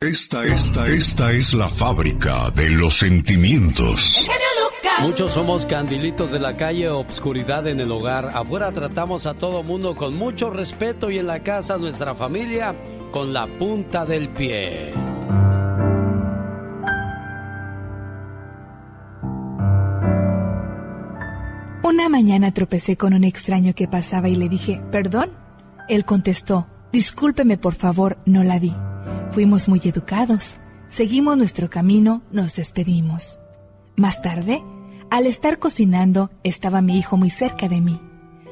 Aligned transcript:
Esta, 0.00 0.44
esta, 0.44 0.86
esta 0.86 1.32
es 1.32 1.52
la 1.54 1.66
fábrica 1.66 2.52
de 2.52 2.70
los 2.70 2.98
sentimientos. 2.98 4.30
Muchos 5.00 5.32
somos 5.32 5.66
candilitos 5.66 6.30
de 6.30 6.38
la 6.38 6.56
calle, 6.56 6.88
obscuridad 6.88 7.66
en 7.66 7.80
el 7.80 7.90
hogar. 7.90 8.30
Afuera 8.32 8.70
tratamos 8.70 9.26
a 9.26 9.34
todo 9.34 9.64
mundo 9.64 9.96
con 9.96 10.16
mucho 10.16 10.50
respeto 10.50 11.10
y 11.10 11.18
en 11.18 11.26
la 11.26 11.42
casa 11.42 11.78
nuestra 11.78 12.14
familia 12.14 12.76
con 13.10 13.32
la 13.32 13.48
punta 13.48 14.06
del 14.06 14.28
pie. 14.28 14.92
Una 21.82 22.08
mañana 22.08 22.54
tropecé 22.54 22.96
con 22.96 23.14
un 23.14 23.24
extraño 23.24 23.74
que 23.74 23.88
pasaba 23.88 24.28
y 24.28 24.36
le 24.36 24.48
dije, 24.48 24.80
¿perdón? 24.92 25.30
Él 25.88 26.04
contestó, 26.04 26.68
discúlpeme 26.92 27.58
por 27.58 27.74
favor, 27.74 28.18
no 28.26 28.44
la 28.44 28.60
vi. 28.60 28.72
Fuimos 29.30 29.68
muy 29.68 29.80
educados. 29.84 30.56
Seguimos 30.88 31.36
nuestro 31.36 31.68
camino, 31.68 32.22
nos 32.32 32.56
despedimos. 32.56 33.38
Más 33.94 34.22
tarde, 34.22 34.62
al 35.10 35.26
estar 35.26 35.58
cocinando, 35.58 36.30
estaba 36.44 36.80
mi 36.80 36.98
hijo 36.98 37.16
muy 37.16 37.30
cerca 37.30 37.68
de 37.68 37.80
mí. 37.80 38.00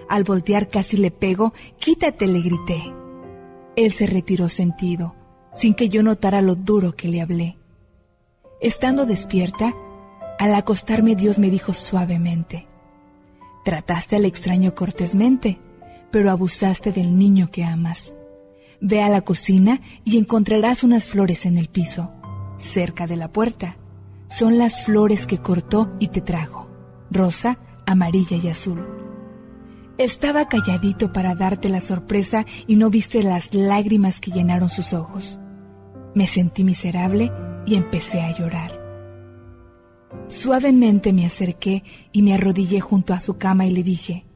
Al 0.09 0.25
voltear 0.25 0.69
casi 0.69 0.97
le 0.97 1.11
pego, 1.11 1.55
quítate, 1.81 2.27
le 2.27 2.41
grité. 2.41 2.83
Él 3.75 3.93
se 3.93 4.07
retiró 4.07 4.49
sentido, 4.49 5.15
sin 5.55 5.75
que 5.75 5.89
yo 5.89 6.03
notara 6.03 6.43
lo 6.43 6.55
duro 6.55 6.95
que 6.95 7.09
le 7.09 7.21
hablé. 7.21 7.57
Estando 8.61 9.07
despierta, 9.07 9.75
al 10.39 10.55
acostarme 10.55 11.17
Dios 11.17 11.39
me 11.39 11.51
dijo 11.51 11.73
suavemente, 11.73 12.67
trataste 13.65 14.17
al 14.17 14.27
extraño 14.27 14.75
cortésmente, 14.75 15.59
pero 16.11 16.31
abusaste 16.31 16.93
del 16.93 17.19
niño 17.19 17.51
que 17.51 17.65
amas. 17.65 18.15
Ve 18.81 19.03
a 19.03 19.09
la 19.09 19.23
cocina 19.23 19.81
y 20.05 20.19
encontrarás 20.19 20.85
unas 20.85 21.09
flores 21.09 21.47
en 21.47 21.59
el 21.59 21.69
piso, 21.69 22.13
cerca 22.59 23.07
de 23.07 23.17
la 23.17 23.33
puerta. 23.33 23.77
Son 24.29 24.59
las 24.59 24.85
flores 24.85 25.27
que 25.27 25.39
cortó 25.39 25.93
y 25.99 26.09
te 26.09 26.21
trajo, 26.21 26.69
rosa, 27.11 27.59
amarilla 27.87 28.37
y 28.37 28.49
azul. 28.49 28.85
Estaba 29.99 30.47
calladito 30.49 31.13
para 31.13 31.35
darte 31.35 31.69
la 31.71 31.81
sorpresa 31.81 32.45
y 32.67 32.77
no 32.77 32.91
viste 32.91 33.23
las 33.23 33.55
lágrimas 33.55 34.21
que 34.21 34.31
llenaron 34.31 34.69
sus 34.69 34.93
ojos. 34.93 35.39
Me 36.15 36.27
sentí 36.27 36.65
miserable 36.65 37.33
y 37.67 37.77
empecé 37.77 38.21
a 38.21 38.37
llorar. 38.37 38.79
Suavemente 40.27 41.13
me 41.13 41.25
acerqué 41.25 41.83
y 42.13 42.23
me 42.23 42.35
arrodillé 42.35 42.81
junto 42.81 43.15
a 43.15 43.21
su 43.21 43.39
cama 43.39 43.67
y 43.67 43.71
le 43.71 43.83
dije, 43.83 44.27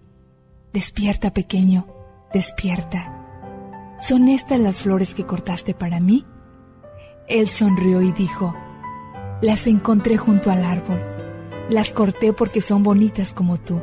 Despierta, 0.73 1.35
pequeño, 1.35 1.87
despierta. 2.33 3.20
¿Son 4.01 4.29
estas 4.29 4.59
las 4.61 4.77
flores 4.79 5.15
que 5.15 5.27
cortaste 5.27 5.75
para 5.75 6.01
mí? 6.01 6.25
Él 7.29 7.49
sonrió 7.49 8.01
y 8.01 8.13
dijo, 8.13 8.55
las 9.43 9.67
encontré 9.67 10.17
junto 10.17 10.51
al 10.51 10.65
árbol. 10.65 11.01
Las 11.69 11.93
corté 11.93 12.33
porque 12.33 12.61
son 12.61 12.83
bonitas 12.83 13.33
como 13.33 13.59
tú, 13.59 13.83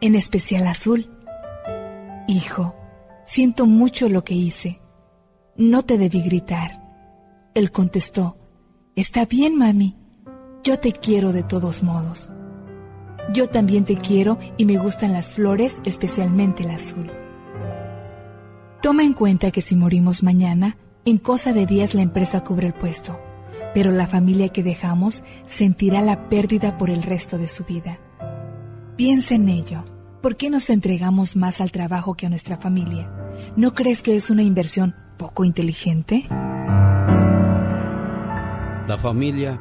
en 0.00 0.14
especial 0.14 0.66
azul. 0.66 1.10
Hijo, 2.28 2.74
siento 3.24 3.66
mucho 3.66 4.08
lo 4.08 4.24
que 4.24 4.34
hice. 4.34 4.80
No 5.56 5.82
te 5.82 5.98
debí 5.98 6.22
gritar. 6.22 6.80
Él 7.54 7.70
contestó, 7.70 8.38
Está 8.94 9.24
bien, 9.24 9.56
mami. 9.56 9.96
Yo 10.62 10.78
te 10.78 10.92
quiero 10.92 11.32
de 11.32 11.42
todos 11.42 11.82
modos. 11.82 12.32
Yo 13.32 13.48
también 13.48 13.84
te 13.84 13.96
quiero 13.96 14.38
y 14.56 14.64
me 14.64 14.78
gustan 14.78 15.12
las 15.12 15.32
flores, 15.32 15.80
especialmente 15.84 16.62
el 16.62 16.70
azul. 16.70 17.10
Toma 18.82 19.04
en 19.04 19.12
cuenta 19.12 19.52
que 19.52 19.60
si 19.60 19.76
morimos 19.76 20.24
mañana, 20.24 20.76
en 21.04 21.18
cosa 21.18 21.52
de 21.52 21.66
días 21.66 21.94
la 21.94 22.02
empresa 22.02 22.42
cubre 22.42 22.66
el 22.66 22.74
puesto, 22.74 23.16
pero 23.74 23.92
la 23.92 24.08
familia 24.08 24.48
que 24.48 24.64
dejamos 24.64 25.22
sentirá 25.46 26.02
la 26.02 26.28
pérdida 26.28 26.76
por 26.78 26.90
el 26.90 27.04
resto 27.04 27.38
de 27.38 27.46
su 27.46 27.62
vida. 27.62 28.00
Piensa 28.96 29.36
en 29.36 29.48
ello. 29.48 29.84
¿Por 30.20 30.36
qué 30.36 30.50
nos 30.50 30.68
entregamos 30.68 31.36
más 31.36 31.60
al 31.60 31.70
trabajo 31.70 32.14
que 32.14 32.26
a 32.26 32.28
nuestra 32.28 32.56
familia? 32.56 33.08
¿No 33.54 33.72
crees 33.72 34.02
que 34.02 34.16
es 34.16 34.30
una 34.30 34.42
inversión 34.42 34.96
poco 35.16 35.44
inteligente? 35.44 36.26
La 38.88 38.98
familia 39.00 39.60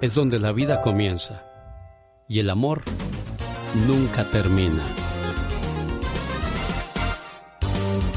es 0.00 0.14
donde 0.14 0.38
la 0.38 0.52
vida 0.52 0.80
comienza 0.80 1.42
y 2.28 2.38
el 2.38 2.50
amor 2.50 2.82
nunca 3.88 4.22
termina. 4.30 4.84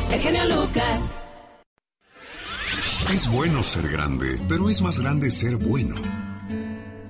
Genio 0.10 0.46
Lucas. 0.46 1.02
Es 3.14 3.32
bueno 3.32 3.64
ser 3.64 3.88
grande, 3.88 4.40
pero 4.48 4.70
es 4.70 4.82
más 4.82 5.00
grande 5.00 5.30
ser 5.32 5.58
bueno. 5.58 5.96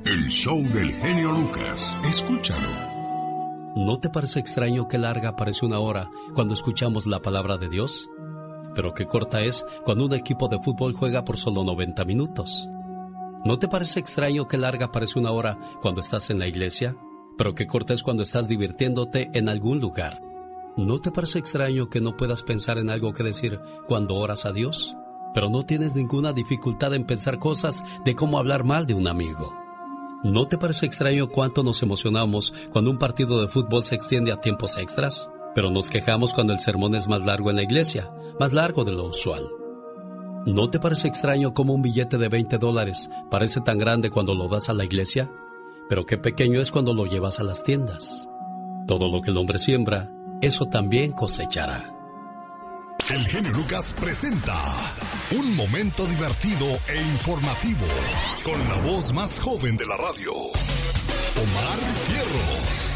El 0.06 0.28
show 0.28 0.62
del 0.62 0.92
genio 0.92 1.32
Lucas. 1.32 1.98
Escúchalo. 2.08 2.96
¿No 3.76 4.00
te 4.00 4.10
parece 4.10 4.40
extraño 4.40 4.88
que 4.88 4.98
larga 4.98 5.36
parece 5.36 5.66
una 5.66 5.80
hora 5.80 6.10
cuando 6.34 6.54
escuchamos 6.54 7.06
la 7.08 7.22
palabra 7.22 7.58
de 7.58 7.70
Dios? 7.70 8.10
Pero 8.74 8.94
qué 8.94 9.06
corta 9.06 9.42
es 9.42 9.66
cuando 9.84 10.06
un 10.06 10.14
equipo 10.14 10.48
de 10.48 10.60
fútbol 10.60 10.94
juega 10.94 11.24
por 11.24 11.38
solo 11.38 11.64
90 11.64 12.06
minutos. 12.06 12.68
¿No 13.46 13.60
te 13.60 13.68
parece 13.68 14.00
extraño 14.00 14.48
que 14.48 14.58
larga 14.58 14.92
parece 14.92 15.20
una 15.20 15.32
hora 15.32 15.58
cuando 15.82 16.02
estás 16.02 16.30
en 16.30 16.40
la 16.40 16.48
iglesia? 16.48 16.96
Pero 17.38 17.54
qué 17.54 17.68
corta 17.68 17.94
es 17.94 18.04
cuando 18.04 18.24
estás 18.24 18.48
divirtiéndote 18.48 19.30
en 19.34 19.50
algún 19.50 19.80
lugar. 19.80 20.22
¿No 20.78 21.00
te 21.00 21.10
parece 21.10 21.40
extraño 21.40 21.90
que 21.90 22.02
no 22.02 22.18
puedas 22.18 22.44
pensar 22.44 22.78
en 22.78 22.90
algo 22.90 23.14
que 23.14 23.24
decir 23.24 23.62
cuando 23.88 24.16
oras 24.16 24.46
a 24.46 24.52
Dios? 24.52 24.94
Pero 25.34 25.50
no 25.50 25.66
tienes 25.66 25.96
ninguna 25.96 26.34
dificultad 26.34 26.94
en 26.94 27.06
pensar 27.06 27.40
cosas 27.40 27.82
de 28.04 28.14
cómo 28.14 28.40
hablar 28.40 28.66
mal 28.66 28.86
de 28.86 28.94
un 28.94 29.08
amigo. 29.08 29.54
¿No 30.24 30.48
te 30.48 30.58
parece 30.58 30.86
extraño 30.86 31.30
cuánto 31.30 31.64
nos 31.64 31.82
emocionamos 31.82 32.54
cuando 32.72 32.92
un 32.92 32.98
partido 32.98 33.40
de 33.40 33.48
fútbol 33.48 33.84
se 33.84 33.96
extiende 33.96 34.34
a 34.34 34.42
tiempos 34.42 34.78
extras? 34.78 35.30
Pero 35.54 35.72
nos 35.72 35.90
quejamos 35.90 36.34
cuando 36.34 36.52
el 36.52 36.60
sermón 36.60 36.94
es 36.96 37.08
más 37.08 37.26
largo 37.26 37.50
en 37.50 37.56
la 37.56 37.64
iglesia, 37.64 38.12
más 38.38 38.52
largo 38.52 38.84
de 38.84 38.92
lo 38.92 39.06
usual. 39.06 39.48
¿No 40.46 40.70
te 40.70 40.80
parece 40.80 41.08
extraño 41.08 41.54
cómo 41.54 41.74
un 41.74 41.84
billete 41.84 42.18
de 42.18 42.28
20 42.28 42.58
dólares 42.58 43.10
parece 43.32 43.62
tan 43.62 43.78
grande 43.78 44.10
cuando 44.10 44.36
lo 44.36 44.50
das 44.50 44.68
a 44.68 44.74
la 44.74 44.84
iglesia? 44.84 45.32
Pero 45.88 46.06
qué 46.06 46.18
pequeño 46.18 46.60
es 46.60 46.72
cuando 46.72 46.94
lo 46.94 47.06
llevas 47.06 47.40
a 47.40 47.44
las 47.44 47.64
tiendas. 47.64 48.28
Todo 48.88 49.10
lo 49.10 49.22
que 49.22 49.32
el 49.32 49.38
hombre 49.38 49.58
siembra, 49.58 50.12
eso 50.42 50.68
también 50.68 51.12
cosechará. 51.12 51.92
El 53.10 53.28
genio 53.28 53.52
Lucas 53.52 53.94
presenta 54.00 54.64
un 55.32 55.56
momento 55.56 56.06
divertido 56.08 56.66
e 56.88 57.02
informativo 57.02 57.86
con 58.44 58.60
la 58.68 58.78
voz 58.80 59.14
más 59.14 59.40
joven 59.40 59.78
de 59.78 59.86
la 59.86 59.98
radio, 59.98 60.32
Omar 60.34 61.80
Cierros. 62.08 62.95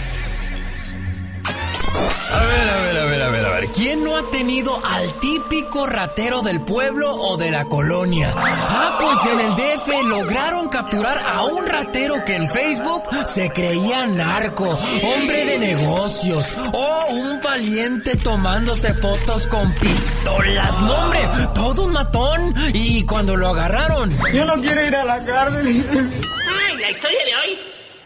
A 1.95 2.43
ver, 2.43 2.69
a 2.69 2.81
ver, 2.81 2.97
a 2.97 3.05
ver, 3.05 3.23
a 3.23 3.29
ver, 3.29 3.45
a 3.45 3.49
ver. 3.51 3.71
¿Quién 3.71 4.03
no 4.03 4.15
ha 4.15 4.29
tenido 4.29 4.79
al 4.85 5.13
típico 5.19 5.87
ratero 5.87 6.41
del 6.41 6.61
pueblo 6.61 7.13
o 7.15 7.37
de 7.37 7.51
la 7.51 7.65
colonia? 7.65 8.33
Ah, 8.37 8.97
pues 8.99 9.33
en 9.33 9.39
el 9.39 9.55
DF 9.55 10.03
lograron 10.07 10.69
capturar 10.69 11.17
a 11.17 11.43
un 11.43 11.65
ratero 11.65 12.23
que 12.25 12.35
en 12.35 12.47
Facebook 12.47 13.03
se 13.25 13.49
creía 13.51 14.05
narco, 14.05 14.69
hombre 15.03 15.45
de 15.45 15.59
negocios, 15.59 16.55
o 16.73 17.05
un 17.11 17.41
valiente 17.41 18.15
tomándose 18.17 18.93
fotos 18.93 19.47
con 19.47 19.71
pistolas. 19.73 20.79
No, 20.81 20.93
hombre, 20.93 21.21
todo 21.55 21.83
un 21.85 21.93
matón. 21.93 22.53
Y 22.73 23.03
cuando 23.05 23.35
lo 23.35 23.49
agarraron. 23.49 24.15
Yo 24.33 24.45
no 24.45 24.61
quiero 24.61 24.85
ir 24.85 24.95
a 24.95 25.03
la 25.03 25.25
cárcel. 25.25 25.67
Ay, 25.67 26.77
la 26.77 26.91
historia 26.91 27.19
de 27.25 27.35
hoy 27.35 27.59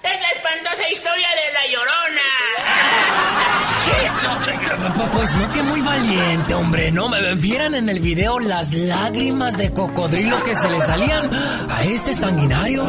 es 0.04 0.22
la 0.22 0.30
espantosa 0.30 0.90
historia 0.92 1.28
de 1.28 1.54
la 1.54 1.68
llorona. 1.72 3.43
Pues 5.12 5.36
no 5.36 5.52
que 5.52 5.64
muy 5.64 5.81
valiente, 5.81 6.54
hombre, 6.54 6.92
¿no? 6.92 7.09
¿Vieran 7.38 7.76
en 7.76 7.88
el 7.90 8.00
video 8.00 8.40
las 8.40 8.74
lágrimas 8.74 9.58
de 9.58 9.72
cocodrilo 9.72 10.42
que 10.44 10.56
se 10.56 10.70
le 10.70 10.81
salían 10.81 11.30
a 11.70 11.84
este 11.84 12.14
sanguinario? 12.14 12.85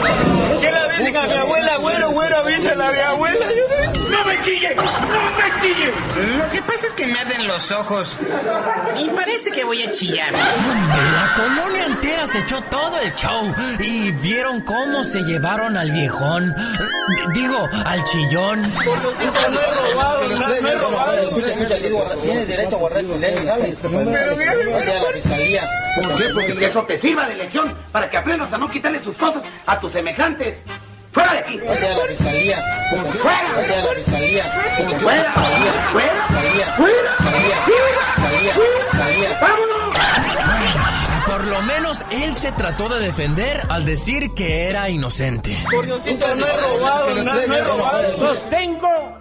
¿Qué 0.60 0.70
le 0.72 0.98
dicen 0.98 1.16
a 1.16 1.26
mi 1.26 1.34
abuela, 1.34 1.76
güero, 1.76 2.10
güero, 2.10 2.38
avísala 2.38 2.88
a 2.88 2.92
mi 2.92 2.98
abuela? 2.98 3.46
¡No 4.10 4.24
me 4.24 4.40
chille! 4.40 4.74
¡No 4.74 4.82
me 4.82 5.60
chille! 5.60 5.92
Lo 6.38 6.50
que 6.50 6.62
pasa 6.62 6.86
es 6.86 6.94
que 6.94 7.06
me 7.06 7.18
arden 7.18 7.46
los 7.46 7.70
ojos 7.70 8.16
y 8.96 9.08
parece 9.10 9.50
que 9.50 9.64
voy 9.64 9.82
a 9.82 9.90
chillar. 9.90 10.32
La 10.32 11.34
colonia 11.36 11.86
entera 11.86 12.26
se 12.26 12.38
echó 12.40 12.62
todo 12.62 12.98
el 13.00 13.14
show 13.14 13.54
y 13.78 14.10
vieron 14.12 14.60
cómo 14.62 15.04
se 15.04 15.22
llevaron 15.22 15.76
al 15.76 15.90
viejón. 15.90 16.54
Digo, 17.34 17.68
al 17.84 18.02
chillón. 18.04 18.62
No 18.62 18.70
he 19.60 19.92
robado, 19.92 20.28
no 20.28 20.68
he 20.68 20.74
robado. 20.74 20.93
Tienes 22.22 22.48
derecho 22.48 22.76
a 22.76 22.78
guardar 22.78 23.04
silencio, 23.04 23.46
¿sabes? 23.46 23.78
Pero 23.82 24.36
mira, 24.36 24.52
a 24.52 25.02
la 25.02 25.12
fiscalía. 25.12 25.68
¿Por 25.96 26.16
qué? 26.16 26.24
Porque 26.32 26.56
que 26.56 26.66
eso 26.66 26.82
te 26.84 26.98
sirva 26.98 27.28
de 27.28 27.36
lección 27.36 27.74
para 27.92 28.08
que 28.08 28.16
aprendas 28.16 28.52
a 28.52 28.58
no 28.58 28.68
quitarle 28.68 29.00
sus 29.00 29.16
cosas 29.16 29.42
a 29.66 29.78
tus 29.80 29.92
semejantes. 29.92 30.62
¡Fuera 31.12 31.32
de 31.34 31.38
aquí! 31.38 31.58
Vete 31.58 31.86
a 31.86 31.96
la 31.96 32.06
fiscalía. 32.06 32.62
¡Fuera! 32.90 33.12
¡Fuera! 33.12 33.54
¡Fuera! 33.54 34.44
¡Fuera! 35.94 36.76
¡Fuera! 36.76 37.14
¡Fuera! 38.54 39.40
¡Vámonos! 39.40 39.96
Por 41.26 41.44
por 41.44 41.52
lo 41.52 41.62
menos 41.62 42.06
él 42.10 42.34
se 42.34 42.52
trató 42.52 42.88
de 42.88 43.04
defender 43.04 43.60
al 43.68 43.84
decir 43.84 44.32
que 44.34 44.66
era 44.66 44.88
inocente. 44.88 45.54
no 45.70 46.46
he 46.46 46.56
robado, 46.56 47.14
no, 47.22 47.40
he 47.40 47.60
robado. 47.60 48.18
Sostengo 48.18 49.18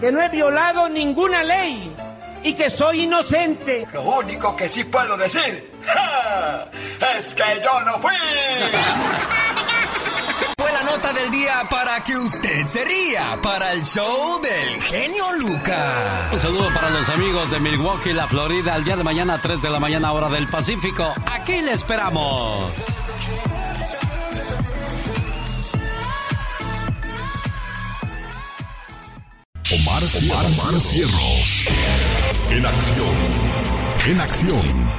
que 0.00 0.10
no 0.10 0.22
he 0.22 0.28
violado 0.30 0.88
ninguna 0.88 1.42
ley 1.42 1.94
y 2.42 2.54
que 2.54 2.70
soy 2.70 3.02
inocente. 3.02 3.86
Lo 3.92 4.02
único 4.02 4.56
que 4.56 4.68
sí 4.68 4.84
puedo 4.84 5.16
decir 5.16 5.70
es 7.16 7.34
que 7.34 7.60
yo 7.62 7.80
no 7.82 7.98
fui. 7.98 8.14
Fue 10.56 10.72
la 10.72 10.82
nota 10.84 11.12
del 11.12 11.30
día 11.30 11.62
para 11.70 12.02
que 12.02 12.16
usted 12.16 12.66
se 12.66 12.84
ría 12.84 13.38
para 13.42 13.72
el 13.72 13.84
show 13.84 14.40
del 14.40 14.82
genio 14.82 15.32
Lucas. 15.32 16.32
Un 16.32 16.40
saludo 16.40 16.68
para 16.74 16.90
los 16.90 17.08
amigos 17.10 17.50
de 17.50 17.60
Milwaukee, 17.60 18.12
la 18.14 18.26
Florida, 18.26 18.76
el 18.76 18.84
día 18.84 18.96
de 18.96 19.04
mañana 19.04 19.38
3 19.40 19.60
de 19.60 19.70
la 19.70 19.80
mañana 19.80 20.12
hora 20.12 20.30
del 20.30 20.46
Pacífico. 20.48 21.12
Aquí 21.26 21.60
le 21.60 21.72
esperamos. 21.72 22.99
Omar, 29.72 30.02
Omar, 30.02 30.80
Cierros. 30.80 31.64
En 32.50 32.66
acción. 32.66 33.14
En 34.04 34.20
acción. 34.20 34.90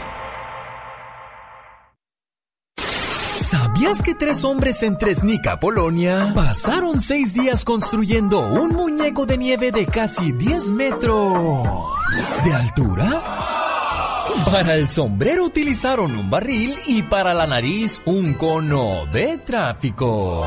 ¿Sabías 3.33 4.01
que 4.01 4.15
tres 4.15 4.45
hombres 4.45 4.81
en 4.83 4.97
Tresnica, 4.97 5.59
Polonia, 5.59 6.31
pasaron 6.33 7.01
seis 7.01 7.33
días 7.33 7.65
construyendo 7.65 8.47
un 8.47 8.69
muñeco 8.73 9.25
de 9.25 9.38
nieve 9.38 9.73
de 9.73 9.88
casi 9.88 10.31
10 10.31 10.71
metros 10.71 11.33
de 12.45 12.53
altura? 12.53 13.60
Para 14.45 14.75
el 14.75 14.89
sombrero 14.89 15.45
utilizaron 15.45 16.15
un 16.15 16.29
barril 16.29 16.77
y 16.85 17.03
para 17.03 17.33
la 17.33 17.47
nariz 17.47 18.01
un 18.05 18.33
cono 18.33 19.05
de 19.11 19.37
tráfico. 19.37 20.43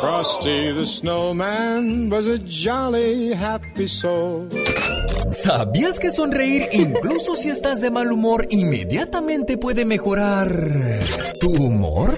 Frosty 0.00 0.72
the 0.72 0.84
snowman 0.84 2.10
was 2.10 2.28
a 2.28 2.38
jolly 2.38 3.32
happy 3.32 3.88
soul. 3.88 4.48
¿Sabías 5.30 5.98
que 5.98 6.10
sonreír, 6.10 6.68
incluso 6.72 7.34
si 7.34 7.50
estás 7.50 7.80
de 7.80 7.90
mal 7.90 8.12
humor, 8.12 8.46
inmediatamente 8.50 9.58
puede 9.58 9.84
mejorar 9.84 11.00
tu 11.40 11.50
humor? 11.50 12.16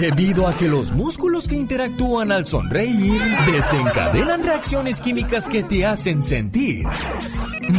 Debido 0.00 0.46
a 0.46 0.56
que 0.56 0.68
los 0.68 0.92
músculos 0.92 1.48
que 1.48 1.56
interactúan 1.56 2.30
al 2.30 2.46
sonreír 2.46 3.20
desencadenan 3.52 4.44
reacciones 4.44 5.00
químicas 5.00 5.48
que 5.48 5.64
te 5.64 5.84
hacen 5.84 6.22
sentir 6.22 6.86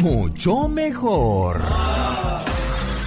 mucho 0.02 0.68
mejor. 0.68 1.62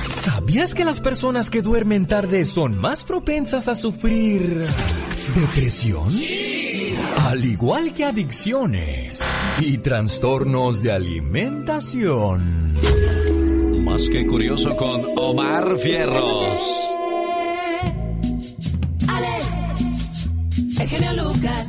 ¿Sabías 0.09 0.75
que 0.75 0.85
las 0.85 1.01
personas 1.01 1.51
que 1.51 1.61
duermen 1.61 2.07
tarde 2.07 2.45
son 2.47 2.79
más 2.79 3.05
propensas 3.05 3.69
a 3.69 3.75
sufrir 3.75 4.67
depresión? 5.35 6.09
Al 7.19 7.45
igual 7.45 7.93
que 7.93 8.05
adicciones 8.05 9.23
y 9.61 9.79
trastornos 9.79 10.83
de 10.83 10.93
alimentación. 10.93 12.75
Más 13.85 14.09
que 14.09 14.27
curioso 14.27 14.75
con 14.77 15.03
Omar 15.17 15.79
Fierros. 15.79 16.61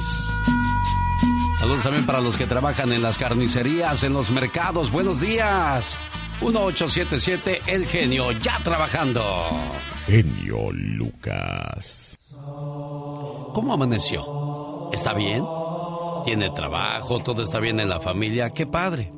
Saludos 1.59 1.83
también 1.83 2.05
para 2.05 2.19
los 2.21 2.35
que 2.37 2.47
trabajan 2.47 2.91
en 2.91 3.01
las 3.01 3.17
carnicerías, 3.17 4.03
en 4.03 4.11
los 4.13 4.29
mercados. 4.29 4.91
Buenos 4.91 5.21
días. 5.21 5.97
1877 6.41 7.61
El 7.67 7.87
Genio, 7.87 8.31
ya 8.31 8.59
trabajando. 8.63 9.47
Genio 10.07 10.71
Lucas. 10.71 12.17
¿Cómo 13.53 13.73
amaneció? 13.73 14.89
¿Está 14.91 15.13
bien? 15.13 15.45
¿Tiene 16.23 16.49
trabajo? 16.51 17.19
¿Todo 17.19 17.41
está 17.41 17.59
bien 17.59 17.79
en 17.79 17.89
la 17.89 17.99
familia? 17.99 18.51
¡Qué 18.51 18.65
padre! 18.65 19.13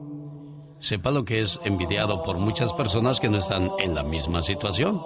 Sepa 0.80 1.12
lo 1.12 1.24
que 1.24 1.40
es 1.42 1.60
envidiado 1.64 2.24
por 2.24 2.38
muchas 2.38 2.74
personas 2.74 3.20
que 3.20 3.30
no 3.30 3.38
están 3.38 3.72
en 3.80 3.96
la 3.96 4.04
misma 4.04 4.42
situación. 4.42 5.02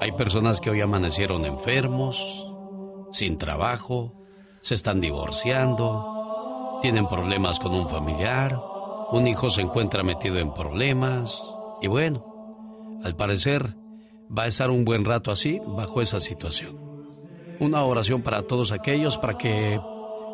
Hay 0.00 0.12
personas 0.12 0.60
que 0.60 0.70
hoy 0.70 0.80
amanecieron 0.80 1.44
enfermos, 1.44 2.46
sin 3.12 3.38
trabajo, 3.38 4.12
se 4.62 4.74
están 4.74 5.00
divorciando, 5.00 6.78
tienen 6.82 7.08
problemas 7.08 7.58
con 7.58 7.74
un 7.74 7.88
familiar, 7.88 8.60
un 9.10 9.26
hijo 9.26 9.50
se 9.50 9.62
encuentra 9.62 10.02
metido 10.02 10.38
en 10.38 10.52
problemas 10.52 11.42
y 11.80 11.88
bueno, 11.88 13.00
al 13.02 13.16
parecer 13.16 13.76
va 14.36 14.44
a 14.44 14.46
estar 14.48 14.70
un 14.70 14.84
buen 14.84 15.04
rato 15.04 15.30
así 15.30 15.60
bajo 15.66 16.02
esa 16.02 16.20
situación. 16.20 16.93
Una 17.60 17.84
oración 17.84 18.22
para 18.22 18.42
todos 18.42 18.72
aquellos 18.72 19.18
para 19.18 19.38
que, 19.38 19.80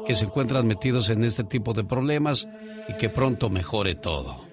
que 0.07 0.15
se 0.15 0.25
encuentran 0.25 0.67
metidos 0.67 1.11
en 1.11 1.25
este 1.25 1.45
tipo 1.45 1.73
de 1.73 1.85
problemas 1.85 2.49
y 2.89 2.95
que 2.95 3.09
pronto 3.09 3.51
mejore 3.51 3.95
todo. 3.95 4.49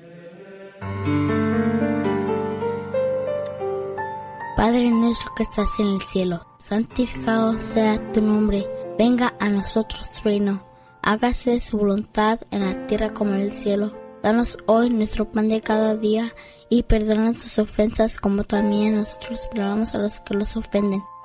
Padre 4.57 4.89
nuestro 4.89 5.33
que 5.35 5.43
estás 5.43 5.79
en 5.79 5.87
el 5.87 6.01
cielo, 6.01 6.41
santificado 6.57 7.59
sea 7.59 8.11
tu 8.11 8.21
nombre, 8.21 8.65
venga 8.97 9.35
a 9.39 9.49
nosotros 9.49 10.11
tu 10.11 10.23
reino, 10.23 10.65
hágase 11.03 11.61
su 11.61 11.77
voluntad 11.77 12.39
en 12.49 12.65
la 12.65 12.87
tierra 12.87 13.13
como 13.13 13.33
en 13.33 13.41
el 13.41 13.51
cielo. 13.51 13.91
Danos 14.23 14.57
hoy 14.65 14.89
nuestro 14.89 15.31
pan 15.31 15.47
de 15.47 15.61
cada 15.61 15.95
día 15.95 16.33
y 16.69 16.83
perdona 16.83 17.25
nuestras 17.25 17.59
ofensas 17.59 18.17
como 18.17 18.43
también 18.43 18.95
nosotros 18.95 19.47
perdonamos 19.47 19.93
a 19.93 19.99
los 19.99 20.19
que 20.21 20.33
los 20.33 20.57
ofenden. 20.57 21.03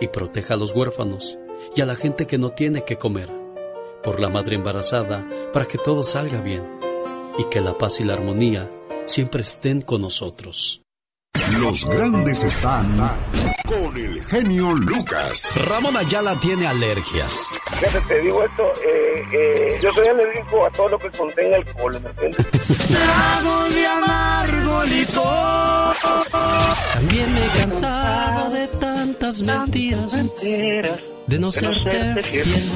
y 0.00 0.08
proteja 0.08 0.54
a 0.54 0.56
los 0.56 0.74
huérfanos 0.74 1.38
y 1.74 1.80
a 1.80 1.86
la 1.86 1.96
gente 1.96 2.26
que 2.26 2.38
no 2.38 2.50
tiene 2.50 2.84
que 2.84 2.96
comer, 2.96 3.30
por 4.02 4.20
la 4.20 4.28
madre 4.28 4.56
embarazada, 4.56 5.28
para 5.52 5.66
que 5.66 5.78
todo 5.78 6.04
salga 6.04 6.40
bien 6.40 6.64
y 7.38 7.44
que 7.44 7.60
la 7.60 7.76
paz 7.76 8.00
y 8.00 8.04
la 8.04 8.14
armonía 8.14 8.70
siempre 9.06 9.42
estén 9.42 9.80
con 9.80 10.02
nosotros. 10.02 10.82
Los 11.52 11.84
grandes 11.86 12.44
están 12.44 12.86
con 13.66 13.96
el 13.96 14.24
genio 14.26 14.74
Lucas. 14.74 15.54
Ramón 15.68 15.96
Ayala 15.96 16.38
tiene 16.40 16.66
alergias. 16.66 17.32
Fíjate, 17.78 18.00
te 18.02 18.20
digo 18.20 18.44
esto, 18.44 18.72
eh, 18.84 19.24
eh, 19.32 19.74
yo 19.82 19.92
soy 19.92 20.08
alérgico 20.08 20.66
a 20.66 20.70
todo 20.70 20.88
lo 20.88 20.98
que 20.98 21.10
contenga 21.10 21.56
alcohol, 21.56 22.00
¿me 22.02 22.10
entiendes? 22.10 22.46
Trago 22.88 23.68
de 23.70 23.86
amargo 23.86 24.84
licor. 24.84 25.96
También 26.94 27.34
me 27.34 27.46
he 27.46 27.48
cansado 27.60 28.50
de 28.50 28.66
tanta 28.68 28.98
tantas 29.18 29.42
mentiras 29.42 31.17
de 31.28 31.38
no 31.38 31.52
serte 31.52 32.22
fiel. 32.22 32.70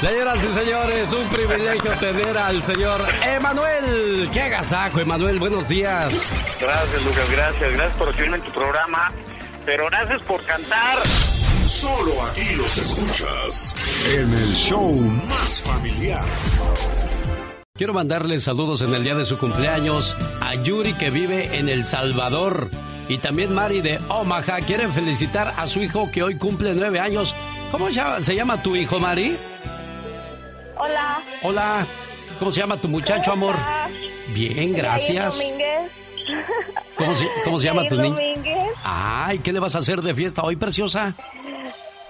Señoras 0.00 0.42
y 0.42 0.50
señores, 0.50 1.12
un 1.12 1.28
privilegio 1.28 1.90
tener 2.00 2.38
al 2.38 2.62
señor 2.62 3.00
Emanuel. 3.22 4.30
¡Qué 4.32 4.40
agasajo, 4.40 4.98
Emanuel! 4.98 5.38
Buenos 5.38 5.68
días. 5.68 6.12
Gracias, 6.58 7.02
Lucas, 7.04 7.30
gracias. 7.30 7.72
Gracias 7.72 7.96
por 7.96 8.08
recibirme 8.08 8.38
en 8.38 8.42
tu 8.42 8.52
programa. 8.52 9.12
Pero 9.64 9.86
gracias 9.86 10.22
por 10.22 10.42
cantar. 10.44 10.98
Solo 11.68 12.22
aquí 12.24 12.54
los 12.56 12.78
escuchas 12.78 13.74
en 14.16 14.32
el 14.32 14.54
show 14.54 14.92
más 15.28 15.62
familiar. 15.62 16.24
Quiero 17.74 17.92
mandarle 17.92 18.38
saludos 18.38 18.82
en 18.82 18.94
el 18.94 19.04
día 19.04 19.14
de 19.14 19.24
su 19.24 19.38
cumpleaños 19.38 20.16
a 20.40 20.54
Yuri 20.54 20.94
que 20.94 21.10
vive 21.10 21.58
en 21.58 21.68
El 21.68 21.84
Salvador. 21.84 22.70
Y 23.12 23.18
también 23.18 23.52
Mari 23.52 23.82
de 23.82 24.00
Omaha 24.08 24.62
quiere 24.62 24.88
felicitar 24.88 25.52
a 25.58 25.66
su 25.66 25.82
hijo 25.82 26.10
que 26.10 26.22
hoy 26.22 26.36
cumple 26.36 26.72
nueve 26.72 26.98
años. 26.98 27.34
¿Cómo 27.70 27.88
se 28.20 28.34
llama 28.34 28.62
tu 28.62 28.74
hijo, 28.74 28.98
Mari? 28.98 29.36
Hola. 30.78 31.20
Hola. 31.42 31.86
¿Cómo 32.38 32.50
se 32.50 32.60
llama 32.60 32.78
tu 32.78 32.88
muchacho, 32.88 33.32
amor? 33.32 33.54
Bien, 34.32 34.72
gracias. 34.72 35.38
¿Cómo 36.96 37.14
se, 37.14 37.28
cómo 37.44 37.60
se 37.60 37.66
llama 37.66 37.86
tu 37.86 38.00
niño? 38.00 38.16
Ay, 38.82 39.40
¿qué 39.40 39.52
le 39.52 39.60
vas 39.60 39.76
a 39.76 39.80
hacer 39.80 40.00
de 40.00 40.14
fiesta 40.14 40.40
hoy, 40.42 40.56
preciosa? 40.56 41.14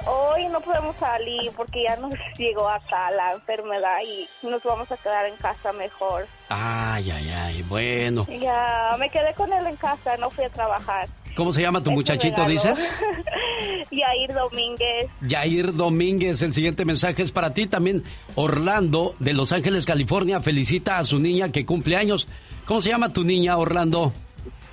Hoy 0.07 0.49
no 0.49 0.61
podemos 0.61 0.97
salir 0.97 1.51
porque 1.57 1.85
ya 1.85 1.97
nos 1.97 2.13
llegó 2.39 2.69
acá 2.69 3.11
la 3.11 3.33
enfermedad 3.35 3.99
y 4.05 4.29
nos 4.47 4.63
vamos 4.63 4.91
a 4.91 4.97
quedar 4.97 5.27
en 5.27 5.37
casa 5.37 5.73
mejor. 5.73 6.27
Ay, 6.49 7.11
ay, 7.11 7.29
ay, 7.31 7.63
bueno. 7.63 8.27
Ya, 8.29 8.97
me 8.99 9.09
quedé 9.11 9.33
con 9.35 9.53
él 9.53 9.67
en 9.67 9.77
casa, 9.77 10.17
no 10.17 10.31
fui 10.31 10.45
a 10.45 10.51
trabajar. 10.51 11.09
¿Cómo 11.37 11.53
se 11.53 11.63
llama 11.63 11.83
tu 11.83 11.91
muchachito, 11.91 12.45
dices? 12.45 13.01
Yair 13.91 14.35
Domínguez. 14.35 15.11
Yair 15.23 15.73
Domínguez, 15.75 16.43
el 16.43 16.53
siguiente 16.53 16.85
mensaje 16.85 17.23
es 17.23 17.33
para 17.33 17.55
ti 17.55 17.67
también. 17.67 18.05
Orlando, 18.35 19.15
de 19.19 19.33
Los 19.33 19.53
Ángeles, 19.53 19.87
California, 19.87 20.41
felicita 20.41 20.99
a 20.99 21.05
su 21.05 21.19
niña 21.19 21.51
que 21.51 21.65
cumple 21.65 21.97
años. 21.97 22.29
¿Cómo 22.67 22.83
se 22.83 22.91
llama 22.91 23.13
tu 23.15 23.25
niña, 23.25 23.57
Orlando? 23.57 24.13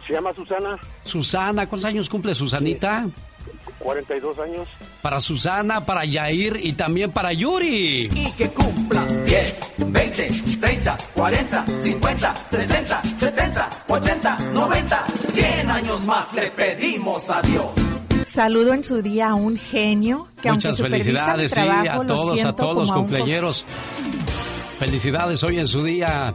Se 0.05 0.13
llama 0.13 0.33
Susana. 0.33 0.77
Susana, 1.03 1.69
¿cuántos 1.69 1.85
años 1.85 2.09
cumple 2.09 2.35
Susanita? 2.35 3.07
42 3.79 4.39
años. 4.39 4.67
Para 5.01 5.19
Susana, 5.19 5.85
para 5.85 6.05
Yair 6.05 6.59
y 6.61 6.73
también 6.73 7.11
para 7.11 7.33
Yuri. 7.33 8.09
Y 8.13 8.31
que 8.33 8.49
cumpla 8.49 9.05
10, 9.05 9.73
20, 9.87 10.29
30, 10.59 10.97
40, 11.13 11.65
50, 11.65 12.35
60, 12.35 13.01
70, 13.17 13.69
80, 13.87 14.37
90, 14.53 15.05
100 15.31 15.71
años 15.71 16.05
más 16.05 16.33
le 16.33 16.51
pedimos 16.51 17.29
a 17.29 17.41
Dios. 17.41 17.65
Saludo 18.25 18.73
en 18.73 18.83
su 18.83 19.01
día 19.01 19.29
a 19.29 19.33
un 19.33 19.57
genio 19.57 20.27
que 20.41 20.51
Muchas 20.51 20.77
felicidades, 20.77 21.51
sí, 21.51 21.59
a 21.59 21.99
todos, 22.05 22.43
a 22.43 22.53
todos 22.53 22.87
los 22.87 22.91
cumpleaños. 22.91 23.65
Felicidades 24.77 25.43
hoy 25.43 25.59
en 25.59 25.67
su 25.67 25.83
día. 25.83 26.33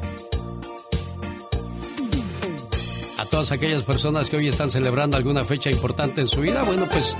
Todas 3.34 3.50
aquellas 3.50 3.82
personas 3.82 4.30
que 4.30 4.36
hoy 4.36 4.46
están 4.46 4.70
celebrando 4.70 5.16
alguna 5.16 5.42
fecha 5.42 5.68
importante 5.68 6.20
en 6.20 6.28
su 6.28 6.40
vida, 6.40 6.62
bueno, 6.62 6.86
pues 6.86 7.16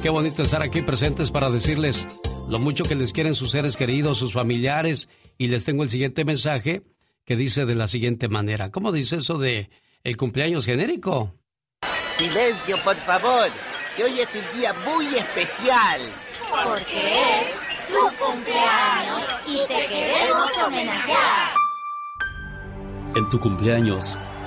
qué 0.00 0.08
bonito 0.10 0.42
estar 0.42 0.62
aquí 0.62 0.80
presentes 0.80 1.32
para 1.32 1.50
decirles 1.50 2.06
lo 2.48 2.60
mucho 2.60 2.84
que 2.84 2.94
les 2.94 3.12
quieren 3.12 3.34
sus 3.34 3.50
seres 3.50 3.76
queridos, 3.76 4.16
sus 4.16 4.32
familiares. 4.32 5.08
Y 5.36 5.48
les 5.48 5.64
tengo 5.64 5.82
el 5.82 5.90
siguiente 5.90 6.24
mensaje 6.24 6.84
que 7.24 7.34
dice 7.34 7.66
de 7.66 7.74
la 7.74 7.88
siguiente 7.88 8.28
manera. 8.28 8.70
¿Cómo 8.70 8.92
dice 8.92 9.16
eso 9.16 9.38
de 9.38 9.68
el 10.04 10.16
cumpleaños 10.16 10.66
genérico? 10.66 11.34
Silencio, 12.16 12.76
por 12.84 12.94
favor, 12.94 13.48
que 13.96 14.04
hoy 14.04 14.20
es 14.20 14.28
un 14.36 14.60
día 14.60 14.72
muy 14.86 15.06
especial. 15.06 16.00
Porque 16.48 17.40
es 17.40 17.88
tu 17.88 18.24
cumpleaños 18.24 19.30
y 19.48 19.56
te 19.66 19.86
queremos 19.88 20.48
homenajear. 20.64 21.56
En 23.16 23.28
tu 23.30 23.40
cumpleaños, 23.40 24.16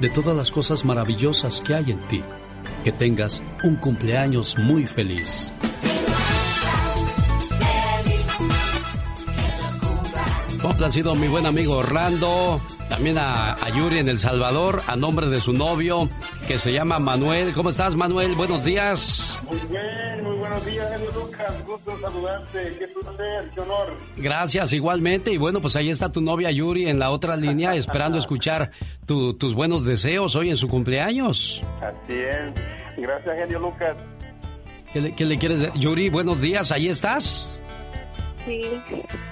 de 0.00 0.08
todas 0.08 0.36
las 0.36 0.50
cosas 0.50 0.84
maravillosas 0.84 1.60
que 1.60 1.74
hay 1.74 1.90
en 1.92 2.00
ti. 2.08 2.22
Que 2.82 2.92
tengas 2.92 3.42
un 3.62 3.76
cumpleaños 3.76 4.56
muy 4.58 4.86
feliz. 4.86 5.52
Complacido 10.60 11.14
mi 11.14 11.28
buen 11.28 11.44
amigo 11.44 11.76
Orlando, 11.76 12.58
también 12.88 13.18
a, 13.18 13.52
a, 13.52 13.68
Yuri 13.68 13.98
en 13.98 14.08
El 14.08 14.18
Salvador, 14.18 14.82
a 14.86 14.96
nombre 14.96 15.26
de 15.26 15.40
su 15.40 15.52
novio, 15.52 16.08
que 16.48 16.58
se 16.58 16.72
llama 16.72 16.98
Manuel. 16.98 17.52
¿Cómo 17.52 17.68
estás, 17.68 17.96
Manuel? 17.96 18.34
Buenos 18.34 18.64
días. 18.64 19.38
Muy 19.46 19.58
bien, 19.68 20.24
muy 20.24 20.33
buenos 20.44 20.66
días, 20.66 21.14
Lucas. 21.14 21.66
Gusto 21.66 22.00
saludarte. 22.00 22.76
Qué 22.78 22.88
placer, 22.88 23.50
qué 23.54 23.60
honor. 23.60 23.96
Gracias, 24.16 24.72
igualmente. 24.72 25.32
Y 25.32 25.38
bueno, 25.38 25.60
pues 25.60 25.74
ahí 25.76 25.88
está 25.88 26.12
tu 26.12 26.20
novia 26.20 26.50
Yuri 26.50 26.88
en 26.88 26.98
la 26.98 27.10
otra 27.10 27.36
línea, 27.36 27.74
esperando 27.74 28.18
escuchar 28.18 28.70
tu, 29.06 29.34
tus 29.34 29.54
buenos 29.54 29.84
deseos 29.84 30.36
hoy 30.36 30.50
en 30.50 30.56
su 30.56 30.68
cumpleaños. 30.68 31.62
Así 31.80 32.14
es. 32.14 32.52
Gracias, 32.96 33.36
genio 33.36 33.58
Lucas. 33.58 33.96
¿Qué 34.92 35.00
le, 35.00 35.14
qué 35.14 35.24
le 35.24 35.38
quieres 35.38 35.60
decir? 35.62 35.80
Yuri, 35.80 36.08
buenos 36.08 36.40
días, 36.40 36.70
¿ahí 36.70 36.88
estás? 36.88 37.60
Sí. 38.44 38.82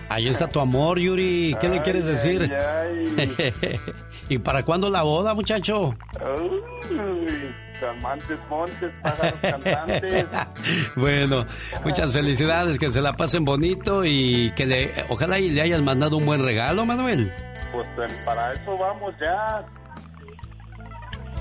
Ahí 0.08 0.28
está 0.28 0.48
tu 0.48 0.60
amor, 0.60 0.98
Yuri. 0.98 1.56
¿Qué 1.60 1.66
ay, 1.66 1.74
le 1.74 1.82
quieres 1.82 2.06
decir? 2.06 2.52
Ay, 2.54 3.14
ay. 3.18 3.80
¿Y 4.28 4.38
para 4.38 4.62
cuándo 4.62 4.88
la 4.88 5.02
boda, 5.02 5.34
muchacho? 5.34 5.94
Uy, 6.20 7.54
amantes, 7.84 8.38
montes, 8.48 8.92
pájaros 9.02 9.38
cantantes. 9.40 10.26
bueno, 10.96 11.46
muchas 11.84 12.12
felicidades, 12.12 12.78
que 12.78 12.90
se 12.90 13.00
la 13.00 13.14
pasen 13.14 13.44
bonito 13.44 14.04
y 14.04 14.52
que 14.52 14.66
le, 14.66 14.90
ojalá 15.08 15.38
y 15.38 15.50
le 15.50 15.62
hayas 15.62 15.82
mandado 15.82 16.16
un 16.16 16.26
buen 16.26 16.42
regalo, 16.42 16.86
Manuel. 16.86 17.32
Pues 17.72 18.12
para 18.24 18.52
eso 18.52 18.76
vamos 18.76 19.14
ya. 19.20 19.64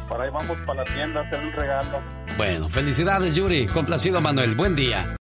Para 0.10 0.26
ahí 0.26 0.30
vamos 0.30 0.58
para 0.66 0.84
la 0.84 0.94
tienda 0.94 1.22
a 1.22 1.24
hacer 1.24 1.40
un 1.40 1.52
regalo. 1.54 2.02
Bueno, 2.38 2.68
felicidades, 2.68 3.36
Yuri. 3.36 3.68
Complacido, 3.68 4.20
Manuel. 4.20 4.56
Buen 4.56 4.76
día. 4.76 5.16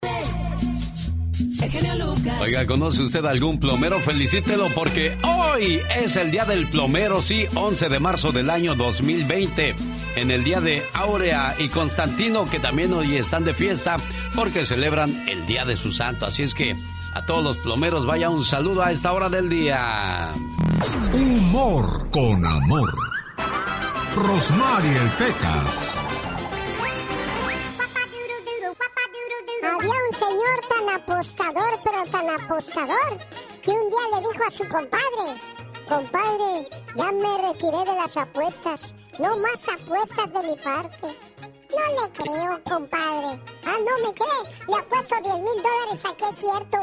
Oiga, 2.42 2.66
¿conoce 2.68 3.02
usted 3.04 3.26
algún 3.26 3.60
plomero? 3.60 4.00
Felicítelo 4.00 4.68
porque 4.76 5.18
hoy 5.24 5.80
es 5.96 6.16
el 6.16 6.32
día 6.32 6.46
del 6.46 6.68
plomero, 6.68 7.22
sí, 7.22 7.46
11 7.56 7.90
de 7.90 8.00
marzo 8.00 8.32
del 8.32 8.50
año 8.50 8.76
2020. 8.76 9.76
En 10.16 10.32
el 10.32 10.44
día 10.44 10.62
de 10.62 10.84
Aurea 10.94 11.56
y 11.58 11.68
Constantino, 11.70 12.46
que 12.46 12.60
también 12.60 12.94
hoy 12.94 13.16
están 13.16 13.44
de 13.44 13.54
fiesta 13.54 13.96
porque 14.36 14.66
celebran 14.66 15.10
el 15.28 15.46
día 15.46 15.66
de 15.66 15.78
su 15.78 15.94
santo. 15.94 16.26
Así 16.26 16.44
es 16.44 16.54
que 16.54 16.76
a 17.14 17.26
todos 17.26 17.44
los 17.44 17.58
plomeros 17.58 18.06
vaya 18.06 18.30
un 18.30 18.46
saludo 18.46 18.84
a 18.84 18.92
esta 18.92 19.12
hora 19.14 19.30
del 19.30 19.50
día. 19.50 20.30
Humor 21.14 22.10
con 22.12 22.46
amor. 22.46 22.94
Rosmarie 24.16 24.98
el 24.98 25.10
Pecas. 25.12 25.97
Había 29.78 29.92
un 29.92 30.16
señor 30.16 30.60
tan 30.70 30.90
apostador, 30.90 31.74
pero 31.84 32.04
tan 32.10 32.30
apostador, 32.30 33.18
que 33.62 33.70
un 33.70 33.90
día 33.92 34.00
le 34.16 34.20
dijo 34.22 34.48
a 34.48 34.52
su 34.52 34.68
compadre, 34.68 35.42
compadre, 35.88 36.70
ya 36.96 37.12
me 37.12 37.50
retiré 37.50 37.78
de 37.86 37.96
las 37.96 38.18
apuestas, 38.18 38.96
no 39.20 39.38
más 39.38 39.70
apuestas 39.70 40.34
de 40.34 40.44
mi 40.44 40.56
parte. 40.56 41.20
No 41.70 42.02
le 42.02 42.12
creo, 42.12 42.64
compadre. 42.64 43.40
Ah, 43.66 43.78
no 43.78 44.08
me 44.08 44.14
cree. 44.16 44.56
Le 44.68 44.76
apuesto 44.78 45.16
10 45.22 45.36
mil 45.36 45.62
dólares 45.62 46.06
a 46.06 46.16
que 46.16 46.26
es 46.26 46.40
cierto. 46.40 46.78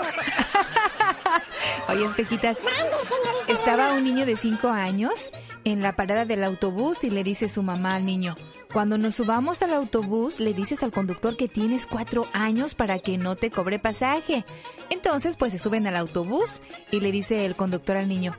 Oye, 1.89 2.05
espejitas. 2.05 2.59
Mande, 2.63 2.97
señorita. 3.05 3.53
Estaba 3.53 3.93
un 3.95 4.05
niño 4.05 4.25
de 4.25 4.37
5 4.37 4.69
años 4.69 5.33
en 5.65 5.83
la 5.83 5.97
parada 5.97 6.27
del 6.27 6.45
autobús 6.45 7.03
y 7.03 7.11
le 7.11 7.25
dice 7.25 7.49
su 7.49 7.63
mamá 7.63 7.97
al 7.97 8.07
niño, 8.07 8.37
cuando 8.75 8.99
nos 8.99 9.15
subamos 9.15 9.63
al 9.63 9.73
autobús 9.73 10.41
le 10.41 10.53
dices 10.53 10.83
al 10.83 10.91
conductor 10.91 11.37
que 11.37 11.47
tienes 11.47 11.87
4 11.87 12.27
años 12.33 12.75
para 12.75 12.99
que 12.99 13.17
no 13.17 13.37
te 13.37 13.53
cobre 13.53 13.79
pasaje. 13.79 14.45
Entonces, 14.91 15.37
pues 15.37 15.53
se 15.53 15.61
suben 15.61 15.87
al 15.87 15.95
autobús 15.95 16.61
y 16.91 16.99
le 16.99 17.13
dice 17.13 17.45
el 17.45 17.55
conductor 17.55 17.97
al 17.97 18.09
niño, 18.09 18.37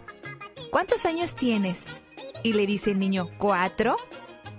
¿cuántos 0.71 1.05
años 1.05 1.35
tienes? 1.35 1.85
Y 2.43 2.51
le 2.51 2.65
dice 2.67 2.91
el 2.91 2.99
niño, 2.99 3.29
¿cuatro? 3.37 3.95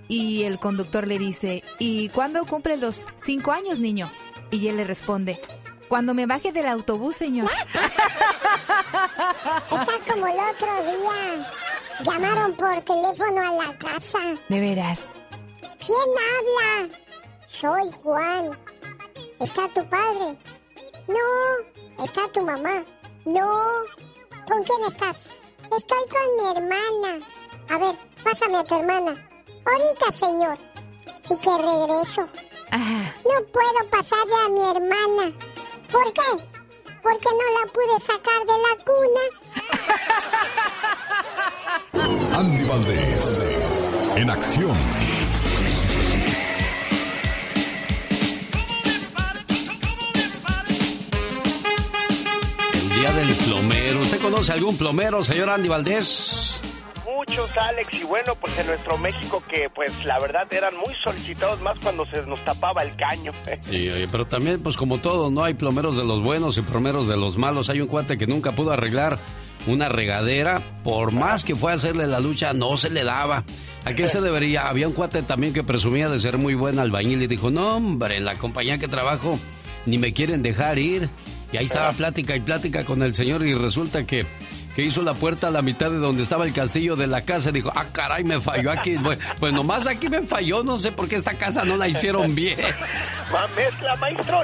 Y 0.07 0.45
el 0.45 0.57
conductor 0.57 1.05
le 1.05 1.19
dice, 1.19 1.63
¿y 1.77 2.09
cuándo 2.09 2.43
cumple 2.47 2.77
los 2.77 3.05
cinco 3.15 3.51
años, 3.51 3.79
niño? 3.79 4.11
Y 4.49 4.69
él 4.69 4.77
le 4.77 4.83
responde, 4.83 5.39
cuando 5.87 6.15
me 6.15 6.25
baje 6.25 6.51
del 6.51 6.65
autobús, 6.65 7.17
señor. 7.17 7.51
Está 9.71 10.11
como 10.11 10.25
el 10.25 10.39
otro 10.39 10.73
día. 10.85 11.45
Llamaron 12.03 12.53
por 12.53 12.81
teléfono 12.81 13.41
a 13.41 13.65
la 13.65 13.77
casa. 13.77 14.17
De 14.49 14.59
veras. 14.59 15.07
¿Quién 15.87 16.09
habla? 16.35 16.89
Soy 17.47 17.89
Juan. 18.03 18.59
¿Está 19.39 19.69
tu 19.69 19.87
padre? 19.87 20.37
No. 21.07 22.03
¿Está 22.03 22.27
tu 22.33 22.41
mamá? 22.43 22.83
No. 23.23 23.47
¿Con 24.49 24.63
quién 24.65 24.83
estás? 24.85 25.29
Estoy 25.63 26.03
con 26.09 26.35
mi 26.35 26.43
hermana. 26.57 27.25
A 27.69 27.77
ver, 27.77 27.95
pásame 28.21 28.57
a 28.57 28.65
tu 28.65 28.75
hermana. 28.75 29.29
Ahorita, 29.65 30.11
señor. 30.11 30.57
Y 31.29 31.37
que 31.41 31.57
regreso. 31.57 32.27
No 33.23 33.45
puedo 33.53 33.89
pasarle 33.89 34.35
a 34.45 34.49
mi 34.49 34.61
hermana. 34.61 35.31
¿Por 35.89 36.11
qué? 36.11 36.31
Porque 37.01 37.29
no 37.29 37.45
la 37.61 37.65
pude 37.71 37.97
sacar 38.01 38.45
de 38.45 38.57
la 38.65 38.73
cuna. 38.83 39.23
Andy 42.37 42.65
Valdés, 42.65 43.89
en 44.17 44.29
acción. 44.29 44.77
Día 52.97 53.11
del 53.11 53.31
plomero. 53.31 54.01
¿Usted 54.01 54.19
conoce 54.19 54.53
algún 54.53 54.75
plomero, 54.75 55.23
señor 55.23 55.49
Andy 55.49 55.67
Valdés? 55.67 56.61
muchos, 57.05 57.57
Alex, 57.57 57.93
y 57.99 58.03
bueno, 58.03 58.35
pues 58.35 58.57
en 58.59 58.67
nuestro 58.67 58.97
México 58.97 59.43
que 59.49 59.69
pues 59.69 60.05
la 60.05 60.19
verdad 60.19 60.47
eran 60.51 60.75
muy 60.75 60.93
solicitados 61.03 61.59
más 61.61 61.77
cuando 61.79 62.05
se 62.05 62.25
nos 62.25 62.43
tapaba 62.45 62.83
el 62.83 62.95
caño. 62.95 63.31
Sí, 63.61 63.91
pero 64.11 64.25
también 64.25 64.61
pues 64.61 64.77
como 64.77 64.99
todo, 64.99 65.29
¿no? 65.29 65.43
Hay 65.43 65.53
plomeros 65.53 65.97
de 65.97 66.05
los 66.05 66.23
buenos 66.23 66.57
y 66.57 66.61
plomeros 66.61 67.07
de 67.07 67.17
los 67.17 67.37
malos. 67.37 67.69
Hay 67.69 67.81
un 67.81 67.87
cuate 67.87 68.17
que 68.17 68.27
nunca 68.27 68.51
pudo 68.51 68.71
arreglar 68.71 69.17
una 69.67 69.89
regadera, 69.89 70.61
por 70.83 71.11
más 71.11 71.43
que 71.43 71.55
fue 71.55 71.71
a 71.71 71.75
hacerle 71.75 72.07
la 72.07 72.19
lucha, 72.19 72.53
no 72.53 72.77
se 72.77 72.89
le 72.89 73.03
daba. 73.03 73.43
¿A 73.85 73.93
qué 73.93 74.07
se 74.09 74.21
debería? 74.21 74.69
Había 74.69 74.87
un 74.87 74.93
cuate 74.93 75.21
también 75.23 75.53
que 75.53 75.63
presumía 75.63 76.07
de 76.09 76.19
ser 76.19 76.37
muy 76.37 76.55
buen 76.55 76.79
albañil 76.79 77.21
y 77.21 77.27
dijo, 77.27 77.49
no 77.49 77.75
hombre, 77.75 78.17
en 78.17 78.25
la 78.25 78.35
compañía 78.35 78.77
que 78.77 78.87
trabajo 78.87 79.39
ni 79.85 79.97
me 79.97 80.13
quieren 80.13 80.43
dejar 80.43 80.77
ir. 80.79 81.09
Y 81.51 81.57
ahí 81.57 81.65
estaba 81.65 81.91
plática 81.93 82.35
y 82.35 82.41
plática 82.41 82.83
con 82.83 83.01
el 83.03 83.15
señor 83.15 83.45
y 83.45 83.53
resulta 83.53 84.05
que 84.05 84.25
que 84.77 84.83
hizo 84.83 85.01
la 85.01 85.15
puerta 85.15 85.47
a 85.47 85.49
la 85.49 85.63
mitad 85.63 85.89
de 85.89 85.97
donde 85.97 86.21
estaba 86.21 86.45
el 86.45 86.53
castillo 86.53 86.95
de 86.95 87.07
la 87.07 87.21
casa. 87.21 87.51
Dijo, 87.51 87.71
ah, 87.73 87.85
caray, 87.91 88.23
me 88.23 88.39
falló 88.39 88.69
aquí. 88.69 88.95
Pues, 89.39 89.51
nomás 89.51 89.87
aquí 89.87 90.07
me 90.07 90.21
falló. 90.21 90.63
No 90.63 90.77
sé 90.77 90.91
por 90.91 91.09
qué 91.09 91.15
esta 91.15 91.33
casa 91.33 91.65
no 91.65 91.77
la 91.77 91.87
hicieron 91.87 92.35
bien. 92.35 92.59
mezcla, 93.55 93.95
maestro. 93.95 94.43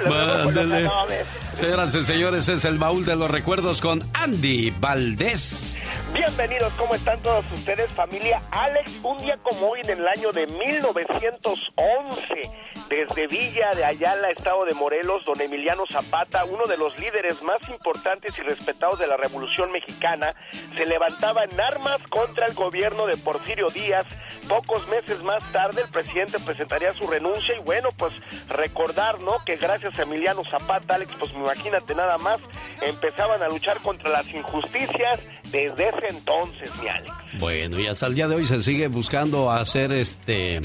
Señoras 1.59 1.93
y 1.93 2.03
señores, 2.03 2.49
es 2.49 2.65
el 2.65 2.79
baúl 2.79 3.05
de 3.05 3.15
los 3.15 3.29
recuerdos 3.29 3.79
con 3.79 4.01
Andy 4.15 4.73
Valdés. 4.79 5.77
Bienvenidos, 6.15 6.73
¿cómo 6.79 6.95
están 6.95 7.21
todos 7.21 7.45
ustedes, 7.53 7.93
familia? 7.93 8.41
Alex, 8.49 8.91
un 9.03 9.19
día 9.19 9.37
como 9.43 9.67
hoy 9.67 9.81
en 9.83 9.91
el 9.91 10.07
año 10.07 10.31
de 10.31 10.47
1911 10.47 12.72
desde 12.89 13.27
Villa 13.27 13.71
de 13.75 13.85
Ayala, 13.85 14.29
estado 14.29 14.65
de 14.65 14.73
Morelos, 14.73 15.23
don 15.25 15.39
Emiliano 15.39 15.83
Zapata, 15.89 16.45
uno 16.45 16.65
de 16.65 16.77
los 16.77 16.97
líderes 16.99 17.41
más 17.41 17.59
importantes 17.69 18.37
y 18.37 18.41
respetados 18.41 18.99
de 18.99 19.07
la 19.07 19.17
Revolución 19.17 19.71
Mexicana, 19.71 20.35
se 20.75 20.85
levantaba 20.85 21.43
en 21.43 21.59
armas 21.59 22.01
contra 22.09 22.45
el 22.47 22.53
gobierno 22.53 23.05
de 23.05 23.17
Porfirio 23.17 23.67
Díaz. 23.67 24.05
Pocos 24.47 24.87
meses 24.87 25.23
más 25.23 25.43
tarde 25.51 25.83
el 25.83 25.89
presidente 25.89 26.37
presentaría 26.39 26.93
su 26.93 27.07
renuncia 27.07 27.55
y 27.57 27.63
bueno, 27.63 27.89
pues 27.97 28.13
recordar, 28.49 29.21
¿no? 29.21 29.43
Que 29.45 29.55
gracias 29.55 29.97
a 29.97 30.03
Emiliano 30.03 30.43
Zapata, 30.49 30.95
Alex, 30.95 31.11
pues 31.17 31.31
imagínate 31.31 31.95
nada 31.95 32.17
más, 32.17 32.39
empezaban 32.81 33.41
a 33.41 33.47
luchar 33.47 33.79
contra 33.79 34.09
las 34.09 34.27
injusticias 34.33 35.19
desde 35.51 35.89
ese 35.89 36.07
entonces, 36.09 36.71
mi 36.81 36.87
Alex. 36.89 37.11
Bueno, 37.39 37.79
y 37.79 37.87
hasta 37.87 38.07
el 38.07 38.15
día 38.15 38.27
de 38.27 38.35
hoy 38.35 38.45
se 38.45 38.59
sigue 38.59 38.87
buscando 38.87 39.51
hacer 39.51 39.93
este 39.93 40.59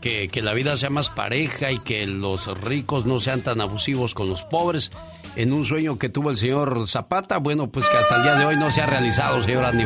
que, 0.00 0.28
la 0.42 0.54
vida 0.54 0.76
sea 0.76 0.90
más 0.90 1.08
pareja 1.08 1.70
y 1.70 1.78
que 1.78 2.06
los 2.06 2.46
ricos 2.60 3.06
no 3.06 3.20
sean 3.20 3.42
tan 3.42 3.60
abusivos 3.60 4.14
con 4.14 4.28
los 4.28 4.42
pobres. 4.42 4.90
En 5.36 5.52
un 5.52 5.64
sueño 5.64 5.98
que 5.98 6.08
tuvo 6.08 6.30
el 6.30 6.38
señor 6.38 6.88
Zapata, 6.88 7.38
bueno, 7.38 7.70
pues 7.70 7.88
que 7.88 7.96
hasta 7.96 8.16
el 8.16 8.22
día 8.22 8.34
de 8.34 8.46
hoy 8.46 8.56
no 8.56 8.70
se 8.70 8.82
ha 8.82 8.86
realizado, 8.86 9.42
señor 9.42 9.64
Andy 9.64 9.84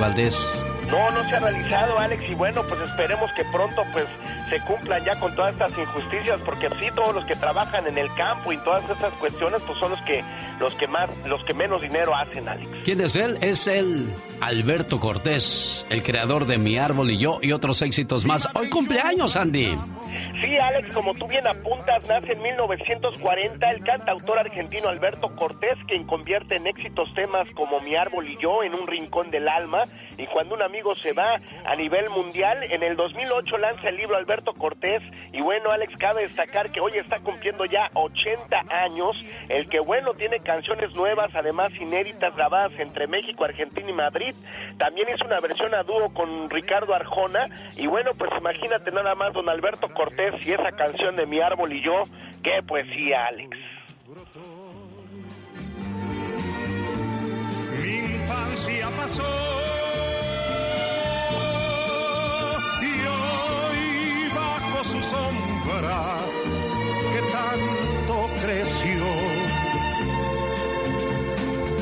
No, 0.90 1.10
no 1.10 1.28
se 1.28 1.36
ha 1.36 1.40
realizado, 1.40 1.98
Alex, 1.98 2.28
y 2.28 2.34
bueno, 2.34 2.62
pues 2.68 2.80
esperemos 2.80 3.30
que 3.32 3.44
pronto 3.44 3.82
pues 3.92 4.06
se 4.50 4.60
cumplan 4.60 5.04
ya 5.04 5.18
con 5.18 5.34
todas 5.34 5.52
estas 5.52 5.70
injusticias, 5.78 6.40
porque 6.44 6.68
sí, 6.80 6.88
todos 6.94 7.14
los 7.14 7.24
que 7.24 7.34
trabajan 7.36 7.86
en 7.86 7.98
el 7.98 8.12
campo 8.14 8.52
y 8.52 8.58
todas 8.58 8.88
estas 8.88 9.12
cuestiones, 9.14 9.62
pues 9.66 9.78
son 9.78 9.90
los 9.90 10.00
que, 10.02 10.22
los 10.60 10.74
que 10.74 10.86
más, 10.86 11.08
los 11.26 11.42
que 11.44 11.54
menos 11.54 11.82
dinero 11.82 12.14
hacen, 12.14 12.48
Alex. 12.48 12.68
¿Quién 12.84 13.00
es 13.00 13.16
él? 13.16 13.38
Es 13.40 13.66
el 13.66 14.06
Alberto 14.40 15.00
Cortés, 15.00 15.86
el 15.90 16.02
creador 16.02 16.46
de 16.46 16.58
Mi 16.58 16.78
Árbol 16.78 17.10
y 17.10 17.18
Yo 17.18 17.38
y 17.42 17.52
otros 17.52 17.82
éxitos 17.82 18.24
más. 18.24 18.48
Hoy 18.54 18.68
cumpleaños, 18.68 19.36
Andy. 19.36 19.76
Sí, 20.40 20.56
Alex, 20.58 20.92
como 20.92 21.14
tú 21.14 21.26
bien 21.26 21.46
apuntas, 21.46 22.06
nace 22.06 22.32
en 22.32 22.42
1940 22.42 23.70
el 23.70 23.82
cantautor 23.82 24.38
argentino 24.38 24.88
Alberto 24.88 25.34
Cortés, 25.34 25.76
quien 25.88 26.04
convierte 26.04 26.56
en 26.56 26.66
éxitos 26.66 27.12
temas 27.14 27.48
como 27.54 27.80
Mi 27.80 27.96
árbol 27.96 28.28
y 28.28 28.36
yo 28.40 28.62
en 28.62 28.74
un 28.74 28.86
rincón 28.86 29.30
del 29.30 29.48
alma. 29.48 29.82
Y 30.16 30.26
cuando 30.26 30.54
un 30.54 30.62
amigo 30.62 30.94
se 30.94 31.12
va 31.12 31.40
a 31.64 31.76
nivel 31.76 32.10
mundial, 32.10 32.62
en 32.64 32.82
el 32.82 32.96
2008 32.96 33.58
lanza 33.58 33.88
el 33.88 33.96
libro 33.96 34.16
Alberto 34.16 34.52
Cortés. 34.54 35.02
Y 35.32 35.40
bueno, 35.40 35.70
Alex, 35.70 35.94
cabe 35.98 36.22
destacar 36.22 36.70
que 36.70 36.80
hoy 36.80 36.98
está 36.98 37.20
cumpliendo 37.20 37.64
ya 37.64 37.90
80 37.94 38.64
años. 38.70 39.24
El 39.48 39.68
que 39.68 39.80
bueno 39.80 40.14
tiene 40.14 40.40
canciones 40.40 40.94
nuevas, 40.94 41.34
además 41.34 41.72
inéditas, 41.80 42.34
grabadas 42.36 42.78
entre 42.78 43.06
México, 43.06 43.44
Argentina 43.44 43.90
y 43.90 43.94
Madrid. 43.94 44.34
También 44.78 45.08
hizo 45.14 45.24
una 45.24 45.40
versión 45.40 45.74
a 45.74 45.82
dúo 45.82 46.12
con 46.12 46.50
Ricardo 46.50 46.94
Arjona. 46.94 47.48
Y 47.76 47.86
bueno, 47.86 48.12
pues 48.16 48.30
imagínate 48.38 48.90
nada 48.90 49.14
más, 49.14 49.32
don 49.32 49.48
Alberto 49.48 49.88
Cortés 49.88 50.34
y 50.46 50.52
esa 50.52 50.72
canción 50.72 51.16
de 51.16 51.26
Mi 51.26 51.40
Árbol 51.40 51.72
y 51.72 51.82
yo, 51.82 52.04
qué 52.42 52.62
poesía, 52.66 53.26
Alex. 53.26 53.56
Mi 57.82 57.98
infancia 57.98 58.88
pasó 58.96 59.73
que 67.12 67.20
tanto 67.32 68.30
creció 68.42 69.34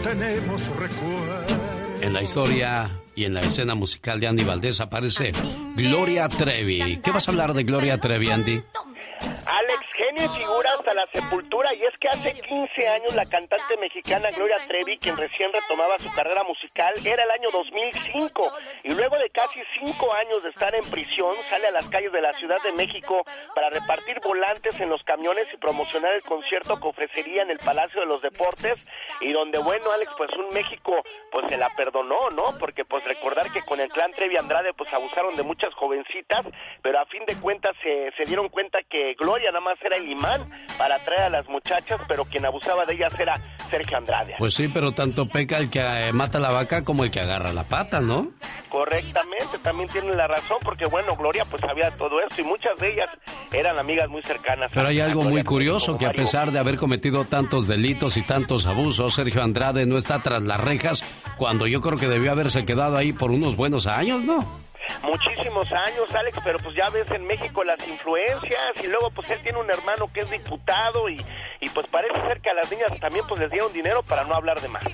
tenemos 0.03 0.69
recuerdos. 0.77 2.03
En 2.03 2.13
la 2.13 2.23
historia 2.23 2.91
y 3.15 3.25
en 3.25 3.35
la 3.35 3.41
escena 3.41 3.75
musical 3.75 4.19
de 4.19 4.27
Andy 4.27 4.45
Valdés 4.45 4.81
aparece 4.81 5.33
Gloria 5.77 6.29
Trevi. 6.29 6.99
¿Qué 6.99 7.11
vas 7.11 7.29
a 7.29 7.31
hablar 7.31 7.55
de 7.55 7.63
Gloria 7.63 7.99
Trevi, 7.99 8.29
Andy? 8.29 8.55
Alex, 8.55 9.81
y 10.17 10.29
figura 10.29 10.71
hasta 10.79 10.95
la 10.95 11.07
sepultura. 11.07 11.75
Y 11.75 11.85
es 11.85 11.97
que 11.99 12.09
hace 12.09 12.35
15 12.35 12.89
años 12.89 13.15
la 13.15 13.25
cantante 13.27 13.77
mexicana 13.79 14.31
Gloria 14.31 14.57
Trevi, 14.67 14.99
quien 14.99 15.17
recién 15.17 15.51
retomaba 15.53 15.99
su 15.99 16.13
carrera 16.13 16.45
musical, 16.45 16.95
era 17.05 17.25
el 17.25 17.31
año 17.31 17.49
2005. 17.51 18.53
Y 18.85 18.95
luego 18.95 19.17
de 19.17 19.31
casi 19.31 19.61
5 19.85 20.13
años 20.15 20.43
de 20.43 20.51
estar 20.51 20.75
en 20.75 20.85
prisión, 20.91 21.35
sale 21.49 21.69
a 21.69 21.71
las 21.71 21.89
calles 21.89 22.13
de 22.13 22.21
la 22.21 22.33
Ciudad 22.35 22.61
de 22.63 22.73
México 22.73 23.25
para 23.55 23.71
repartir 23.71 24.21
volantes 24.23 24.79
en 24.81 24.91
los 24.91 25.03
camiones 25.05 25.47
y 25.53 25.57
promocionar 25.57 26.13
el 26.13 26.23
concierto 26.23 26.79
que 26.81 26.89
ofrecería 26.89 27.43
en 27.43 27.51
el 27.51 27.59
Palacio 27.59 28.01
de 28.01 28.07
los 28.07 28.21
Deportes. 28.21 28.79
Y 29.21 29.33
donde, 29.33 29.59
bueno, 29.61 29.93
Alex, 29.93 30.13
pues 30.17 30.31
un 30.37 30.53
México, 30.53 31.01
pues 31.31 31.49
se 31.49 31.57
la 31.57 31.71
perdonó, 31.77 32.21
¿no? 32.35 32.59
Porque, 32.59 32.85
pues 32.85 33.05
recordar 33.05 33.51
que 33.53 33.63
con 33.63 33.81
el 33.81 33.89
clan 33.89 34.13
Trevi 34.13 34.37
Andrade, 34.37 34.75
pues 34.75 34.93
abusaron 34.93 35.37
de 35.37 35.43
muchas 35.43 35.73
jovencitas, 35.75 36.45
pero 36.83 37.01
a 37.01 37.07
fin 37.07 37.25
de 37.27 37.39
cuentas 37.41 37.75
se, 37.83 38.13
se 38.17 38.25
dieron 38.25 38.49
cuenta 38.49 38.81
que 38.89 39.15
Gloria 39.15 39.51
nada 39.51 39.61
más 39.61 39.79
era 39.83 39.99
el 40.03 40.11
imán 40.11 40.51
para 40.79 40.97
atraer 40.97 41.23
a 41.23 41.31
las 41.31 41.49
muchachas, 41.49 42.01
pero 42.09 42.25
quien 42.25 42.45
abusaba 42.45 42.85
de 42.85 42.95
ellas 42.95 43.13
era 43.19 43.41
Sergio 43.71 43.97
Andrade. 43.97 44.35
Pues 44.39 44.55
sí, 44.55 44.69
pero 44.69 44.93
tanto 44.93 45.27
peca 45.27 45.59
el 45.59 45.71
que 45.71 45.81
eh, 45.81 46.13
mata 46.13 46.39
la 46.39 46.53
vaca 46.53 46.85
como 46.85 47.05
el 47.05 47.11
que 47.11 47.21
agarra 47.21 47.53
la 47.53 47.65
pata, 47.65 48.01
¿no? 48.01 48.33
Correctamente, 48.69 49.59
también 49.63 49.89
tiene 49.91 50.13
la 50.15 50.27
razón, 50.27 50.59
porque 50.63 50.87
bueno, 50.87 51.15
Gloria 51.17 51.45
pues 51.45 51.61
sabía 51.61 51.91
todo 51.91 52.21
esto 52.21 52.41
y 52.41 52.45
muchas 52.45 52.79
de 52.79 52.93
ellas 52.93 53.11
eran 53.53 53.79
amigas 53.79 54.09
muy 54.09 54.23
cercanas. 54.23 54.71
Pero 54.73 54.89
hay 54.89 55.01
algo 55.01 55.23
muy 55.23 55.45
curioso, 55.45 55.99
que 55.99 56.07
a 56.07 56.13
pesar 56.13 56.51
de 56.53 56.59
haber 56.59 56.77
cometido 56.77 57.25
tantos 57.25 57.69
delitos 57.69 58.17
y 58.17 58.23
tantos 58.23 58.67
abusos, 58.67 59.15
Sergio 59.15 59.43
Andrade 59.43 59.87
no 59.87 59.99
está 59.99 60.21
tras 60.21 60.43
las 60.43 60.61
rejas 60.61 61.05
cuando 61.37 61.67
yo 61.67 61.81
creo 61.81 61.99
que 61.99 62.09
debió 62.09 62.33
haberse 62.33 62.65
quedado 62.65 62.97
ahí 62.97 63.13
por 63.13 63.31
unos 63.31 63.57
buenos 63.57 63.87
años, 63.87 64.23
¿no? 64.23 64.62
Muchísimos 65.03 65.71
años, 65.73 66.13
Alex, 66.15 66.39
pero 66.45 66.59
pues 66.59 66.75
ya 66.75 66.89
ves 66.91 67.11
en 67.11 67.27
México 67.27 67.65
las 67.65 67.87
influencias 67.87 68.73
y 68.83 68.87
luego 68.87 69.11
pues 69.11 69.31
él 69.31 69.39
tiene 69.43 69.59
un 69.59 69.71
hermano 69.71 70.11
que 70.13 70.21
es 70.21 70.31
diputado 70.31 71.09
y, 71.09 71.25
y 71.61 71.69
pues 71.71 71.87
parece 71.89 72.21
ser 72.27 72.41
que 72.41 72.51
a 72.51 72.55
las 72.55 72.71
niñas 72.71 72.89
también 73.01 73.27
pues 73.27 73.41
les 73.41 73.51
dieron 73.51 73.73
dinero 73.73 74.03
para 74.03 74.25
no 74.25 74.35
hablar 74.35 74.61
de 74.61 74.69
más. 74.69 74.85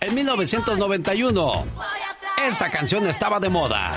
En 0.00 0.14
1991, 0.14 1.66
esta 2.44 2.70
canción 2.70 3.06
estaba 3.08 3.40
de 3.40 3.48
moda. 3.48 3.94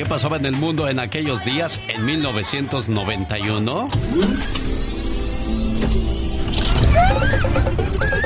¿Qué 0.00 0.06
pasaba 0.06 0.38
en 0.38 0.46
el 0.46 0.56
mundo 0.56 0.88
en 0.88 0.98
aquellos 0.98 1.44
días, 1.44 1.78
en 1.88 2.06
1991? 2.06 3.88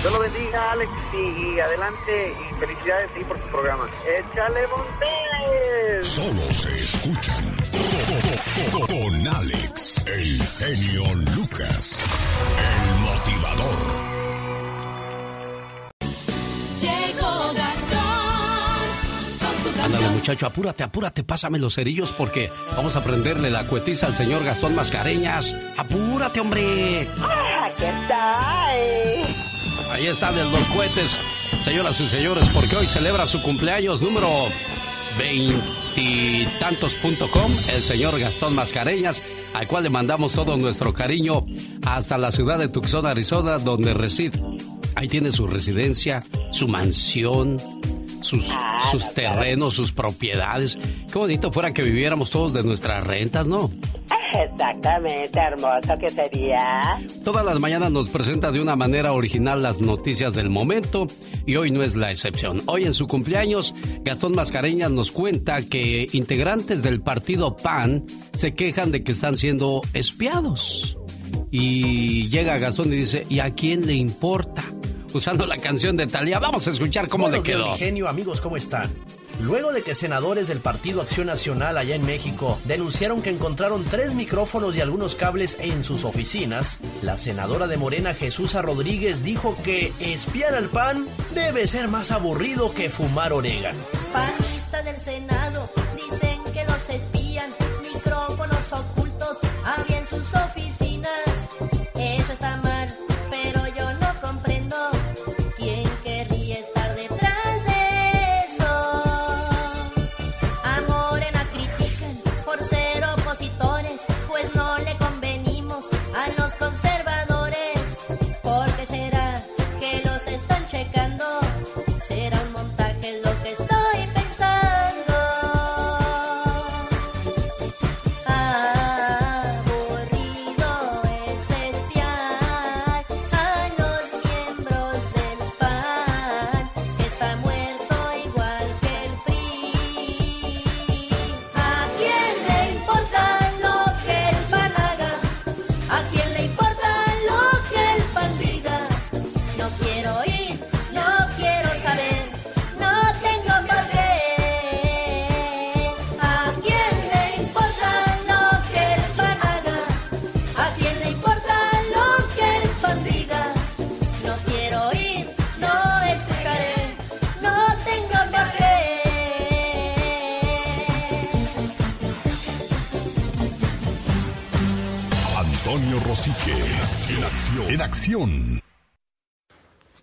Dios 0.00 0.12
lo 0.12 0.20
bendiga, 0.20 0.72
Alex, 0.72 0.90
y, 1.14 1.58
adelante, 1.60 2.34
y 2.34 2.60
felicidades 2.60 3.10
sí, 3.16 3.24
por 3.24 3.38
su 3.38 3.46
programa. 3.48 3.88
¡Échale 4.06 4.66
Montes! 4.68 6.06
Solo 6.06 6.52
se 6.52 6.78
escuchan 6.78 7.63
con 8.86 9.26
Alex, 9.26 10.04
el 10.06 10.42
genio 10.42 11.14
Lucas, 11.34 12.06
el 12.58 13.00
motivador. 13.00 13.78
Llegó 16.80 17.52
Gastón 17.54 18.00
con 19.40 19.72
su 19.72 19.82
Ándale, 19.82 20.08
muchacho, 20.08 20.46
apúrate, 20.46 20.84
apúrate, 20.84 21.24
pásame 21.24 21.58
los 21.58 21.74
cerillos 21.74 22.12
porque 22.12 22.50
vamos 22.76 22.94
a 22.96 23.02
prenderle 23.02 23.50
la 23.50 23.66
cuetiza 23.66 24.06
al 24.06 24.14
señor 24.14 24.44
Gastón 24.44 24.74
Mascareñas. 24.74 25.56
¡Apúrate, 25.76 26.40
hombre! 26.40 27.08
Aquí 27.62 27.84
está. 27.84 28.68
Ahí 29.90 30.06
están 30.06 30.36
los 30.36 30.66
cohetes, 30.68 31.18
señoras 31.64 32.00
y 32.00 32.08
señores, 32.08 32.48
porque 32.50 32.76
hoy 32.76 32.88
celebra 32.88 33.26
su 33.26 33.42
cumpleaños 33.42 34.00
número 34.00 34.48
veintitantos.com, 35.18 37.56
el 37.68 37.82
señor 37.82 38.18
Gastón 38.18 38.54
Mascareñas, 38.54 39.22
al 39.54 39.66
cual 39.66 39.84
le 39.84 39.90
mandamos 39.90 40.32
todo 40.32 40.56
nuestro 40.56 40.92
cariño 40.92 41.46
hasta 41.86 42.18
la 42.18 42.32
ciudad 42.32 42.58
de 42.58 42.68
Tucson, 42.68 43.06
Arizona, 43.06 43.58
donde 43.58 43.94
reside. 43.94 44.38
Ahí 44.94 45.08
tiene 45.08 45.32
su 45.32 45.46
residencia, 45.46 46.22
su 46.50 46.68
mansión, 46.68 47.56
sus, 48.22 48.44
sus 48.90 49.14
terrenos, 49.14 49.74
sus 49.74 49.92
propiedades. 49.92 50.78
Qué 51.12 51.18
bonito 51.18 51.52
fuera 51.52 51.72
que 51.72 51.82
viviéramos 51.82 52.30
todos 52.30 52.52
de 52.52 52.62
nuestras 52.62 53.04
rentas, 53.04 53.46
¿no? 53.46 53.70
Exactamente, 54.34 55.38
hermoso 55.38 55.96
que 55.98 56.08
sería. 56.08 57.00
Todas 57.24 57.44
las 57.44 57.60
mañanas 57.60 57.92
nos 57.92 58.08
presenta 58.08 58.50
de 58.50 58.60
una 58.60 58.74
manera 58.74 59.12
original 59.12 59.62
las 59.62 59.80
noticias 59.80 60.34
del 60.34 60.50
momento 60.50 61.06
y 61.46 61.56
hoy 61.56 61.70
no 61.70 61.82
es 61.82 61.94
la 61.94 62.10
excepción. 62.10 62.60
Hoy 62.66 62.84
en 62.84 62.94
su 62.94 63.06
cumpleaños, 63.06 63.74
Gastón 64.02 64.32
Mascareñas 64.32 64.90
nos 64.90 65.12
cuenta 65.12 65.62
que 65.62 66.06
integrantes 66.12 66.82
del 66.82 67.00
partido 67.00 67.54
PAN 67.54 68.04
se 68.36 68.54
quejan 68.54 68.90
de 68.90 69.04
que 69.04 69.12
están 69.12 69.36
siendo 69.36 69.82
espiados. 69.92 70.98
Y 71.50 72.28
llega 72.28 72.58
Gastón 72.58 72.92
y 72.92 72.96
dice, 72.96 73.26
¿y 73.28 73.38
a 73.38 73.54
quién 73.54 73.86
le 73.86 73.94
importa? 73.94 74.64
Usando 75.12 75.46
la 75.46 75.58
canción 75.58 75.96
de 75.96 76.08
Talía, 76.08 76.40
vamos 76.40 76.66
a 76.66 76.70
escuchar 76.72 77.06
cómo 77.06 77.28
Buenos 77.28 77.46
le 77.46 77.52
quedó. 77.52 77.74
genio, 77.76 78.08
amigos, 78.08 78.40
¿cómo 78.40 78.56
están? 78.56 78.90
Luego 79.40 79.72
de 79.72 79.82
que 79.82 79.94
senadores 79.94 80.48
del 80.48 80.60
Partido 80.60 81.02
Acción 81.02 81.26
Nacional 81.26 81.76
allá 81.78 81.94
en 81.94 82.06
México 82.06 82.58
denunciaron 82.64 83.22
que 83.22 83.30
encontraron 83.30 83.84
tres 83.84 84.14
micrófonos 84.14 84.76
y 84.76 84.80
algunos 84.80 85.14
cables 85.14 85.56
en 85.60 85.84
sus 85.84 86.04
oficinas, 86.04 86.78
la 87.02 87.16
senadora 87.16 87.66
de 87.66 87.76
Morena 87.76 88.14
Jesús 88.14 88.54
Rodríguez 88.54 89.22
dijo 89.22 89.56
que 89.62 89.92
espiar 89.98 90.54
al 90.54 90.68
PAN 90.68 91.06
debe 91.34 91.66
ser 91.66 91.88
más 91.88 92.10
aburrido 92.10 92.72
que 92.72 92.88
fumar 92.88 93.32
orégano. 93.32 93.78
Panistas 94.12 94.84
del 94.84 94.98
Senado 94.98 95.68
dicen 95.96 96.38
que 96.52 96.64
los 96.64 96.88
espían, 96.88 97.50
micrófonos 97.82 98.72
ocultos 98.72 99.38
había 99.64 99.93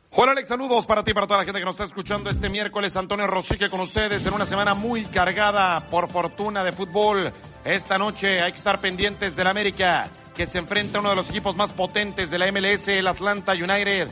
Hola 0.09 0.31
Alex, 0.31 0.49
saludos 0.49 0.87
para 0.87 1.03
ti 1.03 1.11
y 1.11 1.13
para 1.13 1.27
toda 1.27 1.39
la 1.39 1.45
gente 1.45 1.59
que 1.59 1.65
nos 1.65 1.75
está 1.75 1.83
escuchando 1.83 2.31
este 2.31 2.49
miércoles. 2.49 2.97
Antonio 2.97 3.27
Rosique 3.27 3.69
con 3.69 3.79
ustedes 3.79 4.25
en 4.25 4.33
una 4.33 4.47
semana 4.47 4.73
muy 4.73 5.05
cargada 5.05 5.87
por 5.91 6.09
fortuna 6.09 6.63
de 6.63 6.71
fútbol. 6.71 7.31
Esta 7.63 7.99
noche 7.99 8.41
hay 8.41 8.53
que 8.53 8.57
estar 8.57 8.81
pendientes 8.81 9.35
del 9.35 9.45
América, 9.45 10.09
que 10.35 10.47
se 10.47 10.57
enfrenta 10.57 10.97
a 10.97 11.01
uno 11.01 11.11
de 11.11 11.15
los 11.15 11.29
equipos 11.29 11.55
más 11.55 11.73
potentes 11.73 12.31
de 12.31 12.39
la 12.39 12.51
MLS, 12.51 12.87
el 12.87 13.05
Atlanta 13.05 13.51
United. 13.51 14.09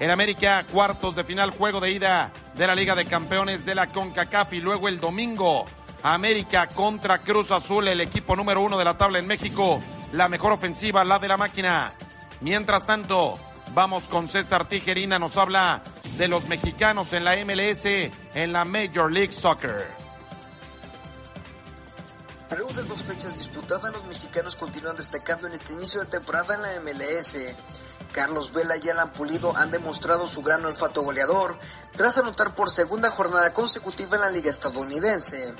En 0.00 0.10
América, 0.10 0.64
cuartos 0.72 1.14
de 1.14 1.24
final, 1.24 1.50
juego 1.50 1.80
de 1.80 1.90
ida 1.90 2.32
de 2.54 2.66
la 2.66 2.74
Liga 2.74 2.94
de 2.94 3.04
Campeones 3.04 3.66
de 3.66 3.74
la 3.74 3.88
CONCACAF 3.88 4.54
y 4.54 4.62
luego 4.62 4.88
el 4.88 4.98
domingo, 4.98 5.66
América 6.02 6.68
contra 6.68 7.18
Cruz 7.18 7.50
Azul, 7.50 7.86
el 7.86 8.00
equipo 8.00 8.34
número 8.34 8.62
uno 8.62 8.78
de 8.78 8.84
la 8.84 8.96
tabla 8.96 9.18
en 9.18 9.26
México, 9.26 9.78
la 10.14 10.30
mejor 10.30 10.52
ofensiva, 10.52 11.04
la 11.04 11.18
de 11.18 11.28
la 11.28 11.36
máquina. 11.36 11.92
Mientras 12.40 12.86
tanto, 12.86 13.38
vamos 13.74 14.04
con 14.04 14.28
César 14.28 14.68
Tijerina, 14.68 15.18
nos 15.18 15.36
habla 15.36 15.82
de 16.18 16.28
los 16.28 16.46
mexicanos 16.48 17.12
en 17.12 17.24
la 17.24 17.36
MLS, 17.44 17.84
en 18.34 18.52
la 18.52 18.64
Major 18.64 19.10
League 19.10 19.32
Soccer. 19.32 19.86
Luego 22.56 22.72
de 22.72 22.84
dos 22.84 23.02
fechas 23.02 23.36
disputadas, 23.38 23.92
los 23.92 24.04
mexicanos 24.04 24.54
continúan 24.56 24.96
destacando 24.96 25.46
en 25.48 25.54
este 25.54 25.72
inicio 25.72 26.00
de 26.00 26.06
temporada 26.06 26.54
en 26.54 26.62
la 26.62 26.80
MLS. 26.80 27.38
Carlos 28.12 28.52
Vela 28.52 28.76
y 28.76 28.88
Alan 28.88 29.12
Pulido 29.12 29.54
han 29.56 29.70
demostrado 29.70 30.26
su 30.28 30.40
gran 30.42 30.64
olfato 30.64 31.02
goleador 31.02 31.58
tras 31.96 32.16
anotar 32.16 32.54
por 32.54 32.70
segunda 32.70 33.10
jornada 33.10 33.52
consecutiva 33.52 34.16
en 34.16 34.22
la 34.22 34.30
liga 34.30 34.48
estadounidense. 34.48 35.54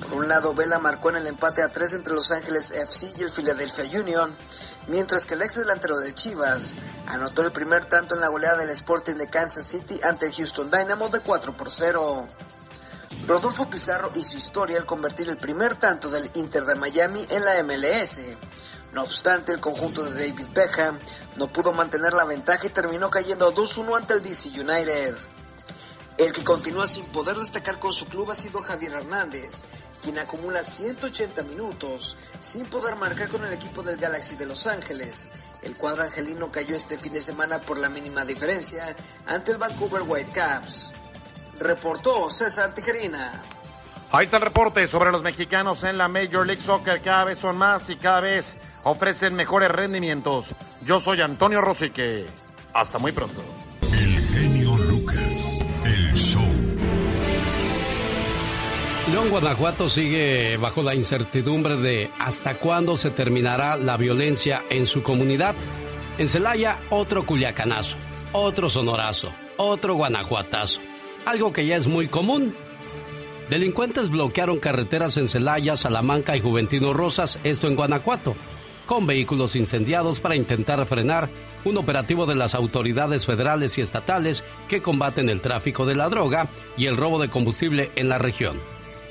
Por 0.00 0.14
un 0.14 0.28
lado, 0.28 0.54
Vela 0.54 0.78
marcó 0.78 1.10
en 1.10 1.16
el 1.16 1.26
empate 1.26 1.62
a 1.62 1.68
tres 1.68 1.92
entre 1.92 2.14
Los 2.14 2.30
Ángeles 2.30 2.70
FC 2.70 3.12
y 3.18 3.22
el 3.22 3.30
Philadelphia 3.30 4.00
Union, 4.00 4.34
mientras 4.90 5.24
que 5.24 5.34
el 5.34 5.42
ex 5.42 5.54
delantero 5.54 5.98
de 5.98 6.12
Chivas 6.12 6.76
anotó 7.06 7.42
el 7.42 7.52
primer 7.52 7.86
tanto 7.86 8.14
en 8.14 8.20
la 8.20 8.28
goleada 8.28 8.58
del 8.58 8.70
Sporting 8.70 9.14
de 9.14 9.28
Kansas 9.28 9.64
City 9.64 9.98
ante 10.02 10.26
el 10.26 10.34
Houston 10.34 10.70
Dynamo 10.70 11.08
de 11.08 11.20
4 11.20 11.56
por 11.56 11.70
0. 11.70 12.28
Rodolfo 13.26 13.70
Pizarro 13.70 14.10
hizo 14.14 14.36
historia 14.36 14.78
al 14.78 14.86
convertir 14.86 15.28
el 15.28 15.36
primer 15.36 15.76
tanto 15.76 16.10
del 16.10 16.28
Inter 16.34 16.64
de 16.64 16.74
Miami 16.74 17.24
en 17.30 17.44
la 17.44 17.62
MLS. 17.62 18.20
No 18.92 19.02
obstante, 19.02 19.52
el 19.52 19.60
conjunto 19.60 20.02
de 20.02 20.12
David 20.12 20.48
Beckham 20.52 20.98
no 21.36 21.46
pudo 21.46 21.72
mantener 21.72 22.12
la 22.12 22.24
ventaja 22.24 22.66
y 22.66 22.70
terminó 22.70 23.08
cayendo 23.08 23.54
2-1 23.54 23.96
ante 23.96 24.14
el 24.14 24.22
DC 24.22 24.48
United. 24.60 25.16
El 26.18 26.32
que 26.32 26.42
continúa 26.42 26.86
sin 26.86 27.06
poder 27.06 27.36
destacar 27.36 27.78
con 27.78 27.92
su 27.92 28.06
club 28.06 28.30
ha 28.30 28.34
sido 28.34 28.60
Javier 28.60 28.92
Hernández, 28.92 29.64
quien 30.02 30.18
acumula 30.18 30.62
180 30.62 31.44
minutos 31.44 32.16
sin 32.40 32.66
poder 32.66 32.96
marcar 32.96 33.28
con 33.28 33.44
el 33.44 33.52
equipo 33.52 33.82
del 33.82 33.96
Galaxy 33.96 34.36
de 34.36 34.46
Los 34.46 34.66
Ángeles. 34.66 35.30
El 35.62 35.76
cuadro 35.76 36.04
angelino 36.04 36.50
cayó 36.50 36.74
este 36.74 36.98
fin 36.98 37.12
de 37.12 37.20
semana 37.20 37.60
por 37.60 37.78
la 37.78 37.88
mínima 37.88 38.24
diferencia 38.24 38.84
ante 39.26 39.52
el 39.52 39.58
Vancouver 39.58 40.02
Whitecaps. 40.02 40.92
Reportó 41.58 42.30
César 42.30 42.74
Tijerina. 42.74 43.42
Ahí 44.12 44.24
está 44.24 44.38
el 44.38 44.42
reporte 44.42 44.86
sobre 44.88 45.12
los 45.12 45.22
mexicanos 45.22 45.84
en 45.84 45.96
la 45.96 46.08
Major 46.08 46.44
League 46.46 46.62
Soccer. 46.62 47.00
Cada 47.00 47.24
vez 47.24 47.38
son 47.38 47.56
más 47.56 47.88
y 47.90 47.96
cada 47.96 48.20
vez 48.20 48.56
ofrecen 48.82 49.34
mejores 49.34 49.70
rendimientos. 49.70 50.46
Yo 50.84 50.98
soy 50.98 51.20
Antonio 51.20 51.60
Rosique. 51.60 52.26
Hasta 52.72 52.98
muy 52.98 53.12
pronto. 53.12 53.42
León, 59.10 59.28
Guanajuato 59.28 59.90
sigue 59.90 60.56
bajo 60.56 60.84
la 60.84 60.94
incertidumbre 60.94 61.76
de 61.76 62.10
hasta 62.20 62.54
cuándo 62.54 62.96
se 62.96 63.10
terminará 63.10 63.76
la 63.76 63.96
violencia 63.96 64.62
en 64.70 64.86
su 64.86 65.02
comunidad. 65.02 65.56
En 66.16 66.28
Celaya, 66.28 66.78
otro 66.90 67.26
culiacanazo, 67.26 67.96
otro 68.32 68.70
sonorazo, 68.70 69.32
otro 69.56 69.94
guanajuatazo. 69.94 70.80
Algo 71.24 71.52
que 71.52 71.66
ya 71.66 71.74
es 71.74 71.88
muy 71.88 72.06
común. 72.06 72.54
Delincuentes 73.48 74.10
bloquearon 74.10 74.60
carreteras 74.60 75.16
en 75.16 75.26
Celaya, 75.26 75.76
Salamanca 75.76 76.36
y 76.36 76.40
Juventino 76.40 76.92
Rosas, 76.92 77.40
esto 77.42 77.66
en 77.66 77.74
Guanajuato, 77.74 78.36
con 78.86 79.08
vehículos 79.08 79.56
incendiados 79.56 80.20
para 80.20 80.36
intentar 80.36 80.86
frenar 80.86 81.28
un 81.64 81.76
operativo 81.78 82.26
de 82.26 82.36
las 82.36 82.54
autoridades 82.54 83.26
federales 83.26 83.76
y 83.76 83.80
estatales 83.80 84.44
que 84.68 84.80
combaten 84.80 85.28
el 85.28 85.40
tráfico 85.40 85.84
de 85.84 85.96
la 85.96 86.08
droga 86.08 86.46
y 86.76 86.86
el 86.86 86.96
robo 86.96 87.18
de 87.20 87.28
combustible 87.28 87.90
en 87.96 88.08
la 88.08 88.18
región. 88.18 88.56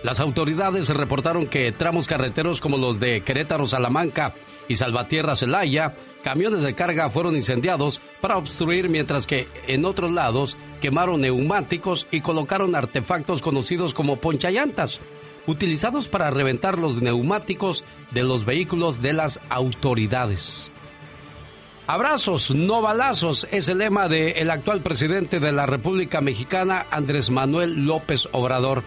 Las 0.03 0.21
autoridades 0.21 0.87
reportaron 0.89 1.47
que 1.47 1.71
tramos 1.73 2.07
carreteros 2.07 2.61
como 2.61 2.77
los 2.77 2.99
de 2.99 3.21
Querétaro, 3.21 3.67
Salamanca 3.67 4.33
y 4.69 4.75
Salvatierra, 4.75 5.35
Celaya, 5.35 5.93
camiones 6.23 6.61
de 6.61 6.73
carga 6.73 7.09
fueron 7.09 7.35
incendiados 7.35 7.99
para 8.21 8.37
obstruir, 8.37 8.87
mientras 8.87 9.27
que 9.27 9.47
en 9.67 9.83
otros 9.83 10.11
lados 10.11 10.55
quemaron 10.79 11.21
neumáticos 11.21 12.07
y 12.11 12.21
colocaron 12.21 12.75
artefactos 12.75 13.41
conocidos 13.41 13.93
como 13.93 14.17
ponchallantas, 14.17 15.01
utilizados 15.47 16.07
para 16.07 16.31
reventar 16.31 16.77
los 16.77 17.01
neumáticos 17.01 17.83
de 18.11 18.23
los 18.23 18.45
vehículos 18.45 19.01
de 19.01 19.13
las 19.13 19.39
autoridades. 19.49 20.71
Abrazos, 21.87 22.51
no 22.51 22.81
balazos, 22.81 23.47
es 23.51 23.67
el 23.67 23.79
lema 23.79 24.07
del 24.07 24.49
actual 24.51 24.81
presidente 24.81 25.39
de 25.39 25.51
la 25.51 25.65
República 25.65 26.21
Mexicana, 26.21 26.85
Andrés 26.91 27.31
Manuel 27.31 27.85
López 27.85 28.29
Obrador. 28.31 28.83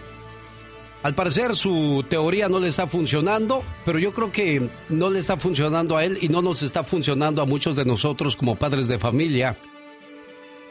Al 1.03 1.15
parecer 1.15 1.57
su 1.57 2.05
teoría 2.07 2.47
no 2.47 2.59
le 2.59 2.69
está 2.69 2.87
funcionando, 2.87 3.61
pero 3.85 3.99
yo 3.99 4.13
creo 4.13 4.31
que 4.31 4.69
no 4.87 5.09
le 5.09 5.19
está 5.19 5.35
funcionando 5.35 5.97
a 5.97 6.05
él 6.05 6.17
y 6.21 6.29
no 6.29 6.41
nos 6.41 6.63
está 6.63 6.81
funcionando 6.83 7.41
a 7.41 7.45
muchos 7.45 7.75
de 7.75 7.83
nosotros 7.83 8.37
como 8.37 8.55
padres 8.55 8.87
de 8.87 8.97
familia, 8.97 9.57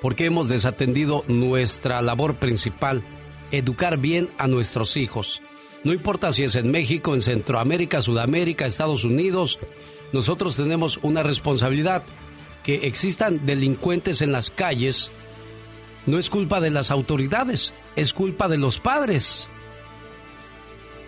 porque 0.00 0.24
hemos 0.24 0.48
desatendido 0.48 1.22
nuestra 1.28 2.00
labor 2.00 2.36
principal, 2.36 3.02
educar 3.50 3.98
bien 3.98 4.30
a 4.38 4.48
nuestros 4.48 4.96
hijos. 4.96 5.42
No 5.84 5.92
importa 5.92 6.32
si 6.32 6.44
es 6.44 6.54
en 6.54 6.70
México, 6.70 7.14
en 7.14 7.20
Centroamérica, 7.20 8.00
Sudamérica, 8.00 8.64
Estados 8.64 9.04
Unidos, 9.04 9.58
nosotros 10.12 10.56
tenemos 10.56 10.98
una 11.02 11.22
responsabilidad. 11.22 12.02
Que 12.62 12.86
existan 12.86 13.44
delincuentes 13.44 14.22
en 14.22 14.30
las 14.30 14.50
calles 14.50 15.10
no 16.06 16.18
es 16.18 16.30
culpa 16.30 16.60
de 16.60 16.70
las 16.70 16.92
autoridades, 16.92 17.74
es 17.96 18.12
culpa 18.12 18.46
de 18.46 18.56
los 18.56 18.78
padres 18.78 19.48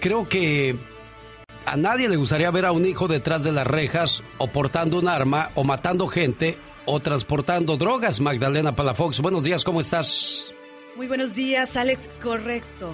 creo 0.05 0.29
que 0.29 0.77
a 1.65 1.79
nadie 1.79 2.11
le 2.11 2.17
gustaría 2.17 2.51
ver 2.51 2.67
a 2.67 2.73
un 2.73 2.85
hijo 2.85 3.09
detrás 3.09 3.43
de 3.43 3.53
las 3.53 3.67
rejas 3.67 4.23
o 4.37 4.49
portando 4.49 4.99
un 4.99 5.09
arma 5.09 5.49
o 5.55 5.65
matando 5.65 6.09
gente 6.09 6.59
o 6.85 7.01
transportando 7.01 7.79
drogas. 7.79 8.21
Magdalena 8.21 8.77
Palafox, 8.77 9.21
buenos 9.21 9.45
días, 9.45 9.65
¿cómo 9.65 9.81
estás? 9.81 10.53
Muy 10.95 11.07
buenos 11.07 11.35
días, 11.35 11.79
Alex. 11.79 12.11
Correcto. 12.23 12.93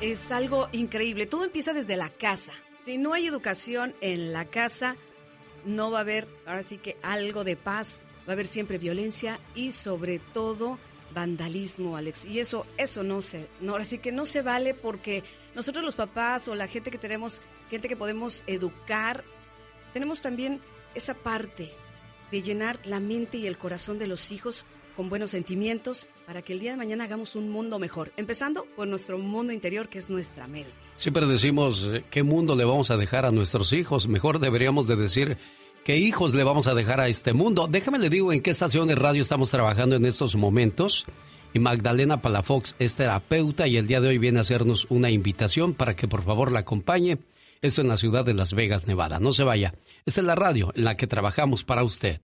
Es 0.00 0.32
algo 0.32 0.68
increíble. 0.72 1.26
Todo 1.26 1.44
empieza 1.44 1.74
desde 1.74 1.96
la 1.96 2.08
casa. 2.08 2.54
Si 2.84 2.98
no 2.98 3.12
hay 3.12 3.28
educación 3.28 3.94
en 4.00 4.32
la 4.32 4.44
casa, 4.44 4.96
no 5.64 5.92
va 5.92 5.98
a 5.98 6.00
haber, 6.00 6.26
ahora 6.44 6.64
sí 6.64 6.76
que 6.76 6.96
algo 7.04 7.44
de 7.44 7.54
paz, 7.54 8.00
va 8.26 8.32
a 8.32 8.32
haber 8.32 8.48
siempre 8.48 8.78
violencia 8.78 9.38
y 9.54 9.70
sobre 9.70 10.18
todo 10.18 10.76
vandalismo, 11.14 11.96
Alex. 11.96 12.24
Y 12.24 12.40
eso, 12.40 12.66
eso 12.78 13.04
no 13.04 13.22
se, 13.22 13.46
no, 13.60 13.72
ahora 13.72 13.84
sí 13.84 13.98
que 13.98 14.10
no 14.10 14.26
se 14.26 14.42
vale 14.42 14.74
porque 14.74 15.22
nosotros 15.54 15.84
los 15.84 15.94
papás 15.94 16.48
o 16.48 16.54
la 16.54 16.68
gente 16.68 16.90
que 16.90 16.98
tenemos, 16.98 17.40
gente 17.70 17.88
que 17.88 17.96
podemos 17.96 18.44
educar, 18.46 19.24
tenemos 19.92 20.22
también 20.22 20.60
esa 20.94 21.14
parte 21.14 21.72
de 22.30 22.42
llenar 22.42 22.80
la 22.84 23.00
mente 23.00 23.38
y 23.38 23.46
el 23.46 23.58
corazón 23.58 23.98
de 23.98 24.06
los 24.06 24.32
hijos 24.32 24.64
con 24.96 25.08
buenos 25.08 25.30
sentimientos 25.30 26.08
para 26.26 26.42
que 26.42 26.52
el 26.52 26.60
día 26.60 26.72
de 26.72 26.76
mañana 26.76 27.04
hagamos 27.04 27.34
un 27.36 27.50
mundo 27.50 27.78
mejor, 27.78 28.12
empezando 28.16 28.66
por 28.76 28.88
nuestro 28.88 29.18
mundo 29.18 29.52
interior 29.52 29.88
que 29.88 29.98
es 29.98 30.10
nuestra 30.10 30.46
mente. 30.46 30.72
Siempre 30.96 31.26
decimos, 31.26 31.86
eh, 31.90 32.04
¿qué 32.10 32.22
mundo 32.22 32.54
le 32.56 32.64
vamos 32.64 32.90
a 32.90 32.96
dejar 32.96 33.24
a 33.24 33.30
nuestros 33.30 33.72
hijos? 33.72 34.08
Mejor 34.08 34.38
deberíamos 34.38 34.86
de 34.86 34.96
decir, 34.96 35.38
¿qué 35.84 35.96
hijos 35.96 36.34
le 36.34 36.44
vamos 36.44 36.66
a 36.66 36.74
dejar 36.74 37.00
a 37.00 37.08
este 37.08 37.32
mundo? 37.32 37.68
Déjame 37.70 37.98
le 37.98 38.10
digo 38.10 38.32
en 38.32 38.42
qué 38.42 38.50
estación 38.50 38.88
de 38.88 38.94
radio 38.94 39.22
estamos 39.22 39.50
trabajando 39.50 39.96
en 39.96 40.04
estos 40.04 40.36
momentos. 40.36 41.06
Y 41.54 41.58
Magdalena 41.58 42.22
Palafox 42.22 42.74
es 42.78 42.96
terapeuta 42.96 43.66
y 43.66 43.76
el 43.76 43.86
día 43.86 44.00
de 44.00 44.08
hoy 44.08 44.18
viene 44.18 44.38
a 44.38 44.42
hacernos 44.42 44.86
una 44.88 45.10
invitación 45.10 45.74
para 45.74 45.94
que 45.94 46.08
por 46.08 46.24
favor 46.24 46.50
la 46.50 46.60
acompañe. 46.60 47.18
Esto 47.60 47.80
en 47.80 47.88
la 47.88 47.96
ciudad 47.96 48.24
de 48.24 48.34
Las 48.34 48.54
Vegas, 48.54 48.86
Nevada. 48.86 49.20
No 49.20 49.32
se 49.32 49.44
vaya. 49.44 49.74
Esta 50.04 50.20
es 50.20 50.26
la 50.26 50.34
radio 50.34 50.72
en 50.74 50.84
la 50.84 50.96
que 50.96 51.06
trabajamos 51.06 51.62
para 51.62 51.84
usted. 51.84 52.20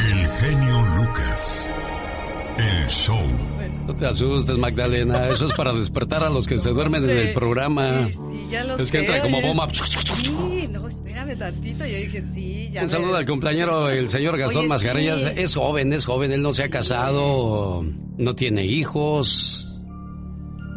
El 0.00 0.28
genio 0.28 0.82
Lucas. 0.96 1.61
El 2.58 2.86
show. 2.88 3.18
No 3.86 3.94
te 3.94 4.06
asustes, 4.06 4.56
Magdalena. 4.58 5.26
Eso 5.28 5.46
es 5.46 5.54
para 5.54 5.72
despertar 5.72 6.22
a 6.22 6.30
los 6.30 6.46
que 6.46 6.58
se 6.58 6.70
duermen 6.70 7.02
en 7.08 7.16
el 7.18 7.32
programa. 7.34 8.06
Sí, 8.08 8.18
ya 8.50 8.62
lo 8.64 8.74
es 8.78 8.90
que 8.92 8.98
sé, 8.98 9.04
entra 9.04 9.20
como 9.20 9.40
bomba. 9.42 9.68
Sí, 9.72 10.68
no, 10.70 10.86
espérame 10.88 11.36
tantito. 11.36 11.84
Yo 11.84 11.96
dije, 11.96 12.22
sí, 12.32 12.70
ya. 12.72 12.82
Un 12.82 12.86
me- 12.86 12.92
saludo 12.92 13.16
al 13.16 13.26
compañero, 13.26 13.88
el 13.90 14.08
señor 14.08 14.38
Gastón 14.38 14.68
Mascarillas. 14.68 15.20
sí. 15.20 15.26
Es 15.36 15.54
joven, 15.54 15.92
es 15.92 16.04
joven. 16.04 16.30
Él 16.32 16.42
no 16.42 16.52
se 16.52 16.62
ha 16.62 16.68
casado, 16.70 17.84
no 18.18 18.34
tiene 18.36 18.64
hijos. 18.66 19.68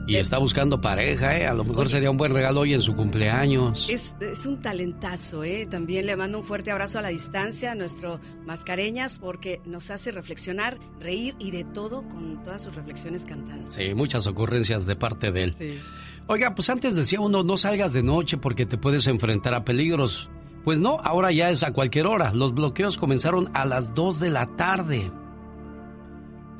Y 0.07 0.17
está 0.17 0.37
buscando 0.37 0.79
pareja, 0.79 1.35
¿eh? 1.37 1.47
A 1.47 1.53
lo 1.53 1.63
mejor 1.63 1.89
sería 1.89 2.11
un 2.11 2.17
buen 2.17 2.31
regalo 2.31 2.61
hoy 2.61 2.75
en 2.75 2.81
su 2.81 2.95
cumpleaños. 2.95 3.87
Es, 3.89 4.15
es, 4.19 4.45
un 4.45 4.61
talentazo, 4.61 5.43
¿eh? 5.43 5.65
También 5.65 6.05
le 6.05 6.15
mando 6.15 6.39
un 6.39 6.43
fuerte 6.43 6.69
abrazo 6.69 6.99
a 6.99 7.01
la 7.01 7.09
distancia 7.09 7.71
a 7.71 7.75
nuestro 7.75 8.19
Mascareñas 8.45 9.17
porque 9.17 9.61
nos 9.65 9.89
hace 9.89 10.11
reflexionar, 10.11 10.77
reír 10.99 11.35
y 11.39 11.49
de 11.49 11.63
todo 11.63 12.07
con 12.07 12.43
todas 12.43 12.61
sus 12.61 12.75
reflexiones 12.75 13.25
cantadas. 13.25 13.73
Sí, 13.73 13.95
muchas 13.95 14.27
ocurrencias 14.27 14.85
de 14.85 14.95
parte 14.95 15.31
de 15.31 15.43
él. 15.43 15.81
Oiga, 16.27 16.53
pues 16.53 16.69
antes 16.69 16.95
decía 16.95 17.19
uno, 17.19 17.41
no 17.43 17.57
salgas 17.57 17.91
de 17.91 18.03
noche 18.03 18.37
porque 18.37 18.67
te 18.67 18.77
puedes 18.77 19.07
enfrentar 19.07 19.55
a 19.55 19.65
peligros. 19.65 20.29
Pues 20.63 20.79
no, 20.79 20.99
ahora 21.03 21.31
ya 21.31 21.49
es 21.49 21.63
a 21.63 21.73
cualquier 21.73 22.05
hora. 22.05 22.31
Los 22.31 22.53
bloqueos 22.53 22.99
comenzaron 22.99 23.49
a 23.55 23.65
las 23.65 23.95
2 23.95 24.19
de 24.19 24.29
la 24.29 24.45
tarde. 24.45 25.11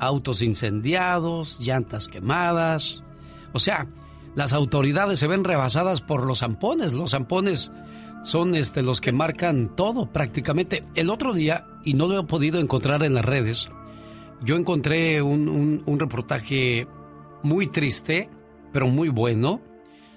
Autos 0.00 0.42
incendiados, 0.42 1.60
llantas 1.60 2.08
quemadas 2.08 3.04
o 3.56 3.60
sea, 3.60 3.86
las 4.36 4.52
autoridades 4.52 5.18
se 5.18 5.26
ven 5.26 5.44
rebasadas 5.44 6.02
por 6.02 6.26
los 6.26 6.40
zampones. 6.40 6.92
Los 6.92 7.12
zampones 7.12 7.72
son 8.22 8.54
este, 8.54 8.82
los 8.82 9.00
que 9.00 9.12
marcan 9.12 9.74
todo 9.74 10.12
prácticamente. 10.12 10.84
El 10.94 11.10
otro 11.10 11.32
día, 11.32 11.66
y 11.84 11.94
no 11.94 12.06
lo 12.06 12.20
he 12.20 12.24
podido 12.24 12.60
encontrar 12.60 13.02
en 13.02 13.14
las 13.14 13.24
redes, 13.24 13.68
yo 14.42 14.56
encontré 14.56 15.22
un, 15.22 15.82
un, 15.86 15.98
reportaje 15.98 16.86
muy 17.42 17.68
triste, 17.68 18.28
pero 18.72 18.88
muy 18.88 19.08
bueno, 19.08 19.62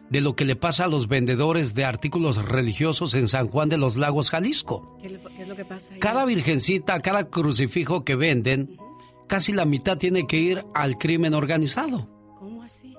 de 0.10 0.20
lo 0.20 0.36
que 0.36 0.44
le 0.44 0.58
pasa 0.58 0.84
a 0.84 0.90
los 0.90 1.08
vendedores 1.08 1.74
de 1.74 1.86
artículos 1.86 2.44
religiosos 2.44 3.16
en 3.16 3.30
San 3.30 3.48
Juan 3.48 3.70
de 3.70 3.78
los 3.78 3.96
Lagos, 3.96 4.32
Jalisco. 4.32 4.98
¿Qué, 5.02 5.08
es 5.40 5.48
lo 5.48 5.56
que 5.56 5.64
pasa? 5.64 5.94
Cada 6.00 6.26
virgencita, 6.26 7.00
cada 7.00 7.30
crucifijo 7.30 8.04
que 8.04 8.16
venden, 8.16 8.76
casi 9.28 9.54
la 9.54 9.64
mitad 9.64 9.98
tiene 9.98 10.28
que 10.28 10.38
ir 10.38 10.66
al 10.74 10.98
crimen 10.98 11.34
organizado. 11.34 12.19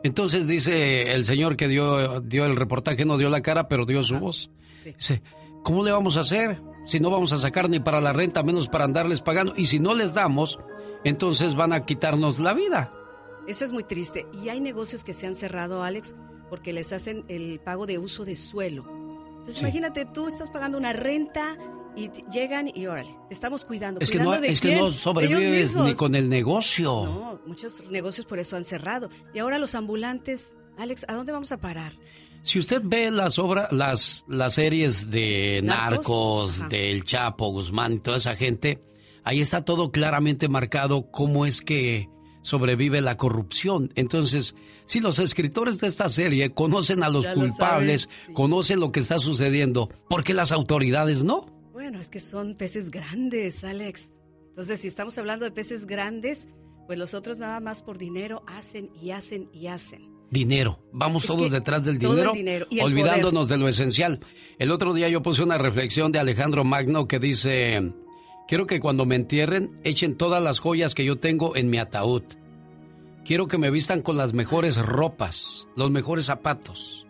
Entonces 0.02 0.46
dice 0.46 1.12
el 1.12 1.24
señor 1.24 1.56
que 1.56 1.68
dio, 1.68 2.20
dio 2.20 2.46
el 2.46 2.56
reportaje, 2.56 3.04
no 3.04 3.18
dio 3.18 3.28
la 3.28 3.42
cara, 3.42 3.68
pero 3.68 3.84
dio 3.84 4.02
su 4.02 4.18
voz. 4.18 4.50
Dice, 4.84 5.22
¿cómo 5.62 5.84
le 5.84 5.92
vamos 5.92 6.16
a 6.16 6.20
hacer? 6.20 6.60
Si 6.86 7.00
no 7.00 7.10
vamos 7.10 7.32
a 7.32 7.36
sacar 7.36 7.68
ni 7.68 7.80
para 7.80 8.00
la 8.00 8.12
renta, 8.12 8.42
menos 8.42 8.68
para 8.68 8.84
andarles 8.84 9.20
pagando. 9.20 9.52
Y 9.56 9.66
si 9.66 9.78
no 9.78 9.94
les 9.94 10.14
damos, 10.14 10.58
entonces 11.04 11.54
van 11.54 11.72
a 11.72 11.84
quitarnos 11.84 12.38
la 12.38 12.54
vida. 12.54 12.92
Eso 13.46 13.64
es 13.64 13.72
muy 13.72 13.84
triste. 13.84 14.26
Y 14.42 14.48
hay 14.48 14.60
negocios 14.60 15.04
que 15.04 15.12
se 15.12 15.26
han 15.26 15.34
cerrado, 15.34 15.82
Alex, 15.82 16.14
porque 16.48 16.72
les 16.72 16.92
hacen 16.92 17.24
el 17.28 17.60
pago 17.60 17.86
de 17.86 17.98
uso 17.98 18.24
de 18.24 18.36
suelo. 18.36 18.86
Entonces 19.38 19.60
imagínate, 19.60 20.06
tú 20.06 20.28
estás 20.28 20.50
pagando 20.50 20.78
una 20.78 20.92
renta 20.92 21.56
y 21.96 22.10
llegan 22.30 22.70
y 22.74 22.86
órale, 22.86 23.16
te 23.28 23.34
estamos 23.34 23.64
cuidando. 23.64 24.00
Es 24.00 24.10
que 24.10 24.18
no, 24.18 24.34
es 24.34 24.60
que 24.60 24.76
no 24.76 24.92
sobrevives 24.92 25.76
ni 25.76 25.94
con 25.94 26.14
el 26.14 26.28
negocio. 26.28 27.04
No, 27.04 27.40
muchos 27.46 27.82
negocios 27.90 28.26
por 28.26 28.38
eso 28.38 28.56
han 28.56 28.64
cerrado. 28.64 29.10
Y 29.34 29.38
ahora 29.38 29.58
los 29.58 29.74
ambulantes, 29.74 30.56
Alex, 30.78 31.04
¿a 31.08 31.14
dónde 31.14 31.32
vamos 31.32 31.52
a 31.52 31.58
parar? 31.58 31.92
Si 32.42 32.58
usted 32.58 32.80
ve 32.82 33.10
las 33.10 33.38
obras, 33.38 33.70
las, 33.70 34.24
las 34.28 34.54
series 34.54 35.10
de 35.10 35.60
Narcos, 35.62 36.68
del 36.68 37.04
Chapo, 37.04 37.50
Guzmán 37.52 37.94
y 37.94 37.98
toda 37.98 38.16
esa 38.16 38.34
gente, 38.34 38.80
ahí 39.24 39.40
está 39.40 39.64
todo 39.64 39.90
claramente 39.90 40.48
marcado 40.48 41.10
cómo 41.10 41.44
es 41.44 41.60
que 41.60 42.08
sobrevive 42.42 43.02
la 43.02 43.18
corrupción. 43.18 43.92
Entonces, 43.94 44.54
si 44.86 45.00
los 45.00 45.18
escritores 45.18 45.78
de 45.80 45.86
esta 45.86 46.08
serie 46.08 46.54
conocen 46.54 47.02
a 47.02 47.10
los 47.10 47.26
culpables, 47.26 48.08
conocen 48.32 48.80
lo 48.80 48.90
que 48.90 49.00
está 49.00 49.18
sucediendo, 49.18 49.90
¿por 50.08 50.24
qué 50.24 50.32
las 50.32 50.50
autoridades 50.50 51.22
no? 51.22 51.59
Bueno, 51.80 51.98
es 51.98 52.10
que 52.10 52.20
son 52.20 52.56
peces 52.56 52.90
grandes, 52.90 53.64
Alex. 53.64 54.12
Entonces, 54.50 54.80
si 54.80 54.88
estamos 54.88 55.16
hablando 55.16 55.46
de 55.46 55.50
peces 55.50 55.86
grandes, 55.86 56.46
pues 56.86 56.98
los 56.98 57.14
otros 57.14 57.38
nada 57.38 57.58
más 57.58 57.82
por 57.82 57.96
dinero 57.96 58.42
hacen 58.46 58.90
y 59.00 59.12
hacen 59.12 59.48
y 59.54 59.68
hacen. 59.68 60.12
Dinero. 60.30 60.78
Vamos 60.92 61.24
todos 61.24 61.50
detrás 61.50 61.86
del 61.86 61.98
dinero, 61.98 62.32
olvidándonos 62.82 63.48
de 63.48 63.56
lo 63.56 63.66
esencial. 63.66 64.20
El 64.58 64.72
otro 64.72 64.92
día 64.92 65.08
yo 65.08 65.22
puse 65.22 65.42
una 65.42 65.56
reflexión 65.56 66.12
de 66.12 66.18
Alejandro 66.18 66.64
Magno 66.64 67.08
que 67.08 67.18
dice, 67.18 67.94
quiero 68.46 68.66
que 68.66 68.78
cuando 68.78 69.06
me 69.06 69.16
entierren 69.16 69.80
echen 69.82 70.18
todas 70.18 70.42
las 70.42 70.58
joyas 70.58 70.94
que 70.94 71.06
yo 71.06 71.16
tengo 71.16 71.56
en 71.56 71.70
mi 71.70 71.78
ataúd. 71.78 72.24
Quiero 73.24 73.48
que 73.48 73.56
me 73.56 73.70
vistan 73.70 74.02
con 74.02 74.18
las 74.18 74.34
mejores 74.34 74.76
ropas, 74.76 75.66
los 75.76 75.90
mejores 75.90 76.26
zapatos. 76.26 77.06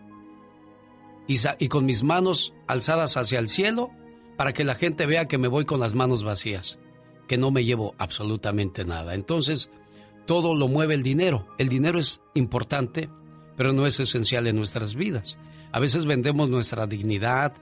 Y, 1.26 1.38
y 1.58 1.66
con 1.66 1.84
mis 1.86 2.04
manos 2.04 2.54
alzadas 2.68 3.16
hacia 3.16 3.40
el 3.40 3.48
cielo 3.48 3.90
para 4.40 4.54
que 4.54 4.64
la 4.64 4.74
gente 4.74 5.04
vea 5.04 5.28
que 5.28 5.36
me 5.36 5.48
voy 5.48 5.66
con 5.66 5.80
las 5.80 5.92
manos 5.92 6.24
vacías, 6.24 6.78
que 7.28 7.36
no 7.36 7.50
me 7.50 7.62
llevo 7.62 7.94
absolutamente 7.98 8.86
nada. 8.86 9.14
Entonces, 9.14 9.68
todo 10.24 10.54
lo 10.54 10.66
mueve 10.66 10.94
el 10.94 11.02
dinero. 11.02 11.46
El 11.58 11.68
dinero 11.68 11.98
es 11.98 12.22
importante, 12.32 13.10
pero 13.54 13.74
no 13.74 13.86
es 13.86 14.00
esencial 14.00 14.46
en 14.46 14.56
nuestras 14.56 14.94
vidas. 14.94 15.36
A 15.72 15.78
veces 15.78 16.06
vendemos 16.06 16.48
nuestra 16.48 16.86
dignidad, 16.86 17.52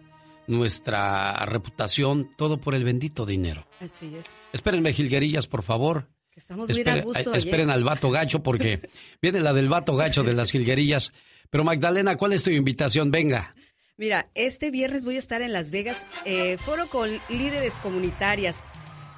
nuestra 0.47 1.45
reputación, 1.47 2.31
todo 2.37 2.61
por 2.61 2.77
el 2.77 2.85
bendito 2.85 3.27
dinero. 3.27 3.67
Así 3.81 4.15
es. 4.15 4.37
Espérenme, 4.53 4.93
Gilguerillas, 4.93 5.49
por 5.49 5.65
favor. 5.65 6.07
estamos 6.37 6.71
esperen, 6.71 7.03
gusto 7.03 7.35
esperen 7.35 7.71
al 7.71 7.83
vato 7.83 8.13
gacho 8.13 8.45
porque 8.45 8.89
viene 9.21 9.41
la 9.41 9.53
del 9.53 9.69
vato 9.69 9.97
gacho 9.97 10.23
de 10.23 10.35
las 10.35 10.53
Gilguerillas. 10.53 11.13
Pero 11.51 11.65
Magdalena, 11.65 12.15
¿cuál 12.15 12.35
es 12.35 12.45
tu 12.45 12.53
invitación? 12.53 13.11
Venga. 13.11 13.53
Mira, 13.99 14.29
este 14.37 14.71
viernes 14.71 15.05
voy 15.05 15.17
a 15.17 15.19
estar 15.19 15.43
en 15.43 15.53
Las 15.53 15.73
Vegas, 15.73 16.07
eh, 16.25 16.57
foro 16.57 16.87
con 16.87 17.11
líderes 17.29 17.81
comunitarias. 17.81 18.63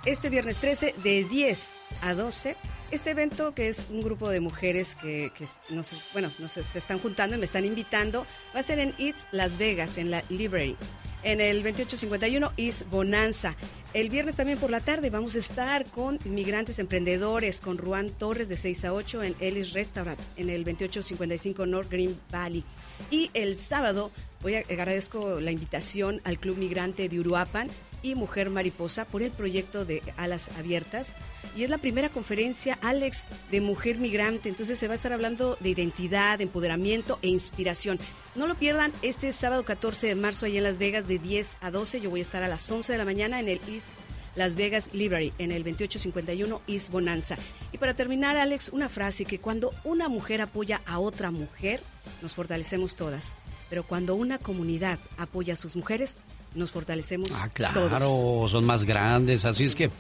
Este 0.07 0.31
viernes 0.31 0.57
13 0.57 0.95
de 1.05 1.25
10 1.25 1.73
a 2.01 2.15
12. 2.15 2.57
Este 2.91 3.11
evento, 3.11 3.55
que 3.55 3.69
es 3.69 3.89
un 3.91 4.01
grupo 4.01 4.31
de 4.31 4.41
mujeres 4.41 4.97
que, 4.97 5.31
nos, 5.69 5.95
bueno, 6.15 6.31
se 6.49 6.79
están 6.79 6.99
juntando 6.99 7.37
y 7.37 7.39
me 7.39 7.45
están 7.45 7.67
invitando, 7.67 8.27
va 8.57 8.61
a 8.61 8.63
ser 8.63 8.79
en 8.79 8.95
Eats 8.99 9.29
Las 9.33 9.59
Vegas, 9.59 9.99
en 9.99 10.11
la 10.11 10.25
Library, 10.31 10.79
en 11.25 11.43
el 11.43 11.57
2851 11.63 12.53
East 12.57 12.89
Bonanza. 12.89 13.57
El 13.93 14.09
viernes 14.09 14.37
también 14.37 14.59
por 14.59 14.71
la 14.71 14.81
tarde 14.81 15.11
vamos 15.11 15.35
a 15.35 15.41
estar 15.41 15.85
con 15.91 16.19
inmigrantes 16.25 16.79
emprendedores, 16.79 17.61
con 17.61 17.77
Juan 17.77 18.09
Torres 18.09 18.49
de 18.49 18.57
6 18.57 18.87
a 18.87 18.95
8 18.95 19.25
en 19.25 19.37
Ellis 19.41 19.75
Restaurant, 19.75 20.19
en 20.37 20.49
el 20.49 20.65
2855 20.65 21.67
North 21.67 21.91
Green 21.91 22.19
Valley. 22.33 22.65
Y 23.11 23.31
el 23.35 23.57
sábado 23.57 24.11
voy 24.43 24.55
a 24.55 24.61
agradezco 24.61 25.41
la 25.41 25.51
invitación 25.51 26.21
al 26.25 26.39
Club 26.39 26.59
Migrante 26.59 27.09
de 27.09 27.21
Uruapan 27.21 27.69
y 28.03 28.15
Mujer 28.15 28.51
Mariposa 28.51 29.05
por 29.05 29.23
el 29.23 29.31
proyecto 29.31 29.85
de 29.85 30.03
Alas 30.17 30.51
Abiertas. 30.59 31.17
Y 31.57 31.65
es 31.65 31.71
la 31.71 31.79
primera 31.79 32.09
conferencia, 32.09 32.79
Alex, 32.81 33.25
de 33.51 33.61
Mujer 33.61 33.99
Migrante. 33.99 34.49
Entonces 34.49 34.79
se 34.79 34.87
va 34.87 34.93
a 34.93 34.97
estar 34.97 35.13
hablando 35.13 35.57
de 35.61 35.71
identidad, 35.71 36.41
empoderamiento 36.41 37.19
e 37.23 37.29
inspiración. 37.29 37.99
No 38.35 38.47
lo 38.47 38.55
pierdan 38.55 38.93
este 39.03 39.33
sábado 39.33 39.65
14 39.65 40.07
de 40.07 40.15
marzo 40.15 40.47
ahí 40.47 40.57
en 40.57 40.65
Las 40.65 40.79
Vegas 40.79 41.09
de 41.09 41.19
10 41.19 41.57
a 41.61 41.71
12. 41.71 42.01
Yo 42.01 42.11
voy 42.11 42.21
a 42.21 42.23
estar 42.23 42.43
a 42.43 42.49
las 42.49 42.71
11 42.71 42.93
de 42.93 42.99
la 42.99 43.05
mañana 43.05 43.41
en 43.41 43.49
el 43.49 43.61
East 43.69 43.89
Las 44.37 44.57
Vegas 44.57 44.91
Library 44.93 45.33
en 45.39 45.53
el 45.53 45.65
2851 45.65 46.63
East 46.67 46.91
Bonanza. 46.91 47.37
Y 47.73 47.79
para 47.79 47.95
terminar, 47.95 48.37
Alex, 48.37 48.71
una 48.71 48.89
frase 48.89 49.25
que 49.25 49.39
cuando 49.39 49.73
una 49.85 50.09
mujer 50.09 50.41
apoya 50.41 50.81
a 50.87 50.99
otra 50.99 51.31
mujer, 51.31 51.83
nos 52.23 52.35
fortalecemos 52.35 52.97
todas. 52.97 53.37
Pero 53.69 53.85
cuando 53.85 54.15
una 54.15 54.39
comunidad 54.39 54.99
apoya 55.17 55.55
a 55.55 55.57
sus 55.57 55.77
mujeres, 55.77 56.17
nos 56.55 56.73
fortalecemos. 56.73 57.31
Ah, 57.35 57.49
claro, 57.53 58.49
son 58.49 58.65
más 58.65 58.85
grandes. 58.85 59.45
Así 59.45 59.65
es 59.65 59.75
que 59.75 59.91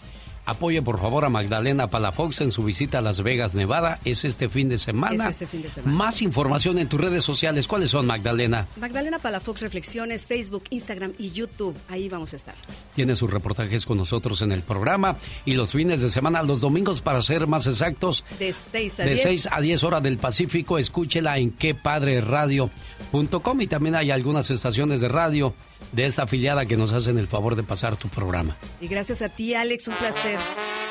Apoye 0.50 0.82
por 0.82 0.98
favor 0.98 1.24
a 1.24 1.28
Magdalena 1.28 1.90
Palafox 1.90 2.40
en 2.40 2.50
su 2.50 2.64
visita 2.64 2.98
a 2.98 3.02
Las 3.02 3.22
Vegas, 3.22 3.54
Nevada. 3.54 4.00
Es 4.04 4.24
este 4.24 4.48
fin 4.48 4.68
de 4.68 4.78
semana. 4.78 5.26
Es 5.26 5.30
este 5.30 5.46
fin 5.46 5.62
de 5.62 5.70
semana. 5.70 5.96
Más 5.96 6.22
información 6.22 6.80
en 6.80 6.88
tus 6.88 7.00
redes 7.00 7.22
sociales. 7.22 7.68
¿Cuáles 7.68 7.90
son, 7.90 8.06
Magdalena? 8.06 8.66
Magdalena 8.80 9.20
Palafox 9.20 9.60
Reflexiones, 9.60 10.26
Facebook, 10.26 10.64
Instagram 10.70 11.12
y 11.18 11.30
YouTube. 11.30 11.76
Ahí 11.88 12.08
vamos 12.08 12.32
a 12.32 12.36
estar. 12.36 12.56
Tiene 12.96 13.14
sus 13.14 13.30
reportajes 13.30 13.86
con 13.86 13.96
nosotros 13.96 14.42
en 14.42 14.50
el 14.50 14.62
programa 14.62 15.14
y 15.44 15.54
los 15.54 15.70
fines 15.70 16.02
de 16.02 16.08
semana, 16.08 16.42
los 16.42 16.60
domingos 16.60 17.00
para 17.00 17.22
ser 17.22 17.46
más 17.46 17.68
exactos. 17.68 18.24
De 18.40 18.52
6 18.52 18.98
a 18.98 19.04
de 19.04 19.16
6 19.18 19.48
a 19.52 19.60
10 19.60 19.84
horas 19.84 20.02
del 20.02 20.18
Pacífico. 20.18 20.78
Escúchela 20.78 21.38
en 21.38 21.52
quepadreradio.com 21.52 23.60
y 23.60 23.68
también 23.68 23.94
hay 23.94 24.10
algunas 24.10 24.50
estaciones 24.50 25.00
de 25.00 25.06
radio 25.06 25.54
de 25.92 26.06
esta 26.06 26.22
afiliada 26.22 26.66
que 26.66 26.76
nos 26.76 26.92
hacen 26.92 27.18
el 27.18 27.26
favor 27.26 27.56
de 27.56 27.62
pasar 27.62 27.96
tu 27.96 28.08
programa. 28.08 28.56
Y 28.80 28.88
gracias 28.88 29.22
a 29.22 29.28
ti, 29.28 29.54
Alex, 29.54 29.88
un 29.88 29.94
placer 29.94 30.38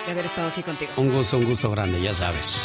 de 0.06 0.12
haber 0.12 0.26
estado 0.26 0.50
aquí 0.50 0.62
contigo. 0.62 0.92
Un 0.98 1.12
gusto, 1.12 1.38
un 1.38 1.46
gusto 1.46 1.72
grande, 1.72 2.02
ya 2.02 2.14
sabes. 2.14 2.56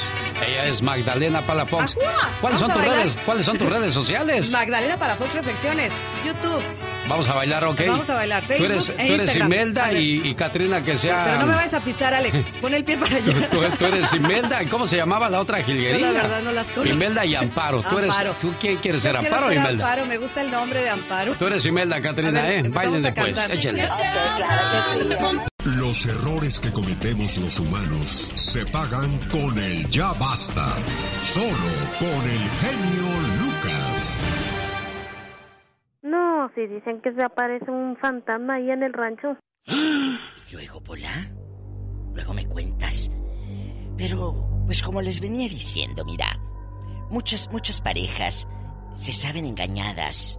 Ella 0.43 0.67
es 0.67 0.83
Magdalena 0.83 1.41
Palafox. 1.43 1.97
¿Cuáles 2.41 2.59
son 2.61 2.73
tus 2.73 2.85
redes? 2.85 3.17
¿Cuáles 3.25 3.47
son 3.47 3.59
tus 3.59 3.69
redes 3.69 3.95
sociales? 3.95 4.51
Magdalena 4.51 4.97
Palafox 4.97 5.35
Reflexiones, 5.35 5.93
YouTube. 6.25 6.63
Vamos 7.09 7.29
a 7.29 7.35
bailar, 7.35 7.63
ok. 7.65 7.81
Vamos 7.87 8.09
a 8.09 8.15
bailar. 8.15 8.43
Facebook 8.43 8.67
tú 8.67 8.73
eres, 8.73 8.89
e 8.89 9.07
tú 9.07 9.13
eres 9.15 9.37
Imelda 9.37 9.93
y, 9.93 10.27
y, 10.27 10.35
Katrina 10.35 10.83
que 10.83 10.97
sea. 10.97 11.25
Pero 11.27 11.39
no 11.41 11.47
me 11.47 11.55
vayas 11.55 11.75
a 11.75 11.81
pisar, 11.81 12.15
Alex. 12.15 12.37
Pon 12.63 12.73
el 12.73 12.83
pie 12.83 12.97
para 12.97 13.17
allá. 13.17 13.51
tú, 13.51 13.85
eres 13.85 14.13
Imelda. 14.15 14.63
¿Y 14.63 14.67
cómo 14.67 14.87
se 14.87 14.97
llamaba 14.97 15.29
la 15.29 15.41
otra 15.41 15.63
jilguería? 15.63 16.11
la 16.11 16.23
verdad 16.23 16.43
no 16.43 16.53
las 16.53 16.67
conozco. 16.69 16.95
Imelda 16.95 17.25
y 17.27 17.35
Amparo. 17.35 17.83
¿Tú, 17.83 17.99
eres, 17.99 18.15
¿tú 18.41 18.55
quién 18.59 18.77
quieres 18.77 19.03
ser, 19.03 19.17
Amparo 19.17 19.47
o 19.49 19.53
Imelda? 19.53 19.85
Amparo, 19.85 20.07
me 20.07 20.17
gusta 20.17 20.41
el 20.41 20.51
nombre 20.51 20.81
de 20.81 20.89
Amparo. 20.91 21.35
Tú 21.35 21.47
eres 21.47 21.65
Imelda, 21.67 22.01
Katrina, 22.01 22.51
¿eh? 22.51 22.63
Bailen 22.69 23.03
después. 23.03 23.37
Échenle. 23.51 23.89
Los 25.65 26.05
errores 26.05 26.61
que 26.61 26.71
cometemos 26.73 27.39
los 27.39 27.59
humanos 27.59 28.31
se 28.37 28.67
pagan 28.67 29.19
con 29.31 29.57
el 29.59 29.89
ya 29.89 30.13
basta. 30.13 30.77
Solo 31.23 31.71
con 31.99 32.31
el 32.31 32.39
genio 32.61 33.09
Lucas. 33.41 34.21
No, 36.03 36.51
si 36.55 36.67
dicen 36.67 37.01
que 37.01 37.15
se 37.15 37.23
aparece 37.25 37.71
un 37.71 37.97
fantasma 37.97 38.57
ahí 38.57 38.71
en 38.71 38.83
el 38.83 38.93
rancho. 38.93 39.39
¿Y 39.67 40.19
luego, 40.53 40.83
Pola? 40.83 41.31
Luego 42.13 42.35
me 42.35 42.47
cuentas. 42.47 43.11
Pero, 43.97 44.63
pues 44.67 44.83
como 44.83 45.01
les 45.01 45.21
venía 45.21 45.49
diciendo, 45.49 46.05
mira, 46.05 46.39
muchas, 47.11 47.51
muchas 47.51 47.81
parejas 47.81 48.47
se 48.93 49.15
saben 49.15 49.47
engañadas 49.47 50.39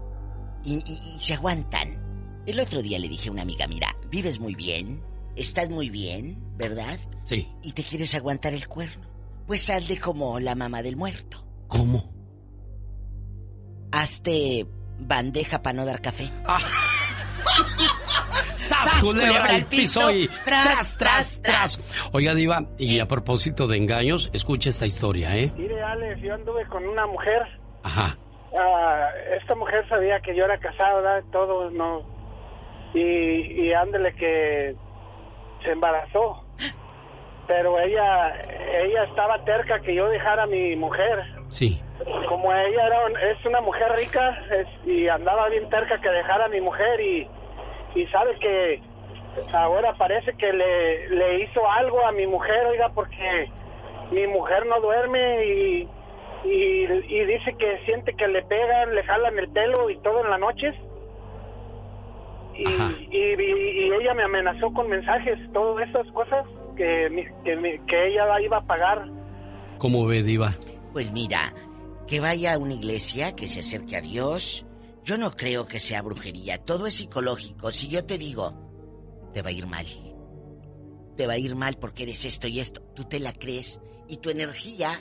y, 0.63 0.76
y- 0.76 1.15
y 1.15 1.19
se 1.21 1.34
aguantan. 1.34 2.43
El 2.45 2.59
otro 2.59 2.84
día 2.84 2.99
le 2.99 3.09
dije 3.09 3.30
a 3.30 3.32
una 3.32 3.41
amiga, 3.41 3.65
mira, 3.65 3.95
vives 4.11 4.39
muy 4.39 4.53
bien, 4.53 5.01
estás 5.36 5.69
muy 5.69 5.89
bien, 5.89 6.38
¿verdad? 6.57 6.97
Sí. 7.25 7.47
Y 7.61 7.73
te 7.73 7.83
quieres 7.83 8.15
aguantar 8.15 8.53
el 8.53 8.67
cuerno. 8.67 9.05
Pues 9.47 9.63
sal 9.63 9.88
de 9.88 9.99
como 9.99 10.39
la 10.39 10.55
mamá 10.55 10.81
del 10.81 10.95
muerto. 10.95 11.45
¿Cómo? 11.67 12.11
Hazte 13.91 14.65
bandeja 14.99 15.61
para 15.61 15.73
no 15.73 15.86
dar 15.86 16.01
café. 16.01 16.31
¡Sas, 18.55 18.99
culebra 19.01 19.45
al 19.45 19.65
piso 19.65 20.11
y 20.11 20.27
tras, 20.45 20.97
tras, 20.97 21.39
tras! 21.41 22.09
Oiga, 22.13 22.33
Diva, 22.33 22.65
y 22.79 22.99
a 22.99 23.07
propósito 23.07 23.67
de 23.67 23.77
engaños, 23.77 24.31
escucha 24.33 24.69
esta 24.69 24.88
historia, 24.88 25.38
¿eh? 25.38 25.51
Mire, 25.55 25.83
Alex, 25.83 26.19
yo 26.21 26.33
anduve 26.33 26.65
con 26.67 26.88
una 26.88 27.05
mujer. 27.05 27.43
Ajá. 27.83 28.17
Ah, 28.57 29.09
esta 29.39 29.53
mujer 29.55 29.88
sabía 29.88 30.19
que 30.21 30.36
yo 30.36 30.45
era 30.45 30.57
casado, 30.57 31.03
¿verdad? 31.03 31.23
Todo, 31.31 31.69
no. 31.69 32.01
Y, 32.95 33.67
y 33.67 33.73
ándele 33.73 34.15
que 34.15 34.75
se 35.66 35.72
embarazó. 35.72 36.43
Pero 37.47 37.80
ella, 37.80 38.34
ella 38.82 39.03
estaba 39.03 39.43
terca 39.45 39.80
que 39.82 39.93
yo 39.93 40.07
dejara 40.09 40.43
a 40.43 40.47
mi 40.47 40.76
mujer. 40.76 41.24
Sí. 41.49 41.80
Como 42.28 42.51
ella 42.51 42.88
era, 42.88 43.05
un- 43.05 43.18
es 43.18 43.45
una 43.45 43.61
mujer 43.61 43.91
rica 43.97 44.38
es- 44.51 44.88
y 44.88 45.07
andaba 45.07 45.47
bien 45.49 45.70
terca 45.70 45.99
que 46.01 46.09
dejara 46.09 46.45
a 46.45 46.49
mi 46.49 46.59
mujer 46.59 46.99
y, 46.99 47.28
y 47.93 48.07
sabe 48.07 48.36
que 48.39 48.82
ahora 49.53 49.93
parece 49.93 50.34
que 50.38 50.51
le, 50.51 51.09
le 51.09 51.43
hizo 51.43 51.70
algo 51.70 52.03
a 52.05 52.11
mi 52.11 52.26
mujer, 52.26 52.66
oiga, 52.68 52.89
porque 52.89 53.49
mi 54.11 54.26
mujer 54.28 54.66
no 54.66 54.80
duerme 54.82 55.45
y, 55.45 55.89
y, 56.45 56.84
y 57.16 57.26
dice 57.26 57.53
que 57.57 57.80
siente 57.86 58.16
que 58.16 58.28
le 58.28 58.41
pegan, 58.43 58.95
le 58.95 59.03
jalan 59.03 59.38
el 59.38 59.49
pelo 59.49 59.89
y 59.91 59.97
todo 59.99 60.24
en 60.24 60.32
las 60.32 60.39
noches. 60.39 60.76
Y, 62.58 62.64
y, 62.68 63.18
y- 63.18 63.88
y 63.88 63.91
ella 64.01 64.14
me 64.14 64.24
amenazó 64.24 64.72
con 64.74 64.88
mensajes, 64.89 65.38
todas 65.53 65.88
esas 65.89 66.08
cosas 66.14 66.45
que, 66.78 67.26
que, 67.43 67.82
que 67.88 68.08
ella 68.08 68.39
iba 68.41 68.58
a 68.58 68.66
pagar. 68.66 69.10
¿Cómo 69.78 70.06
ve, 70.06 70.24
Diva? 70.24 70.58
Pues 70.93 71.12
mira, 71.12 71.53
que 72.08 72.20
vaya 72.22 72.53
a 72.53 72.58
una 72.58 72.74
iglesia, 72.74 73.36
que 73.36 73.47
se 73.47 73.60
acerque 73.60 73.97
a 73.97 74.01
Dios. 74.01 74.66
Yo 75.03 75.18
no 75.18 75.32
creo 75.32 75.68
que 75.68 75.80
sea 75.80 76.01
brujería, 76.01 76.58
todo 76.58 76.88
es 76.88 76.95
psicológico. 76.95 77.72
Si 77.72 77.89
yo 77.89 78.06
te 78.06 78.18
digo, 78.18 78.53
te 79.34 79.41
va 79.41 79.49
a 79.49 79.53
ir 79.53 79.68
mal. 79.68 79.86
Te 81.18 81.28
va 81.28 81.34
a 81.34 81.38
ir 81.38 81.56
mal 81.56 81.78
porque 81.80 82.03
eres 82.03 82.26
esto 82.26 82.47
y 82.47 82.60
esto. 82.60 82.82
Tú 82.95 83.03
te 83.03 83.20
la 83.20 83.34
crees 83.34 83.82
y 84.08 84.18
tu 84.18 84.30
energía 84.30 84.91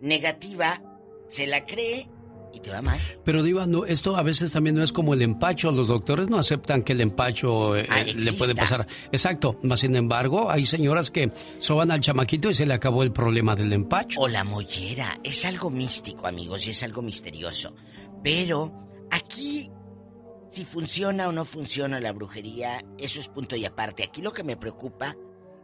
negativa 0.00 0.80
se 1.28 1.46
la 1.46 1.64
cree 1.66 2.08
y 2.54 2.60
te 2.60 2.70
va 2.70 2.80
mal. 2.82 2.98
Pero 3.24 3.42
Diva, 3.42 3.66
no, 3.66 3.84
esto 3.84 4.16
a 4.16 4.22
veces 4.22 4.52
también 4.52 4.76
no 4.76 4.82
es 4.82 4.92
como 4.92 5.14
el 5.14 5.22
empacho. 5.22 5.70
Los 5.72 5.88
doctores 5.88 6.28
no 6.28 6.38
aceptan 6.38 6.82
que 6.82 6.92
el 6.92 7.00
empacho 7.00 7.76
eh, 7.76 7.86
Ah, 7.90 8.00
eh, 8.00 8.14
le 8.14 8.32
puede 8.32 8.54
pasar. 8.54 8.86
Exacto. 9.12 9.58
Más 9.62 9.80
sin 9.80 9.96
embargo, 9.96 10.50
hay 10.50 10.66
señoras 10.66 11.10
que 11.10 11.32
soban 11.58 11.90
al 11.90 12.00
chamaquito 12.00 12.50
y 12.50 12.54
se 12.54 12.66
le 12.66 12.74
acabó 12.74 13.02
el 13.02 13.12
problema 13.12 13.54
del 13.56 13.72
empacho. 13.72 14.20
O 14.20 14.28
la 14.28 14.44
mollera. 14.44 15.18
Es 15.22 15.44
algo 15.44 15.70
místico, 15.70 16.26
amigos, 16.26 16.66
y 16.66 16.70
es 16.70 16.82
algo 16.82 17.02
misterioso. 17.02 17.74
Pero 18.22 18.72
aquí, 19.10 19.70
si 20.48 20.64
funciona 20.64 21.28
o 21.28 21.32
no 21.32 21.44
funciona 21.44 22.00
la 22.00 22.12
brujería, 22.12 22.84
eso 22.98 23.20
es 23.20 23.28
punto 23.28 23.56
y 23.56 23.64
aparte. 23.64 24.04
Aquí 24.04 24.22
lo 24.22 24.32
que 24.32 24.44
me 24.44 24.56
preocupa 24.56 25.16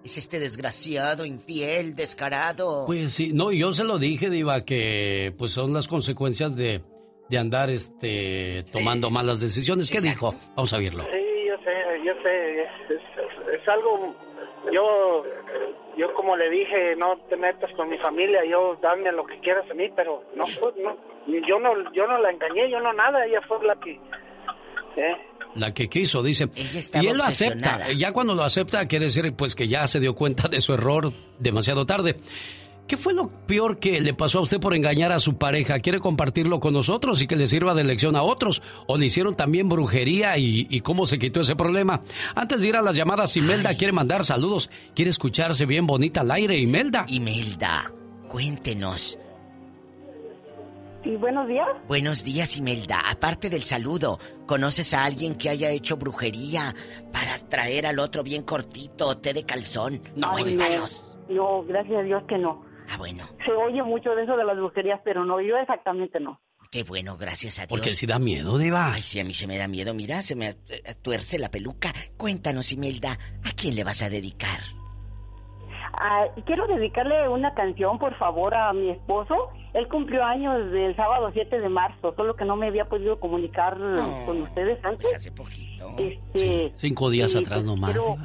es 0.04 0.16
este 0.18 0.38
desgraciado, 0.40 1.24
infiel, 1.24 1.94
descarado. 1.94 2.84
Pues 2.86 3.12
sí, 3.12 3.32
no, 3.32 3.52
yo 3.52 3.74
se 3.74 3.84
lo 3.84 3.98
dije, 3.98 4.30
Diva, 4.30 4.64
que 4.64 5.32
pues 5.38 5.52
son 5.52 5.72
las 5.72 5.88
consecuencias 5.88 6.54
de, 6.56 6.80
de 7.28 7.38
andar 7.38 7.70
este 7.70 8.64
tomando 8.72 9.10
malas 9.10 9.40
decisiones. 9.40 9.90
¿Qué 9.90 10.00
dijo? 10.00 10.34
Vamos 10.56 10.72
a 10.72 10.78
verlo. 10.78 11.04
Sí, 11.04 11.46
yo 11.46 11.56
sé, 11.64 12.04
yo 12.04 12.12
sé, 12.22 12.62
es, 12.62 12.68
es- 12.90 13.60
es 13.60 13.68
algo, 13.68 14.14
yo, 14.72 15.24
yo 15.96 16.14
como 16.14 16.36
le 16.36 16.48
dije, 16.48 16.94
no 16.96 17.18
te 17.28 17.36
metas 17.36 17.70
con 17.74 17.88
mi 17.90 17.98
familia, 17.98 18.40
yo 18.48 18.76
dame 18.80 19.10
lo 19.12 19.26
que 19.26 19.38
quieras 19.40 19.68
a 19.70 19.74
mí, 19.74 19.90
pero 19.96 20.22
no, 20.36 20.44
pues, 20.60 20.74
no, 20.76 20.96
yo 21.46 21.58
no, 21.58 21.92
yo 21.92 22.06
no 22.06 22.18
la 22.18 22.30
engañé, 22.30 22.70
yo 22.70 22.80
no 22.80 22.92
nada, 22.92 23.26
ella 23.26 23.40
fue 23.48 23.62
la 23.66 23.74
que, 23.80 24.00
¿eh? 24.96 25.16
La 25.54 25.74
que 25.74 25.88
quiso, 25.88 26.22
dice. 26.22 26.48
estaba 26.54 27.04
Y 27.04 27.08
él 27.08 27.16
lo 27.16 27.24
acepta. 27.24 27.92
Ya 27.92 28.12
cuando 28.12 28.34
lo 28.34 28.44
acepta, 28.44 28.86
quiere 28.86 29.06
decir 29.06 29.32
pues 29.34 29.54
que 29.54 29.68
ya 29.68 29.86
se 29.86 30.00
dio 30.00 30.14
cuenta 30.14 30.48
de 30.48 30.60
su 30.60 30.72
error 30.72 31.12
demasiado 31.38 31.86
tarde. 31.86 32.16
¿Qué 32.90 32.96
fue 32.96 33.14
lo 33.14 33.28
peor 33.46 33.78
que 33.78 34.00
le 34.00 34.14
pasó 34.14 34.40
a 34.40 34.42
usted 34.42 34.58
por 34.58 34.74
engañar 34.74 35.12
a 35.12 35.20
su 35.20 35.38
pareja? 35.38 35.78
¿Quiere 35.78 36.00
compartirlo 36.00 36.58
con 36.58 36.72
nosotros 36.72 37.22
y 37.22 37.28
que 37.28 37.36
le 37.36 37.46
sirva 37.46 37.72
de 37.72 37.84
lección 37.84 38.16
a 38.16 38.24
otros? 38.24 38.62
¿O 38.88 38.98
le 38.98 39.06
hicieron 39.06 39.36
también 39.36 39.68
brujería 39.68 40.36
y, 40.38 40.66
y 40.68 40.80
cómo 40.80 41.06
se 41.06 41.20
quitó 41.20 41.42
ese 41.42 41.54
problema? 41.54 42.02
Antes 42.34 42.60
de 42.60 42.66
ir 42.66 42.74
a 42.74 42.82
las 42.82 42.96
llamadas, 42.96 43.36
Imelda 43.36 43.76
quiere 43.76 43.92
mandar 43.92 44.24
saludos. 44.24 44.70
Quiere 44.92 45.12
escucharse 45.12 45.66
bien 45.66 45.86
bonita 45.86 46.22
al 46.22 46.32
aire, 46.32 46.58
Imelda. 46.58 47.04
Imelda, 47.06 47.92
cuéntenos. 48.26 49.20
Sí, 51.02 51.16
buenos 51.16 51.48
días. 51.48 51.66
Buenos 51.88 52.24
días, 52.24 52.56
Imelda. 52.56 53.00
Aparte 53.08 53.48
del 53.48 53.64
saludo, 53.64 54.18
¿conoces 54.46 54.92
a 54.92 55.04
alguien 55.04 55.34
que 55.34 55.48
haya 55.48 55.70
hecho 55.70 55.96
brujería 55.96 56.74
para 57.12 57.36
traer 57.48 57.86
al 57.86 57.98
otro 57.98 58.22
bien 58.22 58.42
cortito, 58.42 59.16
té 59.18 59.32
de 59.32 59.44
calzón? 59.44 60.02
No, 60.14 60.36
Ay, 60.36 60.42
cuéntanos. 60.42 61.18
No, 61.28 61.34
no, 61.34 61.64
gracias 61.64 62.00
a 62.00 62.02
Dios 62.02 62.22
que 62.28 62.36
no. 62.36 62.64
Ah, 62.90 62.98
bueno. 62.98 63.26
Se 63.46 63.52
oye 63.52 63.82
mucho 63.82 64.10
de 64.10 64.24
eso 64.24 64.36
de 64.36 64.44
las 64.44 64.56
brujerías, 64.56 65.00
pero 65.04 65.24
no, 65.24 65.40
yo 65.40 65.56
exactamente 65.56 66.20
no. 66.20 66.40
Qué 66.70 66.84
bueno, 66.84 67.16
gracias 67.16 67.58
a 67.58 67.62
Dios. 67.62 67.70
Porque 67.70 67.90
si 67.90 68.06
da 68.06 68.18
miedo, 68.18 68.58
Diva. 68.58 68.92
Ay, 68.92 69.02
sí, 69.02 69.18
a 69.20 69.24
mí 69.24 69.32
se 69.32 69.46
me 69.46 69.56
da 69.56 69.68
miedo. 69.68 69.94
Mira, 69.94 70.22
se 70.22 70.36
me 70.36 70.54
tuerce 71.02 71.38
la 71.38 71.50
peluca. 71.50 71.92
Cuéntanos, 72.16 72.72
Imelda, 72.72 73.18
¿a 73.42 73.52
quién 73.52 73.74
le 73.74 73.84
vas 73.84 74.02
a 74.02 74.10
dedicar? 74.10 74.60
Ah, 75.92 76.26
quiero 76.46 76.66
dedicarle 76.66 77.28
una 77.28 77.54
canción, 77.54 77.98
por 77.98 78.14
favor, 78.14 78.54
a 78.54 78.72
mi 78.72 78.90
esposo. 78.90 79.50
Él 79.74 79.88
cumplió 79.88 80.24
años 80.24 80.72
el 80.72 80.94
sábado 80.96 81.30
7 81.32 81.60
de 81.60 81.68
marzo, 81.68 82.14
solo 82.16 82.36
que 82.36 82.44
no 82.44 82.56
me 82.56 82.68
había 82.68 82.86
podido 82.86 83.20
comunicar 83.20 83.76
con 84.26 84.42
ustedes 84.42 84.84
antes. 84.84 85.02
Pues 85.02 85.14
hace 85.14 85.32
poquito. 85.32 85.94
Este, 85.98 86.72
Cinco 86.74 87.10
días 87.10 87.34
y, 87.34 87.38
atrás 87.38 87.60
pues, 87.60 87.64
nomás, 87.64 87.92
quiero-. 87.92 88.16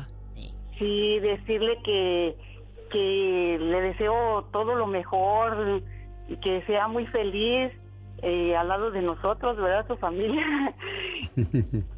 Sí, 0.78 1.20
decirle 1.20 1.80
que, 1.84 2.36
que 2.92 3.58
le 3.60 3.82
deseo 3.82 4.46
todo 4.52 4.76
lo 4.76 4.88
mejor 4.88 5.82
y 6.28 6.38
que 6.38 6.62
sea 6.64 6.88
muy 6.88 7.06
feliz 7.08 7.72
eh, 8.22 8.56
al 8.56 8.68
lado 8.68 8.92
de 8.92 9.02
nosotros, 9.02 9.58
¿verdad? 9.58 9.86
Su 9.88 9.98
familia. 9.98 10.74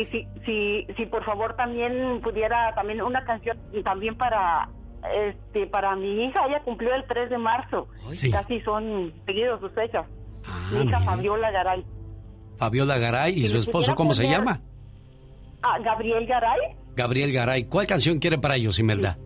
y 0.00 0.04
si, 0.06 0.28
si, 0.44 0.86
si 0.96 1.06
por 1.06 1.24
favor 1.24 1.54
también 1.56 2.20
pudiera, 2.22 2.74
también 2.74 3.00
una 3.02 3.24
canción 3.24 3.56
también 3.84 4.16
para 4.16 4.68
este 5.30 5.66
para 5.66 5.94
mi 5.96 6.24
hija, 6.24 6.46
ella 6.48 6.60
cumplió 6.64 6.94
el 6.94 7.04
3 7.06 7.30
de 7.30 7.38
marzo, 7.38 7.88
Sí. 8.14 8.30
casi 8.30 8.60
son 8.62 9.12
seguidos 9.26 9.60
sus 9.60 9.72
fechas. 9.72 10.06
Ah, 10.46 10.68
mi 10.72 10.76
hija 10.84 10.98
mira. 10.98 11.00
Fabiola 11.00 11.50
Garay. 11.50 11.84
Fabiola 12.58 12.98
Garay 12.98 13.32
y 13.38 13.42
Si 13.44 13.48
su 13.48 13.58
esposo, 13.58 13.94
¿cómo 13.94 14.14
se 14.14 14.24
llama? 14.28 14.60
Ah, 15.62 15.78
Gabriel 15.80 16.26
Garay. 16.26 16.76
Gabriel 16.96 17.32
Garay. 17.32 17.64
¿Cuál 17.64 17.86
canción 17.86 18.18
quiere 18.18 18.38
para 18.38 18.56
ellos, 18.56 18.78
Imelda? 18.78 19.18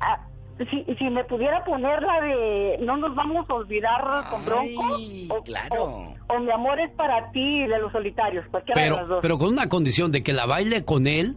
Ah, 0.00 0.26
si, 0.70 0.84
si 0.98 1.04
me 1.10 1.24
pudiera 1.24 1.64
poner 1.64 2.02
la 2.02 2.20
de 2.20 2.78
No 2.82 2.96
nos 2.96 3.14
vamos 3.14 3.48
a 3.48 3.54
olvidar 3.54 4.24
con 4.30 4.44
Bronco. 4.44 4.98
O, 5.28 5.42
claro. 5.42 5.84
o- 5.84 6.14
o 6.28 6.38
Mi 6.40 6.50
amor 6.50 6.80
es 6.80 6.90
para 6.92 7.30
ti 7.32 7.60
de 7.66 7.78
los 7.78 7.92
solitarios, 7.92 8.44
cualquiera 8.50 8.82
de 8.82 8.90
las 8.90 8.98
Pero, 9.00 9.08
dos. 9.08 9.18
pero 9.22 9.38
con 9.38 9.48
una 9.48 9.68
condición 9.68 10.12
de 10.12 10.22
que 10.22 10.32
la 10.32 10.46
baile 10.46 10.84
con 10.84 11.06
él 11.06 11.36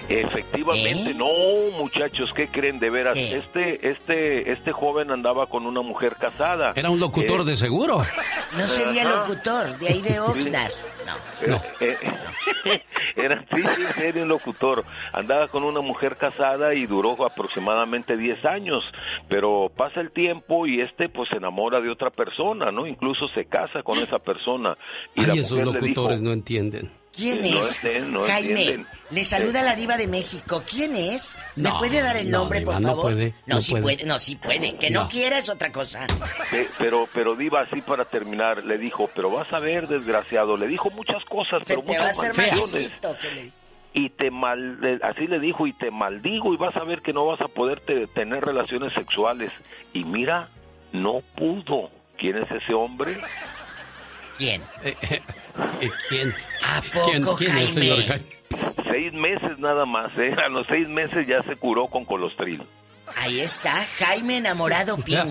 Efectivamente, 0.09 1.11
¿Eh? 1.11 1.14
no, 1.16 1.76
muchachos, 1.78 2.30
¿qué 2.34 2.49
creen 2.49 2.78
de 2.78 2.91
veras? 2.91 3.18
Este, 3.18 3.91
este, 3.91 4.53
este 4.53 4.72
joven 4.72 5.11
andaba 5.11 5.47
con 5.47 5.66
una 5.66 5.82
mujer 5.82 6.16
casada. 6.16 6.72
Era 6.76 6.91
un 6.91 7.01
locutor 7.01 7.41
Eh, 7.43 7.45
de 7.45 7.57
seguro. 7.57 7.99
No 8.57 8.66
sería 8.66 9.03
Ajá. 9.03 9.28
locutor, 9.28 9.78
de 9.78 9.89
ahí 9.89 10.03
de 10.03 10.20
Oxnard. 10.20 10.72
No. 11.07 11.49
No. 11.49 11.62
era, 13.16 13.45
sí, 13.55 13.62
sí, 13.76 13.82
serio, 13.97 14.22
un 14.22 14.28
locutor. 14.28 14.84
Andaba 15.12 15.49
con 15.49 15.62
una 15.64 15.80
mujer 15.80 16.16
casada 16.16 16.74
y 16.74 16.87
duró 16.87 17.24
aproximadamente 17.24 18.16
10 18.16 18.45
años. 18.45 18.82
Pero 19.28 19.70
pasa 19.76 20.01
el 20.01 20.11
tiempo 20.11 20.66
y 20.66 20.80
este 20.80 21.09
pues 21.09 21.28
se 21.30 21.37
enamora 21.39 21.80
de 21.80 21.91
otra 21.91 22.11
persona, 22.11 22.70
¿no? 22.70 22.87
Incluso 22.87 23.28
se 23.34 23.45
casa 23.47 23.82
con 23.82 23.99
esa 23.99 24.18
persona. 24.18 24.76
Y 25.14 25.24
la 25.26 25.32
Ay, 25.34 25.39
esos 25.41 25.53
mujer 25.59 25.66
le 25.66 25.72
dijo, 25.80 25.87
locutores 25.87 26.20
no 26.20 26.32
entienden. 26.32 26.91
¿Quién 27.12 27.41
no 27.41 27.47
es? 27.47 27.84
entienden, 27.84 28.12
no 28.12 28.20
Jaime, 28.26 28.51
entienden. 28.51 28.87
Le 29.11 29.25
saluda 29.25 29.63
la 29.63 29.75
diva 29.77 29.97
de 29.97 30.07
México. 30.07 30.63
¿Quién 30.69 30.97
es? 30.97 31.37
¿Me 31.55 31.69
No, 31.71 31.79
puede 31.79 32.01
dar 32.03 32.17
el 32.17 32.31
no, 32.31 32.39
nombre, 32.41 32.59
diva, 32.61 32.73
por 32.75 32.83
no 32.83 32.89
favor? 32.89 33.03
puede, 33.13 33.35
no, 33.47 33.55
no 33.57 33.61
sí 33.61 33.71
puede. 33.73 33.83
puede. 33.83 34.05
No, 34.05 34.19
sí 34.19 34.37
puede. 34.37 34.77
Que 34.77 34.91
no, 34.91 35.03
No. 35.05 35.09
quiera 35.09 35.39
es 35.39 35.49
otra 35.49 35.71
cosa. 35.73 36.07
Pe- 36.51 36.69
pero 36.79 37.09
pero 37.13 37.37
diva 37.37 37.61
así 37.63 37.81
para 37.83 38.05
terminar 38.05 38.65
le 38.65 38.79
dijo 38.79 39.09
pero 39.15 39.31
vas 39.31 39.53
a 39.53 39.59
ver 39.59 39.87
desgraciado 39.89 40.57
le 40.57 40.67
dijo 40.69 40.91
muchas 40.91 41.25
cosas 41.25 41.63
Se 41.67 41.75
pero 41.75 41.83
te 41.87 41.99
va 41.99 42.05
a 42.05 42.13
muchas 42.13 42.19
hacer 42.19 42.33
que 43.21 43.31
le- 43.31 43.53
y 43.95 44.11
te 44.11 44.31
mal 44.31 44.79
así 45.03 45.27
le 45.27 45.39
dijo 45.41 45.67
y 45.67 45.73
te 45.73 45.91
maldigo 45.91 46.53
y 46.53 46.57
vas 46.57 46.77
a 46.77 46.85
ver 46.85 47.01
que 47.03 47.13
no 47.13 47.25
vas 47.27 47.41
a 47.41 47.49
poder 47.49 47.81
te- 47.81 48.07
tener 48.09 48.45
relaciones 48.45 48.93
sexuales 48.93 49.51
y 49.95 50.05
mira 50.05 50.49
no 50.93 51.23
pudo 51.35 51.91
quién 52.19 52.37
es 52.39 52.51
ese 52.51 52.75
hombre 52.75 53.17
¿Quién? 54.37 54.63
Eh, 54.85 54.95
¿Quién? 56.11 56.35
¿A 56.63 56.83
¿Quién, 57.07 57.23
poco, 57.23 57.37
quién 57.37 57.57
es, 57.57 57.65
Jaime? 57.69 57.73
señor 57.73 58.03
Jaime? 58.07 58.36
Seis 58.91 59.12
meses 59.12 59.59
nada 59.59 59.84
más 59.87 60.09
¿eh? 60.18 60.34
a 60.45 60.49
los 60.49 60.66
seis 60.68 60.89
meses 60.89 61.26
ya 61.28 61.43
se 61.43 61.57
curó 61.57 61.87
con 61.89 62.05
colostril 62.05 62.62
Ahí 63.18 63.39
está, 63.41 63.87
Jaime 64.01 64.39
enamorado 64.39 64.97
piña. 65.05 65.24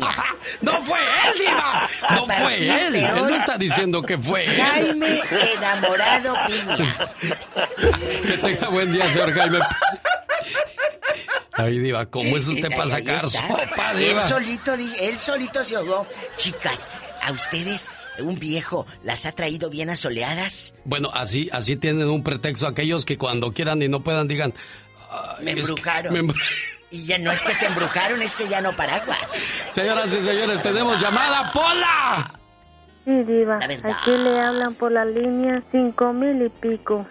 ¡No 0.62 0.82
fue 0.86 0.98
él, 0.98 1.40
diva! 1.40 1.90
A 2.08 2.16
No 2.16 2.26
fue 2.26 2.56
él. 2.56 2.96
Él 2.96 3.16
no 3.18 3.36
está 3.36 3.58
diciendo 3.58 4.02
que 4.02 4.18
fue 4.18 4.46
él. 4.46 4.62
Jaime 4.62 5.22
enamorado 5.58 6.36
piña. 6.48 7.10
Que 8.28 8.38
tenga 8.38 8.70
buen 8.70 8.94
día, 8.94 9.06
señor 9.10 9.34
Jaime. 9.34 9.60
Ay, 11.52 11.80
diva, 11.80 12.06
¿cómo 12.06 12.36
es 12.38 12.48
usted 12.48 12.70
para 12.76 12.88
sacar 12.90 13.20
sopa, 13.22 13.92
Él 13.92 13.98
diva? 14.00 14.22
solito, 14.22 14.76
di- 14.78 14.96
él 15.02 15.18
solito 15.18 15.64
se 15.64 15.76
ahogó. 15.78 16.06
Chicas, 16.38 16.90
¿a 17.24 17.32
ustedes 17.34 17.90
un 18.20 18.40
viejo 18.40 18.86
las 19.04 19.26
ha 19.26 19.32
traído 19.32 19.70
bien 19.70 19.90
asoleadas? 19.90 20.76
Bueno, 20.86 21.10
así, 21.14 21.50
así 21.52 21.76
tienen 21.76 22.08
un 22.10 22.24
pretexto 22.24 22.68
aquellos 22.68 23.06
que 23.06 23.18
cuando 23.18 23.52
quieran 23.52 23.82
y 23.82 23.88
no 23.88 24.02
puedan 24.02 24.28
digan... 24.28 24.54
"Ay, 25.10 25.46
Me 25.46 25.52
embrujaron. 25.52 26.14
me 26.14 26.20
embru-". 26.22 26.42
Y 26.92 27.06
ya 27.06 27.18
no 27.18 27.32
es 27.32 27.42
que 27.44 27.54
te 27.56 27.66
embrujaron, 27.66 28.22
es 28.22 28.36
que 28.36 28.48
ya 28.48 28.62
no 28.62 28.76
paraguas. 28.76 29.18
Señoras 29.72 30.08
y 30.14 30.24
señores, 30.24 30.62
tenemos 30.62 31.00
llamada, 31.02 31.52
Pola. 31.52 32.40
Sí, 33.04 33.12
diva. 33.24 33.60
La 33.60 33.68
verdad. 33.68 33.92
Aquí 33.92 34.12
le 34.12 34.40
hablan 34.40 34.74
por 34.76 34.92
la 34.92 35.04
línea 35.06 35.62
cinco 35.72 36.14
mil 36.14 36.42
y 36.46 36.50
pico. 36.50 37.06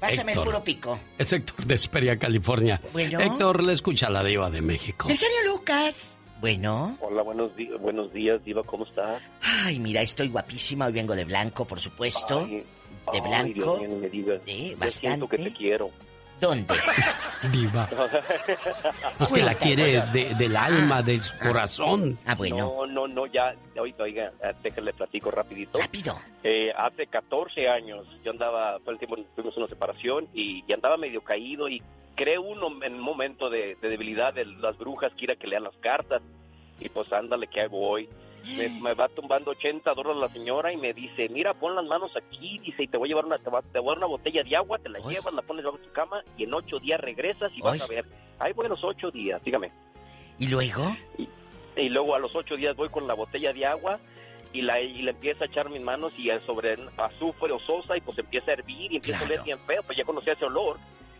Pásame 0.00 0.32
el 0.32 0.40
puro 0.40 0.62
pico. 0.62 0.98
Es 1.18 1.32
Héctor 1.32 1.64
de 1.64 1.74
Esperia, 1.74 2.16
California. 2.18 2.80
Bueno. 2.92 3.18
Héctor 3.20 3.62
le 3.64 3.72
escucha 3.72 4.06
a 4.06 4.10
la 4.10 4.22
diva 4.22 4.48
de 4.48 4.62
México. 4.62 5.08
El 5.08 5.18
genio 5.18 5.52
Lucas. 5.52 6.17
Bueno. 6.40 6.96
Hola, 7.00 7.22
buenos, 7.22 7.52
buenos 7.80 8.12
días, 8.12 8.42
Diva, 8.44 8.62
¿cómo 8.62 8.84
estás? 8.84 9.20
Ay, 9.42 9.78
mira, 9.80 10.00
estoy 10.02 10.28
guapísima. 10.28 10.86
Hoy 10.86 10.92
vengo 10.92 11.16
de 11.16 11.24
blanco, 11.24 11.64
por 11.64 11.80
supuesto. 11.80 12.40
Ay, 12.40 12.64
de 13.12 13.18
ay, 13.18 13.20
blanco. 13.20 13.78
Dios 13.78 13.80
mío, 13.80 13.98
me 14.00 14.08
digas. 14.08 14.40
Sí, 14.46 14.76
Yo 14.80 14.90
siento 14.90 15.28
que 15.28 15.36
bastante. 15.36 15.50
te 15.50 15.52
quiero. 15.56 15.90
¿Dónde? 16.40 16.74
Diva. 17.52 17.88
Usted 19.20 19.44
la 19.44 19.54
quiere 19.54 20.00
de- 20.12 20.34
del 20.34 20.56
alma, 20.56 21.02
de 21.02 21.20
su 21.20 21.36
corazón. 21.38 22.18
Ah, 22.26 22.34
bueno. 22.34 22.56
No, 22.56 22.86
no, 22.86 23.08
no, 23.08 23.26
ya, 23.26 23.54
oiga, 23.80 24.04
oiga, 24.04 24.32
déjale 24.62 24.92
platico 24.92 25.30
rapidito. 25.30 25.78
Rápido. 25.78 26.16
Eh, 26.44 26.72
hace 26.76 27.06
14 27.06 27.68
años 27.68 28.06
yo 28.24 28.30
andaba, 28.30 28.78
todo 28.80 28.92
el 28.92 28.98
tiempo 28.98 29.16
tuvimos 29.34 29.56
una 29.56 29.66
separación 29.68 30.28
y, 30.34 30.64
y 30.66 30.72
andaba 30.72 30.96
medio 30.96 31.20
caído 31.22 31.68
y 31.68 31.82
cree 32.14 32.38
uno 32.38 32.68
en 32.82 32.94
un 32.94 33.00
momento 33.00 33.48
de, 33.50 33.76
de 33.80 33.88
debilidad 33.88 34.34
de 34.34 34.44
las 34.44 34.76
brujas 34.78 35.12
quiera 35.16 35.36
que 35.36 35.46
lean 35.46 35.62
las 35.64 35.76
cartas 35.76 36.20
y 36.80 36.88
pues 36.88 37.12
ándale, 37.12 37.46
¿qué 37.48 37.62
hago 37.62 37.88
hoy? 37.88 38.08
Me, 38.56 38.68
me 38.80 38.94
va 38.94 39.08
tumbando 39.08 39.50
80 39.50 39.92
dólares 39.94 40.20
la 40.20 40.28
señora 40.28 40.72
y 40.72 40.76
me 40.76 40.92
dice, 40.94 41.28
mira, 41.28 41.52
pon 41.54 41.74
las 41.74 41.84
manos 41.84 42.10
aquí, 42.16 42.58
dice, 42.58 42.84
y 42.84 42.88
te 42.88 42.96
voy 42.96 43.08
a 43.08 43.10
llevar 43.10 43.26
una, 43.26 43.38
te 43.38 43.50
va- 43.50 43.62
te 43.62 43.78
voy 43.78 43.88
a 43.88 43.90
dar 43.90 43.98
una 43.98 44.06
botella 44.06 44.42
de 44.42 44.56
agua, 44.56 44.78
te 44.78 44.88
la 44.88 44.98
llevas, 45.00 45.34
la 45.34 45.42
pones 45.42 45.64
bajo 45.64 45.78
tu 45.78 45.90
cama 45.92 46.22
y 46.36 46.44
en 46.44 46.54
ocho 46.54 46.78
días 46.78 47.00
regresas 47.00 47.52
y 47.54 47.60
vas 47.60 47.74
Ay. 47.74 47.80
a 47.82 47.86
ver. 47.86 48.04
A 48.38 48.48
los 48.50 48.82
ocho 48.84 49.10
días, 49.10 49.42
dígame. 49.44 49.70
¿Y 50.38 50.46
luego? 50.48 50.96
Y 51.76 51.88
luego 51.88 52.14
a 52.14 52.18
los 52.18 52.34
ocho 52.34 52.56
días 52.56 52.74
voy 52.76 52.88
con 52.88 53.06
la 53.06 53.14
botella 53.14 53.52
de 53.52 53.66
agua 53.66 53.98
y 54.52 54.62
la, 54.62 54.80
y 54.80 55.02
le 55.02 55.10
empiezo 55.10 55.44
a 55.44 55.46
echar 55.46 55.68
mis 55.68 55.82
manos 55.82 56.12
y 56.16 56.30
sobre 56.46 56.78
azufre 56.96 57.52
o 57.52 57.58
sosa 57.58 57.96
y 57.96 58.00
pues 58.00 58.16
empieza 58.18 58.50
a 58.52 58.54
hervir 58.54 58.92
y 58.92 58.96
empieza 58.96 59.20
a 59.20 59.24
oler 59.24 59.42
bien 59.42 59.58
feo, 59.66 59.82
pues 59.82 59.98
ya 59.98 60.04
conocía 60.04 60.32
ese 60.32 60.44
olor. 60.46 60.78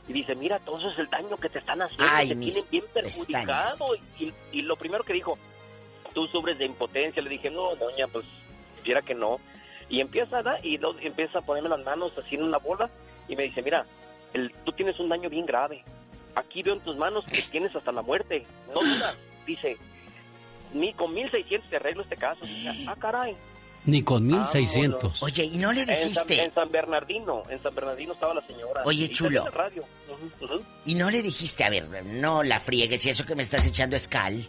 Y 0.09 0.13
dice, 0.15 0.35
mira, 0.35 0.59
todo 0.61 0.79
eso 0.79 0.91
es 0.91 0.99
el 0.99 1.11
daño 1.11 1.37
que 1.37 1.51
te 1.51 1.59
están 1.59 1.83
haciendo, 1.83 2.07
Ay, 2.09 2.29
te 2.29 2.37
tienen 2.37 2.65
bien 2.71 2.85
perjudicado. 2.95 3.95
Y, 4.19 4.33
y 4.53 4.63
lo 4.63 4.77
primero 4.77 5.05
que 5.05 5.13
dijo, 5.13 5.37
tú 6.19 6.27
sufres 6.27 6.59
de 6.59 6.65
impotencia. 6.65 7.23
Le 7.23 7.31
dije, 7.31 7.49
no, 7.49 7.77
doña, 7.77 8.09
pues, 8.09 8.27
viera 8.83 9.03
que 9.03 9.15
no. 9.15 9.39
Y 9.89 10.01
empieza 10.01 10.39
a 10.39 10.43
dar, 10.43 10.67
y 10.67 10.77
lo- 10.79 10.99
empieza 10.99 11.39
a 11.39 11.43
ponerme 11.43 11.69
las 11.69 11.85
manos 11.85 12.11
así 12.19 12.35
en 12.35 12.43
una 12.43 12.59
bola 12.59 12.91
y 13.29 13.37
me 13.37 13.45
dice, 13.45 13.63
mira, 13.63 13.87
el, 14.35 14.53
tú 14.65 14.73
tienes 14.73 14.99
un 14.99 15.09
daño 15.09 15.31
bien 15.31 15.47
grave. 15.47 15.85
Aquí 16.35 16.63
veo 16.65 16.75
en 16.75 16.81
tus 16.81 16.97
manos 16.97 17.25
que 17.25 17.41
tienes 17.43 17.75
hasta 17.77 17.93
la 17.93 18.03
muerte. 18.03 18.45
No 18.75 18.81
dudas. 18.83 19.15
Dice, 19.47 19.77
ni 20.75 20.93
con 20.93 21.15
1600 21.15 21.71
te 21.71 21.77
arreglo 21.77 22.03
este 22.03 22.17
caso. 22.17 22.41
Ah, 22.89 22.97
caray. 22.99 23.37
Ni 23.87 24.03
con 24.03 24.27
1600. 24.27 25.23
Oye, 25.23 25.45
¿y 25.45 25.57
no 25.57 25.73
le 25.73 25.83
En 25.83 25.87
San, 25.89 25.99
dijiste? 26.09 26.43
en 26.43 26.53
San 26.53 26.71
Bernardino, 26.73 27.45
en 27.49 27.63
San 27.63 27.75
Bernardino 27.77 28.13
estaba 28.13 28.35
la 28.35 28.45
señora. 28.47 28.83
Oye, 28.85 29.05
Y 29.05 29.09
chulo. 29.09 29.45
¿Y 30.85 30.95
no 30.97 31.11
le 31.11 31.23
dijiste, 31.23 31.63
a 31.65 31.71
ver, 31.71 31.89
no 32.05 32.43
la 32.43 32.59
friegues 32.61 33.07
y 33.07 33.11
eso 33.11 33.25
que 33.25 33.35
me 33.37 33.43
estás 33.43 33.67
echando 33.67 33.95
es 33.97 34.09
cal? 34.09 34.45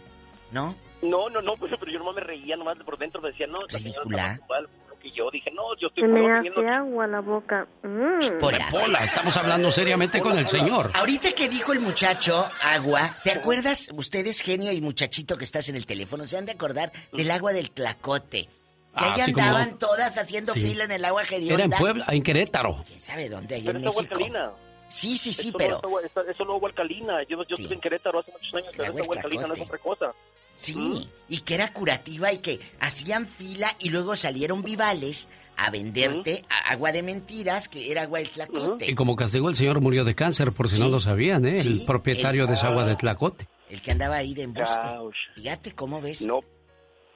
¿No? 0.52 0.74
No, 1.02 1.28
no, 1.30 1.40
no, 1.40 1.54
pues, 1.54 1.72
pero 1.78 1.90
yo 1.90 1.98
nomás 1.98 2.14
me 2.16 2.20
reía, 2.20 2.56
nomás 2.56 2.76
por 2.78 2.98
dentro 2.98 3.20
me 3.22 3.30
decía, 3.30 3.46
no, 3.46 3.60
la 3.62 3.78
señora 3.78 4.02
tumbada, 4.02 4.60
lo 4.60 4.98
que 4.98 5.10
yo 5.12 5.30
dije, 5.30 5.50
no, 5.50 5.62
yo 5.80 5.88
estoy 5.88 6.02
Se 6.02 6.08
me 6.08 6.30
hace 6.30 6.68
agua 6.68 7.06
la 7.06 7.20
boca. 7.20 7.66
Mm. 7.82 8.38
Pola, 8.38 9.04
estamos 9.04 9.34
hablando 9.36 9.70
seriamente 9.72 10.20
con 10.20 10.36
el 10.36 10.46
señor. 10.46 10.90
Ahorita 10.94 11.32
que 11.32 11.48
dijo 11.48 11.72
el 11.72 11.80
muchacho 11.80 12.44
agua, 12.62 13.16
¿te 13.24 13.32
acuerdas? 13.32 13.88
Ustedes, 13.94 14.40
genio 14.42 14.72
y 14.72 14.80
muchachito 14.82 15.36
que 15.36 15.44
estás 15.44 15.68
en 15.70 15.76
el 15.76 15.86
teléfono, 15.86 16.24
se 16.24 16.36
han 16.36 16.44
de 16.46 16.52
acordar 16.52 16.92
del 17.12 17.30
agua 17.30 17.52
del 17.52 17.70
clacote. 17.70 18.44
Que 18.44 18.48
Ah, 18.92 19.14
ahí 19.14 19.22
sí, 19.22 19.30
andaban 19.30 19.78
todas 19.78 20.18
haciendo 20.18 20.52
Sí. 20.52 20.62
fila 20.62 20.82
en 20.84 20.90
el 20.90 21.04
agua 21.04 21.22
hedionda. 21.22 21.54
Era 21.54 21.64
en 21.64 21.70
Puebla, 21.70 22.06
en 22.08 22.22
Querétaro. 22.24 22.82
¿Quién 22.84 23.00
sabe 23.00 23.28
dónde? 23.28 23.54
Ahí 23.54 23.62
Pero 23.64 23.78
en 23.78 23.84
es 23.84 23.88
agua 23.88 24.02
México. 24.02 24.16
alcalina. 24.18 24.50
Sí, 24.88 25.16
sí, 25.16 25.32
sí, 25.32 25.48
Eso 25.50 25.58
pero... 25.58 25.70
No 25.70 25.78
es 25.78 25.84
agua, 25.84 26.02
esa- 26.04 26.30
eso 26.32 26.44
no 26.44 26.50
es 26.50 26.56
agua 26.56 26.68
alcalina. 26.70 27.22
Yo, 27.22 27.36
yo 27.44 27.54
estuve 27.56 27.74
en 27.74 27.80
Querétaro 27.80 28.18
hace 28.18 28.32
muchos 28.32 28.52
años, 28.52 28.68
pero 28.72 28.88
agua 28.88 29.00
es 29.00 29.04
agua 29.06 29.16
alcalina, 29.16 29.46
no 29.46 29.54
es 29.54 29.60
Tlacote. 29.60 29.76
otra 29.88 30.08
cosa. 30.10 30.14
Sí, 30.60 31.08
y 31.28 31.40
que 31.40 31.54
era 31.54 31.72
curativa 31.72 32.32
y 32.32 32.38
que 32.38 32.60
hacían 32.80 33.26
fila 33.26 33.74
y 33.78 33.88
luego 33.88 34.14
salieron 34.16 34.62
vivales 34.62 35.28
a 35.56 35.70
venderte 35.70 36.44
a- 36.50 36.72
agua 36.72 36.92
de 36.92 37.02
mentiras 37.02 37.68
que 37.68 37.90
era 37.90 38.02
agua 38.02 38.18
del 38.18 38.28
tlacote. 38.30 38.90
Y 38.90 38.94
como 38.94 39.16
castigo 39.16 39.48
el 39.48 39.56
señor 39.56 39.80
murió 39.80 40.04
de 40.04 40.14
cáncer, 40.14 40.52
por 40.52 40.68
si 40.68 40.78
no 40.78 40.88
lo 40.88 41.00
sabían, 41.00 41.46
¿eh? 41.46 41.58
Sí. 41.62 41.80
El 41.80 41.86
propietario 41.86 42.46
de 42.46 42.54
esa 42.54 42.68
agua 42.68 42.84
de 42.84 42.96
Tlacote. 42.96 43.48
El 43.70 43.80
que 43.80 43.90
andaba 43.92 44.16
ahí 44.16 44.34
de 44.34 44.42
embuste. 44.42 44.86
Ouch. 44.98 45.14
Fíjate 45.34 45.72
cómo 45.72 46.00
ves. 46.00 46.26
No, 46.26 46.40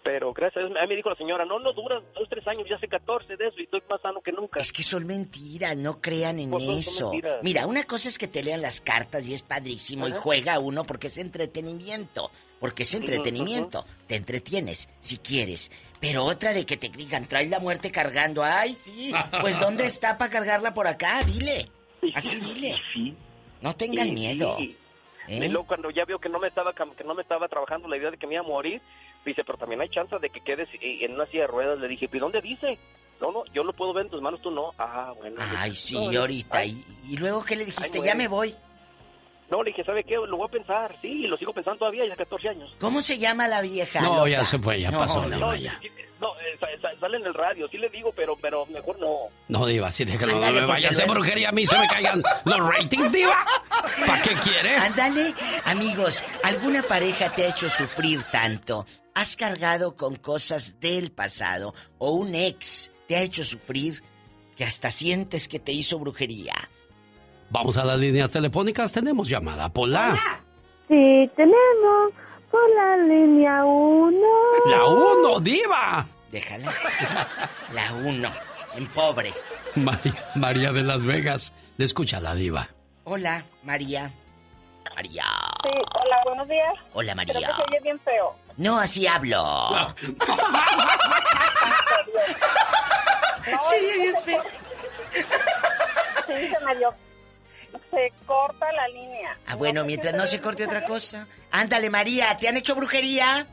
pero 0.04 0.32
gracias 0.34 0.64
a 0.64 0.68
Dios, 0.68 0.78
me 0.88 0.94
dijo 0.96 1.08
la 1.10 1.16
señora, 1.16 1.44
no, 1.46 1.58
no 1.58 1.72
dura 1.72 1.98
dos, 2.14 2.28
tres 2.28 2.46
años, 2.46 2.66
ya 2.68 2.76
hace 2.76 2.86
14 2.88 3.36
de 3.36 3.46
eso 3.46 3.54
y 3.58 3.64
estoy 3.64 3.80
más 3.90 4.00
sano 4.02 4.20
que 4.20 4.30
nunca. 4.32 4.60
Es 4.60 4.70
que 4.70 4.82
son 4.82 5.06
mentiras, 5.06 5.76
no 5.78 6.00
crean 6.02 6.38
en 6.38 6.50
Pues 6.50 6.86
eso. 6.86 7.10
mentiras. 7.10 7.38
Mira, 7.42 7.66
una 7.66 7.84
cosa 7.84 8.08
es 8.10 8.18
que 8.18 8.28
te 8.28 8.42
lean 8.42 8.60
las 8.62 8.80
cartas 8.82 9.26
y 9.26 9.32
es 9.34 9.42
padrísimo 9.42 10.06
y 10.06 10.12
juega 10.12 10.58
uno 10.58 10.84
porque 10.84 11.06
es 11.06 11.16
entretenimiento. 11.18 12.30
Porque 12.60 12.84
es 12.84 12.94
entretenimiento. 12.94 13.84
Te 14.06 14.16
entretienes, 14.16 14.88
si 15.00 15.18
quieres. 15.18 15.70
Pero 16.00 16.24
otra 16.24 16.52
de 16.52 16.64
que 16.66 16.76
te 16.76 16.88
digan, 16.88 17.26
traes 17.26 17.50
la 17.50 17.58
muerte 17.60 17.90
cargando. 17.90 18.42
Ay, 18.42 18.74
sí. 18.74 19.12
Pues 19.40 19.58
¿dónde 19.60 19.86
está 19.86 20.16
para 20.18 20.30
cargarla 20.30 20.72
por 20.74 20.86
acá? 20.86 21.22
Dile. 21.24 21.70
Así 22.14 22.40
dile. 22.40 22.76
Sí. 22.92 23.14
No 23.60 23.74
tengan 23.74 24.06
Sí, 24.06 24.12
miedo. 24.12 24.56
sí. 24.58 24.76
¿Eh? 25.28 25.36
Y 25.46 25.48
luego 25.48 25.66
cuando 25.66 25.90
ya 25.90 26.04
vio 26.04 26.18
que 26.18 26.28
no 26.28 26.38
me 26.38 26.48
estaba 26.48 26.74
que 26.74 27.04
no 27.04 27.14
me 27.14 27.22
estaba 27.22 27.48
trabajando 27.48 27.88
la 27.88 27.96
idea 27.96 28.10
de 28.10 28.18
que 28.18 28.26
me 28.26 28.34
iba 28.34 28.42
a 28.42 28.46
morir, 28.46 28.82
dice, 29.24 29.42
pero 29.42 29.56
también 29.56 29.80
hay 29.80 29.88
chance 29.88 30.14
de 30.18 30.28
que 30.28 30.40
quedes 30.42 30.68
eh, 30.74 30.98
en 31.00 31.14
una 31.14 31.24
silla 31.26 31.42
de 31.42 31.46
ruedas. 31.46 31.78
Le 31.78 31.88
dije, 31.88 32.10
¿y 32.12 32.18
dónde 32.18 32.42
dice? 32.42 32.78
No, 33.22 33.32
no, 33.32 33.44
yo 33.54 33.64
lo 33.64 33.72
puedo 33.72 33.94
ver 33.94 34.04
en 34.04 34.10
tus 34.10 34.20
manos, 34.20 34.42
tú 34.42 34.50
no. 34.50 34.72
Ah, 34.76 35.14
bueno. 35.16 35.36
Ay, 35.56 35.74
sí, 35.74 35.94
No, 35.94 36.20
ahorita. 36.20 36.58
ay, 36.58 36.84
Y, 37.08 37.16
luego, 37.16 37.42
¿qué 37.42 37.56
le 37.56 37.64
dijiste? 37.64 37.98
Ay, 38.00 38.04
ya 38.06 38.14
me 38.14 38.28
voy. 38.28 38.54
No, 39.54 39.62
le 39.62 39.70
dije, 39.70 39.84
¿sabe 39.84 40.02
qué? 40.02 40.14
Lo 40.14 40.36
voy 40.36 40.48
a 40.48 40.50
pensar. 40.50 40.96
Sí, 41.00 41.28
lo 41.28 41.36
sigo 41.36 41.52
pensando 41.52 41.78
todavía, 41.78 42.04
ya 42.08 42.16
14 42.16 42.48
años. 42.48 42.74
¿Cómo 42.80 43.00
se 43.00 43.18
llama 43.18 43.46
la 43.46 43.60
vieja? 43.62 44.00
No, 44.00 44.16
loca? 44.16 44.30
ya 44.30 44.44
se 44.44 44.58
fue, 44.58 44.80
ya 44.80 44.90
No, 44.90 44.98
pasó, 44.98 45.24
no, 45.26 45.36
Diva, 45.36 45.56
ya. 45.56 45.80
No, 46.20 46.28
eh, 46.40 46.56
sa- 46.58 46.66
sa- 46.90 46.98
sale 46.98 47.18
en 47.18 47.26
el 47.26 47.34
radio, 47.34 47.68
sí 47.68 47.78
le 47.78 47.88
digo, 47.88 48.10
pero, 48.16 48.34
pero 48.40 48.66
mejor 48.66 48.98
no. 48.98 49.14
No, 49.48 49.64
Diva, 49.66 49.92
sí, 49.92 50.04
déjalo, 50.04 50.32
no 50.32 50.38
Ándale, 50.38 50.60
me 50.62 50.66
vaya 50.66 50.88
a 50.88 50.90
hacer 50.90 51.08
brujería, 51.08 51.50
a 51.50 51.52
mí 51.52 51.66
se 51.66 51.78
me 51.78 51.86
caigan 51.86 52.20
los 52.44 52.58
ratings, 52.58 53.12
Diva. 53.12 53.44
¿Para 54.06 54.22
qué 54.22 54.34
quiere? 54.42 54.76
Ándale, 54.76 55.34
amigos, 55.66 56.24
¿alguna 56.42 56.82
pareja 56.82 57.30
te 57.32 57.44
ha 57.44 57.50
hecho 57.50 57.68
sufrir 57.68 58.22
tanto? 58.32 58.86
¿Has 59.14 59.36
cargado 59.36 59.94
con 59.94 60.16
cosas 60.16 60.80
del 60.80 61.12
pasado 61.12 61.74
o 61.98 62.10
un 62.10 62.34
ex 62.34 62.90
te 63.06 63.14
ha 63.16 63.20
hecho 63.22 63.44
sufrir 63.44 64.02
que 64.56 64.64
hasta 64.64 64.90
sientes 64.90 65.46
que 65.46 65.60
te 65.60 65.70
hizo 65.70 65.98
brujería? 66.00 66.54
Vamos 67.54 67.76
a 67.76 67.84
las 67.84 67.98
líneas 68.00 68.32
telefónicas, 68.32 68.90
tenemos 68.92 69.28
llamada, 69.28 69.68
Pola. 69.68 70.18
Sí, 70.88 71.30
tenemos 71.36 72.12
por 72.50 72.60
la 72.74 72.96
línea 72.96 73.64
1. 73.64 74.18
La 74.66 74.84
uno, 74.86 75.38
Diva. 75.38 76.04
Déjala. 76.32 76.72
La 77.72 77.92
uno, 77.92 78.28
en 78.74 78.88
pobres. 78.88 79.46
María, 79.76 80.14
María 80.34 80.72
de 80.72 80.82
Las 80.82 81.04
Vegas, 81.04 81.52
le 81.76 81.84
escucha 81.84 82.18
la 82.18 82.34
Diva. 82.34 82.68
Hola, 83.04 83.44
María. 83.62 84.10
María. 84.96 85.24
Sí, 85.62 85.70
hola, 85.94 86.16
buenos 86.26 86.48
días. 86.48 86.74
Hola, 86.92 87.14
Creo 87.14 87.34
María. 87.34 87.46
que 87.48 87.54
se 87.54 87.62
oye 87.62 87.80
bien 87.84 88.00
feo. 88.00 88.34
No, 88.56 88.78
así 88.80 89.06
hablo. 89.06 89.36
No, 89.44 89.94
Sí, 93.44 93.76
es 93.76 93.92
que 93.92 93.98
bien 94.00 94.14
feo. 94.24 94.42
Sí, 96.26 96.48
se 96.48 96.64
me 96.64 96.76
dio. 96.78 96.92
Se 97.90 98.12
corta 98.26 98.72
la 98.72 98.88
línea. 98.88 99.36
Ah, 99.46 99.56
bueno, 99.56 99.80
sé 99.82 99.86
mientras 99.86 100.12
si 100.12 100.18
no 100.18 100.24
se 100.24 100.30
se 100.36 100.40
corte 100.40 100.64
otra 100.64 100.84
cosa. 100.84 101.26
Ándale, 101.50 101.90
María, 101.90 102.36
¿te 102.36 102.48
han 102.48 102.56
hecho 102.56 102.74
brujería? 102.74 103.46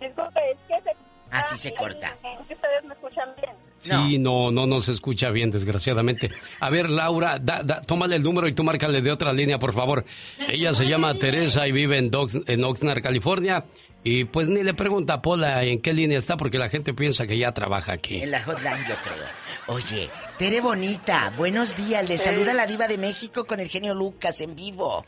Disculpe, 0.00 0.40
es 0.50 0.58
que 0.68 0.80
se... 0.82 0.96
Ah, 1.30 1.42
sí 1.46 1.56
se 1.56 1.74
corta. 1.74 2.14
línea. 2.22 2.40
Es 2.40 2.46
que 2.46 2.54
ustedes 2.54 2.84
me 2.84 2.94
escuchan 2.94 3.28
bien. 3.36 3.52
Sí, 3.78 4.18
no, 4.18 4.50
no 4.52 4.66
nos 4.66 4.88
escucha 4.88 5.30
bien, 5.30 5.50
desgraciadamente. 5.50 6.30
A 6.60 6.70
ver, 6.70 6.88
Laura, 6.88 7.38
da, 7.40 7.62
da- 7.64 7.80
tómale 7.82 8.14
el 8.16 8.22
número 8.22 8.46
y 8.46 8.54
tú 8.54 8.62
márcale 8.62 9.02
de 9.02 9.10
otra 9.10 9.32
línea, 9.32 9.58
por 9.58 9.72
favor. 9.72 10.04
Ella 10.48 10.72
se 10.74 10.86
llama 10.86 11.14
Teresa 11.14 11.66
y 11.66 11.72
vive 11.72 11.98
en, 11.98 12.10
Dox- 12.10 12.44
en 12.46 12.62
Oxnard, 12.64 13.02
California. 13.02 13.64
Y 14.04 14.24
pues 14.24 14.48
ni 14.48 14.62
le 14.62 14.74
pregunta 14.74 15.14
a 15.14 15.22
Pola 15.22 15.62
en 15.62 15.80
qué 15.80 15.92
línea 15.92 16.18
está 16.18 16.36
porque 16.36 16.58
la 16.58 16.68
gente 16.68 16.92
piensa 16.92 17.26
que 17.26 17.38
ya 17.38 17.52
trabaja 17.52 17.92
aquí. 17.92 18.22
En 18.22 18.32
la 18.32 18.42
hotline, 18.42 18.84
yo 18.88 18.94
creo. 18.96 19.26
Oye, 19.68 20.10
Tere 20.38 20.60
Bonita, 20.60 21.32
buenos 21.36 21.76
días. 21.76 22.08
Le 22.08 22.18
saluda 22.18 22.52
la 22.52 22.66
diva 22.66 22.88
de 22.88 22.98
México 22.98 23.44
con 23.44 23.60
el 23.60 23.68
genio 23.68 23.94
Lucas 23.94 24.40
en 24.40 24.56
vivo. 24.56 25.06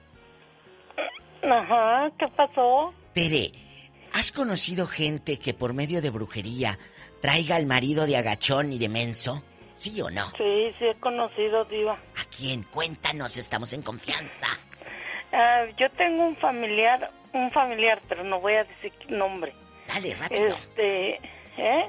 Ajá, 1.42 2.10
¿qué 2.18 2.26
pasó? 2.36 2.94
Tere, 3.12 3.52
¿has 4.12 4.30
conocido 4.30 4.86
gente 4.86 5.38
que 5.38 5.54
por 5.54 5.74
medio 5.74 6.00
de 6.00 6.10
brujería 6.10 6.78
traiga 7.20 7.56
al 7.56 7.66
marido 7.66 8.06
de 8.06 8.16
agachón 8.16 8.72
y 8.72 8.78
de 8.78 8.88
menso? 8.88 9.42
¿Sí 9.74 10.00
o 10.00 10.08
no? 10.08 10.30
Sí, 10.36 10.72
sí 10.78 10.84
he 10.86 10.94
conocido, 11.00 11.64
Diva. 11.64 11.94
¿A 11.94 12.24
quién? 12.36 12.62
Cuéntanos, 12.62 13.36
estamos 13.36 13.72
en 13.72 13.82
confianza. 13.82 14.46
Ah, 15.32 15.64
yo 15.76 15.90
tengo 15.90 16.28
un 16.28 16.36
familiar, 16.36 17.10
un 17.34 17.50
familiar, 17.50 18.00
pero 18.08 18.24
no 18.24 18.40
voy 18.40 18.54
a 18.54 18.64
decir 18.64 18.92
qué 18.92 19.14
nombre. 19.14 19.52
Dale, 19.88 20.14
rápido. 20.14 20.46
Este, 20.46 21.20
¿eh? 21.58 21.88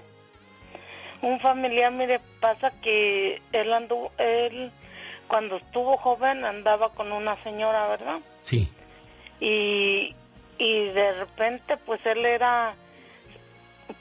Un 1.22 1.40
familiar, 1.40 1.92
mire, 1.92 2.20
pasa 2.40 2.72
que 2.82 3.42
él 3.52 3.74
anduvo, 3.74 4.12
él 4.18 4.72
cuando 5.28 5.58
estuvo 5.58 5.98
joven 5.98 6.46
andaba 6.46 6.90
con 6.90 7.12
una 7.12 7.42
señora, 7.44 7.88
¿verdad? 7.88 8.20
Sí. 8.44 8.70
Y, 9.40 10.14
y 10.58 10.86
de 10.90 11.14
repente, 11.14 11.78
pues 11.78 12.06
él 12.06 12.26
era, 12.26 12.76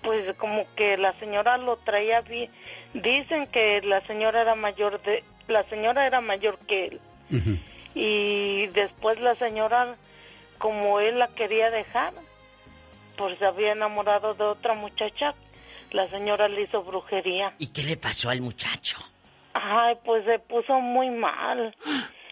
pues 0.03 0.37
como 0.37 0.67
que 0.75 0.97
la 0.97 1.13
señora 1.19 1.57
lo 1.57 1.77
traía 1.79 2.21
bien. 2.21 2.51
Dicen 2.93 3.47
que 3.47 3.81
la 3.83 4.01
señora 4.07 4.43
era 4.43 4.55
mayor 4.55 5.01
de, 5.03 5.25
la 5.49 5.65
señora 5.65 6.07
era 6.07 6.21
mayor 6.21 6.59
que 6.67 6.87
él. 6.87 7.01
Y 7.95 8.67
después 8.69 9.21
la 9.21 9.35
señora, 9.37 9.97
como 10.65 10.99
él 10.99 11.19
la 11.19 11.29
quería 11.29 11.69
dejar, 11.71 12.15
pues 13.19 13.39
se 13.39 13.45
había 13.45 13.73
enamorado 13.73 14.33
de 14.33 14.45
otra 14.45 14.73
muchacha, 14.73 15.35
la 15.91 16.09
señora 16.09 16.49
le 16.49 16.63
hizo 16.63 16.83
brujería. 16.83 17.53
¿Y 17.59 17.71
qué 17.71 17.83
le 17.83 17.99
pasó 17.99 18.31
al 18.31 18.41
muchacho? 18.41 18.97
Ay, 19.53 19.95
pues 20.07 20.25
se 20.25 20.39
puso 20.39 20.81
muy 20.81 21.11
mal. 21.11 21.77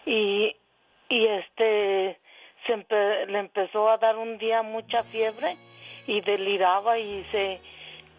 Y, 0.07 0.55
y 1.09 1.27
este, 1.27 2.17
se 2.65 2.73
empe- 2.73 3.27
le 3.27 3.37
empezó 3.37 3.87
a 3.87 3.97
dar 3.99 4.17
un 4.17 4.39
día 4.39 4.63
mucha 4.63 5.03
fiebre 5.03 5.55
y 6.07 6.21
deliraba 6.21 6.97
y 6.97 7.23
se 7.31 7.61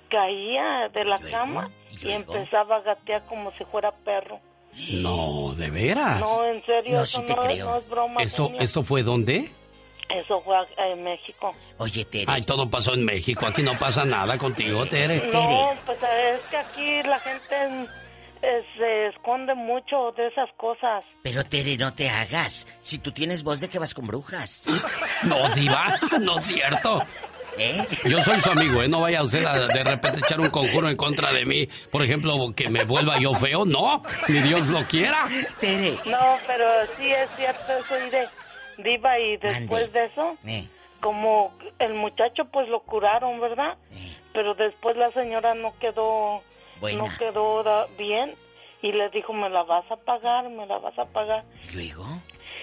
caía 0.08 0.90
de 0.90 1.04
la 1.06 1.18
cama 1.18 1.70
y, 2.00 2.12
empezaba 2.12 2.76
a 2.76 2.80
gatear 2.82 3.24
como 3.26 3.50
si 3.58 3.64
fuera 3.64 3.90
perro. 3.90 4.38
No, 4.92 5.54
¿de 5.56 5.70
veras? 5.70 6.20
No, 6.20 6.44
en 6.44 6.64
serio, 6.64 7.02
eso 7.02 7.20
no, 7.24 7.34
no 7.34 7.78
es 7.78 7.88
broma. 7.88 8.22
¿Esto. 8.22 8.52
¿Esto 8.60 8.84
fue 8.84 9.02
dónde? 9.02 9.50
Eso 10.09 10.40
fue 10.42 10.57
en 10.76 11.02
México. 11.02 11.55
Oye, 11.78 12.05
Tere. 12.05 12.26
Ay, 12.28 12.42
todo 12.42 12.68
pasó 12.68 12.94
en 12.94 13.05
México. 13.05 13.46
Aquí 13.46 13.62
no 13.62 13.74
pasa 13.78 14.05
nada 14.05 14.36
contigo, 14.38 14.84
Tere. 14.86 15.28
No, 15.32 15.72
pues 15.86 15.98
es 16.02 16.40
que 16.50 16.57
aquí 16.57 17.02
la 17.02 17.18
gente 17.18 17.88
se 18.76 19.07
esconde 19.07 19.55
mucho 19.55 20.12
de 20.16 20.26
esas 20.28 20.50
cosas. 20.57 21.05
Pero 21.22 21.42
Tere, 21.44 21.76
no 21.76 21.92
te 21.94 22.09
hagas. 22.11 22.66
Si 22.82 22.98
tú 22.98 23.12
tienes 23.12 23.42
voz 23.42 23.61
de 23.61 23.68
que 23.68 23.78
vas 23.78 23.94
con 23.94 24.07
brujas. 24.07 24.66
No, 25.22 25.48
diva, 25.55 25.98
no 26.20 26.38
es 26.38 26.44
cierto. 26.44 27.02
¿Eh? 27.57 27.86
Yo 28.05 28.20
soy 28.22 28.40
su 28.40 28.50
amigo, 28.50 28.82
¿eh? 28.82 28.88
No 28.88 29.00
vaya 29.00 29.22
usted 29.22 29.44
a 29.44 29.68
de 29.68 29.84
repente 29.84 30.18
echar 30.18 30.40
un 30.40 30.50
conjuro 30.50 30.90
en 30.90 30.96
contra 30.96 31.32
de 31.32 31.44
mí. 31.46 31.68
Por 31.90 32.02
ejemplo, 32.05 32.52
que 32.55 32.68
me 32.68 32.84
vuelva 32.84 33.18
yo 33.18 33.32
feo. 33.34 33.64
No, 33.64 34.02
ni 34.28 34.40
Dios 34.40 34.66
lo 34.68 34.84
quiera. 34.86 35.28
Tere. 35.61 35.98
No, 36.05 36.36
pero 36.46 36.66
sí 36.96 37.11
es 37.12 37.30
cierto 37.36 37.72
eso 37.72 38.07
y 38.07 38.11
de 38.11 38.28
diva 38.79 39.18
y 39.18 39.37
después 39.37 39.93
de 39.93 40.05
eso, 40.07 40.37
Eh. 40.47 40.66
como 41.01 41.53
el 41.79 41.95
muchacho 41.95 42.45
pues 42.47 42.68
lo 42.68 42.81
curaron, 42.81 43.41
¿verdad? 43.41 43.77
Pero 44.33 44.55
después 44.55 44.97
la 44.97 45.11
señora 45.12 45.55
no 45.55 45.72
quedó, 45.79 46.43
Buena. 46.81 46.99
no 46.99 47.09
quedó 47.18 47.87
bien 47.99 48.35
y 48.83 48.93
le 48.93 49.09
dijo 49.11 49.33
me 49.33 49.49
la 49.49 49.62
vas 49.62 49.91
a 49.91 49.97
pagar, 49.97 50.49
me 50.51 50.66
la 50.66 50.79
vas 50.79 50.99
a 50.99 51.05
pagar 51.07 51.45
¿Y 51.70 51.75
luego? 51.75 52.05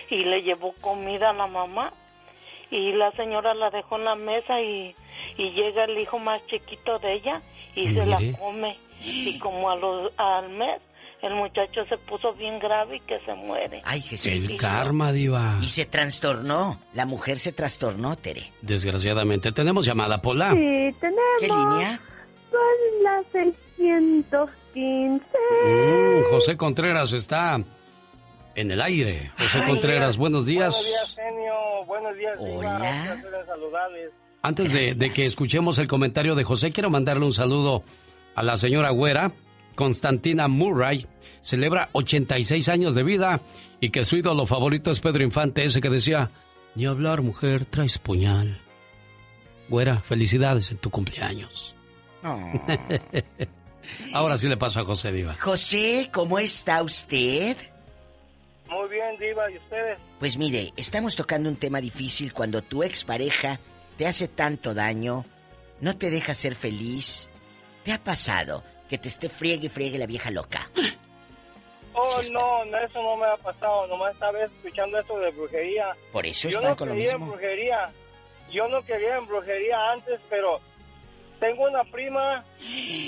y 0.09 0.23
le 0.25 0.41
llevó 0.43 0.73
comida 0.81 1.29
a 1.29 1.33
la 1.33 1.47
mamá 1.47 1.93
y 2.69 2.91
la 2.93 3.11
señora 3.13 3.53
la 3.53 3.69
dejó 3.69 3.95
en 3.97 4.05
la 4.05 4.15
mesa 4.15 4.59
y, 4.61 4.95
y 5.37 5.51
llega 5.51 5.85
el 5.85 5.97
hijo 5.97 6.19
más 6.19 6.45
chiquito 6.47 6.99
de 6.99 7.13
ella 7.13 7.41
y 7.75 7.93
se 7.93 8.05
la 8.05 8.19
come 8.37 8.77
y 9.01 9.39
como 9.39 9.69
a 9.71 9.75
los, 9.75 10.11
al 10.17 10.49
mes 10.49 10.81
el 11.21 11.35
muchacho 11.35 11.85
se 11.87 11.97
puso 11.97 12.33
bien 12.33 12.59
grave 12.59 12.97
y 12.97 12.99
que 13.01 13.19
se 13.19 13.33
muere. 13.33 13.81
Ay, 13.85 14.01
Jesús. 14.01 14.27
El 14.27 14.57
karma, 14.57 15.11
diva. 15.11 15.59
Y 15.61 15.67
se 15.67 15.85
trastornó. 15.85 16.79
La 16.93 17.05
mujer 17.05 17.37
se 17.37 17.51
trastornó, 17.51 18.15
Tere. 18.15 18.51
Desgraciadamente, 18.61 19.51
tenemos 19.51 19.85
llamada, 19.85 20.21
Pola. 20.21 20.51
Sí, 20.51 20.95
tenemos. 20.99 21.21
¿Qué 21.39 21.47
línea? 21.47 21.99
Son 22.49 23.03
las 23.03 23.25
615. 23.31 25.25
Mm, 25.65 26.29
José 26.29 26.57
Contreras 26.57 27.13
está 27.13 27.61
en 28.55 28.71
el 28.71 28.81
aire. 28.81 29.31
José 29.37 29.59
Contreras, 29.67 30.17
buenos 30.17 30.45
días. 30.45 30.73
Buenos 30.73 30.87
días, 30.87 31.15
genio. 31.15 31.85
Buenos 31.85 32.17
días, 32.17 32.39
Diva. 32.39 32.57
Hola. 32.57 33.13
En 33.13 33.45
saludarles. 33.45 34.11
Antes 34.43 34.73
de, 34.73 34.95
de 34.95 35.11
que 35.11 35.25
escuchemos 35.25 35.77
el 35.77 35.87
comentario 35.87 36.33
de 36.33 36.43
José, 36.43 36.71
quiero 36.71 36.89
mandarle 36.89 37.25
un 37.25 37.33
saludo 37.33 37.83
a 38.33 38.41
la 38.43 38.57
señora 38.57 38.89
Güera, 38.89 39.31
Constantina 39.75 40.47
Murray. 40.47 41.05
Celebra 41.41 41.89
86 41.93 42.69
años 42.69 42.95
de 42.95 43.03
vida 43.03 43.41
y 43.79 43.89
que 43.89 44.05
su 44.05 44.15
ídolo 44.15 44.45
favorito 44.45 44.91
es 44.91 44.99
Pedro 44.99 45.23
Infante, 45.23 45.65
ese 45.65 45.81
que 45.81 45.89
decía, 45.89 46.29
ni 46.75 46.85
hablar 46.85 47.21
mujer, 47.21 47.65
traes 47.65 47.97
puñal. 47.97 48.59
Güera, 49.69 50.01
felicidades 50.01 50.69
en 50.71 50.77
tu 50.77 50.89
cumpleaños. 50.89 51.75
Ahora 54.13 54.37
sí 54.37 54.47
le 54.47 54.57
paso 54.57 54.79
a 54.79 54.85
José 54.85 55.11
Diva. 55.11 55.35
José, 55.39 56.09
¿cómo 56.13 56.37
está 56.39 56.83
usted? 56.83 57.57
Muy 58.69 58.89
bien, 58.89 59.17
Diva. 59.19 59.51
¿Y 59.51 59.57
ustedes? 59.57 59.97
Pues 60.19 60.37
mire, 60.37 60.71
estamos 60.77 61.15
tocando 61.15 61.49
un 61.49 61.55
tema 61.55 61.81
difícil 61.81 62.33
cuando 62.33 62.61
tu 62.61 62.83
expareja 62.83 63.59
te 63.97 64.07
hace 64.07 64.27
tanto 64.27 64.73
daño, 64.73 65.25
no 65.81 65.97
te 65.97 66.09
deja 66.09 66.33
ser 66.33 66.55
feliz. 66.55 67.29
¿Te 67.83 67.91
ha 67.91 68.03
pasado 68.03 68.63
que 68.87 68.97
te 68.97 69.07
esté 69.07 69.29
friegue 69.29 69.65
y 69.65 69.69
friegue 69.69 69.97
la 69.97 70.05
vieja 70.05 70.29
loca? 70.31 70.69
Oh, 72.29 72.31
no, 72.31 72.65
no, 72.65 72.77
eso 72.77 73.01
no 73.01 73.17
me 73.17 73.25
ha 73.25 73.37
pasado. 73.37 73.87
Nomás 73.87 74.13
estaba 74.13 74.39
escuchando 74.43 74.99
esto 74.99 75.19
de 75.19 75.31
brujería. 75.31 75.95
Por 76.11 76.25
eso 76.25 76.47
es 76.47 76.53
Yo 76.53 76.61
pan 76.61 76.69
no 76.71 76.75
con 76.77 76.87
lo 76.89 76.93
creía 76.95 77.11
en 77.11 77.17
mismo. 77.19 77.31
brujería. 77.33 77.89
Yo 78.51 78.67
no 78.67 78.81
quería 78.83 79.15
en 79.17 79.27
brujería 79.27 79.91
antes, 79.91 80.19
pero 80.29 80.59
tengo 81.39 81.63
una 81.63 81.83
prima 81.85 82.43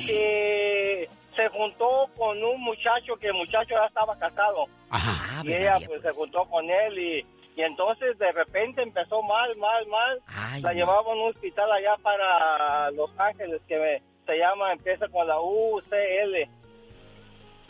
que 0.06 1.10
se 1.36 1.48
juntó 1.50 2.08
con 2.18 2.42
un 2.44 2.62
muchacho 2.62 3.16
que 3.20 3.28
el 3.28 3.34
muchacho 3.34 3.70
ya 3.76 3.86
estaba 3.86 4.18
casado. 4.18 4.66
Ajá. 4.90 5.42
y 5.44 5.52
ella 5.54 5.80
pues 5.88 6.02
se 6.04 6.12
juntó 6.12 6.46
con 6.46 6.70
él 6.70 7.00
y, 7.00 7.26
y 7.56 7.62
entonces 7.64 8.18
de 8.20 8.32
repente 8.32 8.84
empezó 8.84 9.24
mal, 9.24 9.56
mal, 9.58 9.86
mal. 9.88 10.22
la 10.62 10.72
llevaban 10.74 11.18
a 11.18 11.22
un 11.24 11.30
hospital 11.32 11.72
allá 11.72 11.96
para 12.04 12.92
Los 12.92 13.10
Ángeles 13.20 13.60
que 13.68 13.78
me- 13.78 14.02
se 14.26 14.38
llama, 14.38 14.72
empieza 14.72 15.08
con 15.10 15.28
la 15.28 15.38
UCL. 15.42 16.48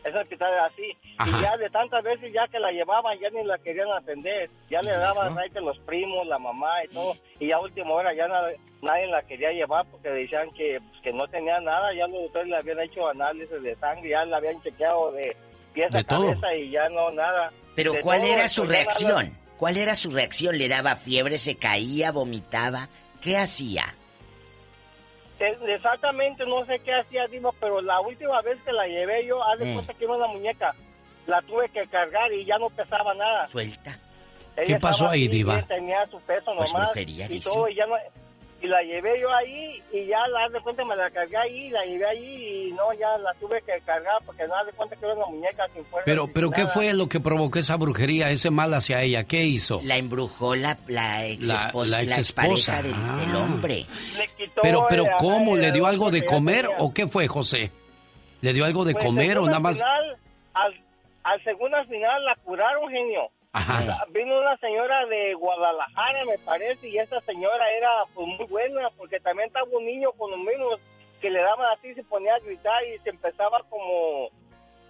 Ese 0.04 0.18
hospital 0.18 0.52
es 0.54 0.60
así. 0.60 0.98
Ajá. 1.24 1.38
Y 1.39 1.41
ya 1.41 1.57
de 1.57 1.69
tantas 1.69 2.03
veces 2.03 2.32
ya 2.34 2.47
que 2.47 2.59
la 2.59 2.71
llevaban 2.71 3.17
ya 3.19 3.30
ni 3.30 3.43
la 3.43 3.57
querían 3.57 3.89
atender. 3.91 4.49
Ya 4.69 4.82
le 4.82 4.91
daban 4.91 5.38
ahí 5.38 5.49
que 5.49 5.59
los 5.61 5.78
primos, 5.80 6.26
la 6.28 6.38
mamá 6.39 6.84
y 6.84 6.88
todo. 6.93 7.15
Y 7.39 7.47
ya 7.47 7.55
a 7.55 7.59
última 7.61 7.91
hora 7.91 8.13
ya 8.13 8.28
na- 8.28 8.49
nadie 8.82 9.07
la 9.07 9.21
quería 9.24 9.51
llevar 9.51 9.86
porque 9.91 10.09
decían 10.09 10.49
que, 10.51 10.80
pues, 10.89 11.01
que 11.01 11.13
no 11.13 11.28
tenía 11.28 11.59
nada. 11.59 11.93
Ya 11.93 12.07
los 12.07 12.21
doctores 12.24 12.47
le 12.49 12.57
habían 12.57 12.80
hecho 12.82 13.07
análisis 13.07 13.61
de 13.61 13.76
sangre, 13.76 14.09
ya 14.09 14.26
le 14.26 14.36
habían 14.36 14.61
chequeado 14.61 15.11
de 15.11 15.36
pies 15.74 15.93
a 15.95 16.03
todo. 16.03 16.28
cabeza 16.28 16.53
y 16.55 16.69
ya 16.71 16.88
no 16.89 17.09
nada. 17.11 17.51
Pero 17.76 17.93
De 17.93 17.99
¿cuál 18.01 18.19
todo, 18.21 18.30
era 18.32 18.41
pues, 18.41 18.51
su 18.51 18.63
nada. 18.63 18.74
reacción? 18.76 19.38
¿Cuál 19.57 19.78
era 19.78 19.95
su 19.95 20.11
reacción? 20.11 20.57
¿Le 20.57 20.67
daba 20.67 20.95
fiebre, 20.95 21.38
se 21.38 21.55
caía, 21.57 22.11
vomitaba? 22.11 22.89
¿Qué 23.21 23.38
hacía? 23.38 23.95
Eh, 25.39 25.57
Exactamente, 25.67 26.45
no 26.45 26.65
sé 26.65 26.80
qué 26.80 26.93
hacía 26.93 27.28
Diva, 27.28 27.51
pero 27.59 27.82
la 27.82 27.99
última 28.01 28.41
vez 28.41 28.57
que 28.63 28.71
la 28.71 28.88
llevé 28.88 29.26
yo, 29.26 29.43
haz 29.43 29.59
de 29.59 29.69
Eh. 29.71 29.74
cuenta 29.74 29.93
que 29.93 30.05
era 30.05 30.13
una 30.13 30.28
muñeca. 30.28 30.74
La 31.28 31.41
tuve 31.43 31.69
que 31.69 31.82
cargar 31.88 32.32
y 32.34 32.45
ya 32.45 32.57
no 32.57 32.69
pesaba 32.69 33.13
nada. 33.13 33.47
Suelta. 33.47 33.97
Ella 34.57 34.65
¿Qué 34.67 34.80
pasó 34.80 35.09
ahí, 35.09 35.28
Diva? 35.28 35.61
Tenía 35.63 36.05
su 36.07 36.19
peso 36.21 36.51
Pues 36.57 36.71
nomás. 36.74 36.88
brujería, 36.89 37.26
y 37.26 37.30
dice. 37.30 37.49
todo, 37.51 37.67
y 37.69 37.76
ya 37.76 37.86
no... 37.88 37.95
Y 38.61 38.67
la 38.67 38.82
llevé 38.82 39.19
yo 39.19 39.30
ahí 39.34 39.84
y 39.91 40.05
ya, 40.05 40.26
la 40.30 40.47
de 40.47 40.61
cuenta, 40.61 40.86
me 40.86 40.95
la 40.95 41.09
cargué 41.11 41.36
ahí, 41.36 41.69
la 41.69 41.84
llevé 41.84 42.05
ahí 42.07 42.67
y 42.69 42.71
no, 42.71 42.93
ya 42.93 43.17
la 43.17 43.34
tuve 43.34 43.61
que 43.61 43.78
cargar 43.86 44.13
porque 44.26 44.47
no 44.47 44.55
haz 44.55 44.65
de 44.67 44.71
cuenta 44.71 44.95
que 44.95 45.03
era 45.05 45.15
una 45.15 45.26
muñeca 45.26 45.65
sin 45.74 45.84
fuerza. 45.84 46.05
Pero, 46.05 46.30
pero 46.32 46.49
¿qué 46.49 46.61
nada. 46.61 46.74
fue 46.74 46.93
lo 46.93 47.09
que 47.09 47.19
provocó 47.19 47.59
esa 47.59 47.76
brujería, 47.76 48.30
ese 48.30 48.51
mal 48.51 48.74
hacia 48.74 49.01
ella? 49.01 49.26
¿Qué 49.26 49.43
hizo? 49.43 49.82
La 49.84 49.97
embrujó 49.97 50.55
la, 50.55 50.78
la 50.88 51.26
ex 51.26 51.45
La- 51.45 51.55
esposa, 51.55 52.03
la 52.03 52.03
la, 52.78 52.82
del, 52.84 52.93
Ah. 52.95 53.17
del 53.19 53.36
hombre. 53.36 53.86
Le 54.15 54.28
quitó 54.38 54.61
Pero, 54.61 54.86
pero 54.89 55.03
el- 55.07 55.11
¿cómo? 55.19 55.57
¿Le 55.57 55.74
dio 55.74 55.86
algo 55.86 56.09
de 56.09 56.24
comer 56.24 56.69
o 56.80 56.93
qué 56.93 57.07
fue, 57.07 57.28
José? 57.28 57.69
¿Le 58.39 58.53
dio 58.53 58.63
algo 58.63 58.86
de 58.86 58.93
Pues, 58.93 59.03
comer 59.03 59.39
o 59.39 59.45
nada 59.45 59.59
más? 59.59 59.76
final, 59.76 60.17
al, 60.53 60.74
al 61.24 61.43
segundo 61.43 61.78
al 61.78 61.88
final 61.88 62.24
la 62.26 62.36
curaron, 62.43 62.89
genio. 62.89 63.30
Ajá. 63.55 64.05
Vino 64.09 64.39
una 64.39 64.57
señora 64.57 65.05
de 65.05 65.34
Guadalajara, 65.36 66.26
me 66.26 66.38
parece, 66.39 66.88
y 66.89 66.97
esa 66.97 67.21
señora 67.21 67.71
era 67.78 68.03
pues 68.15 68.28
muy 68.28 68.45
buena, 68.47 68.89
porque 68.97 69.19
también 69.19 69.47
estaba 69.47 69.67
un 69.71 69.86
niño 69.86 70.11
con 70.13 70.32
los 70.32 70.39
mismos 70.39 70.80
que 71.21 71.30
le 71.30 71.39
daban 71.39 71.71
así, 71.78 71.93
se 71.93 72.03
ponía 72.03 72.34
a 72.36 72.39
gritar 72.39 72.84
y 72.86 72.97
se 72.99 73.09
empezaba 73.11 73.59
como 73.69 74.30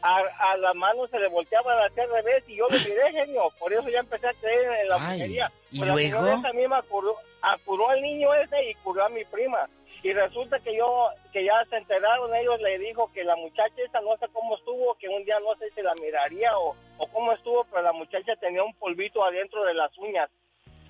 a, 0.01 0.17
a 0.51 0.57
las 0.57 0.75
manos 0.75 1.09
se 1.11 1.19
le 1.19 1.27
volteaban 1.29 1.77
hacia 1.85 2.03
al 2.03 2.09
revés 2.11 2.43
y 2.47 2.55
yo 2.55 2.65
lo 2.69 2.77
miré, 2.79 3.11
genio, 3.11 3.43
por 3.59 3.71
eso 3.71 3.87
ya 3.89 3.99
empecé 3.99 4.27
a 4.27 4.33
creer 4.33 4.71
en 4.81 4.89
la 4.89 4.97
brujería. 4.97 5.51
¿y 5.71 5.77
Pues 5.79 5.87
la 5.89 5.93
luego? 5.93 6.17
señora 6.19 6.33
esa 6.35 6.53
misma 6.53 6.81
curó, 6.83 7.15
a- 7.41 7.57
curó 7.65 7.89
al 7.89 8.01
niño 8.01 8.33
ese 8.33 8.69
y 8.69 8.75
curó 8.75 9.05
a 9.05 9.09
mi 9.09 9.23
prima. 9.25 9.67
Y 10.03 10.11
resulta 10.11 10.59
que 10.59 10.75
yo, 10.77 11.07
que 11.31 11.45
ya 11.45 11.53
se 11.69 11.77
enteraron, 11.77 12.35
ellos 12.35 12.59
le 12.61 12.77
dijo 12.77 13.09
que 13.13 13.23
la 13.23 13.37
muchacha 13.37 13.73
esa 13.87 14.01
no 14.01 14.11
sé 14.19 14.25
cómo 14.33 14.57
estuvo, 14.57 14.95
que 14.99 15.07
un 15.07 15.23
día 15.23 15.39
no 15.39 15.57
sé 15.57 15.71
si 15.73 15.81
la 15.81 15.93
miraría 15.95 16.57
o, 16.57 16.75
o 16.97 17.07
cómo 17.07 17.31
estuvo, 17.31 17.63
pero 17.71 17.83
la 17.83 17.93
muchacha 17.93 18.35
tenía 18.41 18.63
un 18.63 18.73
polvito 18.75 19.23
adentro 19.23 19.63
de 19.63 19.73
las 19.73 19.97
uñas. 19.97 20.29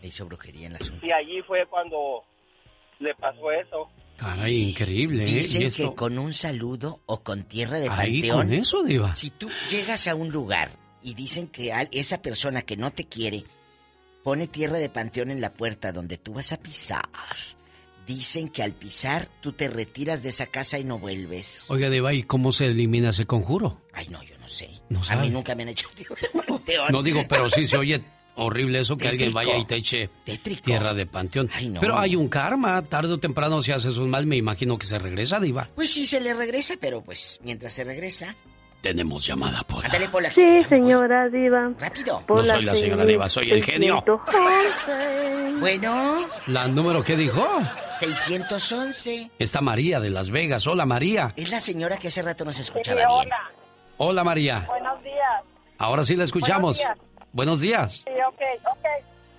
Le 0.02 0.08
hizo 0.08 0.26
brujería 0.26 0.66
en 0.68 0.74
las 0.74 0.90
uñas. 0.90 1.04
Y 1.04 1.12
allí 1.12 1.42
fue 1.44 1.66
cuando 1.68 2.24
le 3.00 3.14
pasó 3.14 3.52
eso. 3.52 3.88
Caray, 4.18 4.70
increíble, 4.70 5.24
¿eh? 5.24 5.28
Dicen 5.28 5.72
que 5.72 5.94
con 5.96 6.18
un 6.18 6.34
saludo 6.34 7.00
o 7.06 7.22
con 7.24 7.44
tierra 7.44 7.80
de 7.80 7.90
Ahí, 7.92 8.22
panteón. 8.22 8.38
con 8.48 8.54
eso, 8.54 8.84
Diva. 8.84 9.14
Si 9.16 9.30
tú 9.30 9.50
llegas 9.70 10.08
a 10.08 10.16
un 10.16 10.30
lugar 10.30 10.70
y 11.04 11.14
dicen 11.14 11.48
que 11.50 11.72
esa 11.92 12.22
persona 12.22 12.64
que 12.64 12.78
no 12.78 12.92
te 12.92 13.06
quiere 13.08 13.44
pone 14.24 14.48
tierra 14.48 14.78
de 14.80 14.90
panteón 14.90 15.30
en 15.32 15.42
la 15.42 15.54
puerta 15.54 15.92
donde 15.92 16.18
tú 16.18 16.34
vas 16.34 16.52
a 16.54 16.58
pisar, 16.58 17.04
dicen 18.06 18.50
que 18.50 18.64
al 18.64 18.74
pisar 18.74 19.28
tú 19.42 19.54
te 19.54 19.70
retiras 19.70 20.24
de 20.24 20.30
esa 20.30 20.48
casa 20.48 20.80
y 20.80 20.84
no 20.84 21.00
vuelves. 21.00 21.66
Oiga, 21.70 21.90
Diva, 21.90 22.14
¿y 22.14 22.24
cómo 22.24 22.52
se 22.52 22.66
elimina 22.68 23.10
ese 23.12 23.26
conjuro? 23.26 23.82
Ay, 23.94 24.08
no, 24.10 24.22
yo 24.24 24.38
no 24.38 24.48
sé. 24.48 24.70
No 24.90 25.02
a 25.02 25.06
sabe. 25.06 25.22
mí 25.24 25.30
nunca 25.30 25.56
me 25.56 25.64
han 25.64 25.70
hecho. 25.70 25.88
No 26.92 27.04
digo, 27.04 27.24
pero 27.28 27.50
sí 27.50 27.66
se 27.68 27.78
oye 27.78 28.02
horrible 28.36 28.80
eso 28.80 28.98
que 28.98 29.08
alguien 29.08 29.32
vaya 29.34 29.58
y 29.58 29.66
te 29.66 29.76
eche 29.76 30.10
Tétrico. 30.26 30.64
tierra 30.64 30.94
de 30.94 31.06
panteón. 31.06 31.50
no. 31.70 31.80
Pero 31.80 31.98
hay 32.00 32.16
un 32.16 32.30
karma, 32.30 32.82
tarde 32.84 33.14
o 33.14 33.20
temprano 33.20 33.62
si 33.62 33.72
haces 33.72 33.98
un 33.98 34.10
mal, 34.10 34.26
me 34.26 34.38
imagino 34.38 34.78
que 34.78 34.88
se 34.88 34.98
regresa, 34.98 35.40
Diva. 35.40 35.70
Pues 35.76 35.92
sí 35.92 36.06
se 36.06 36.20
le 36.20 36.34
regresa, 36.34 36.76
pero 36.80 37.02
pues 37.04 37.40
mientras 37.44 37.74
se 37.74 37.84
regresa, 37.84 38.36
Tenemos 38.84 39.26
llamada, 39.26 39.64
Pola. 39.64 39.86
ándale 39.86 40.10
por 40.10 40.22
la 40.22 40.30
Sí, 40.34 40.62
señora 40.66 41.30
Diva. 41.30 41.72
Rápido. 41.80 42.22
No 42.28 42.44
soy 42.44 42.64
la 42.66 42.76
señora 42.76 43.06
Diva, 43.06 43.30
soy 43.30 43.50
el 43.50 43.64
genio. 43.64 44.04
Bueno, 45.62 46.28
¿La 46.48 46.68
número 46.68 47.02
que 47.02 47.16
dijo? 47.16 47.48
611. 48.00 49.32
Está 49.40 49.62
María 49.62 50.02
de 50.02 50.10
Las 50.10 50.30
Vegas. 50.30 50.68
Hola, 50.68 50.86
María. 50.86 51.32
Es 51.38 51.50
la 51.50 51.62
señora 51.62 51.96
que 51.96 52.10
hace 52.10 52.22
rato 52.24 52.44
nos 52.44 52.60
escuchaba 52.60 53.00
Sí, 53.00 53.08
bien. 53.08 53.10
hola. 53.10 53.52
Hola, 54.00 54.24
María. 54.26 54.66
Buenos 54.68 55.02
días. 55.02 55.44
Ahora 55.78 56.04
sí 56.04 56.18
la 56.18 56.26
escuchamos. 56.26 56.82
Buenos 57.32 57.62
días. 57.62 58.04
Sí, 58.06 58.12
ok, 58.28 58.42
ok. 58.70 58.86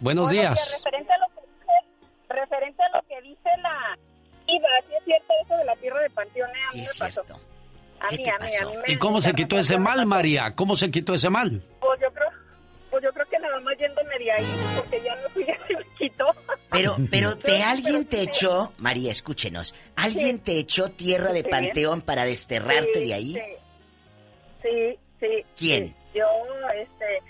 Buenos 0.00 0.30
días. 0.30 0.72
Referente 0.82 1.12
a 1.12 1.18
lo 1.18 1.26
que 1.34 1.42
dice, 1.42 2.30
referente 2.30 2.82
a 2.82 2.96
lo 2.96 3.02
que 3.06 3.20
dice 3.20 3.50
la 3.62 3.98
Iba, 4.46 4.68
sí 4.88 4.94
es 4.98 5.04
cierto 5.04 5.32
eso 5.44 5.56
de 5.58 5.64
la 5.66 5.76
tierra 5.76 6.00
de 6.00 6.06
a 6.06 6.74
mí 6.74 6.80
me 6.80 6.86
pasó. 6.98 7.22
A 8.06 8.10
mí, 8.10 8.28
a 8.28 8.38
mí, 8.38 8.48
a 8.60 8.66
mí 8.66 8.76
me 8.86 8.92
¿Y 8.92 8.96
cómo 8.98 9.20
se 9.20 9.32
quitó 9.32 9.58
ese 9.58 9.78
mal, 9.78 10.04
María? 10.06 10.54
¿Cómo 10.54 10.76
se 10.76 10.90
quitó 10.90 11.14
ese 11.14 11.30
mal? 11.30 11.62
Pues 11.80 12.00
yo 12.00 12.10
creo, 12.12 12.28
pues 12.90 13.02
yo 13.04 13.12
creo 13.12 13.26
que 13.28 13.38
nada 13.38 13.60
más 13.60 13.76
yéndome 13.78 14.18
de 14.18 14.32
ahí, 14.32 14.56
porque 14.76 15.02
ya 15.02 15.14
no 15.16 15.28
fui, 15.30 15.44
ya 15.46 15.56
se 15.66 15.74
me 15.76 15.84
quitó. 15.98 16.26
Pero, 16.70 16.96
pero 17.10 17.36
te 17.38 17.62
alguien 17.62 18.04
te 18.06 18.22
echó, 18.22 18.72
María, 18.78 19.10
escúchenos, 19.10 19.74
alguien 19.96 20.38
te 20.40 20.58
echó 20.58 20.90
tierra 20.90 21.32
de 21.32 21.42
Sí. 21.42 21.48
panteón 21.50 22.00
para 22.02 22.24
desterrarte 22.24 23.00
Sí, 23.00 23.04
de 23.06 23.14
ahí. 23.14 23.32
Sí, 23.34 23.40
sí, 24.62 24.98
sí. 25.20 25.44
¿Quién? 25.56 25.88
sí. 25.88 26.18
Yo, 26.18 26.26
este, 26.80 27.20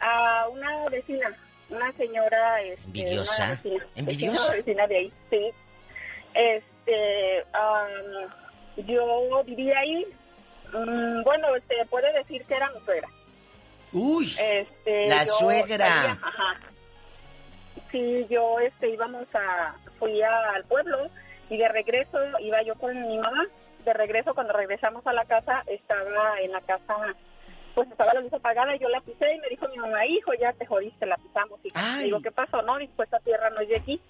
a 0.00 0.48
una 0.48 0.88
vecina, 0.88 1.36
una 1.68 1.92
señora, 1.92 2.62
este, 2.62 2.84
Envidiosa, 2.86 3.44
una 3.44 3.54
vecina, 3.54 3.86
envidiosa. 3.96 4.46
Una 4.46 4.56
vecina 4.56 4.86
de 4.86 4.96
ahí, 4.96 5.12
sí. 5.30 5.50
Este, 6.34 7.40
am, 7.52 8.30
yo 8.76 9.42
vivía 9.44 9.78
ahí, 9.78 10.06
mm, 10.72 11.22
bueno, 11.22 11.48
se 11.68 11.84
puede 11.90 12.12
decir 12.12 12.44
que 12.44 12.54
era 12.54 12.70
mi 12.70 12.80
suegra. 12.84 13.08
Uy, 13.92 14.34
Este, 14.38 15.06
la 15.08 15.24
suegra. 15.26 16.12
ajá. 16.20 16.60
Sí, 17.90 18.26
yo, 18.28 18.58
este, 18.58 18.88
íbamos 18.90 19.26
a, 19.34 19.74
fui 19.98 20.20
a- 20.22 20.50
al 20.54 20.64
pueblo 20.64 21.08
y 21.48 21.56
de 21.58 21.68
regreso 21.68 22.18
iba 22.40 22.62
yo 22.62 22.74
con 22.76 23.00
mi 23.08 23.18
mamá. 23.18 23.46
De 23.84 23.92
regreso, 23.92 24.34
cuando 24.34 24.52
regresamos 24.52 25.06
a 25.06 25.12
la 25.12 25.24
casa, 25.26 25.62
estaba 25.66 26.40
en 26.40 26.50
la 26.52 26.60
casa, 26.62 26.96
pues 27.74 27.88
estaba 27.90 28.14
la 28.14 28.20
luz 28.20 28.32
apagada 28.32 28.74
y 28.74 28.78
yo 28.78 28.88
la 28.88 29.00
pisé 29.02 29.34
y 29.34 29.38
me 29.40 29.48
dijo 29.48 29.68
mi 29.68 29.76
mamá, 29.76 30.06
hijo, 30.06 30.32
ya 30.40 30.52
te 30.54 30.64
jodiste, 30.66 31.06
la 31.06 31.16
pisamos. 31.16 31.60
Y 31.62 31.70
digo, 32.04 32.20
¿qué 32.22 32.32
pasó? 32.32 32.62
No, 32.62 32.78
dijo, 32.78 33.02
esta 33.02 33.20
tierra 33.20 33.50
no 33.50 33.60
es 33.60 33.68
de 33.68 33.76
aquí. 33.76 34.00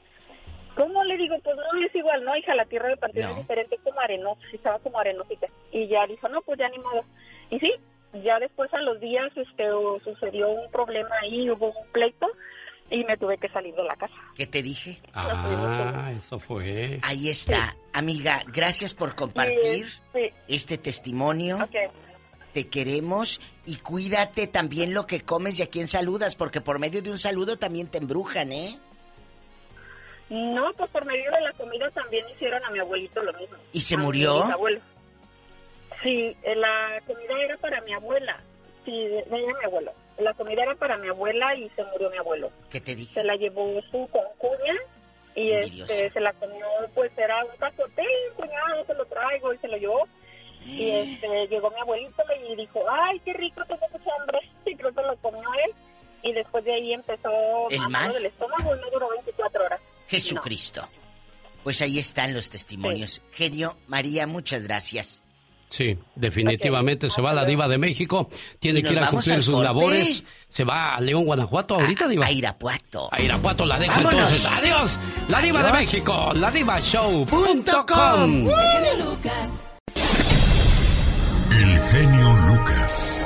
¿Cómo 0.77 1.05
le 1.05 1.16
digo? 1.16 1.37
Pues 1.43 1.57
no 1.57 1.87
es 1.87 1.95
igual, 1.95 2.25
no, 2.25 2.37
hija, 2.37 2.55
la 2.55 2.64
tierra 2.64 2.89
de 2.89 2.97
panteón 2.97 3.31
es 3.31 3.37
diferente, 3.37 3.79
como 3.85 4.01
arenosa, 4.01 4.41
estaba 4.53 4.79
como 4.81 4.99
arenosita. 4.99 5.47
Y 5.72 5.87
ya 5.87 6.07
dijo, 6.07 6.29
no, 6.29 6.43
pues 6.43 6.59
ya 6.59 6.68
ni 6.68 6.79
modo. 6.79 7.05
Y 7.51 7.61
sí, 7.61 7.72
ya 8.22 8.39
después 8.39 8.72
a 8.75 8.81
los 8.81 9.01
días 9.01 9.31
este 9.37 9.64
sucedió 10.03 10.51
un 10.51 10.70
problema 10.70 11.11
ahí, 11.22 11.51
hubo 11.51 11.68
un 11.68 11.87
pleito 11.93 12.29
y 12.91 13.05
me 13.05 13.16
tuve 13.16 13.39
que 13.39 13.49
salir 13.49 13.75
de 13.75 13.85
la 13.85 13.97
casa. 13.97 14.14
¿Qué 14.37 14.47
te 14.47 14.62
dije? 14.62 15.01
Ah, 15.14 16.12
eso 16.16 16.39
fue. 16.39 17.01
Ahí 17.03 17.29
está. 17.29 17.77
Amiga, 17.93 18.43
gracias 18.47 18.95
por 18.95 19.14
compartir 19.14 19.87
Sí, 20.12 20.31
este 20.49 20.79
testimonio. 20.79 21.68
Te 22.53 22.68
queremos 22.68 23.41
y 23.66 23.77
cuídate 23.77 24.47
también 24.47 24.95
lo 24.95 25.09
que 25.09 25.22
comes 25.22 25.59
y 25.59 25.64
a 25.64 25.66
quién 25.66 25.89
saludas, 25.89 26.37
porque 26.37 26.61
por 26.61 26.79
medio 26.79 27.03
de 27.03 27.11
un 27.11 27.18
saludo 27.18 27.59
también 27.59 27.89
te 27.89 27.99
embrujan, 27.99 28.53
¿eh? 28.53 28.79
No, 30.35 30.72
pues 30.72 30.91
por 30.91 31.05
medio 31.05 31.30
de 31.30 31.41
la 31.43 31.53
comida 31.53 31.89
también 31.93 32.28
hicieron 32.28 32.64
a 32.64 32.70
mi 32.70 32.80
abuelito 32.80 33.22
lo 33.22 33.32
mismo. 33.35 33.57
¿Y 33.70 33.80
se 33.82 33.97
murió? 33.97 34.43
bisabuelo. 34.43 34.80
Sí, 36.03 36.37
eh, 36.43 36.57
la 36.57 37.01
comida 37.07 37.41
era 37.41 37.57
para 37.59 37.80
mi 37.82 37.93
abuela. 37.93 38.41
Sí, 38.85 38.91
de 38.91 39.20
ella 39.20 39.55
mi 39.61 39.64
abuelo. 39.64 39.93
La 40.18 40.35
comida 40.35 40.64
era 40.64 40.74
para 40.74 40.99
mi 40.99 41.07
abuela 41.07 41.55
y 41.55 41.68
se 41.70 41.85
murió 41.85 42.11
mi 42.11 42.16
abuelo. 42.16 42.51
¿Qué 42.68 42.80
te 42.80 42.97
dije? 42.97 43.14
Se 43.14 43.22
la 43.22 43.37
llevó 43.37 43.80
su 43.93 44.09
concuña 44.09 44.74
y 45.37 45.53
este, 45.53 46.11
se 46.11 46.20
la 46.20 46.32
comió, 46.32 46.66
pues 46.95 47.16
era 47.16 47.45
un 47.45 47.57
pacote, 47.57 48.03
cuñado, 48.35 48.85
te 48.87 48.95
lo 48.95 49.05
traigo 49.07 49.55
y 49.55 49.59
se 49.59 49.68
lo 49.68 49.76
llevó. 49.76 50.09
Y 50.64 50.91
este, 50.91 51.47
llegó 51.47 51.70
mi 51.70 51.78
abuelito 51.78 52.24
y 52.51 52.57
dijo, 52.57 52.82
ay, 52.91 53.20
qué 53.20 53.35
rico, 53.35 53.62
tengo 53.66 53.87
mucha 53.93 54.11
hambre. 54.18 54.41
Y 54.66 54.74
creo 54.76 54.93
que 54.93 55.03
lo 55.03 55.16
comió 55.18 55.49
él. 55.64 55.74
Y 56.22 56.32
después 56.32 56.64
de 56.64 56.72
ahí 56.72 56.93
empezó 56.93 57.68
¿El 57.70 57.89
mal? 57.89 58.12
del 58.12 58.26
estómago 58.26 58.74
y 58.74 58.80
no 58.80 58.91
duró 58.91 59.11
24 59.11 59.64
horas. 59.64 59.80
Jesucristo. 60.09 60.88
Pues 61.62 61.80
ahí 61.80 61.98
están 61.98 62.34
los 62.34 62.50
testimonios. 62.50 63.22
Genio, 63.32 63.76
María, 63.86 64.26
muchas 64.26 64.64
gracias. 64.64 65.22
Sí, 65.68 65.98
definitivamente 66.14 67.09
se 67.11 67.20
va 67.22 67.32
la 67.32 67.44
diva 67.44 67.66
de 67.66 67.78
México, 67.78 68.28
tiene 68.61 68.82
que 68.82 68.92
ir 68.92 68.98
a 68.98 69.09
cumplir 69.09 69.42
sus 69.42 69.55
corte. 69.55 69.64
labores, 69.64 70.24
se 70.46 70.62
va 70.62 70.94
a 70.94 71.00
León, 71.00 71.24
Guanajuato 71.24 71.74
ahorita, 71.74 72.07
diva. 72.07 72.26
A 72.26 72.30
Irapuato. 72.30 73.09
A 73.11 73.20
Irapuato 73.20 73.64
la 73.64 73.78
dejo 73.78 73.94
Vámonos. 73.94 74.28
entonces. 74.28 74.46
Adiós, 74.46 74.98
la 75.28 75.40
diva 75.40 75.62
de. 75.62 75.72
México, 75.72 76.32
la 76.34 76.50
diva 76.50 76.80
show. 76.80 77.26
Punto 77.26 77.86
com. 77.86 78.46
genio 78.46 79.05
Lucas. 79.05 79.50
El 81.50 81.78
genio 81.80 82.36
Lucas. 82.48 83.20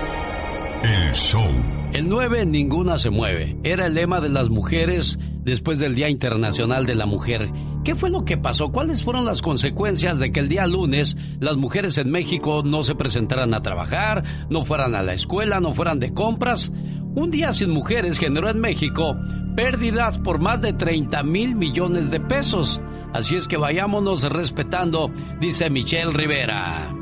El 0.85 1.13
show. 1.15 1.51
El 1.93 2.09
9 2.09 2.47
ninguna 2.47 2.99
se 2.99 3.11
mueve. 3.11 3.57
Era 3.65 3.87
el 3.87 3.95
lema 3.95 4.21
de 4.21 4.29
las 4.29 4.49
mujeres 4.49 5.19
después 5.49 5.79
del 5.79 5.95
Día 5.95 6.09
Internacional 6.09 6.87
de 6.87 6.95
la 6.95 7.07
Mujer. 7.07 7.51
¿Qué 7.85 7.95
fue 7.95 8.11
lo 8.11 8.25
que 8.25 8.37
pasó? 8.37 8.71
¿Cuáles 8.71 9.03
fueron 9.03 9.25
las 9.25 9.43
consecuencias 9.43 10.19
de 10.19 10.31
que 10.31 10.41
el 10.41 10.49
día 10.49 10.67
lunes 10.67 11.17
las 11.41 11.57
mujeres 11.57 11.97
en 11.99 12.11
México 12.11 12.63
no 12.65 12.83
se 12.83 12.95
presentaran 12.95 13.55
a 13.55 13.63
trabajar, 13.63 14.25
no 14.51 14.65
fueran 14.65 14.95
a 14.95 15.03
la 15.03 15.15
escuela, 15.15 15.61
no 15.61 15.73
fueran 15.73 16.01
de 16.01 16.13
compras? 16.13 16.71
Un 17.15 17.31
día 17.31 17.53
sin 17.53 17.71
mujeres 17.71 18.19
generó 18.19 18.51
en 18.51 18.61
México 18.61 19.17
pérdidas 19.57 20.19
por 20.19 20.39
más 20.39 20.63
de 20.63 20.73
30 20.73 21.23
mil 21.25 21.57
millones 21.57 22.11
de 22.11 22.21
pesos. 22.21 22.81
Así 23.13 23.35
es 23.35 23.49
que 23.49 23.57
vayámonos 23.57 24.23
respetando, 24.23 25.11
dice 25.41 25.71
Michelle 25.71 26.13
Rivera. 26.13 26.95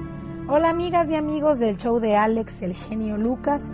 Hola 0.49 0.71
amigas 0.71 1.11
y 1.11 1.17
amigos 1.17 1.59
del 1.59 1.77
show 1.77 1.99
de 1.99 2.17
Alex, 2.17 2.63
el 2.63 2.75
genio 2.75 3.19
Lucas. 3.19 3.73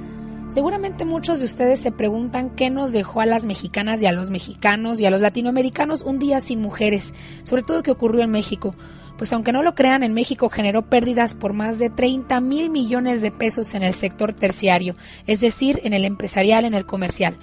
Seguramente 0.52 1.06
muchos 1.06 1.38
de 1.38 1.46
ustedes 1.46 1.80
se 1.80 1.92
preguntan 1.92 2.50
qué 2.50 2.68
nos 2.68 2.92
dejó 2.92 3.22
a 3.22 3.26
las 3.26 3.46
mexicanas 3.46 4.02
y 4.02 4.06
a 4.06 4.12
los 4.12 4.28
mexicanos 4.28 5.00
y 5.00 5.06
a 5.06 5.10
los 5.10 5.22
latinoamericanos 5.22 6.02
un 6.02 6.18
día 6.18 6.42
sin 6.42 6.60
mujeres, 6.60 7.14
sobre 7.42 7.62
todo 7.62 7.82
qué 7.82 7.90
ocurrió 7.90 8.22
en 8.22 8.32
México. 8.32 8.74
Pues 9.16 9.32
aunque 9.32 9.52
no 9.52 9.62
lo 9.62 9.74
crean, 9.74 10.02
en 10.02 10.12
México 10.12 10.50
generó 10.50 10.82
pérdidas 10.82 11.34
por 11.34 11.54
más 11.54 11.78
de 11.78 11.88
30 11.88 12.38
mil 12.42 12.68
millones 12.68 13.22
de 13.22 13.30
pesos 13.30 13.72
en 13.72 13.82
el 13.82 13.94
sector 13.94 14.34
terciario, 14.34 14.94
es 15.26 15.40
decir, 15.40 15.80
en 15.84 15.94
el 15.94 16.04
empresarial, 16.04 16.66
en 16.66 16.74
el 16.74 16.84
comercial. 16.84 17.38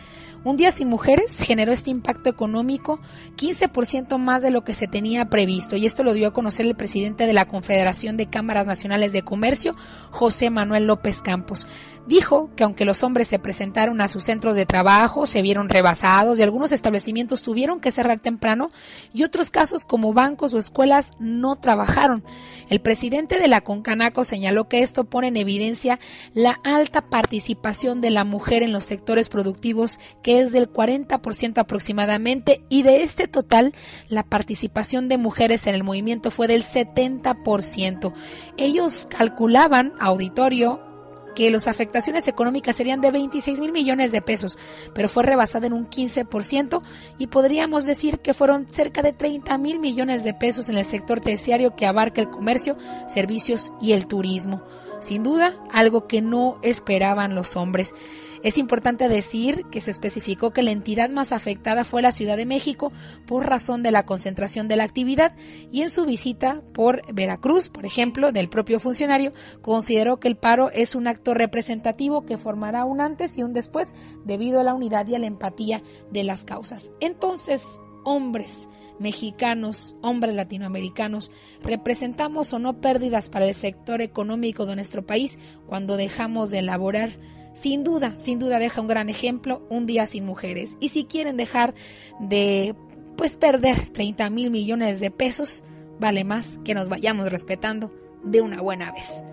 Un 0.45 0.55
día 0.55 0.71
sin 0.71 0.87
mujeres 0.87 1.41
generó 1.41 1.73
este 1.73 1.89
impacto 1.89 2.29
económico 2.29 3.01
15% 3.35 4.17
más 4.17 4.41
de 4.41 4.51
lo 4.51 4.63
que 4.63 4.73
se 4.73 4.87
tenía 4.87 5.29
previsto 5.29 5.75
y 5.75 5.85
esto 5.85 6.03
lo 6.03 6.13
dio 6.13 6.29
a 6.29 6.33
conocer 6.33 6.65
el 6.65 6.75
presidente 6.75 7.25
de 7.25 7.33
la 7.33 7.45
Confederación 7.45 8.15
de 8.15 8.27
Cámaras 8.27 8.65
Nacionales 8.65 9.11
de 9.11 9.23
Comercio, 9.23 9.75
José 10.11 10.49
Manuel 10.49 10.87
López 10.87 11.21
Campos. 11.21 11.67
Dijo 12.09 12.49
que 12.55 12.63
aunque 12.63 12.85
los 12.85 13.03
hombres 13.03 13.27
se 13.27 13.37
presentaron 13.37 14.01
a 14.01 14.07
sus 14.07 14.23
centros 14.23 14.55
de 14.55 14.65
trabajo, 14.65 15.27
se 15.27 15.43
vieron 15.43 15.69
rebasados 15.69 16.39
y 16.39 16.41
algunos 16.41 16.71
establecimientos 16.71 17.43
tuvieron 17.43 17.79
que 17.79 17.91
cerrar 17.91 18.17
temprano 18.17 18.71
y 19.13 19.21
otros 19.21 19.51
casos 19.51 19.85
como 19.85 20.11
bancos 20.11 20.55
o 20.55 20.57
escuelas 20.57 21.11
no 21.19 21.57
trabajaron. 21.57 22.23
El 22.67 22.81
presidente 22.81 23.37
de 23.37 23.47
la 23.47 23.61
Concanaco 23.61 24.23
señaló 24.23 24.67
que 24.67 24.81
esto 24.81 25.03
pone 25.03 25.27
en 25.27 25.37
evidencia 25.37 25.99
la 26.33 26.59
alta 26.63 27.01
participación 27.11 28.01
de 28.01 28.09
la 28.09 28.23
mujer 28.23 28.63
en 28.63 28.73
los 28.73 28.85
sectores 28.85 29.29
productivos 29.29 29.99
que 30.23 30.39
es 30.39 30.51
del 30.51 30.67
40% 30.67 31.59
aproximadamente 31.59 32.63
y 32.69 32.81
de 32.81 33.03
este 33.03 33.27
total 33.27 33.75
la 34.07 34.23
participación 34.23 35.09
de 35.09 35.19
mujeres 35.19 35.67
en 35.67 35.75
el 35.75 35.83
movimiento 35.83 36.31
fue 36.31 36.47
del 36.47 36.63
70%. 36.63 38.13
Ellos 38.57 39.05
calculaban, 39.11 39.93
auditorio, 39.99 40.88
que 41.35 41.49
las 41.51 41.67
afectaciones 41.67 42.27
económicas 42.27 42.75
serían 42.75 43.01
de 43.01 43.11
26 43.11 43.59
mil 43.59 43.71
millones 43.71 44.11
de 44.11 44.21
pesos, 44.21 44.57
pero 44.93 45.09
fue 45.09 45.23
rebasada 45.23 45.67
en 45.67 45.73
un 45.73 45.89
15% 45.89 46.81
y 47.17 47.27
podríamos 47.27 47.85
decir 47.85 48.19
que 48.19 48.33
fueron 48.33 48.67
cerca 48.67 49.01
de 49.01 49.13
30 49.13 49.57
mil 49.57 49.79
millones 49.79 50.23
de 50.23 50.33
pesos 50.33 50.69
en 50.69 50.77
el 50.77 50.85
sector 50.85 51.21
terciario 51.21 51.75
que 51.75 51.85
abarca 51.85 52.21
el 52.21 52.29
comercio, 52.29 52.75
servicios 53.07 53.73
y 53.81 53.93
el 53.93 54.07
turismo. 54.07 54.61
Sin 54.99 55.23
duda, 55.23 55.55
algo 55.71 56.07
que 56.07 56.21
no 56.21 56.59
esperaban 56.61 57.35
los 57.35 57.55
hombres. 57.55 57.93
Es 58.41 58.57
importante 58.57 59.09
decir 59.09 59.65
que 59.69 59.81
se 59.81 59.91
especificó 59.91 60.51
que 60.51 60.63
la 60.63 60.71
entidad 60.71 61.09
más 61.09 61.33
afectada 61.33 61.83
fue 61.83 62.01
la 62.01 62.13
Ciudad 62.13 62.37
de 62.37 62.45
México 62.45 62.91
por 63.25 63.47
razón 63.47 63.83
de 63.83 63.91
la 63.91 64.05
concentración 64.05 64.69
de 64.69 64.77
la 64.77 64.85
actividad 64.85 65.35
y 65.71 65.81
en 65.81 65.89
su 65.89 66.05
visita 66.05 66.61
por 66.73 67.01
Veracruz, 67.13 67.67
por 67.67 67.85
ejemplo, 67.85 68.31
del 68.31 68.47
propio 68.47 68.79
funcionario, 68.79 69.33
consideró 69.61 70.19
que 70.19 70.29
el 70.29 70.37
paro 70.37 70.71
es 70.71 70.95
un 70.95 71.07
acto 71.07 71.33
representativo 71.33 72.25
que 72.25 72.37
formará 72.37 72.85
un 72.85 73.01
antes 73.01 73.37
y 73.37 73.43
un 73.43 73.53
después 73.53 73.93
debido 74.23 74.61
a 74.61 74.63
la 74.63 74.73
unidad 74.73 75.05
y 75.07 75.15
a 75.15 75.19
la 75.19 75.27
empatía 75.27 75.83
de 76.09 76.23
las 76.23 76.45
causas. 76.45 76.91
Entonces, 77.01 77.81
hombres, 78.05 78.69
mexicanos, 78.99 79.97
hombres 80.01 80.35
latinoamericanos, 80.35 81.31
representamos 81.61 82.53
o 82.53 82.59
no 82.59 82.79
pérdidas 82.79 83.29
para 83.29 83.47
el 83.47 83.55
sector 83.55 84.01
económico 84.01 84.65
de 84.65 84.75
nuestro 84.75 85.05
país 85.05 85.39
cuando 85.67 85.97
dejamos 85.97 86.51
de 86.51 86.59
elaborar. 86.59 87.11
Sin 87.59 87.83
duda, 87.83 88.13
sin 88.17 88.39
duda 88.39 88.57
deja 88.57 88.79
un 88.79 88.87
gran 88.87 89.09
ejemplo, 89.09 89.61
un 89.69 89.85
día 89.85 90.05
sin 90.05 90.25
mujeres. 90.25 90.77
Y 90.79 90.89
si 90.89 91.03
quieren 91.03 91.35
dejar 91.35 91.73
de, 92.21 92.73
pues, 93.17 93.35
perder 93.35 93.89
30 93.89 94.29
mil 94.29 94.49
millones 94.49 95.01
de 95.01 95.11
pesos, 95.11 95.65
vale 95.99 96.23
más 96.23 96.59
que 96.63 96.73
nos 96.73 96.87
vayamos 96.87 97.29
respetando 97.29 97.91
de 98.23 98.39
una 98.39 98.61
buena 98.61 98.93
vez. 98.93 99.23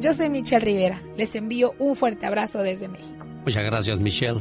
Yo 0.00 0.12
soy 0.12 0.28
Michelle 0.28 0.64
Rivera, 0.64 1.02
les 1.16 1.36
envío 1.36 1.74
un 1.78 1.94
fuerte 1.94 2.26
abrazo 2.26 2.62
desde 2.62 2.88
México. 2.88 3.24
Muchas 3.44 3.64
gracias, 3.64 4.00
Michelle. 4.00 4.40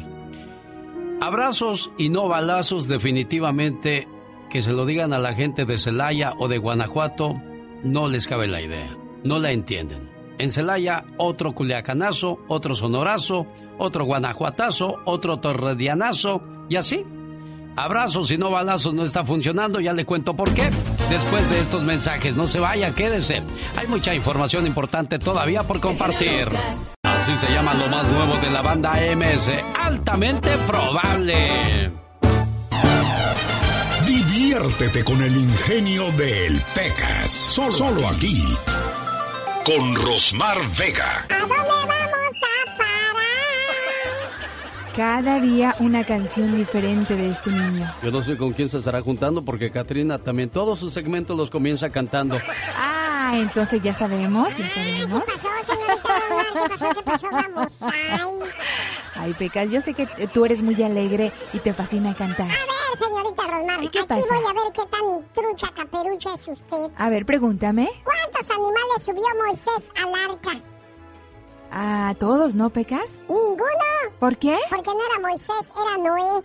Abrazos 1.22 1.92
y 1.98 2.10
no 2.10 2.28
balazos, 2.28 2.88
definitivamente 2.88 4.08
que 4.50 4.64
se 4.64 4.72
lo 4.72 4.88
digan 4.88 5.14
a 5.14 5.20
la 5.20 5.36
gente 5.36 5.66
de 5.66 5.78
Celaya 5.78 6.34
o 6.40 6.48
de 6.48 6.58
Guanajuato, 6.58 7.40
no 7.84 8.08
les 8.08 8.26
cabe 8.26 8.48
la 8.48 8.62
idea, 8.62 8.98
no 9.24 9.38
la 9.38 9.52
entienden. 9.52 10.17
En 10.40 10.52
Celaya, 10.52 11.06
otro 11.18 11.54
culiacanazo, 11.54 12.40
otro 12.48 12.76
sonorazo, 12.76 13.48
otro 13.78 14.06
guanajuatazo, 14.06 15.02
otro 15.06 15.40
torredianazo 15.40 16.42
y 16.70 16.76
así. 16.76 17.04
Abrazos 17.76 18.32
y 18.32 18.38
no 18.38 18.50
balazos 18.50 18.94
no 18.94 19.04
está 19.04 19.24
funcionando, 19.24 19.80
ya 19.80 19.94
le 19.94 20.06
cuento 20.06 20.36
por 20.36 20.52
qué. 20.54 20.70
Después 21.10 21.50
de 21.52 21.60
estos 21.60 21.84
mensajes, 21.84 22.36
no 22.36 22.48
se 22.48 22.60
vaya, 22.60 22.94
quédese. 22.94 23.44
Hay 23.78 23.88
mucha 23.88 24.16
información 24.16 24.66
importante 24.66 25.20
todavía 25.20 25.64
por 25.64 25.80
compartir. 25.80 26.50
Así 27.04 27.36
se 27.36 27.54
llama 27.54 27.74
lo 27.76 27.88
más 27.88 28.12
nuevo 28.12 28.36
de 28.38 28.50
la 28.50 28.62
banda 28.62 28.94
MS, 29.16 29.50
altamente 29.80 30.50
probable. 30.66 31.92
Diviértete 34.08 35.04
con 35.04 35.22
el 35.22 35.36
ingenio 35.36 36.12
del 36.14 36.62
Pecas. 36.74 37.30
Solo, 37.30 37.72
solo 37.72 38.08
aquí. 38.08 38.42
Con 39.68 39.96
Rosmar 39.96 40.58
Vega. 40.78 41.26
¿A 41.30 41.40
dónde 41.40 41.56
vamos 41.58 42.38
a 42.42 42.78
parar? 42.78 43.16
Cada 44.96 45.42
día 45.42 45.76
una 45.80 46.06
canción 46.06 46.56
diferente 46.56 47.18
de 47.18 47.32
este 47.32 47.52
niño. 47.52 47.94
Yo 48.02 48.10
no 48.10 48.24
sé 48.24 48.38
con 48.38 48.54
quién 48.54 48.70
se 48.70 48.78
estará 48.78 49.02
juntando 49.02 49.44
porque 49.44 49.70
Katrina 49.70 50.20
también 50.20 50.50
todos 50.50 50.80
sus 50.80 50.94
segmentos 50.94 51.36
los 51.36 51.50
comienza 51.50 51.90
cantando. 51.90 52.38
Ah, 52.78 53.34
entonces 53.36 53.82
ya 53.82 53.94
sabemos, 53.94 54.56
ya 54.58 54.70
sabemos. 54.70 55.24
¿Qué 55.26 55.34
pasó, 55.34 55.50
señorita? 55.76 56.14
¿Qué 56.54 56.70
pasó? 56.70 56.96
¿Qué 56.96 57.04
pasó? 57.04 57.28
Vamos. 57.30 57.74
Ay. 57.82 58.22
Ay, 59.20 59.34
Pecas, 59.34 59.70
yo 59.70 59.82
sé 59.82 59.94
que 59.94 60.08
tú 60.34 60.46
eres 60.46 60.62
muy 60.62 60.82
alegre 60.82 61.34
y 61.52 61.60
te 61.60 61.74
fascina 61.74 62.14
cantar. 62.14 62.48
A 62.48 62.54
ver, 62.54 62.77
señorita 62.98 63.48
Rosmar. 63.48 63.84
¿Y 63.84 63.90
qué 63.90 64.00
aquí 64.00 64.08
pasa? 64.08 64.36
voy 64.36 64.44
a 64.50 64.54
ver 64.64 64.74
qué 64.74 64.86
tan 64.86 65.34
trucha 65.34 65.68
caperucha 65.74 66.34
es 66.34 66.48
usted. 66.48 66.92
A 66.98 67.10
ver, 67.10 67.26
pregúntame. 67.26 67.90
¿Cuántos 68.04 68.50
animales 68.50 69.04
subió 69.04 69.24
Moisés 69.46 69.92
al 70.02 70.14
arca? 70.32 70.62
A 71.70 72.16
todos, 72.18 72.56
¿no, 72.56 72.70
Pecas? 72.70 73.26
Ninguno. 73.28 73.66
¿Por 74.20 74.38
qué? 74.38 74.58
Porque 74.70 74.90
no 74.90 75.00
era 75.12 75.20
Moisés, 75.28 75.72
era 75.76 75.98
Noé. 75.98 76.22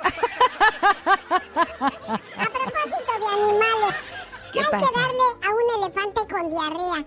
a 1.81 2.47
propósito 2.51 3.13
de 3.21 3.27
animales, 3.33 3.97
¿qué, 4.53 4.59
¿Qué 4.59 4.61
hay 4.61 4.71
pasa? 4.71 4.87
que 4.87 5.01
darle 5.01 5.27
a 5.43 5.51
un 5.51 5.83
elefante 5.85 6.21
con 6.29 6.51
diarrea? 6.51 7.05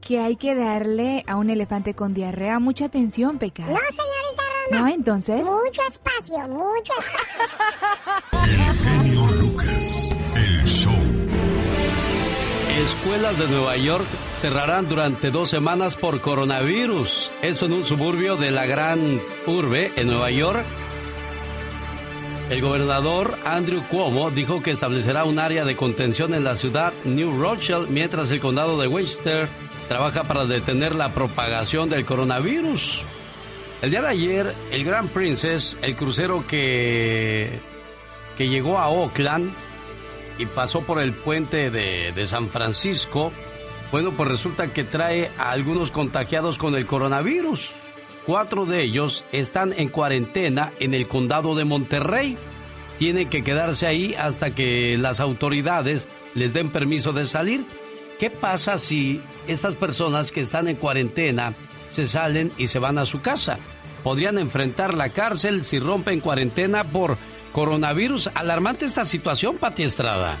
Que 0.00 0.20
hay 0.20 0.36
que 0.36 0.54
darle 0.54 1.24
a 1.26 1.36
un 1.36 1.50
elefante 1.50 1.94
con 1.94 2.14
diarrea 2.14 2.58
mucha 2.60 2.86
atención, 2.86 3.38
Pecas. 3.38 3.68
No, 3.68 3.76
señorita. 3.76 4.42
¿No, 4.70 4.86
entonces? 4.88 5.44
Mucho 5.44 5.82
espacio, 5.88 6.38
mucho 6.48 6.92
espacio. 6.98 8.38
Genio 8.84 9.26
Lucas. 9.32 10.10
El 10.34 10.64
show. 10.64 10.92
Escuelas 12.82 13.38
de 13.38 13.48
Nueva 13.48 13.76
York 13.76 14.04
cerrarán 14.40 14.88
durante 14.88 15.30
dos 15.30 15.50
semanas 15.50 15.96
por 15.96 16.20
coronavirus. 16.20 17.30
Esto 17.42 17.66
en 17.66 17.72
un 17.72 17.84
suburbio 17.84 18.36
de 18.36 18.50
la 18.50 18.66
gran 18.66 19.20
urbe 19.46 19.92
en 19.96 20.08
Nueva 20.08 20.30
York. 20.30 20.64
El 22.50 22.62
gobernador 22.62 23.36
Andrew 23.44 23.82
Cuomo 23.90 24.30
dijo 24.30 24.62
que 24.62 24.70
establecerá 24.70 25.24
un 25.24 25.38
área 25.38 25.64
de 25.64 25.76
contención 25.76 26.32
en 26.34 26.44
la 26.44 26.56
ciudad 26.56 26.92
New 27.04 27.38
Rochelle, 27.38 27.86
mientras 27.88 28.30
el 28.30 28.40
condado 28.40 28.78
de 28.80 28.86
Westchester 28.88 29.48
trabaja 29.86 30.24
para 30.24 30.46
detener 30.46 30.94
la 30.94 31.10
propagación 31.12 31.90
del 31.90 32.06
coronavirus. 32.06 33.04
El 33.80 33.90
día 33.90 34.02
de 34.02 34.08
ayer, 34.08 34.54
el 34.72 34.84
Grand 34.84 35.08
Princess, 35.10 35.78
el 35.82 35.94
crucero 35.94 36.44
que, 36.48 37.60
que 38.36 38.48
llegó 38.48 38.78
a 38.78 38.88
Oakland 38.88 39.52
y 40.36 40.46
pasó 40.46 40.80
por 40.80 41.00
el 41.00 41.12
puente 41.12 41.70
de, 41.70 42.12
de 42.12 42.26
San 42.26 42.48
Francisco, 42.48 43.32
Bueno, 43.90 44.12
pues 44.12 44.28
resulta 44.28 44.72
que 44.72 44.84
trae 44.84 45.30
a 45.38 45.50
algunos 45.50 45.90
contagiados 45.90 46.58
con 46.58 46.74
el 46.74 46.86
coronavirus. 46.86 47.72
Cuatro 48.26 48.66
de 48.66 48.82
ellos 48.82 49.24
están 49.32 49.72
en 49.72 49.88
cuarentena 49.88 50.72
en 50.78 50.92
el 50.92 51.08
condado 51.08 51.54
de 51.54 51.64
Monterrey. 51.64 52.36
Tienen 52.98 53.30
que 53.30 53.42
quedarse 53.42 53.86
ahí 53.86 54.14
hasta 54.18 54.54
que 54.54 54.98
las 54.98 55.20
autoridades 55.20 56.08
les 56.34 56.52
den 56.52 56.70
permiso 56.70 57.12
de 57.12 57.24
salir. 57.24 57.64
¿Qué 58.18 58.28
pasa 58.28 58.78
si 58.78 59.22
estas 59.46 59.76
personas 59.76 60.32
que 60.32 60.40
están 60.40 60.68
en 60.68 60.76
cuarentena 60.76 61.54
se 61.88 62.06
salen 62.06 62.52
y 62.56 62.68
se 62.68 62.78
van 62.78 62.98
a 62.98 63.06
su 63.06 63.20
casa? 63.20 63.58
Podrían 64.02 64.38
enfrentar 64.38 64.94
la 64.94 65.10
cárcel 65.10 65.64
si 65.64 65.78
rompen 65.78 66.20
cuarentena 66.20 66.84
por 66.84 67.18
coronavirus. 67.52 68.30
Alarmante 68.34 68.84
esta 68.84 69.04
situación, 69.04 69.58
Pati 69.58 69.82
Estrada. 69.82 70.38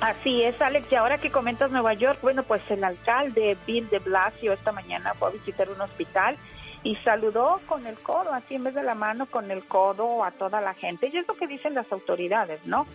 Así 0.00 0.42
es, 0.42 0.60
Alex. 0.60 0.90
Y 0.92 0.94
ahora 0.94 1.18
que 1.18 1.30
comentas 1.30 1.70
Nueva 1.70 1.94
York, 1.94 2.20
bueno, 2.22 2.44
pues 2.44 2.62
el 2.70 2.84
alcalde 2.84 3.56
Bill 3.66 3.88
de 3.90 3.98
Blasio 3.98 4.52
esta 4.52 4.70
mañana 4.70 5.14
fue 5.14 5.28
a 5.28 5.32
visitar 5.32 5.68
un 5.70 5.80
hospital 5.80 6.36
y 6.84 6.94
saludó 6.96 7.60
con 7.66 7.86
el 7.86 7.98
codo, 7.98 8.32
así 8.32 8.54
en 8.54 8.64
vez 8.64 8.74
de 8.74 8.84
la 8.84 8.94
mano, 8.94 9.26
con 9.26 9.50
el 9.50 9.64
codo 9.64 10.22
a 10.24 10.30
toda 10.30 10.60
la 10.60 10.74
gente. 10.74 11.10
Y 11.12 11.16
es 11.16 11.26
lo 11.26 11.34
que 11.34 11.48
dicen 11.48 11.74
las 11.74 11.90
autoridades, 11.90 12.64
¿no? 12.64 12.86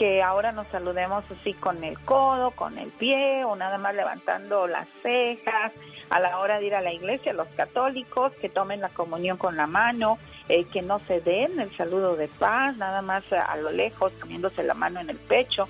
Que 0.00 0.22
ahora 0.22 0.50
nos 0.50 0.66
saludemos 0.68 1.24
así 1.30 1.52
con 1.52 1.84
el 1.84 2.00
codo, 2.00 2.52
con 2.52 2.78
el 2.78 2.88
pie 2.88 3.44
o 3.44 3.54
nada 3.54 3.76
más 3.76 3.94
levantando 3.94 4.66
las 4.66 4.88
cejas 5.02 5.72
a 6.08 6.18
la 6.18 6.38
hora 6.38 6.58
de 6.58 6.68
ir 6.68 6.74
a 6.74 6.80
la 6.80 6.90
iglesia, 6.90 7.34
los 7.34 7.48
católicos, 7.48 8.32
que 8.40 8.48
tomen 8.48 8.80
la 8.80 8.88
comunión 8.88 9.36
con 9.36 9.58
la 9.58 9.66
mano, 9.66 10.16
eh, 10.48 10.64
que 10.64 10.80
no 10.80 11.00
se 11.00 11.20
den 11.20 11.60
el 11.60 11.76
saludo 11.76 12.16
de 12.16 12.28
paz, 12.28 12.78
nada 12.78 13.02
más 13.02 13.30
a 13.30 13.54
lo 13.58 13.70
lejos, 13.72 14.10
poniéndose 14.14 14.62
la 14.62 14.72
mano 14.72 15.00
en 15.00 15.10
el 15.10 15.18
pecho. 15.18 15.68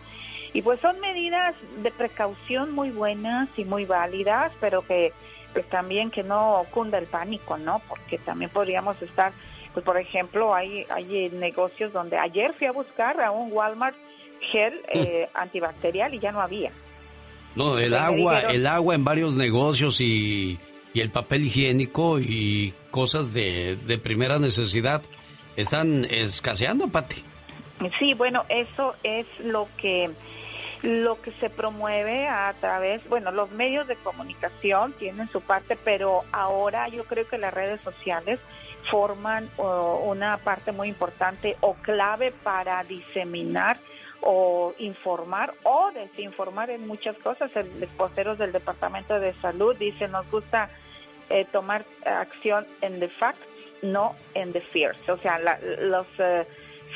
Y 0.53 0.63
pues 0.63 0.79
son 0.79 1.01
medidas 1.01 1.57
de 1.83 1.91
precaución 1.91 2.73
muy 2.73 2.93
buenas 2.93 3.49
y 3.57 3.65
muy 3.65 3.85
válidas, 3.85 4.53
pero 4.61 4.83
que 4.83 5.13
pues 5.53 5.69
también 5.71 6.13
que 6.13 6.23
no 6.23 6.65
cunda 6.71 6.99
el 6.99 7.07
pánico, 7.07 7.59
¿no? 7.59 7.83
Porque 7.89 8.17
también 8.17 8.53
podríamos 8.53 9.03
estar, 9.03 9.33
pues 9.75 9.85
por 9.85 9.99
ejemplo, 9.99 10.55
hay, 10.55 10.87
hay 10.89 11.31
negocios 11.31 11.93
donde 11.93 12.17
ayer 12.17 12.53
fui 12.53 12.69
a 12.69 12.73
buscar 12.73 13.21
a 13.21 13.33
un 13.33 13.53
Walmart 13.53 13.97
gel 14.41 14.75
Mm. 14.95 14.99
eh, 14.99 15.29
antibacterial 15.35 16.15
y 16.15 16.19
ya 16.19 16.33
no 16.33 16.41
había. 16.41 16.71
No, 17.55 17.79
el 17.79 17.95
agua, 17.95 18.37
dijeron- 18.37 18.55
el 18.55 18.67
agua 18.67 18.95
en 18.95 19.05
varios 19.05 19.35
negocios 19.37 20.01
y, 20.01 20.59
y 20.95 21.01
el 21.01 21.11
papel 21.11 21.47
higiénico 21.47 22.19
y 22.21 22.73
cosas 22.91 23.33
de, 23.35 23.77
de 23.87 23.99
primera 23.99 24.39
necesidad 24.39 25.03
están 25.57 26.05
escaseando, 26.09 26.89
Pati. 26.89 27.23
Sí, 27.99 28.15
bueno, 28.15 28.45
eso 28.49 28.95
es 29.03 29.27
lo 29.41 29.69
que 29.77 30.11
lo 30.83 31.21
que 31.21 31.31
se 31.33 31.51
promueve 31.51 32.27
a 32.27 32.55
través, 32.59 33.07
bueno, 33.11 33.31
los 33.33 33.51
medios 33.51 33.87
de 33.87 33.97
comunicación 33.97 34.95
tienen 34.95 35.29
su 35.29 35.43
parte, 35.43 35.77
pero 35.85 36.23
ahora 36.33 36.89
yo 36.89 37.05
creo 37.05 37.29
que 37.29 37.37
las 37.37 37.53
redes 37.53 37.83
sociales 37.83 38.39
forman 38.91 39.51
oh, 39.59 40.03
una 40.07 40.39
parte 40.39 40.73
muy 40.73 40.89
importante 40.89 41.57
o 41.61 41.75
clave 41.75 42.33
para 42.43 42.83
diseminar 42.85 43.77
o 44.23 44.75
informar 44.79 45.55
o 45.65 45.91
desinformar 45.93 46.71
en 46.71 46.87
muchas 46.87 47.17
cosas. 47.19 47.51
El- 47.57 47.81
Los 47.81 47.91
posteros 47.91 48.39
del 48.39 48.53
Departamento 48.53 49.19
de 49.19 49.33
Salud 49.35 49.77
dicen, 49.77 50.13
nos 50.13 50.31
gusta 50.31 50.69
eh, 51.29 51.47
tomar 51.53 51.85
acción 52.05 52.67
en 52.81 52.99
the 52.99 53.09
facts, 53.09 53.47
no 53.83 54.17
en 54.35 54.53
the 54.53 54.61
fears. 54.61 55.09
O 55.09 55.17
sea, 55.19 55.39
la- 55.39 55.59
los 55.79 56.07
eh, 56.19 56.45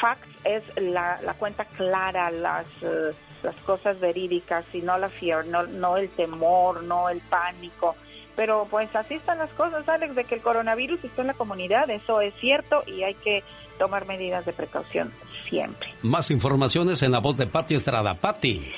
facts 0.01 0.29
es 0.45 0.65
la, 0.77 1.21
la 1.23 1.35
cuenta 1.35 1.65
clara, 1.65 2.31
las, 2.31 2.67
eh, 2.83 3.13
las 3.45 3.55
cosas 3.57 4.01
verídicas 4.01 4.65
y 4.75 4.81
no 4.83 4.99
la 4.99 5.09
fear, 5.09 5.47
no, 5.47 5.63
no 5.65 5.97
el 5.97 6.09
temor, 6.11 6.83
no 6.83 7.09
el 7.09 7.21
pánico. 7.21 7.95
Pero 8.37 8.67
pues 8.69 8.93
así 8.97 9.15
están 9.15 9.39
las 9.39 9.51
cosas, 9.51 9.89
Alex, 9.89 10.17
de 10.17 10.25
que 10.25 10.35
el 10.35 10.43
coronavirus 10.43 11.05
está 11.05 11.21
en 11.23 11.29
la 11.29 11.35
comunidad, 11.35 11.89
eso 11.91 12.21
es 12.21 12.35
cierto 12.41 12.83
y 12.87 13.05
hay 13.05 13.15
que 13.15 13.45
tomar 13.79 14.07
medidas 14.07 14.45
de 14.45 14.53
precaución 14.53 15.13
siempre. 15.49 15.89
Más 16.03 16.31
informaciones 16.31 17.03
en 17.03 17.13
la 17.13 17.19
voz 17.19 17.37
de 17.37 17.47
Pati 17.47 17.75
Estrada. 17.75 18.15
Pati. 18.15 18.73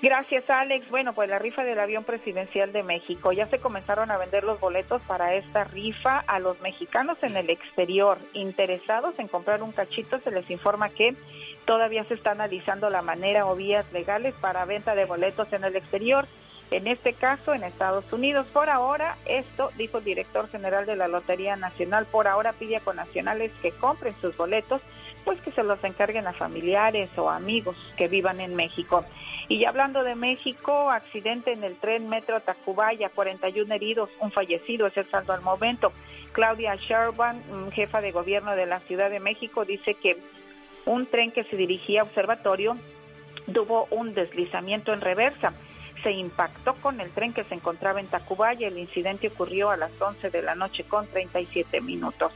Gracias, 0.00 0.48
Alex. 0.48 0.88
Bueno, 0.90 1.12
pues 1.12 1.28
la 1.28 1.40
rifa 1.40 1.64
del 1.64 1.80
avión 1.80 2.04
presidencial 2.04 2.72
de 2.72 2.84
México. 2.84 3.32
Ya 3.32 3.48
se 3.48 3.58
comenzaron 3.58 4.12
a 4.12 4.16
vender 4.16 4.44
los 4.44 4.60
boletos 4.60 5.02
para 5.02 5.34
esta 5.34 5.64
rifa 5.64 6.20
a 6.20 6.38
los 6.38 6.60
mexicanos 6.60 7.18
en 7.22 7.36
el 7.36 7.50
exterior. 7.50 8.18
Interesados 8.32 9.18
en 9.18 9.26
comprar 9.26 9.60
un 9.62 9.72
cachito, 9.72 10.20
se 10.20 10.30
les 10.30 10.48
informa 10.50 10.90
que 10.90 11.16
todavía 11.64 12.04
se 12.04 12.14
está 12.14 12.30
analizando 12.30 12.90
la 12.90 13.02
manera 13.02 13.46
o 13.46 13.56
vías 13.56 13.92
legales 13.92 14.34
para 14.34 14.64
venta 14.64 14.94
de 14.94 15.04
boletos 15.04 15.52
en 15.52 15.64
el 15.64 15.74
exterior. 15.74 16.28
En 16.70 16.86
este 16.86 17.12
caso, 17.14 17.54
en 17.54 17.64
Estados 17.64 18.04
Unidos. 18.12 18.46
Por 18.52 18.68
ahora, 18.70 19.16
esto, 19.24 19.70
dijo 19.76 19.98
el 19.98 20.04
director 20.04 20.48
general 20.48 20.86
de 20.86 20.96
la 20.96 21.08
Lotería 21.08 21.56
Nacional, 21.56 22.06
por 22.06 22.28
ahora 22.28 22.52
pide 22.52 22.76
a 22.76 22.80
conacionales 22.80 23.50
que 23.62 23.72
compren 23.72 24.14
sus 24.20 24.36
boletos, 24.36 24.80
pues 25.28 25.42
que 25.42 25.52
se 25.52 25.62
los 25.62 25.84
encarguen 25.84 26.26
a 26.26 26.32
familiares 26.32 27.10
o 27.18 27.28
amigos 27.28 27.76
que 27.98 28.08
vivan 28.08 28.40
en 28.40 28.54
México. 28.54 29.04
Y 29.46 29.66
hablando 29.66 30.02
de 30.02 30.14
México, 30.14 30.88
accidente 30.88 31.52
en 31.52 31.64
el 31.64 31.76
tren 31.76 32.08
Metro 32.08 32.40
Tacubaya, 32.40 33.10
41 33.10 33.74
heridos, 33.74 34.08
un 34.20 34.32
fallecido 34.32 34.86
es 34.86 34.96
el 34.96 35.06
saldo 35.10 35.34
al 35.34 35.42
momento. 35.42 35.92
Claudia 36.32 36.76
Sherban, 36.76 37.40
mm, 37.40 37.72
jefa 37.72 38.00
de 38.00 38.10
gobierno 38.10 38.56
de 38.56 38.64
la 38.64 38.80
Ciudad 38.80 39.10
de 39.10 39.20
México, 39.20 39.66
dice 39.66 39.92
que 39.92 40.16
un 40.86 41.04
tren 41.04 41.30
que 41.30 41.44
se 41.44 41.56
dirigía 41.56 42.00
a 42.00 42.04
observatorio 42.04 42.78
tuvo 43.52 43.86
un 43.90 44.14
deslizamiento 44.14 44.94
en 44.94 45.02
reversa. 45.02 45.52
Se 46.02 46.10
impactó 46.10 46.72
con 46.76 47.02
el 47.02 47.10
tren 47.10 47.34
que 47.34 47.44
se 47.44 47.54
encontraba 47.54 48.00
en 48.00 48.06
Tacubaya. 48.06 48.66
El 48.66 48.78
incidente 48.78 49.28
ocurrió 49.28 49.68
a 49.68 49.76
las 49.76 49.90
11 50.00 50.30
de 50.30 50.40
la 50.40 50.54
noche 50.54 50.84
con 50.84 51.06
37 51.06 51.82
minutos. 51.82 52.32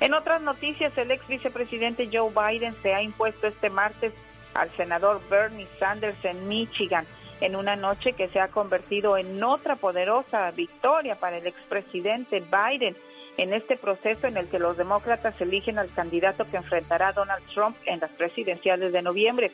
En 0.00 0.14
otras 0.14 0.40
noticias, 0.40 0.96
el 0.96 1.10
ex 1.10 1.26
vicepresidente 1.26 2.08
Joe 2.12 2.30
Biden 2.30 2.74
se 2.82 2.94
ha 2.94 3.02
impuesto 3.02 3.48
este 3.48 3.68
martes 3.68 4.12
al 4.54 4.70
senador 4.76 5.20
Bernie 5.28 5.66
Sanders 5.78 6.24
en 6.24 6.48
Michigan 6.48 7.06
en 7.40 7.56
una 7.56 7.76
noche 7.76 8.12
que 8.12 8.28
se 8.28 8.40
ha 8.40 8.48
convertido 8.48 9.16
en 9.16 9.42
otra 9.42 9.76
poderosa 9.76 10.50
victoria 10.50 11.16
para 11.16 11.38
el 11.38 11.46
expresidente 11.46 12.40
Biden 12.40 12.96
en 13.36 13.52
este 13.52 13.76
proceso 13.76 14.26
en 14.26 14.36
el 14.36 14.48
que 14.48 14.58
los 14.58 14.76
demócratas 14.76 15.40
eligen 15.40 15.78
al 15.78 15.92
candidato 15.92 16.44
que 16.50 16.56
enfrentará 16.56 17.08
a 17.08 17.12
Donald 17.12 17.44
Trump 17.54 17.76
en 17.86 18.00
las 18.00 18.10
presidenciales 18.10 18.92
de 18.92 19.02
noviembre. 19.02 19.52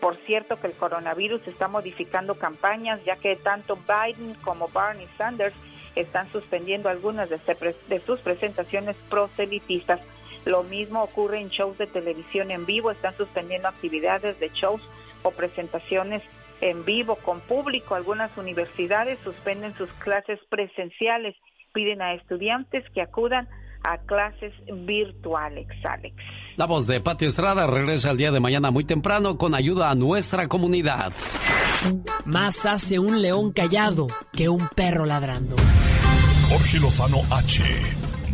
Por 0.00 0.16
cierto 0.24 0.58
que 0.58 0.68
el 0.68 0.72
coronavirus 0.74 1.46
está 1.46 1.68
modificando 1.68 2.34
campañas, 2.34 3.02
ya 3.04 3.16
que 3.16 3.36
tanto 3.36 3.76
Biden 3.76 4.34
como 4.36 4.68
Bernie 4.68 5.08
Sanders 5.18 5.56
están 5.96 6.30
suspendiendo 6.30 6.88
algunas 6.88 7.28
de, 7.28 7.38
se- 7.38 7.74
de 7.88 8.00
sus 8.00 8.20
presentaciones 8.20 8.96
proselitistas. 9.08 10.00
Lo 10.44 10.62
mismo 10.62 11.02
ocurre 11.02 11.40
en 11.40 11.48
shows 11.48 11.76
de 11.78 11.86
televisión 11.88 12.50
en 12.52 12.66
vivo, 12.66 12.90
están 12.90 13.16
suspendiendo 13.16 13.66
actividades 13.68 14.38
de 14.38 14.50
shows 14.50 14.80
o 15.22 15.32
presentaciones 15.32 16.22
en 16.60 16.84
vivo 16.84 17.16
con 17.16 17.40
público. 17.40 17.94
Algunas 17.96 18.36
universidades 18.36 19.18
suspenden 19.24 19.74
sus 19.74 19.90
clases 19.94 20.38
presenciales, 20.48 21.34
piden 21.72 22.00
a 22.00 22.14
estudiantes 22.14 22.84
que 22.90 23.02
acudan 23.02 23.48
a 23.84 23.98
clases 23.98 24.52
virtuales, 24.86 25.66
Alex. 25.84 26.16
La 26.56 26.66
voz 26.66 26.86
de 26.86 27.00
Pati 27.00 27.26
Estrada 27.26 27.66
regresa 27.66 28.10
el 28.10 28.16
día 28.16 28.30
de 28.32 28.40
mañana 28.40 28.70
muy 28.70 28.84
temprano 28.84 29.36
con 29.36 29.54
ayuda 29.54 29.90
a 29.90 29.94
nuestra 29.94 30.48
comunidad. 30.48 31.12
Más 32.24 32.66
hace 32.66 32.98
un 32.98 33.20
león 33.20 33.52
callado 33.52 34.06
que 34.32 34.48
un 34.48 34.68
perro 34.74 35.06
ladrando. 35.06 35.56
Jorge 36.48 36.78
Lozano 36.78 37.18
H. 37.30 37.62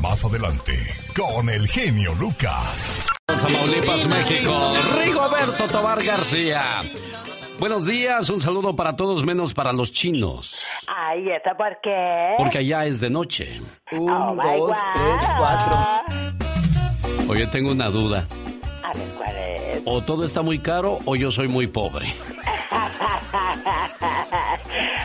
Más 0.00 0.24
adelante, 0.24 0.72
con 1.16 1.48
el 1.48 1.68
genio 1.68 2.14
Lucas. 2.14 3.06
Tamaulipas, 3.26 4.06
México. 4.06 4.72
Rigoberto 5.04 5.68
Tobar 5.70 6.02
García. 6.02 6.60
Buenos 7.62 7.86
días, 7.86 8.28
un 8.28 8.40
saludo 8.40 8.74
para 8.74 8.96
todos 8.96 9.24
menos 9.24 9.54
para 9.54 9.72
los 9.72 9.92
chinos. 9.92 10.60
Ay, 10.88 11.28
¿eso 11.28 11.56
por 11.56 11.78
qué? 11.80 12.34
Porque 12.36 12.58
allá 12.58 12.86
es 12.86 12.98
de 12.98 13.08
noche. 13.08 13.62
Un, 13.92 14.08
dos, 14.08 14.76
tres, 14.92 15.30
cuatro. 15.38 15.78
Oye, 17.28 17.46
tengo 17.46 17.70
una 17.70 17.88
duda. 17.88 18.26
A 18.82 18.92
ver, 18.94 19.06
¿cuál 19.16 19.36
es? 19.36 19.80
O 19.84 20.02
todo 20.02 20.24
está 20.24 20.42
muy 20.42 20.58
caro 20.58 20.98
o 21.04 21.14
yo 21.14 21.30
soy 21.30 21.46
muy 21.46 21.68
pobre. 21.68 22.12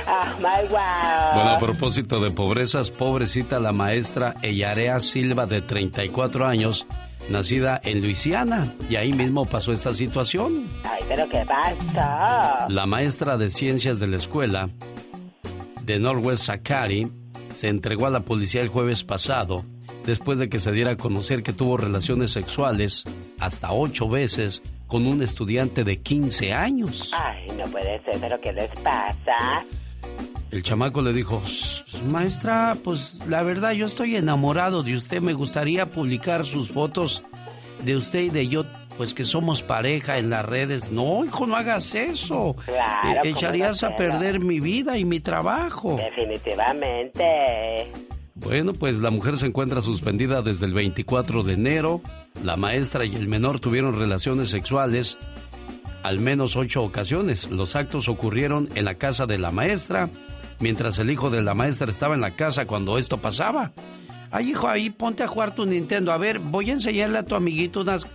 oh, 0.08 0.26
my 0.40 0.68
wow. 0.68 1.36
Bueno, 1.36 1.52
a 1.52 1.60
propósito 1.60 2.20
de 2.20 2.32
pobrezas, 2.32 2.90
pobrecita 2.90 3.60
la 3.60 3.72
maestra 3.72 4.34
Eyarea 4.42 5.00
Silva 5.00 5.46
de 5.46 5.62
34 5.62 6.48
años, 6.48 6.88
nacida 7.30 7.80
en 7.84 8.02
Luisiana, 8.02 8.74
y 8.90 8.96
ahí 8.96 9.14
mismo 9.14 9.46
pasó 9.46 9.72
esta 9.72 9.94
situación. 9.94 10.68
Ay, 10.84 11.04
pero 11.08 11.28
¿qué 11.30 11.46
pasó? 11.46 12.70
La 12.70 12.86
maestra 12.86 13.38
de 13.38 13.52
ciencias 13.52 14.00
de 14.00 14.08
la 14.08 14.18
escuela 14.18 14.70
de 15.84 16.00
Northwest 16.00 16.44
Sakari 16.44 17.08
se 17.54 17.70
entregó 17.70 18.08
a 18.08 18.10
la 18.10 18.20
policía 18.22 18.62
el 18.62 18.68
jueves 18.68 19.04
pasado 19.04 19.64
después 20.06 20.38
de 20.38 20.50
que 20.50 20.60
se 20.60 20.72
diera 20.72 20.92
a 20.92 20.98
conocer 20.98 21.44
que 21.44 21.54
tuvo 21.54 21.78
relaciones 21.78 22.32
sexuales 22.32 23.04
hasta 23.40 23.74
ocho 23.74 24.08
veces 24.08 24.62
con 24.88 25.06
un 25.06 25.22
estudiante 25.22 25.84
de 25.84 26.02
15 26.02 26.54
años. 26.54 27.12
Ay, 27.14 27.48
no 27.58 27.66
puede 27.66 28.02
ser, 28.04 28.16
pero 28.22 28.40
¿qué 28.40 28.54
les 28.54 28.70
pasa? 28.82 29.66
El 30.52 30.64
chamaco 30.64 31.02
le 31.02 31.12
dijo, 31.14 31.42
maestra, 32.10 32.76
pues 32.84 33.20
la 33.28 33.44
verdad 33.44 33.72
yo 33.74 33.86
estoy 33.86 34.16
enamorado 34.16 34.82
de 34.82 34.96
usted, 34.96 35.22
me 35.22 35.34
gustaría 35.34 35.86
publicar 35.88 36.46
sus 36.46 36.72
fotos 36.72 37.24
de 37.84 37.96
usted 37.98 38.22
y 38.22 38.30
de 38.30 38.48
yo, 38.48 38.64
pues 38.98 39.14
que 39.14 39.26
somos 39.26 39.62
pareja 39.62 40.18
en 40.18 40.30
las 40.30 40.46
redes. 40.46 40.90
No, 40.92 41.26
hijo, 41.26 41.46
no 41.48 41.56
hagas 41.58 41.94
eso. 41.96 42.56
Claro, 42.66 43.24
E- 43.24 43.30
Echarías 43.30 43.82
¿cómo 43.82 43.94
a 43.94 43.96
perder 43.98 44.40
mi 44.40 44.60
vida 44.62 44.98
y 44.98 45.04
mi 45.06 45.20
trabajo. 45.20 45.98
Definitivamente. 45.98 47.92
Bueno, 48.36 48.74
pues 48.74 49.00
la 49.00 49.10
mujer 49.10 49.38
se 49.38 49.48
encuentra 49.48 49.82
suspendida 49.82 50.42
desde 50.42 50.66
el 50.66 50.74
24 50.74 51.44
de 51.44 51.54
enero. 51.54 52.02
La 52.44 52.56
maestra 52.56 53.04
y 53.04 53.16
el 53.16 53.28
menor 53.28 53.60
tuvieron 53.60 53.98
relaciones 54.00 54.50
sexuales 54.50 55.18
al 56.08 56.20
menos 56.20 56.56
ocho 56.56 56.84
ocasiones. 56.84 57.52
Los 57.52 57.76
actos 57.76 58.08
ocurrieron 58.08 58.70
en 58.76 58.86
la 58.86 58.96
casa 58.96 59.26
de 59.26 59.38
la 59.38 59.52
maestra, 59.52 60.10
mientras 60.60 61.00
el 61.00 61.12
hijo 61.12 61.30
de 61.30 61.42
la 61.42 61.54
maestra 61.54 61.92
estaba 61.92 62.16
en 62.16 62.22
la 62.22 62.32
casa 62.32 62.66
cuando 62.66 62.98
esto 62.98 63.18
pasaba. 63.18 63.74
Ay, 64.32 64.52
hijo, 64.52 64.70
ahí 64.70 64.90
ponte 64.90 65.24
a 65.24 65.28
jugar 65.28 65.54
tu 65.54 65.66
Nintendo. 65.66 66.14
A 66.14 66.18
ver, 66.18 66.40
voy 66.40 66.70
a 66.70 66.74
enseñarle 66.74 67.18
a 67.18 67.24
tu 67.24 67.36
amiguito 67.36 67.82
unas 67.82 68.08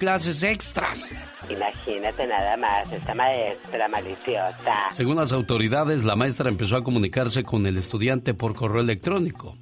clases 0.00 0.42
extras. 0.42 1.12
Imagínate 1.48 2.26
nada 2.26 2.56
más, 2.56 2.90
esta 2.90 3.14
maestra 3.14 3.88
maliciosa. 3.88 4.74
Según 4.92 5.16
las 5.16 5.32
autoridades, 5.32 6.04
la 6.04 6.16
maestra 6.16 6.48
empezó 6.48 6.76
a 6.76 6.82
comunicarse 6.82 7.44
con 7.44 7.66
el 7.66 7.78
estudiante 7.78 8.34
por 8.34 8.54
correo 8.54 8.82
electrónico. 8.82 9.56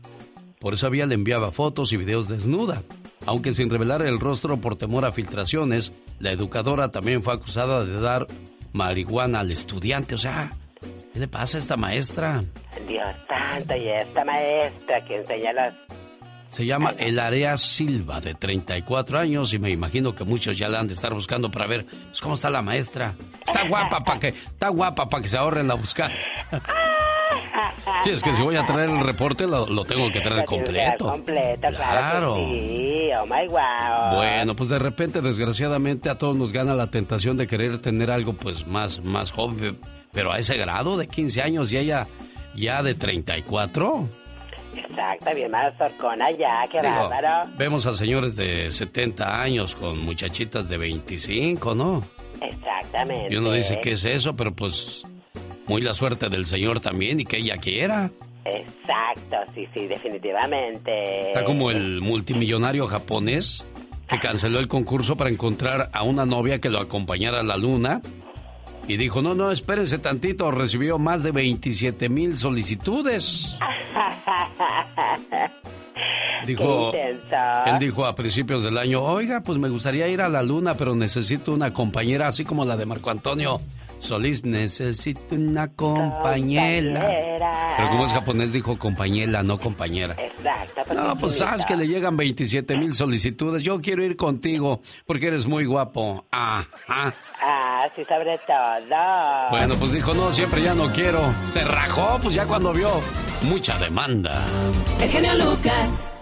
Por 0.60 0.74
esa 0.74 0.88
vía 0.88 1.04
le 1.04 1.14
enviaba 1.14 1.52
fotos 1.52 1.92
y 1.92 1.98
videos 1.98 2.26
desnuda. 2.26 2.82
Aunque 3.26 3.52
sin 3.52 3.68
revelar 3.68 4.02
el 4.02 4.20
rostro 4.20 4.56
por 4.58 4.76
temor 4.76 5.04
a 5.04 5.12
filtraciones, 5.12 5.92
la 6.20 6.30
educadora 6.30 6.90
también 6.90 7.22
fue 7.22 7.34
acusada 7.34 7.84
de 7.84 8.00
dar 8.00 8.26
marihuana 8.72 9.40
al 9.40 9.50
estudiante. 9.50 10.14
O 10.14 10.18
sea, 10.18 10.50
¿qué 11.12 11.18
le 11.18 11.28
pasa 11.28 11.58
a 11.58 11.60
esta 11.60 11.76
maestra? 11.76 12.42
Dios 12.86 13.08
santo, 13.28 13.76
y 13.76 13.88
esta 13.88 14.24
maestra 14.24 15.04
que 15.04 15.16
enseña 15.16 15.52
las... 15.52 15.74
Se 16.48 16.64
llama 16.64 16.94
Elarea 16.96 17.58
Silva, 17.58 18.20
de 18.20 18.34
34 18.34 19.18
años, 19.18 19.52
y 19.52 19.58
me 19.58 19.70
imagino 19.70 20.14
que 20.14 20.24
muchos 20.24 20.56
ya 20.56 20.68
la 20.68 20.78
han 20.78 20.86
de 20.86 20.94
estar 20.94 21.12
buscando 21.12 21.50
para 21.50 21.66
ver 21.66 21.84
pues, 21.84 22.20
cómo 22.20 22.36
está 22.36 22.48
la 22.48 22.62
maestra. 22.62 23.14
Está 23.44 23.64
guapa 23.68 24.04
para 24.04 24.20
que, 24.20 24.28
está 24.28 24.68
guapa 24.68 25.08
para 25.08 25.22
que 25.22 25.28
se 25.28 25.36
ahorren 25.36 25.66
la 25.66 25.74
buscar. 25.74 26.12
Sí, 28.02 28.10
es 28.10 28.22
que 28.22 28.34
si 28.34 28.42
voy 28.42 28.56
a 28.56 28.64
traer 28.66 28.90
el 28.90 29.00
reporte 29.00 29.46
lo, 29.46 29.66
lo 29.66 29.84
tengo 29.84 30.10
que 30.10 30.20
traer 30.20 30.44
completo. 30.44 31.08
completo, 31.10 31.68
claro. 31.68 32.36
Sí, 32.36 33.08
oh 33.18 33.26
my 33.26 33.46
wow. 33.48 34.16
Bueno, 34.16 34.54
pues 34.56 34.68
de 34.68 34.78
repente, 34.78 35.20
desgraciadamente, 35.20 36.08
a 36.10 36.16
todos 36.18 36.36
nos 36.36 36.52
gana 36.52 36.74
la 36.74 36.88
tentación 36.90 37.36
de 37.36 37.46
querer 37.46 37.80
tener 37.80 38.10
algo 38.10 38.32
pues 38.34 38.66
más, 38.66 39.02
más 39.04 39.30
joven, 39.30 39.78
pero 40.12 40.32
a 40.32 40.38
ese 40.38 40.56
grado 40.56 40.96
de 40.96 41.08
15 41.08 41.42
años 41.42 41.72
y 41.72 41.78
ella 41.78 42.06
ya 42.54 42.82
de 42.82 42.94
34. 42.94 44.08
Exacto, 44.76 45.34
bien 45.34 45.50
más 45.50 45.72
sorcona 45.78 46.30
ya, 46.32 46.62
qué 46.70 46.80
Digo, 46.82 47.08
bárbaro. 47.08 47.50
vemos 47.56 47.86
a 47.86 47.96
señores 47.96 48.36
de 48.36 48.70
70 48.70 49.40
años 49.42 49.74
con 49.74 49.98
muchachitas 50.04 50.68
de 50.68 50.76
25, 50.76 51.74
¿no? 51.74 52.04
Exactamente. 52.42 53.32
Y 53.32 53.36
uno 53.36 53.52
dice, 53.52 53.78
¿qué 53.82 53.92
es 53.92 54.04
eso? 54.04 54.36
Pero 54.36 54.54
pues 54.54 55.02
muy 55.66 55.82
la 55.82 55.94
suerte 55.94 56.28
del 56.28 56.44
señor 56.44 56.80
también 56.80 57.20
y 57.20 57.24
que 57.24 57.38
ella 57.38 57.56
quiera. 57.56 58.10
Exacto, 58.44 59.36
sí, 59.52 59.66
sí, 59.74 59.86
definitivamente. 59.86 61.28
Está 61.28 61.44
como 61.44 61.70
el 61.70 62.00
multimillonario 62.00 62.86
japonés 62.86 63.64
que 64.08 64.18
canceló 64.20 64.60
el 64.60 64.68
concurso 64.68 65.16
para 65.16 65.30
encontrar 65.30 65.90
a 65.92 66.04
una 66.04 66.24
novia 66.24 66.60
que 66.60 66.70
lo 66.70 66.80
acompañara 66.80 67.40
a 67.40 67.42
la 67.42 67.56
luna. 67.56 68.00
Y 68.88 68.96
dijo, 68.96 69.20
no, 69.20 69.34
no, 69.34 69.50
espérense 69.50 69.98
tantito, 69.98 70.48
recibió 70.52 70.96
más 70.96 71.24
de 71.24 71.32
27 71.32 72.08
mil 72.08 72.38
solicitudes. 72.38 73.56
Dijo, 76.46 76.92
él 76.92 77.78
dijo 77.80 78.04
a 78.04 78.14
principios 78.14 78.62
del 78.62 78.78
año, 78.78 79.02
oiga, 79.02 79.40
pues 79.40 79.58
me 79.58 79.68
gustaría 79.68 80.06
ir 80.06 80.20
a 80.20 80.28
la 80.28 80.42
luna, 80.42 80.74
pero 80.74 80.94
necesito 80.94 81.52
una 81.52 81.72
compañera, 81.72 82.28
así 82.28 82.44
como 82.44 82.64
la 82.64 82.76
de 82.76 82.86
Marco 82.86 83.10
Antonio 83.10 83.58
Solís, 83.98 84.44
necesito 84.44 85.34
una 85.34 85.68
compañera. 85.68 87.00
Compañera. 87.00 87.74
Pero 87.76 87.88
como 87.88 88.06
es 88.06 88.12
japonés, 88.12 88.52
dijo 88.52 88.78
compañera, 88.78 89.42
no 89.42 89.58
compañera. 89.58 90.14
Exacto. 90.18 90.82
porque 90.86 91.02
No, 91.02 91.16
pues 91.16 91.38
sabes 91.38 91.64
que 91.66 91.76
le 91.76 91.86
llegan 91.88 92.16
27 92.16 92.76
mil 92.76 92.94
solicitudes. 92.94 93.62
Yo 93.62 93.80
quiero 93.80 94.04
ir 94.04 94.16
contigo 94.16 94.80
porque 95.06 95.28
eres 95.28 95.46
muy 95.46 95.64
guapo. 95.64 96.24
Ajá. 96.30 97.14
Ah, 97.40 97.88
sí, 97.94 98.02
sobre 98.04 98.38
todo. 98.46 99.50
Bueno, 99.50 99.74
pues 99.78 99.92
dijo, 99.92 100.14
no, 100.14 100.32
siempre 100.32 100.62
ya 100.62 100.74
no 100.74 100.86
quiero. 100.92 101.20
Se 101.52 101.64
rajó, 101.64 102.18
pues 102.22 102.34
ya 102.34 102.46
cuando 102.46 102.72
vio 102.72 102.88
mucha 103.42 103.78
demanda. 103.78 104.42
El 105.00 105.08
genio 105.08 105.34
Lucas. 105.34 106.15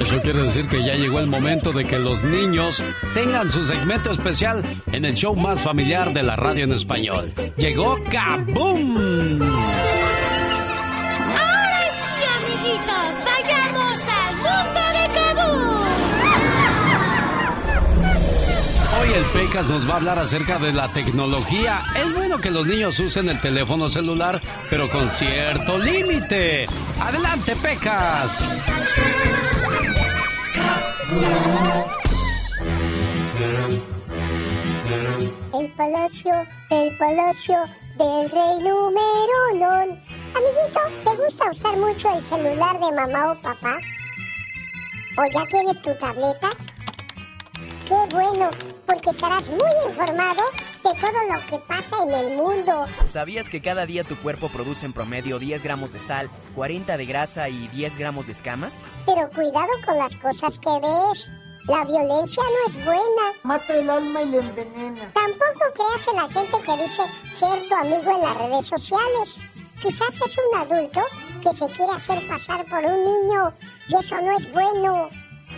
Eso 0.00 0.20
quiere 0.22 0.42
decir 0.44 0.66
que 0.66 0.82
ya 0.82 0.94
llegó 0.94 1.20
el 1.20 1.26
momento 1.26 1.72
de 1.72 1.84
que 1.84 1.98
los 1.98 2.24
niños 2.24 2.82
tengan 3.12 3.50
su 3.50 3.62
segmento 3.62 4.10
especial 4.10 4.64
en 4.92 5.04
el 5.04 5.14
show 5.14 5.36
más 5.36 5.60
familiar 5.60 6.14
de 6.14 6.22
la 6.22 6.36
radio 6.36 6.64
en 6.64 6.72
español. 6.72 7.34
Llegó 7.58 7.98
Kaboom. 8.10 8.96
Ahora 9.42 9.52
sí, 11.92 12.24
amiguitos, 12.38 13.22
vayamos 13.26 14.08
al 14.08 14.34
mundo 14.36 14.80
de 14.96 15.04
Kabul. 15.14 15.90
Hoy 19.00 19.08
el 19.14 19.24
Pecas 19.38 19.66
nos 19.68 19.86
va 19.88 19.92
a 19.92 19.96
hablar 19.98 20.18
acerca 20.18 20.58
de 20.58 20.72
la 20.72 20.88
tecnología. 20.88 21.82
Es 21.94 22.14
bueno 22.14 22.38
que 22.38 22.50
los 22.50 22.66
niños 22.66 22.98
usen 23.00 23.28
el 23.28 23.38
teléfono 23.38 23.90
celular, 23.90 24.40
pero 24.70 24.88
con 24.88 25.10
cierto 25.10 25.78
límite. 25.78 26.64
Adelante, 27.00 27.54
Pecas. 27.56 28.89
El 35.52 35.72
palacio, 35.76 36.32
el 36.70 36.96
palacio 36.98 37.56
del 37.98 38.30
rey 38.30 38.58
número 38.60 39.54
non. 39.54 40.00
Amiguito, 40.36 40.80
¿te 41.02 41.16
gusta 41.16 41.50
usar 41.50 41.76
mucho 41.78 42.14
el 42.14 42.22
celular 42.22 42.78
de 42.78 42.92
mamá 42.92 43.32
o 43.32 43.34
papá? 43.42 43.76
¿O 45.18 45.24
ya 45.34 45.44
tienes 45.50 45.82
tu 45.82 45.92
tableta? 45.96 46.50
Qué 47.88 48.14
bueno, 48.14 48.50
porque 48.90 49.10
estarás 49.10 49.48
muy 49.48 49.88
informado 49.88 50.42
de 50.82 51.00
todo 51.00 51.12
lo 51.32 51.46
que 51.46 51.58
pasa 51.66 51.96
en 52.02 52.12
el 52.12 52.36
mundo. 52.36 52.86
¿Sabías 53.06 53.48
que 53.48 53.60
cada 53.60 53.86
día 53.86 54.02
tu 54.02 54.16
cuerpo 54.16 54.48
produce 54.48 54.84
en 54.84 54.92
promedio 54.92 55.38
10 55.38 55.62
gramos 55.62 55.92
de 55.92 56.00
sal, 56.00 56.28
40 56.56 56.96
de 56.96 57.06
grasa 57.06 57.48
y 57.48 57.68
10 57.68 57.98
gramos 57.98 58.26
de 58.26 58.32
escamas? 58.32 58.82
Pero 59.06 59.30
cuidado 59.30 59.68
con 59.86 59.96
las 59.96 60.16
cosas 60.16 60.58
que 60.58 60.70
ves. 60.80 61.30
La 61.68 61.84
violencia 61.84 62.42
no 62.42 62.66
es 62.66 62.84
buena. 62.84 63.32
Mata 63.44 63.74
el 63.76 63.88
alma 63.88 64.22
y 64.22 64.30
lo 64.30 64.40
envenena. 64.40 65.12
Tampoco 65.12 65.72
creas 65.74 66.08
en 66.08 66.16
la 66.16 66.28
gente 66.28 66.62
que 66.64 66.82
dice 66.82 67.02
ser 67.30 67.68
tu 67.68 67.74
amigo 67.76 68.16
en 68.16 68.22
las 68.22 68.38
redes 68.38 68.66
sociales. 68.66 69.40
Quizás 69.80 70.20
es 70.20 70.36
un 70.36 70.58
adulto 70.58 71.02
que 71.42 71.54
se 71.54 71.66
quiere 71.68 71.92
hacer 71.92 72.26
pasar 72.26 72.66
por 72.66 72.84
un 72.84 73.04
niño 73.04 73.54
y 73.88 73.94
eso 73.94 74.20
no 74.20 74.36
es 74.36 74.50
bueno. 74.52 75.10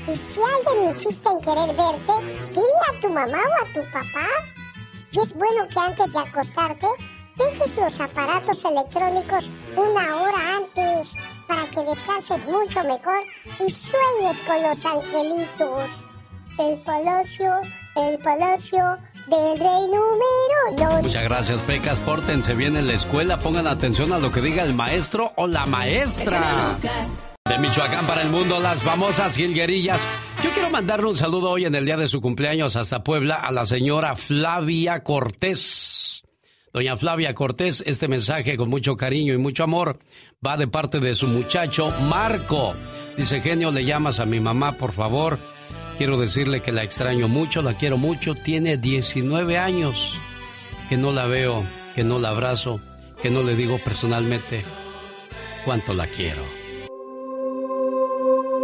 Y 0.07 0.17
si 0.17 0.41
alguien 0.41 0.91
insiste 0.91 1.29
en 1.29 1.41
querer 1.41 1.77
verte, 1.77 2.13
dile 2.51 2.83
a 2.91 3.01
tu 3.01 3.09
mamá 3.09 3.39
o 3.39 3.65
a 3.65 3.73
tu 3.73 3.81
papá. 3.93 4.27
Y 5.13 5.21
es 5.21 5.35
bueno 5.35 5.69
que 5.69 5.79
antes 5.79 6.13
de 6.13 6.19
acostarte 6.19 6.87
dejes 7.37 7.77
los 7.77 8.01
aparatos 8.01 8.65
electrónicos 8.65 9.49
una 9.77 10.17
hora 10.17 10.57
antes 10.57 11.15
para 11.47 11.67
que 11.71 11.83
descanses 11.83 12.45
mucho 12.47 12.83
mejor 12.85 13.23
y 13.61 13.71
sueñes 13.71 14.41
con 14.47 14.63
los 14.63 14.85
angelitos. 14.85 15.91
El 16.59 16.79
palacio, 16.81 17.53
el 17.97 18.19
palacio 18.19 18.99
del 19.27 19.59
rey 19.59 19.87
número 19.87 20.91
dos. 20.91 21.03
Muchas 21.03 21.25
gracias, 21.25 21.61
Pecas. 21.61 22.01
Pórtense 22.01 22.55
bien 22.55 22.77
en 22.77 22.87
la 22.87 22.95
escuela. 22.95 23.39
Pongan 23.39 23.67
atención 23.67 24.13
a 24.13 24.19
lo 24.19 24.33
que 24.33 24.41
diga 24.41 24.63
el 24.65 24.75
maestro 24.75 25.33
o 25.37 25.47
la 25.47 25.65
maestra. 25.67 26.77
De 27.45 27.59
Michoacán 27.59 28.07
para 28.07 28.23
el 28.23 28.31
mundo, 28.31 28.61
las 28.61 28.81
famosas 28.83 29.37
jilguerillas. 29.37 30.01
Yo 30.45 30.51
quiero 30.51 30.71
mandarle 30.71 31.07
un 31.07 31.17
saludo 31.17 31.51
hoy 31.51 31.65
en 31.65 31.75
el 31.75 31.85
día 31.85 31.97
de 31.97 32.07
su 32.07 32.21
cumpleaños 32.21 32.77
hasta 32.77 33.03
Puebla 33.03 33.35
a 33.35 33.51
la 33.51 33.67
señora 33.67 34.15
Flavia 34.15 35.03
Cortés. 35.03 36.23
Doña 36.73 36.97
Flavia 36.97 37.35
Cortés, 37.35 37.83
este 37.85 38.07
mensaje 38.09 38.57
con 38.57 38.71
mucho 38.71 38.97
cariño 38.97 39.35
y 39.35 39.39
mucho 39.39 39.65
amor 39.65 39.99
va 40.45 40.57
de 40.57 40.69
parte 40.69 41.01
de 41.01 41.15
su 41.15 41.27
muchacho 41.27 41.91
Marco. 42.09 42.75
Dice, 43.17 43.41
genio, 43.41 43.73
le 43.73 43.85
llamas 43.85 44.21
a 44.21 44.27
mi 44.27 44.41
mamá, 44.41 44.73
por 44.73 44.93
favor. 44.93 45.39
Quiero 45.99 46.19
decirle 46.19 46.63
que 46.63 46.73
la 46.73 46.85
extraño 46.85 47.29
mucho, 47.29 47.61
la 47.61 47.75
quiero 47.75 47.99
mucho. 47.99 48.35
Tiene 48.35 48.77
19 48.77 49.59
años. 49.59 50.15
Que 50.89 50.97
no 50.97 51.13
la 51.13 51.27
veo, 51.27 51.65
que 51.95 52.05
no 52.05 52.19
la 52.19 52.31
abrazo, 52.31 52.81
que 53.21 53.31
no 53.31 53.43
le 53.43 53.57
digo 53.57 53.79
personalmente 53.79 54.63
cuánto 55.65 55.93
la 55.93 56.07
quiero. 56.07 56.62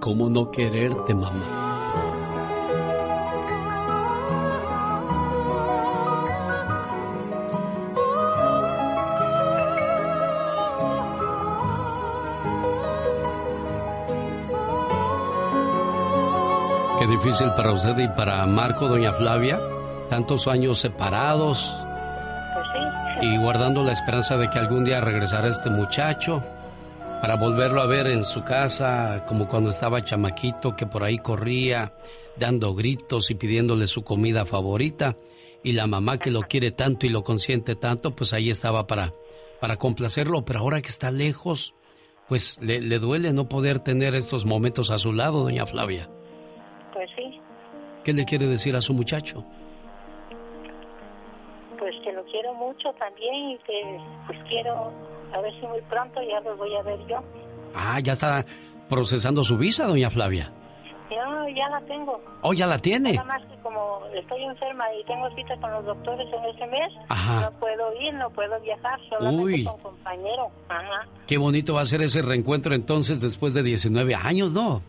¿Cómo 0.00 0.30
no 0.30 0.50
quererte, 0.50 1.14
mamá? 1.14 1.58
Qué 16.98 17.06
difícil 17.06 17.50
para 17.56 17.72
usted 17.72 17.98
y 17.98 18.08
para 18.08 18.46
Marco, 18.46 18.88
doña 18.88 19.12
Flavia, 19.14 19.60
tantos 20.08 20.46
años 20.46 20.80
separados 20.80 21.74
y 23.20 23.36
guardando 23.38 23.84
la 23.84 23.92
esperanza 23.92 24.36
de 24.36 24.48
que 24.48 24.58
algún 24.58 24.84
día 24.84 25.00
regresara 25.00 25.48
este 25.48 25.70
muchacho 25.70 26.42
para 27.20 27.36
volverlo 27.36 27.80
a 27.80 27.86
ver 27.86 28.06
en 28.06 28.24
su 28.24 28.44
casa 28.44 29.24
como 29.26 29.48
cuando 29.48 29.70
estaba 29.70 30.02
chamaquito 30.02 30.76
que 30.76 30.86
por 30.86 31.02
ahí 31.02 31.18
corría 31.18 31.92
dando 32.36 32.74
gritos 32.74 33.30
y 33.30 33.34
pidiéndole 33.34 33.86
su 33.86 34.04
comida 34.04 34.44
favorita. 34.44 35.16
Y 35.64 35.72
la 35.72 35.86
mamá 35.86 36.18
que 36.18 36.30
lo 36.30 36.42
quiere 36.42 36.70
tanto 36.70 37.04
y 37.06 37.08
lo 37.08 37.24
consiente 37.24 37.74
tanto 37.74 38.14
pues 38.14 38.32
ahí 38.32 38.50
estaba 38.50 38.86
para 38.86 39.12
para 39.60 39.76
complacerlo. 39.76 40.44
Pero 40.44 40.60
ahora 40.60 40.80
que 40.80 40.88
está 40.88 41.10
lejos 41.10 41.74
pues 42.28 42.58
le, 42.60 42.80
le 42.80 42.98
duele 42.98 43.32
no 43.32 43.48
poder 43.48 43.80
tener 43.80 44.14
estos 44.14 44.44
momentos 44.44 44.90
a 44.90 44.98
su 44.98 45.12
lado 45.12 45.42
doña 45.42 45.66
Flavia. 45.66 46.08
Pues 46.92 47.08
sí, 47.16 47.40
¿qué 48.04 48.12
le 48.12 48.24
quiere 48.24 48.46
decir 48.46 48.76
a 48.76 48.82
su 48.82 48.94
muchacho? 48.94 49.44
pues 51.78 51.94
que 52.02 52.12
lo 52.12 52.24
quiero 52.24 52.52
mucho 52.54 52.92
también 52.94 53.50
y 53.50 53.58
que 53.58 54.00
pues 54.26 54.38
quiero 54.48 54.92
a 55.32 55.40
ver 55.40 55.52
si 55.60 55.66
muy 55.66 55.80
pronto 55.82 56.20
ya 56.22 56.40
lo 56.40 56.56
voy 56.56 56.74
a 56.76 56.82
ver 56.82 56.98
yo. 57.06 57.22
Ah, 57.74 58.00
ya 58.00 58.12
está 58.12 58.44
procesando 58.88 59.44
su 59.44 59.56
visa, 59.56 59.86
doña 59.86 60.10
Flavia. 60.10 60.52
Yo 61.10 61.48
ya 61.54 61.68
la 61.70 61.80
tengo. 61.86 62.20
Oh, 62.42 62.52
ya 62.52 62.66
la 62.66 62.78
tiene. 62.78 63.14
Nada 63.14 63.24
más 63.24 63.42
que 63.46 63.56
como 63.62 64.02
estoy 64.14 64.42
enferma 64.44 64.84
y 64.94 65.04
tengo 65.04 65.28
cita 65.34 65.56
con 65.58 65.70
los 65.72 65.84
doctores 65.86 66.26
en 66.32 66.44
ese 66.54 66.66
mes, 66.66 66.92
Ajá. 67.08 67.50
no 67.50 67.58
puedo 67.58 68.00
ir, 68.00 68.12
no 68.14 68.28
puedo 68.30 68.60
viajar, 68.60 68.98
solamente 69.08 69.42
Uy. 69.42 69.64
con 69.64 69.78
compañero. 69.78 70.50
Ajá. 70.68 71.06
Qué 71.26 71.38
bonito 71.38 71.74
va 71.74 71.82
a 71.82 71.86
ser 71.86 72.02
ese 72.02 72.20
reencuentro 72.22 72.74
entonces 72.74 73.20
después 73.22 73.54
de 73.54 73.62
19 73.62 74.14
años, 74.14 74.52
¿no? 74.52 74.82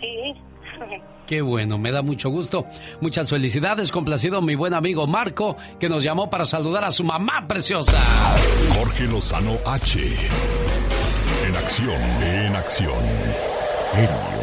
Sí. 0.00 0.34
Qué 1.28 1.42
bueno, 1.42 1.76
me 1.76 1.92
da 1.92 2.00
mucho 2.00 2.30
gusto. 2.30 2.64
Muchas 3.02 3.28
felicidades, 3.28 3.92
complacido 3.92 4.40
mi 4.40 4.54
buen 4.54 4.72
amigo 4.72 5.06
Marco, 5.06 5.58
que 5.78 5.90
nos 5.90 6.02
llamó 6.02 6.30
para 6.30 6.46
saludar 6.46 6.84
a 6.84 6.90
su 6.90 7.04
mamá 7.04 7.46
preciosa. 7.46 8.00
Jorge 8.74 9.04
Lozano 9.04 9.56
H. 9.66 10.00
En 11.46 11.54
acción, 11.54 12.00
en 12.22 12.56
acción. 12.56 14.37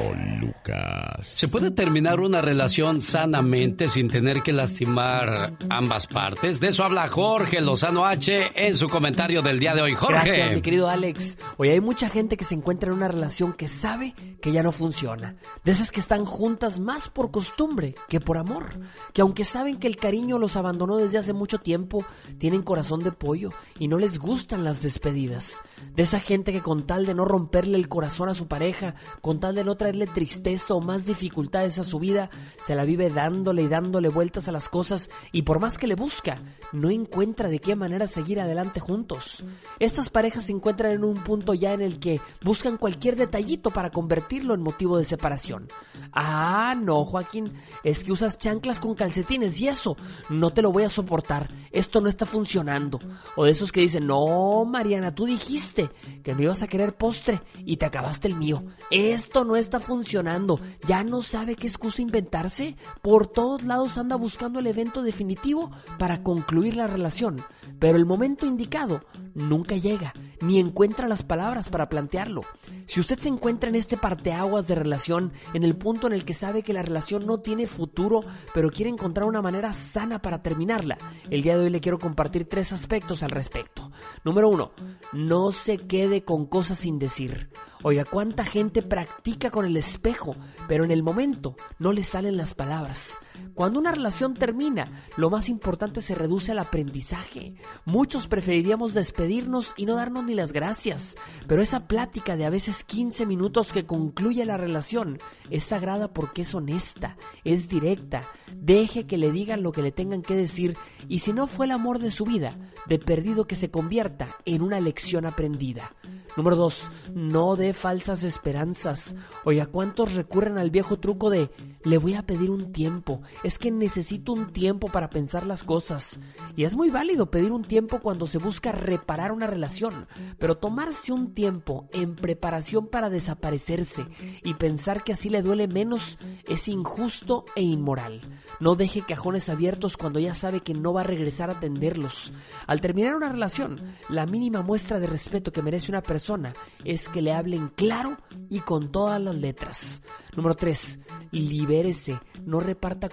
Lucas. 0.66 1.28
¿Se 1.28 1.48
puede 1.48 1.72
terminar 1.72 2.20
una 2.20 2.42
relación 2.42 3.02
sanamente 3.02 3.88
sin 3.90 4.10
tener 4.10 4.42
que 4.42 4.52
lastimar 4.52 5.58
ambas 5.70 6.08
partes? 6.08 6.60
De 6.60 6.70
eso 6.70 6.84
habla 6.84 7.08
Jorge 7.08 7.62
Lozano 7.62 8.06
H 8.06 8.52
en 8.56 8.76
su 8.76 8.88
comentario 8.88 9.42
del 9.42 9.60
día 9.60 9.76
de 9.76 9.82
hoy. 9.82 9.94
Jorge. 9.94 10.14
Gracias, 10.14 10.52
mi 10.54 10.62
querido 10.62 10.90
Alex. 10.90 11.38
Oye, 11.58 11.72
hay 11.72 11.82
mucha 11.82 12.10
gente 12.10 12.38
que 12.38 12.46
se 12.46 12.56
encuentra 12.56 12.90
en 12.90 12.98
una 12.98 13.08
relación 13.08 13.54
que 13.54 13.68
sabe 13.68 14.14
que 14.42 14.52
ya 14.52 14.64
no 14.64 14.72
funciona. 14.72 15.36
De 15.64 15.72
esas 15.72 15.92
que 15.92 16.00
están 16.00 16.26
juntas 16.26 16.80
más 16.80 17.10
por 17.10 17.32
costumbre 17.32 17.96
que 18.08 18.20
por 18.20 18.38
amor. 18.38 18.80
Que 19.14 19.22
aunque 19.22 19.44
saben 19.44 19.78
que 19.78 19.88
el 19.88 19.98
cariño 19.98 20.40
los 20.40 20.56
abandonó 20.56 20.98
desde 20.98 21.18
hace 21.18 21.34
mucho 21.34 21.60
tiempo, 21.60 22.06
tienen 22.38 22.64
corazón 22.64 23.02
de 23.02 23.12
pollo 23.12 23.50
y 23.80 23.88
no 23.88 23.98
les 23.98 24.20
gustan 24.20 24.64
las 24.64 24.82
despedidas. 24.82 25.60
De 25.96 26.04
esa 26.04 26.20
gente 26.20 26.52
que 26.52 26.62
con 26.62 26.86
tal 26.86 27.06
de 27.06 27.14
no 27.14 27.26
romperle 27.26 27.78
el 27.78 27.88
corazón 27.88 28.30
a 28.30 28.34
su 28.34 28.48
pareja, 28.48 28.96
con 29.22 29.40
tal 29.40 29.56
de 29.56 29.64
no 29.64 29.76
traerle 29.76 30.08
tristeza 30.08 30.55
o 30.70 30.80
más 30.80 31.06
dificultades 31.06 31.80
a 31.80 31.84
su 31.84 32.00
vida, 32.00 32.30
se 32.64 32.76
la 32.76 32.86
vive 32.86 33.10
dándole 33.10 33.64
y 33.64 33.68
dándole 33.68 34.10
vueltas 34.10 34.48
a 34.48 34.52
las 34.52 34.70
cosas 34.70 35.10
y 35.32 35.44
por 35.44 35.60
más 35.60 35.78
que 35.78 35.88
le 35.88 35.96
busca, 35.96 36.42
no 36.72 36.90
encuentra 36.90 37.50
de 37.50 37.60
qué 37.60 37.76
manera 37.76 38.08
seguir 38.08 38.40
adelante 38.40 38.80
juntos. 38.80 39.44
Estas 39.80 40.10
parejas 40.10 40.46
se 40.46 40.52
encuentran 40.52 40.92
en 40.92 41.04
un 41.04 41.24
punto 41.24 41.54
ya 41.54 41.74
en 41.74 41.82
el 41.82 42.00
que 42.00 42.20
buscan 42.44 42.78
cualquier 42.78 43.16
detallito 43.16 43.72
para 43.72 43.92
convertirlo 43.92 44.54
en 44.54 44.62
motivo 44.62 44.98
de 44.98 45.06
separación. 45.06 45.68
Ah, 46.12 46.76
no, 46.80 47.04
Joaquín, 47.04 47.54
es 47.84 48.04
que 48.04 48.12
usas 48.12 48.38
chanclas 48.38 48.80
con 48.80 48.96
calcetines 48.96 49.60
y 49.60 49.68
eso, 49.68 49.98
no 50.30 50.52
te 50.52 50.62
lo 50.62 50.72
voy 50.72 50.84
a 50.84 50.90
soportar, 50.90 51.50
esto 51.72 52.02
no 52.02 52.10
está 52.10 52.26
funcionando. 52.26 53.00
O 53.36 53.46
de 53.46 53.52
esos 53.52 53.72
que 53.72 53.82
dicen, 53.82 54.08
no, 54.08 54.66
Mariana, 54.66 55.14
tú 55.14 55.26
dijiste 55.26 55.90
que 56.24 56.34
no 56.34 56.42
ibas 56.42 56.62
a 56.62 56.68
querer 56.68 56.96
postre 56.96 57.42
y 57.66 57.78
te 57.78 57.86
acabaste 57.86 58.28
el 58.28 58.36
mío. 58.36 58.64
Esto 58.92 59.44
no 59.46 59.56
está 59.56 59.80
funcionando, 59.80 60.45
ya 60.88 61.04
no 61.04 61.22
sabe 61.22 61.56
qué 61.56 61.68
excusa 61.68 62.02
inventarse. 62.02 62.76
Por 63.02 63.28
todos 63.28 63.64
lados 63.64 63.98
anda 63.98 64.16
buscando 64.16 64.60
el 64.60 64.68
evento 64.68 65.04
definitivo 65.04 65.72
para 65.98 66.24
concluir 66.24 66.76
la 66.76 66.88
relación, 66.88 67.42
pero 67.80 67.98
el 67.98 68.06
momento 68.06 68.46
indicado 68.46 69.02
nunca 69.34 69.76
llega, 69.76 70.14
ni 70.42 70.60
encuentra 70.60 71.08
las 71.08 71.24
palabras 71.24 71.70
para 71.70 71.90
plantearlo. 71.90 72.42
Si 72.86 73.00
usted 73.00 73.20
se 73.20 73.30
encuentra 73.30 73.70
en 73.70 73.76
este 73.76 73.98
parteaguas 73.98 74.68
de 74.68 74.76
relación, 74.76 75.34
en 75.54 75.64
el 75.64 75.76
punto 75.76 76.08
en 76.08 76.14
el 76.14 76.26
que 76.26 76.34
sabe 76.34 76.64
que 76.64 76.74
la 76.74 76.82
relación 76.82 77.26
no 77.26 77.40
tiene 77.40 77.68
futuro, 77.68 78.22
pero 78.54 78.70
quiere 78.70 78.90
encontrar 78.90 79.28
una 79.28 79.42
manera 79.42 79.72
sana 79.72 80.22
para 80.22 80.42
terminarla, 80.42 80.98
el 81.30 81.42
día 81.42 81.58
de 81.58 81.66
hoy 81.66 81.70
le 81.70 81.82
quiero 81.82 82.00
compartir 82.00 82.48
tres 82.48 82.72
aspectos 82.72 83.24
al 83.24 83.32
respecto. 83.32 83.92
Número 84.24 84.50
uno, 84.50 84.72
no 85.14 85.52
se 85.52 85.78
quede 85.78 86.24
con 86.24 86.46
cosas 86.46 86.80
sin 86.80 87.00
decir. 87.00 87.50
Oiga, 87.88 88.04
cuánta 88.04 88.44
gente 88.44 88.82
practica 88.82 89.52
con 89.52 89.64
el 89.64 89.78
espejo, 89.78 90.36
pero 90.68 90.86
en 90.86 90.90
el 90.90 91.04
momento 91.04 91.56
no 91.78 91.94
le 91.94 92.04
salen 92.04 92.36
las 92.36 92.56
palabras. 92.56 93.20
Cuando 93.56 93.80
una 93.80 93.94
relación 93.94 94.34
termina, 94.34 94.92
lo 95.16 95.30
más 95.30 95.48
importante 95.48 96.02
se 96.02 96.14
reduce 96.14 96.52
al 96.52 96.60
aprendizaje. 96.60 97.56
Muchos 97.86 98.28
preferiríamos 98.28 98.94
despedirnos 98.94 99.74
y 99.78 99.86
no 99.86 99.96
darnos 99.96 100.26
ni 100.26 100.36
las 100.36 100.52
gracias, 100.52 101.16
pero 101.48 101.62
esa 101.62 101.88
plática 101.88 102.36
de 102.36 102.46
a 102.46 102.50
veces 102.50 102.84
15 102.84 103.26
minutos 103.26 103.72
que 103.72 103.86
concluye 103.86 104.44
la 104.44 104.58
relación 104.58 105.20
es 105.50 105.64
sagrada 105.64 106.14
porque 106.14 106.42
es 106.42 106.54
honesta, 106.54 107.16
es 107.46 107.70
directa. 107.70 108.24
Deje 108.54 109.08
que 109.08 109.18
le 109.18 109.32
digan 109.32 109.64
lo 109.64 109.72
que 109.72 109.82
le 109.82 109.94
tengan 109.94 110.22
que 110.22 110.36
decir 110.36 110.78
y 111.08 111.20
si 111.20 111.32
no 111.32 111.48
fue 111.48 111.66
el 111.66 111.72
amor 111.72 112.00
de 112.00 112.12
su 112.12 112.26
vida, 112.26 112.58
de 112.88 113.00
perdido 113.00 113.48
que 113.48 113.56
se 113.56 113.72
convierta 113.72 114.36
en 114.44 114.64
una 114.64 114.82
lección 114.82 115.26
aprendida. 115.26 115.96
Número 116.36 116.58
2. 116.58 116.92
No 117.14 117.56
dé 117.56 117.74
falsas 117.74 118.26
esperanzas. 118.26 119.16
Oiga, 119.46 119.68
¿cuántos 119.68 120.16
recurren 120.16 120.58
al 120.58 120.70
viejo 120.70 121.00
truco 121.00 121.30
de 121.30 121.50
le 121.84 121.98
voy 121.98 122.16
a 122.16 122.24
pedir 122.24 122.52
un 122.52 122.74
tiempo? 122.74 123.22
Es 123.46 123.60
que 123.60 123.70
necesito 123.70 124.34
un 124.34 124.52
tiempo 124.52 124.88
para 124.88 125.12
pensar 125.12 125.46
las 125.46 125.64
cosas. 125.64 126.20
Y 126.56 126.64
es 126.64 126.76
muy 126.76 126.90
válido 126.90 127.30
pedir 127.30 127.52
un 127.52 127.64
tiempo 127.64 128.00
cuando 128.00 128.26
se 128.26 128.40
busca 128.40 128.72
reparar 128.72 129.32
una 129.32 129.46
relación, 129.46 130.08
pero 130.40 130.58
tomarse 130.58 131.12
un 131.12 131.36
tiempo 131.36 131.88
en 131.94 132.16
preparación 132.16 132.88
para 132.88 133.12
desaparecerse 133.12 134.08
y 134.44 134.56
pensar 134.56 135.04
que 135.04 135.14
así 135.14 135.30
le 135.30 135.44
duele 135.44 135.68
menos 135.68 136.18
es 136.50 136.68
injusto 136.68 137.46
e 137.56 137.62
inmoral. 137.62 138.22
No 138.60 138.74
deje 138.74 139.06
cajones 139.06 139.48
abiertos 139.48 139.96
cuando 139.96 140.18
ya 140.18 140.34
sabe 140.34 140.62
que 140.62 140.74
no 140.74 140.92
va 140.92 141.02
a 141.02 141.04
regresar 141.04 141.52
a 141.52 141.58
atenderlos. 141.58 142.34
Al 142.66 142.82
terminar 142.82 143.14
una 143.14 143.32
relación, 143.32 143.80
la 144.10 144.26
mínima 144.26 144.64
muestra 144.64 145.00
de 145.00 145.06
respeto 145.06 145.52
que 145.52 145.62
merece 145.62 145.92
una 145.92 146.02
persona 146.02 146.56
es 146.84 147.10
que 147.10 147.22
le 147.22 147.32
hablen 147.32 147.68
claro 147.68 148.18
y 148.50 148.62
con 148.62 148.92
todas 148.92 149.22
las 149.22 149.36
letras. 149.36 150.02
Número 150.36 150.56
3. 150.56 151.00
Libérese, 151.32 152.20
no 152.46 152.60
reparta 152.60 153.10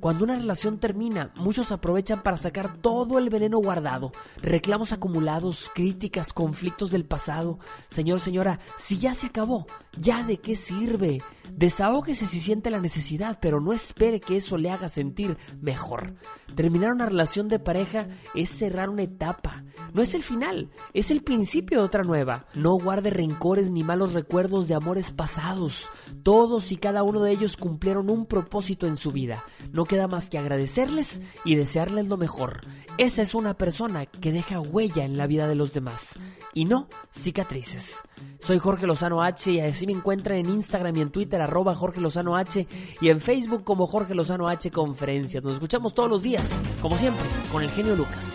Cuando 0.00 0.24
una 0.24 0.36
relación 0.36 0.78
termina, 0.78 1.32
muchos 1.36 1.72
aprovechan 1.72 2.22
para 2.22 2.36
sacar 2.36 2.76
todo 2.78 3.18
el 3.18 3.30
veneno 3.30 3.58
guardado, 3.58 4.12
reclamos 4.40 4.92
acumulados, 4.92 5.70
críticas, 5.74 6.32
conflictos 6.32 6.90
del 6.90 7.04
pasado. 7.04 7.58
Señor, 7.88 8.20
señora, 8.20 8.58
si 8.76 8.98
ya 8.98 9.14
se 9.14 9.26
acabó, 9.26 9.66
¿ya 9.98 10.22
de 10.22 10.38
qué 10.38 10.56
sirve? 10.56 11.22
Desahógese 11.56 12.26
si 12.26 12.40
siente 12.40 12.70
la 12.70 12.80
necesidad, 12.80 13.38
pero 13.40 13.60
no 13.60 13.72
espere 13.72 14.18
que 14.18 14.36
eso 14.36 14.58
le 14.58 14.70
haga 14.70 14.88
sentir 14.88 15.36
mejor. 15.60 16.14
Terminar 16.56 16.92
una 16.92 17.06
relación 17.06 17.48
de 17.48 17.60
pareja 17.60 18.08
es 18.34 18.48
cerrar 18.48 18.88
una 18.90 19.02
etapa. 19.02 19.64
No 19.92 20.02
es 20.02 20.14
el 20.14 20.22
final, 20.22 20.70
es 20.94 21.12
el 21.12 21.22
principio 21.22 21.78
de 21.78 21.84
otra 21.84 22.02
nueva. 22.02 22.46
No 22.54 22.74
guarde 22.74 23.10
rencores 23.10 23.70
ni 23.70 23.84
malos 23.84 24.14
recuerdos 24.14 24.66
de 24.66 24.74
amores 24.74 25.12
pasados. 25.12 25.88
Todos 26.24 26.72
y 26.72 26.76
cada 26.76 27.04
uno 27.04 27.22
de 27.22 27.30
ellos 27.30 27.56
cumplieron 27.56 28.10
un 28.10 28.26
propósito 28.26 28.86
en 28.88 28.96
su 28.96 29.12
vida. 29.12 29.44
No 29.70 29.84
queda 29.84 30.08
más 30.08 30.30
que 30.30 30.38
agradecerles 30.38 31.22
y 31.44 31.54
desearles 31.54 32.08
lo 32.08 32.16
mejor. 32.16 32.66
Esa 32.98 33.22
es 33.22 33.34
una 33.34 33.54
persona 33.54 34.06
que 34.06 34.32
deja 34.32 34.60
huella 34.60 35.04
en 35.04 35.16
la 35.16 35.28
vida 35.28 35.46
de 35.46 35.54
los 35.54 35.72
demás 35.72 36.18
y 36.52 36.64
no 36.64 36.88
cicatrices. 37.12 38.02
Soy 38.40 38.58
Jorge 38.58 38.86
Lozano 38.86 39.22
H 39.22 39.50
y 39.50 39.60
así 39.60 39.86
me 39.86 39.92
encuentran 39.92 40.38
en 40.38 40.50
Instagram 40.50 40.96
y 40.96 41.00
en 41.00 41.10
Twitter 41.10 41.40
arroba 41.40 41.74
Jorge 41.74 42.00
Lozano 42.00 42.36
H 42.36 42.66
y 43.00 43.08
en 43.08 43.20
Facebook 43.20 43.64
como 43.64 43.86
Jorge 43.86 44.14
Lozano 44.14 44.48
H 44.48 44.70
Conferencias. 44.70 45.42
Nos 45.42 45.54
escuchamos 45.54 45.94
todos 45.94 46.10
los 46.10 46.22
días, 46.22 46.60
como 46.82 46.96
siempre, 46.96 47.24
con 47.50 47.62
el 47.62 47.70
genio 47.70 47.96
Lucas. 47.96 48.34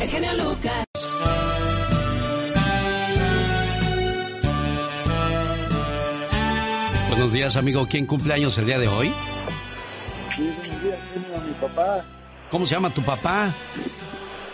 El 0.00 0.08
genio 0.08 0.32
Lucas. 0.34 0.84
Buenos 7.08 7.32
días, 7.32 7.56
amigo. 7.56 7.86
¿Quién 7.88 8.06
cumple 8.06 8.34
años 8.34 8.58
el 8.58 8.66
día 8.66 8.78
de 8.78 8.88
hoy? 8.88 9.12
Sí, 10.36 10.50
buenos 10.58 10.82
días, 10.82 10.98
genio, 11.12 11.40
mi 11.46 11.52
papá, 11.54 12.04
¿Cómo 12.50 12.66
se 12.66 12.74
llama 12.74 12.90
tu 12.90 13.02
papá? 13.02 13.52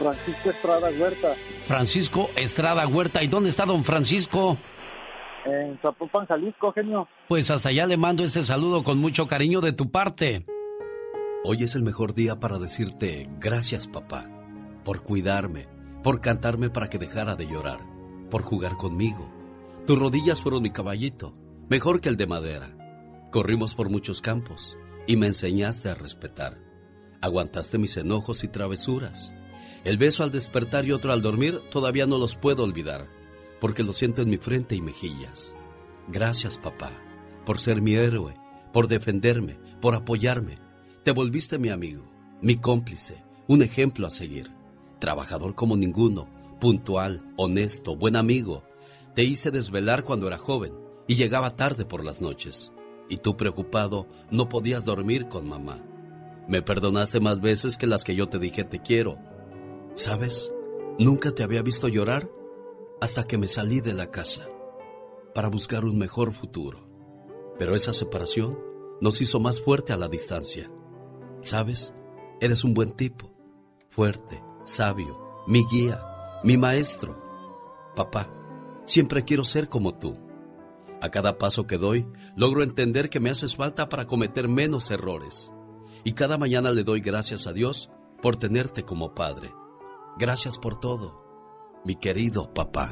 Francisco 0.01 0.49
Estrada 0.51 0.91
Huerta, 0.99 1.35
Francisco 1.67 2.31
Estrada 2.35 2.87
Huerta. 2.87 3.23
¿Y 3.23 3.27
dónde 3.29 3.51
está 3.51 3.67
don 3.67 3.85
Francisco? 3.85 4.57
en 5.45 5.79
Zapopan, 5.81 6.27
Jalisco, 6.27 6.73
genio. 6.73 7.07
Pues 7.29 7.51
hasta 7.51 7.69
allá 7.69 7.87
le 7.87 7.97
mando 7.97 8.25
este 8.25 8.43
saludo 8.43 8.83
con 8.83 8.99
mucho 8.99 9.27
cariño 9.27 9.61
de 9.61 9.73
tu 9.73 9.91
parte. 9.91 10.47
Hoy 11.45 11.65
es 11.65 11.75
el 11.75 11.83
mejor 11.83 12.15
día 12.15 12.41
para 12.41 12.59
decirte 12.59 13.29
gracias, 13.39 13.89
papá, 13.89 14.27
por 14.85 15.03
cuidarme, 15.03 15.69
por 16.03 16.21
cantarme 16.21 16.71
para 16.71 16.89
que 16.89 16.99
dejara 16.99 17.37
de 17.37 17.47
llorar, 17.47 17.81
por 18.31 18.43
jugar 18.43 18.77
conmigo. 18.77 19.31
Tus 19.87 19.99
rodillas 19.99 20.41
fueron 20.41 20.63
mi 20.63 20.71
caballito, 20.71 21.35
mejor 21.69 22.01
que 22.01 22.09
el 22.09 22.17
de 22.17 22.27
madera. 22.27 22.77
Corrimos 23.31 23.75
por 23.75 23.91
muchos 23.91 24.21
campos 24.21 24.79
y 25.07 25.17
me 25.17 25.27
enseñaste 25.27 25.91
a 25.91 25.95
respetar. 25.95 26.59
Aguantaste 27.23 27.79
mis 27.79 27.97
enojos 27.97 28.45
y 28.45 28.49
travesuras. 28.49 29.35
El 29.85 29.97
beso 29.97 30.23
al 30.23 30.31
despertar 30.31 30.85
y 30.85 30.93
otro 30.93 31.13
al 31.13 31.23
dormir 31.23 31.61
todavía 31.71 32.07
no 32.07 32.19
los 32.19 32.37
puedo 32.37 32.65
olvidar, 32.65 33.09
porque 33.61 33.83
lo 33.83 33.93
siento 33.93 34.23
en 34.23 34.29
mi 34.29 34.37
frente 34.37 34.75
y 34.75 34.81
mejillas. 34.81 35.57
Gracias, 36.09 36.59
papá, 36.59 36.91
por 37.47 37.59
ser 37.59 37.81
mi 37.81 37.95
héroe, 37.95 38.35
por 38.73 38.89
defenderme, 38.89 39.59
por 39.81 39.95
apoyarme. 39.95 40.59
Te 41.03 41.13
volviste 41.13 41.59
mi 41.59 41.71
amigo, 41.71 42.05
mi 42.43 42.57
cómplice, 42.57 43.25
un 43.47 43.63
ejemplo 43.63 44.07
a 44.07 44.11
seguir. 44.11 44.51
Trabajador 44.99 45.55
como 45.55 45.77
ninguno, 45.77 46.29
puntual, 46.61 47.23
honesto, 47.37 47.97
buen 47.97 48.17
amigo. 48.17 48.65
Te 49.15 49.25
hice 49.25 49.51
desvelar 49.51 50.05
cuando 50.05 50.27
era 50.27 50.37
joven 50.37 50.75
y 51.09 51.15
llegaba 51.15 51.57
tarde 51.57 51.85
por 51.87 52.05
las 52.05 52.21
noches. 52.21 52.71
Y 53.09 53.17
tú 53.17 53.37
preocupado 53.37 54.07
no 54.31 54.49
podías 54.49 54.85
dormir 54.85 55.27
con 55.27 55.49
mamá. 55.49 55.83
Me 56.47 56.63
perdonaste 56.63 57.19
más 57.19 57.41
veces 57.41 57.77
que 57.77 57.87
las 57.87 58.05
que 58.05 58.15
yo 58.15 58.29
te 58.29 58.39
dije 58.39 58.65
te 58.65 58.81
quiero. 58.81 59.19
¿Sabes? 59.95 60.53
Nunca 60.99 61.33
te 61.33 61.43
había 61.43 61.63
visto 61.63 61.89
llorar 61.89 62.31
hasta 63.01 63.25
que 63.25 63.39
me 63.39 63.49
salí 63.49 63.81
de 63.81 63.95
la 63.95 64.11
casa 64.11 64.49
para 65.35 65.49
buscar 65.49 65.85
un 65.85 65.99
mejor 65.99 66.33
futuro. 66.33 66.89
Pero 67.59 67.75
esa 67.75 67.93
separación 67.93 68.59
nos 69.01 69.21
hizo 69.21 69.41
más 69.41 69.61
fuerte 69.61 69.93
a 69.93 69.97
la 69.97 70.09
distancia. 70.09 70.71
¿Sabes? 71.41 71.95
Eres 72.41 72.65
un 72.65 72.75
buen 72.75 72.93
tipo, 72.93 73.33
fuerte, 73.89 74.43
sabio, 74.63 75.43
mi 75.47 75.65
guía, 75.67 76.03
mi 76.45 76.57
maestro. 76.57 77.19
Papá, 77.97 78.31
siempre 78.85 79.25
quiero 79.25 79.45
ser 79.45 79.69
como 79.69 79.99
tú. 79.99 80.19
A 81.03 81.11
cada 81.11 81.39
paso 81.39 81.67
que 81.67 81.79
doy, 81.79 82.07
logro 82.37 82.63
entender 82.63 83.09
que 83.09 83.21
me 83.21 83.31
haces 83.31 83.57
falta 83.57 83.89
para 83.89 84.07
cometer 84.07 84.49
menos 84.49 84.91
errores. 84.91 85.53
Y 86.05 86.13
cada 86.13 86.37
mañana 86.37 86.73
le 86.73 86.85
doy 86.85 87.01
gracias 87.01 87.47
a 87.47 87.53
Dios 87.53 87.91
por 88.23 88.37
tenerte 88.37 88.85
como 88.85 89.15
padre. 89.15 89.51
Gracias 90.21 90.59
por 90.59 90.79
todo, 90.79 91.81
mi 91.83 91.97
querido 91.97 92.53
papá. 92.53 92.91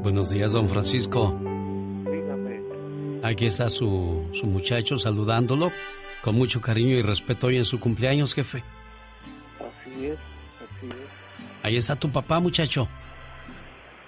Buenos 0.00 0.30
días, 0.30 0.52
don 0.52 0.68
Francisco. 0.68 1.36
Dígame. 2.08 2.62
Aquí 3.24 3.46
está 3.46 3.68
su, 3.68 4.30
su 4.32 4.46
muchacho 4.46 4.96
saludándolo 4.96 5.72
con 6.22 6.36
mucho 6.36 6.60
cariño 6.60 6.94
y 6.94 7.02
respeto 7.02 7.48
hoy 7.48 7.56
en 7.56 7.64
su 7.64 7.80
cumpleaños, 7.80 8.32
jefe. 8.32 8.62
Así 9.58 10.06
es, 10.06 10.18
así 10.60 10.86
es. 10.86 11.64
Ahí 11.64 11.76
está 11.76 11.96
tu 11.96 12.08
papá, 12.12 12.38
muchacho. 12.38 12.86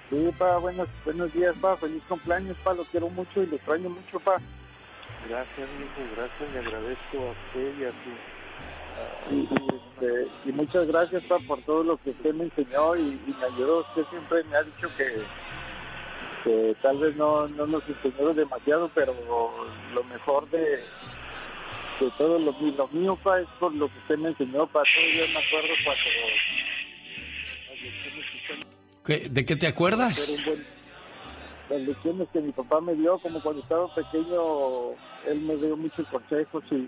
Sí, 0.09 0.29
pa, 0.37 0.59
buenos, 0.59 0.87
buenos 1.03 1.33
días, 1.33 1.53
pa, 1.59 1.75
feliz 1.75 2.01
cumpleaños, 2.07 2.55
pa, 2.63 2.73
lo 2.73 2.85
quiero 2.85 3.09
mucho 3.09 3.43
y 3.43 3.47
lo 3.47 3.57
extraño 3.57 3.89
mucho, 3.89 4.17
pa. 4.21 4.37
Gracias, 5.27 5.69
hijo, 5.77 6.09
gracias, 6.15 6.53
le 6.53 6.59
agradezco 6.59 7.17
a 7.17 7.31
usted 7.31 7.79
y 7.81 7.83
a 7.83 7.91
su... 7.91 8.32
Y, 9.31 9.43
este, 9.43 10.27
y 10.45 10.51
muchas 10.51 10.87
gracias, 10.87 11.23
pa, 11.23 11.37
por 11.47 11.61
todo 11.63 11.83
lo 11.83 11.97
que 11.97 12.11
usted 12.11 12.33
me 12.33 12.45
enseñó 12.45 12.95
y, 12.95 13.01
y 13.27 13.35
me 13.39 13.45
ayudó. 13.45 13.81
Usted 13.81 14.03
siempre 14.09 14.43
me 14.45 14.55
ha 14.57 14.63
dicho 14.63 14.87
que, 14.97 15.23
que 16.43 16.75
tal 16.81 16.97
vez 16.97 17.15
no, 17.15 17.47
no 17.47 17.65
nos 17.67 17.83
enseñó 17.87 18.33
demasiado, 18.33 18.89
pero 18.93 19.13
lo 19.93 20.03
mejor 20.05 20.49
de, 20.49 20.59
de 20.59 22.11
todo 22.17 22.37
lo, 22.39 22.51
lo 22.51 22.87
mío, 22.89 23.17
pa, 23.23 23.39
es 23.39 23.47
por 23.59 23.73
lo 23.73 23.87
que 23.87 23.97
usted 23.99 24.17
me 24.17 24.29
enseñó, 24.29 24.67
pa. 24.67 24.83
Todavía 24.83 25.25
me 25.33 25.45
acuerdo 25.45 25.73
cuando... 25.85 26.03
¿Qué- 29.05 29.27
¿De 29.29 29.45
qué 29.45 29.55
te 29.55 29.67
acuerdas? 29.67 30.29
las 31.69 31.81
lecciones 31.81 32.27
que 32.31 32.39
mi 32.41 32.51
papá 32.51 32.81
me 32.81 32.93
dio, 32.93 33.17
como 33.19 33.41
cuando 33.41 33.61
estaba 33.61 33.87
pequeño, 33.95 34.91
él 35.25 35.39
me 35.41 35.55
dio 35.55 35.75
muchos 35.77 36.05
consejos 36.09 36.63
y, 36.71 36.87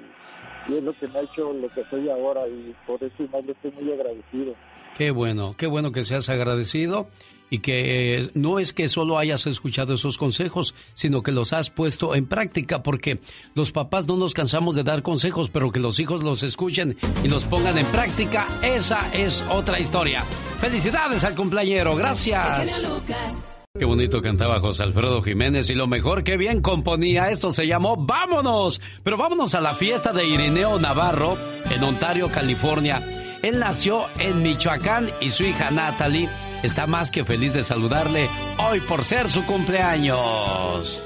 y 0.67 0.77
es 0.77 0.83
lo 0.83 0.93
que 0.97 1.07
me 1.07 1.19
ha 1.19 1.21
hecho 1.21 1.53
lo 1.53 1.69
que 1.69 1.83
soy 1.89 2.09
ahora 2.09 2.47
y 2.47 2.75
por 2.85 3.03
eso 3.03 3.23
más 3.31 3.45
le 3.45 3.51
estoy 3.51 3.71
muy 3.71 3.91
agradecido. 3.93 4.53
Qué 4.97 5.11
bueno, 5.11 5.55
qué 5.57 5.67
bueno 5.67 5.91
que 5.91 6.05
seas 6.05 6.29
agradecido 6.29 7.07
y 7.49 7.59
que 7.59 8.15
eh, 8.15 8.31
no 8.33 8.59
es 8.59 8.73
que 8.73 8.87
solo 8.87 9.17
hayas 9.17 9.45
escuchado 9.45 9.93
esos 9.93 10.17
consejos, 10.17 10.73
sino 10.93 11.21
que 11.21 11.31
los 11.31 11.53
has 11.53 11.69
puesto 11.69 12.15
en 12.15 12.25
práctica, 12.27 12.81
porque 12.81 13.19
los 13.53 13.71
papás 13.71 14.07
no 14.07 14.17
nos 14.17 14.33
cansamos 14.33 14.75
de 14.75 14.83
dar 14.83 15.03
consejos, 15.03 15.49
pero 15.49 15.71
que 15.71 15.79
los 15.79 15.99
hijos 15.99 16.23
los 16.23 16.43
escuchen 16.43 16.97
y 17.23 17.29
los 17.29 17.43
pongan 17.43 17.77
en 17.77 17.85
práctica, 17.87 18.47
esa 18.63 19.11
es 19.13 19.43
otra 19.49 19.79
historia. 19.79 20.21
Felicidades 20.59 21.23
al 21.23 21.35
cumpleañero, 21.35 21.95
gracias. 21.95 23.54
Qué 23.77 23.83
bonito 23.83 24.21
cantaba 24.21 24.61
José 24.61 24.83
Alfredo 24.83 25.21
Jiménez 25.21 25.69
y 25.69 25.75
lo 25.75 25.85
mejor 25.85 26.23
que 26.23 26.37
bien 26.37 26.61
componía. 26.61 27.29
Esto 27.29 27.51
se 27.51 27.67
llamó 27.67 27.97
Vámonos. 27.97 28.79
Pero 29.03 29.17
vámonos 29.17 29.53
a 29.53 29.59
la 29.59 29.73
fiesta 29.73 30.13
de 30.13 30.25
Irineo 30.25 30.79
Navarro 30.79 31.37
en 31.69 31.83
Ontario, 31.83 32.29
California. 32.31 33.03
Él 33.43 33.59
nació 33.59 34.05
en 34.17 34.41
Michoacán 34.43 35.09
y 35.19 35.29
su 35.29 35.43
hija 35.43 35.71
Natalie 35.71 36.29
está 36.63 36.87
más 36.87 37.11
que 37.11 37.25
feliz 37.25 37.53
de 37.53 37.63
saludarle 37.63 38.29
hoy 38.65 38.79
por 38.79 39.03
ser 39.03 39.29
su 39.29 39.45
cumpleaños. 39.45 41.01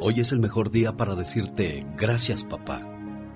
Hoy 0.00 0.18
es 0.18 0.32
el 0.32 0.40
mejor 0.40 0.72
día 0.72 0.96
para 0.96 1.14
decirte 1.14 1.86
gracias 1.96 2.42
papá, 2.42 2.82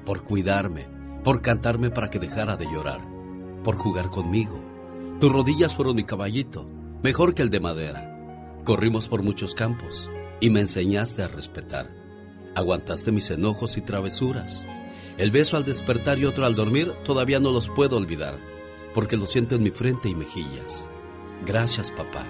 por 0.04 0.24
cuidarme, 0.24 0.88
por 1.22 1.42
cantarme 1.42 1.90
para 1.90 2.10
que 2.10 2.18
dejara 2.18 2.56
de 2.56 2.64
llorar, 2.64 3.00
por 3.62 3.76
jugar 3.76 4.10
conmigo. 4.10 4.60
Tus 5.20 5.30
rodillas 5.30 5.76
fueron 5.76 5.94
mi 5.94 6.04
caballito, 6.04 6.68
mejor 7.04 7.34
que 7.34 7.42
el 7.42 7.50
de 7.50 7.60
madera. 7.60 8.13
Corrimos 8.64 9.08
por 9.08 9.22
muchos 9.22 9.54
campos 9.54 10.10
y 10.40 10.48
me 10.48 10.60
enseñaste 10.60 11.22
a 11.22 11.28
respetar. 11.28 11.90
Aguantaste 12.54 13.12
mis 13.12 13.30
enojos 13.30 13.76
y 13.76 13.82
travesuras. 13.82 14.66
El 15.18 15.30
beso 15.30 15.58
al 15.58 15.64
despertar 15.64 16.18
y 16.18 16.24
otro 16.24 16.46
al 16.46 16.54
dormir 16.54 16.94
todavía 17.04 17.40
no 17.40 17.52
los 17.52 17.68
puedo 17.68 17.98
olvidar, 17.98 18.38
porque 18.94 19.18
lo 19.18 19.26
siento 19.26 19.54
en 19.54 19.64
mi 19.64 19.70
frente 19.70 20.08
y 20.08 20.14
mejillas. 20.14 20.88
Gracias, 21.44 21.90
papá, 21.90 22.24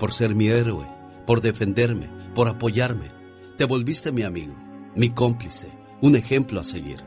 por 0.00 0.14
ser 0.14 0.34
mi 0.34 0.48
héroe, 0.48 0.88
por 1.26 1.42
defenderme, 1.42 2.08
por 2.34 2.48
apoyarme. 2.48 3.10
Te 3.58 3.66
volviste 3.66 4.10
mi 4.10 4.22
amigo, 4.22 4.54
mi 4.96 5.10
cómplice, 5.10 5.70
un 6.00 6.16
ejemplo 6.16 6.60
a 6.60 6.64
seguir. 6.64 7.04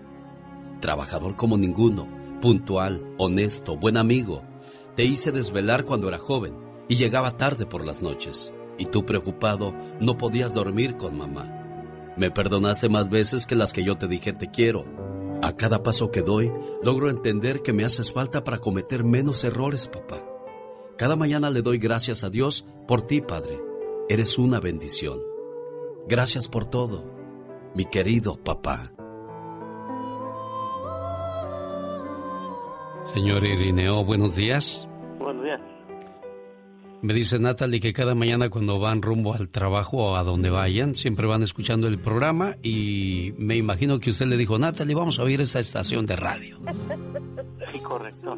Trabajador 0.82 1.36
como 1.36 1.58
ninguno, 1.58 2.08
puntual, 2.42 3.16
honesto, 3.18 3.76
buen 3.76 3.98
amigo. 3.98 4.44
Te 4.96 5.04
hice 5.04 5.32
desvelar 5.32 5.84
cuando 5.84 6.08
era 6.08 6.20
joven 6.20 6.54
y 6.88 6.96
llegaba 6.96 7.38
tarde 7.38 7.66
por 7.66 7.84
las 7.84 8.04
noches. 8.04 8.54
Y 8.78 8.86
tú 8.86 9.06
preocupado 9.06 9.74
no 10.00 10.18
podías 10.18 10.54
dormir 10.54 10.98
con 10.98 11.18
mamá. 11.18 11.54
Me 12.18 12.32
perdonaste 12.32 12.90
más 12.90 13.10
veces 13.10 13.46
que 13.46 13.56
las 13.56 13.74
que 13.74 13.84
yo 13.84 13.98
te 13.98 14.08
dije 14.08 14.34
te 14.34 14.50
quiero. 14.50 14.86
A 15.42 15.56
cada 15.56 15.84
paso 15.84 16.10
que 16.10 16.22
doy, 16.22 16.52
logro 16.84 17.10
entender 17.10 17.62
que 17.62 17.74
me 17.74 17.86
haces 17.86 18.12
falta 18.12 18.44
para 18.44 18.58
cometer 18.58 19.04
menos 19.04 19.44
errores, 19.44 19.88
papá. 19.88 20.24
Cada 20.98 21.16
mañana 21.16 21.52
le 21.52 21.62
doy 21.62 21.78
gracias 21.78 22.24
a 22.24 22.30
Dios 22.30 22.66
por 22.88 23.04
ti, 23.04 23.22
Padre. 23.22 23.60
Eres 24.10 24.40
una 24.40 24.60
bendición. 24.60 25.20
Gracias 26.08 26.48
por 26.48 26.66
todo, 26.66 27.06
mi 27.76 27.86
querido 27.86 28.38
papá. 28.38 28.94
Señor 33.14 33.46
Irineo, 33.46 34.04
buenos 34.04 34.36
días. 34.36 34.88
Me 37.08 37.14
dice 37.14 37.40
Natalie 37.40 37.80
que 37.80 37.94
cada 37.94 38.16
mañana 38.16 38.50
cuando 38.50 38.80
van 38.80 39.02
rumbo 39.02 39.34
al 39.34 39.48
trabajo 39.48 39.96
o 39.96 40.16
a 40.18 40.24
donde 40.24 40.50
vayan, 40.50 40.94
siempre 40.94 41.26
van 41.26 41.42
escuchando 41.42 41.88
el 41.88 42.00
programa 42.00 42.58
y 42.62 43.34
me 43.38 43.56
imagino 43.56 44.02
que 44.02 44.10
usted 44.10 44.26
le 44.26 44.36
dijo, 44.36 44.60
Natalie, 44.60 44.94
vamos 44.94 45.18
a 45.18 45.24
oír 45.24 45.40
esa 45.40 45.62
estación 45.62 46.06
de 46.06 46.18
radio. 46.18 46.60
Sí, 47.72 47.80
correcto. 47.80 48.38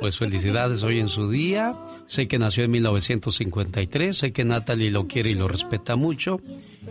Pues 0.00 0.18
felicidades 0.18 0.82
hoy 0.82 0.98
en 1.00 1.08
su 1.08 1.30
día. 1.30 1.74
Sé 2.06 2.28
que 2.28 2.38
nació 2.38 2.64
en 2.64 2.72
1953, 2.72 4.16
sé 4.16 4.32
que 4.32 4.44
Natalie 4.44 4.90
lo 4.90 5.06
quiere 5.06 5.30
y 5.30 5.34
lo 5.34 5.48
respeta 5.48 5.96
mucho 5.96 6.40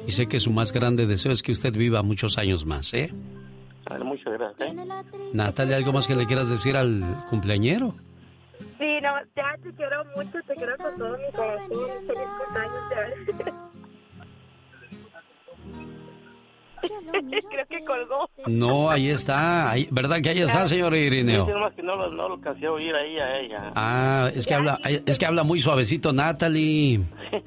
y 0.07 0.11
sé 0.11 0.27
que 0.27 0.39
su 0.39 0.49
más 0.49 0.73
grande 0.73 1.07
deseo 1.07 1.31
es 1.31 1.43
que 1.43 1.51
usted 1.51 1.73
viva 1.73 2.03
muchos 2.03 2.37
años 2.37 2.65
más, 2.65 2.93
¿eh? 2.93 3.13
muchas 4.03 4.33
gracias. 4.33 4.75
Natalie, 5.33 5.75
¿algo 5.75 5.93
más 5.93 6.07
que 6.07 6.15
le 6.15 6.25
quieras 6.25 6.49
decir 6.49 6.75
al 6.75 7.25
cumpleañero? 7.29 7.95
Sí, 8.79 8.99
no, 9.01 9.13
ya 9.35 9.55
te 9.63 9.73
quiero 9.75 10.03
mucho, 10.15 10.39
te 10.47 10.55
quiero 10.55 10.77
con 10.77 10.97
todo 10.97 11.17
mi 11.17 11.31
corazón. 11.31 11.69
Feliz 12.07 12.29
cumpleaños, 12.39 12.83
ya. 12.91 13.53
Creo 16.81 17.65
que 17.69 17.85
colgó. 17.85 18.27
No, 18.47 18.89
ahí 18.89 19.09
está. 19.09 19.69
Ahí- 19.69 19.87
¿Verdad 19.91 20.17
que 20.21 20.29
ahí 20.29 20.39
está, 20.41 20.65
señor 20.65 20.95
Irineo? 20.95 21.45
Sí, 21.45 21.51
nomás 21.51 21.73
que 21.73 21.83
no 21.83 21.95
lo, 21.95 22.09
no 22.09 22.27
lo 22.29 22.33
alcancé 22.35 22.65
a 22.65 22.71
oír 22.71 22.95
ahí 22.95 23.19
a 23.19 23.39
ella. 23.39 23.71
Ah, 23.75 24.31
es 24.33 24.47
que 24.47 24.55
habla, 24.55 24.79
es 24.83 25.19
que 25.19 25.25
habla 25.25 25.43
muy 25.43 25.59
suavecito, 25.59 26.11
Natalie. 26.13 27.01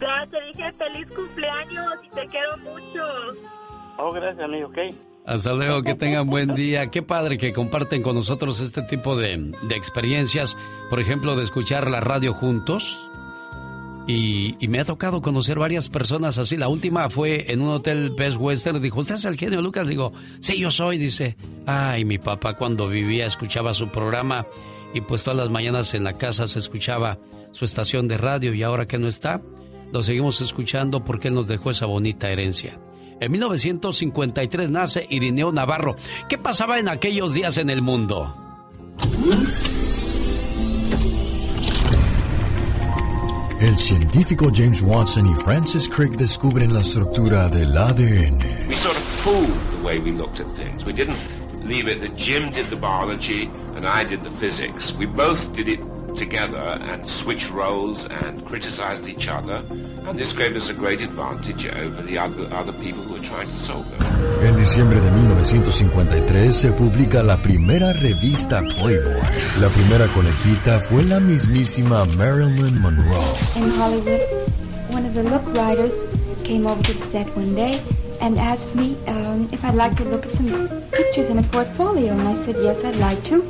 Ya 0.00 0.26
te 0.30 0.40
dije 0.46 0.72
feliz 0.72 1.06
cumpleaños 1.14 1.92
y 2.04 2.08
te 2.14 2.26
quiero 2.28 2.56
mucho. 2.58 3.04
Oh, 3.98 4.10
gracias, 4.12 4.42
amigo, 4.42 4.68
ok. 4.68 4.78
Hasta 5.30 5.52
luego, 5.52 5.84
que 5.84 5.94
tengan 5.94 6.28
buen 6.28 6.56
día. 6.56 6.90
Qué 6.90 7.02
padre 7.02 7.38
que 7.38 7.52
comparten 7.52 8.02
con 8.02 8.16
nosotros 8.16 8.58
este 8.58 8.82
tipo 8.82 9.14
de, 9.14 9.52
de 9.62 9.76
experiencias. 9.76 10.56
Por 10.90 10.98
ejemplo, 10.98 11.36
de 11.36 11.44
escuchar 11.44 11.88
la 11.88 12.00
radio 12.00 12.34
juntos. 12.34 13.08
Y, 14.08 14.56
me 14.68 14.80
ha 14.80 14.84
tocado 14.84 15.22
conocer 15.22 15.56
varias 15.56 15.88
personas 15.88 16.36
así. 16.36 16.56
La 16.56 16.66
última 16.66 17.08
fue 17.10 17.52
en 17.52 17.60
un 17.60 17.68
hotel 17.68 18.10
Best 18.10 18.38
Western. 18.40 18.82
Dijo, 18.82 18.98
¿usted 18.98 19.14
es 19.14 19.24
el 19.24 19.36
genio 19.36 19.62
Lucas? 19.62 19.86
Digo, 19.86 20.12
sí, 20.40 20.58
yo 20.58 20.72
soy. 20.72 20.98
Dice, 20.98 21.36
ay, 21.64 22.04
mi 22.04 22.18
papá 22.18 22.54
cuando 22.54 22.88
vivía 22.88 23.26
escuchaba 23.26 23.72
su 23.72 23.86
programa. 23.86 24.48
Y 24.94 25.00
pues 25.00 25.22
todas 25.22 25.38
las 25.38 25.48
mañanas 25.48 25.94
en 25.94 26.02
la 26.02 26.14
casa 26.14 26.48
se 26.48 26.58
escuchaba 26.58 27.20
su 27.52 27.64
estación 27.64 28.08
de 28.08 28.18
radio. 28.18 28.52
Y 28.52 28.64
ahora 28.64 28.86
que 28.86 28.98
no 28.98 29.06
está, 29.06 29.40
lo 29.92 30.02
seguimos 30.02 30.40
escuchando 30.40 31.04
porque 31.04 31.28
él 31.28 31.34
nos 31.34 31.46
dejó 31.46 31.70
esa 31.70 31.86
bonita 31.86 32.28
herencia. 32.32 32.80
En 33.20 33.30
1953 33.32 34.70
nace 34.70 35.06
Irineo 35.08 35.52
Navarro. 35.52 35.94
¿Qué 36.28 36.38
pasaba 36.38 36.78
en 36.78 36.88
aquellos 36.88 37.34
días 37.34 37.58
en 37.58 37.68
el 37.68 37.82
mundo? 37.82 38.34
El 43.60 43.76
científico 43.76 44.50
James 44.54 44.80
Watson 44.80 45.26
y 45.26 45.34
Francis 45.34 45.86
Crick 45.86 46.12
descubren 46.12 46.72
la 46.72 46.80
estructura 46.80 47.46
del 47.48 47.76
ADN. 47.76 48.38
We 48.68 48.74
sort 48.74 48.96
of 48.96 49.22
pooled 49.22 49.78
the 49.78 49.84
way 49.84 49.98
we 49.98 50.12
looked 50.12 50.40
at 50.40 50.46
things. 50.56 50.86
We 50.86 50.94
didn't 50.94 51.18
leave 51.62 51.86
it 51.86 52.00
that 52.00 52.16
Jim 52.16 52.50
did 52.52 52.70
the 52.70 52.76
biology 52.76 53.50
and 53.76 53.86
I 53.86 54.04
did 54.04 54.22
the 54.22 54.30
physics. 54.40 54.94
We 54.98 55.04
both 55.04 55.52
did 55.52 55.68
it 55.68 55.80
together 56.16 56.78
and 56.82 57.06
switched 57.06 57.50
roles 57.50 58.06
and 58.06 58.42
criticized 58.46 59.06
each 59.06 59.28
other. 59.28 59.62
And 60.08 60.18
this 60.18 60.32
gave 60.32 60.56
us 60.56 60.70
a 60.70 60.74
great 60.74 61.00
advantage 61.02 61.66
over 61.66 62.02
the 62.02 62.18
other, 62.18 62.46
other 62.54 62.72
people 62.72 63.02
who 63.02 63.14
were 63.14 63.20
trying 63.22 63.48
to 63.48 63.58
solve 63.58 63.86
it. 63.92 64.00
En 64.46 64.56
diciembre 64.56 65.00
de 65.00 65.10
1953 65.10 66.52
se 66.52 66.72
publica 66.72 67.22
la 67.22 67.40
primera 67.42 67.92
revista 67.92 68.60
Playboy. 68.60 69.20
La 69.60 69.68
primera 69.68 70.06
conejita 70.12 70.80
fue 70.80 71.04
la 71.04 71.20
mismísima 71.20 72.04
Marilyn 72.16 72.80
Monroe. 72.80 73.36
in 73.56 73.70
Hollywood, 73.70 74.20
one 74.90 75.06
of 75.06 75.14
the 75.14 75.22
look 75.22 75.44
writers 75.54 75.92
came 76.44 76.66
over 76.66 76.82
to 76.82 76.94
the 76.94 77.10
set 77.12 77.28
one 77.36 77.54
day 77.54 77.82
and 78.20 78.38
asked 78.38 78.74
me 78.74 78.96
um, 79.06 79.48
if 79.52 79.62
I'd 79.64 79.74
like 79.74 79.96
to 79.96 80.04
look 80.04 80.26
at 80.26 80.34
some 80.34 80.68
pictures 80.90 81.28
in 81.28 81.38
a 81.38 81.42
portfolio. 81.44 82.12
And 82.12 82.22
I 82.28 82.44
said, 82.46 82.56
yes, 82.62 82.84
I'd 82.84 82.96
like 82.96 83.22
to. 83.24 83.42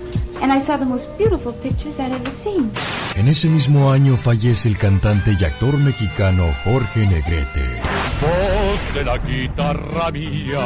And 0.43 0.53
I 0.53 0.65
saw 0.67 0.77
the 0.79 0.87
most 0.87 1.07
beautiful 1.19 1.53
pictures 1.53 1.95
I'd 1.99 2.12
ever 2.12 2.33
seen. 2.43 2.71
En 3.17 3.29
ese 3.29 3.49
mismo 3.49 3.93
año 3.93 4.17
fallece 4.17 4.69
el 4.69 4.79
cantante 4.79 5.37
y 5.39 5.45
actor 5.45 5.77
mexicano 5.79 6.45
Jorge 6.65 7.07
Negrete. 7.07 7.81
voz 8.21 8.95
de 8.95 9.05
la 9.05 9.19
guitarra 9.19 10.11
mía 10.11 10.61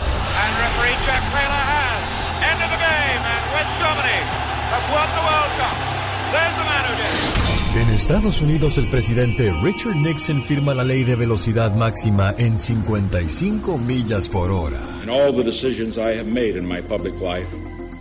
En 7.76 7.90
Estados 7.90 8.40
Unidos, 8.40 8.78
el 8.78 8.88
presidente 8.88 9.52
Richard 9.62 9.96
Nixon 9.96 10.42
firma 10.42 10.74
la 10.74 10.82
ley 10.82 11.04
de 11.04 11.14
velocidad 11.14 11.74
máxima 11.74 12.34
en 12.38 12.58
55 12.58 13.76
millas 13.76 14.28
por 14.28 14.50
hora. 14.50 14.78
In 15.02 15.10
all 15.10 15.34
the 15.34 15.44
decisions 15.44 15.98
I 15.98 16.16
have 16.16 16.26
made 16.26 16.56
in 16.58 16.66
my 16.66 16.80
public 16.80 17.14
life, 17.20 17.46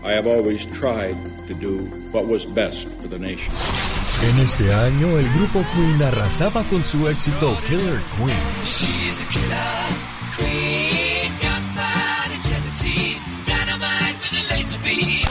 I 0.05 0.13
have 0.13 0.27
always 0.27 0.65
tried 0.79 1.17
to 1.47 1.53
do 1.55 1.89
what 2.13 2.25
was 2.25 2.45
best 2.53 2.87
for 3.01 3.09
the 3.09 3.19
nation. 3.19 3.51
En 4.23 4.39
este 4.39 4.73
año, 4.73 5.17
el 5.17 5.29
grupo 5.33 5.65
Queen 5.73 6.01
arrasaba 6.03 6.63
con 6.69 6.81
su 6.81 7.05
éxito 7.09 7.57
Killer 7.67 8.01
Queen. 8.15 8.63
She's 8.63 9.21
a 9.21 9.27
killer 9.27 10.15
queen, 10.37 11.31
gunpowder 11.41 12.39
gelatine, 12.43 13.19
dynamite 13.45 14.15
with 14.21 14.39
a 14.39 14.53
laser 14.53 14.79
beam. 14.83 15.24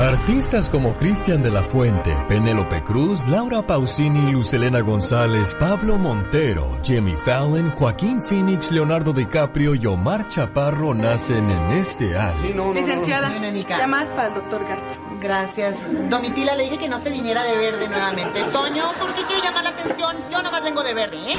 Artistas 0.00 0.70
como 0.70 0.96
Cristian 0.96 1.42
de 1.42 1.50
la 1.50 1.62
Fuente, 1.62 2.16
Penélope 2.26 2.82
Cruz, 2.82 3.28
Laura 3.28 3.66
Pausini, 3.66 4.32
Lucelena 4.32 4.80
González, 4.80 5.54
Pablo 5.60 5.98
Montero, 5.98 6.78
Jimmy 6.82 7.12
Fallon, 7.16 7.70
Joaquín 7.72 8.22
Phoenix, 8.22 8.72
Leonardo 8.72 9.12
DiCaprio 9.12 9.74
y 9.74 9.84
Omar 9.84 10.26
Chaparro 10.30 10.94
nacen 10.94 11.50
en 11.50 11.72
este 11.72 12.16
año. 12.16 12.72
Licenciada, 12.72 13.30
llamadas 13.68 14.08
para 14.08 14.28
el 14.28 14.34
doctor 14.36 14.64
Castro. 14.64 15.02
Gracias. 15.20 15.76
Domitila 16.08 16.56
le 16.56 16.64
dije 16.64 16.78
que 16.78 16.88
no 16.88 16.98
se 16.98 17.10
viniera 17.10 17.44
de 17.44 17.58
verde 17.58 17.86
nuevamente. 17.86 18.42
Toño, 18.44 18.92
¿por 18.98 19.14
qué 19.14 19.22
quiere 19.24 19.42
llamar 19.42 19.64
la 19.64 19.70
atención? 19.70 20.16
Yo 20.32 20.42
nomás 20.42 20.64
vengo 20.64 20.82
de 20.82 20.94
verde, 20.94 21.32
¿eh? 21.32 21.36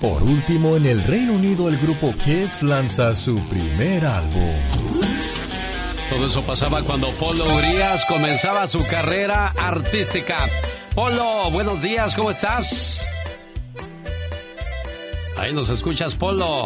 Por 0.00 0.22
último, 0.22 0.78
en 0.78 0.86
el 0.86 1.02
Reino 1.02 1.34
Unido, 1.34 1.68
el 1.68 1.76
grupo 1.76 2.14
Kiss 2.14 2.62
lanza 2.62 3.14
su 3.14 3.34
primer 3.48 4.06
álbum. 4.06 5.17
Todo 6.10 6.26
eso 6.26 6.42
pasaba 6.42 6.82
cuando 6.82 7.08
Polo 7.12 7.44
Urias 7.54 8.04
comenzaba 8.06 8.66
su 8.66 8.78
carrera 8.86 9.52
artística. 9.58 10.48
Polo, 10.94 11.50
buenos 11.50 11.82
días, 11.82 12.14
¿cómo 12.14 12.30
estás? 12.30 13.06
Ahí 15.36 15.52
nos 15.52 15.68
escuchas, 15.68 16.14
Polo. 16.14 16.64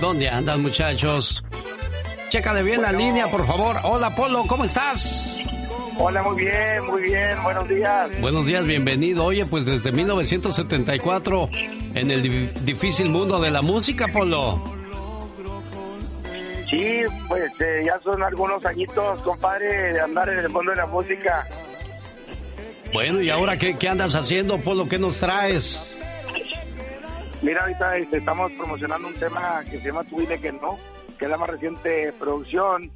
¿Dónde 0.00 0.28
andan, 0.28 0.60
muchachos? 0.62 1.42
Chécale 2.30 2.62
bien 2.62 2.82
la 2.82 2.92
línea, 2.92 3.30
por 3.30 3.46
favor. 3.46 3.76
Hola, 3.84 4.14
Polo, 4.14 4.44
¿cómo 4.46 4.64
estás? 4.64 5.38
Hola, 5.98 6.22
muy 6.22 6.42
bien, 6.42 6.86
muy 6.90 7.02
bien, 7.02 7.42
buenos 7.42 7.68
días. 7.68 8.20
Buenos 8.20 8.46
días, 8.46 8.64
bienvenido. 8.66 9.24
Oye, 9.24 9.44
pues 9.46 9.64
desde 9.64 9.90
1974 9.92 11.48
en 11.94 12.10
el 12.10 12.22
di- 12.22 12.50
difícil 12.64 13.08
mundo 13.08 13.40
de 13.40 13.50
la 13.50 13.62
música, 13.62 14.08
Polo. 14.08 14.77
Sí, 16.70 17.02
pues 17.28 17.50
eh, 17.60 17.82
ya 17.84 17.98
son 18.00 18.22
algunos 18.22 18.64
añitos, 18.64 19.20
compadre, 19.20 19.92
de 19.94 20.00
andar 20.00 20.28
en 20.28 20.38
el 20.40 20.48
mundo 20.48 20.70
de 20.72 20.76
la 20.76 20.86
música. 20.86 21.44
Bueno, 22.92 23.20
¿y 23.20 23.30
ahora 23.30 23.56
qué, 23.56 23.76
qué 23.76 23.88
andas 23.88 24.14
haciendo, 24.14 24.58
Polo? 24.58 24.88
¿Qué 24.88 24.98
nos 24.98 25.18
traes? 25.18 25.94
Mira, 27.40 27.62
ahorita 27.62 27.96
este, 27.96 28.18
estamos 28.18 28.50
promocionando 28.52 29.08
un 29.08 29.14
tema 29.14 29.62
que 29.70 29.78
se 29.78 29.88
llama 29.88 30.04
Tu 30.04 30.20
Dile 30.20 30.40
Que 30.40 30.52
No, 30.52 30.78
que 31.18 31.24
es 31.26 31.30
la 31.30 31.36
más 31.38 31.48
reciente 31.48 32.12
producción, 32.18 32.90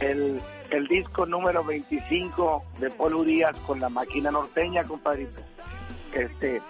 el, 0.00 0.40
el 0.70 0.86
disco 0.88 1.26
número 1.26 1.64
25 1.64 2.64
de 2.78 2.90
Paul 2.90 3.14
Urias 3.14 3.58
con 3.66 3.80
la 3.80 3.88
máquina 3.88 4.30
norteña, 4.30 4.84
compadrito. 4.84 5.40
Este, 6.12 6.60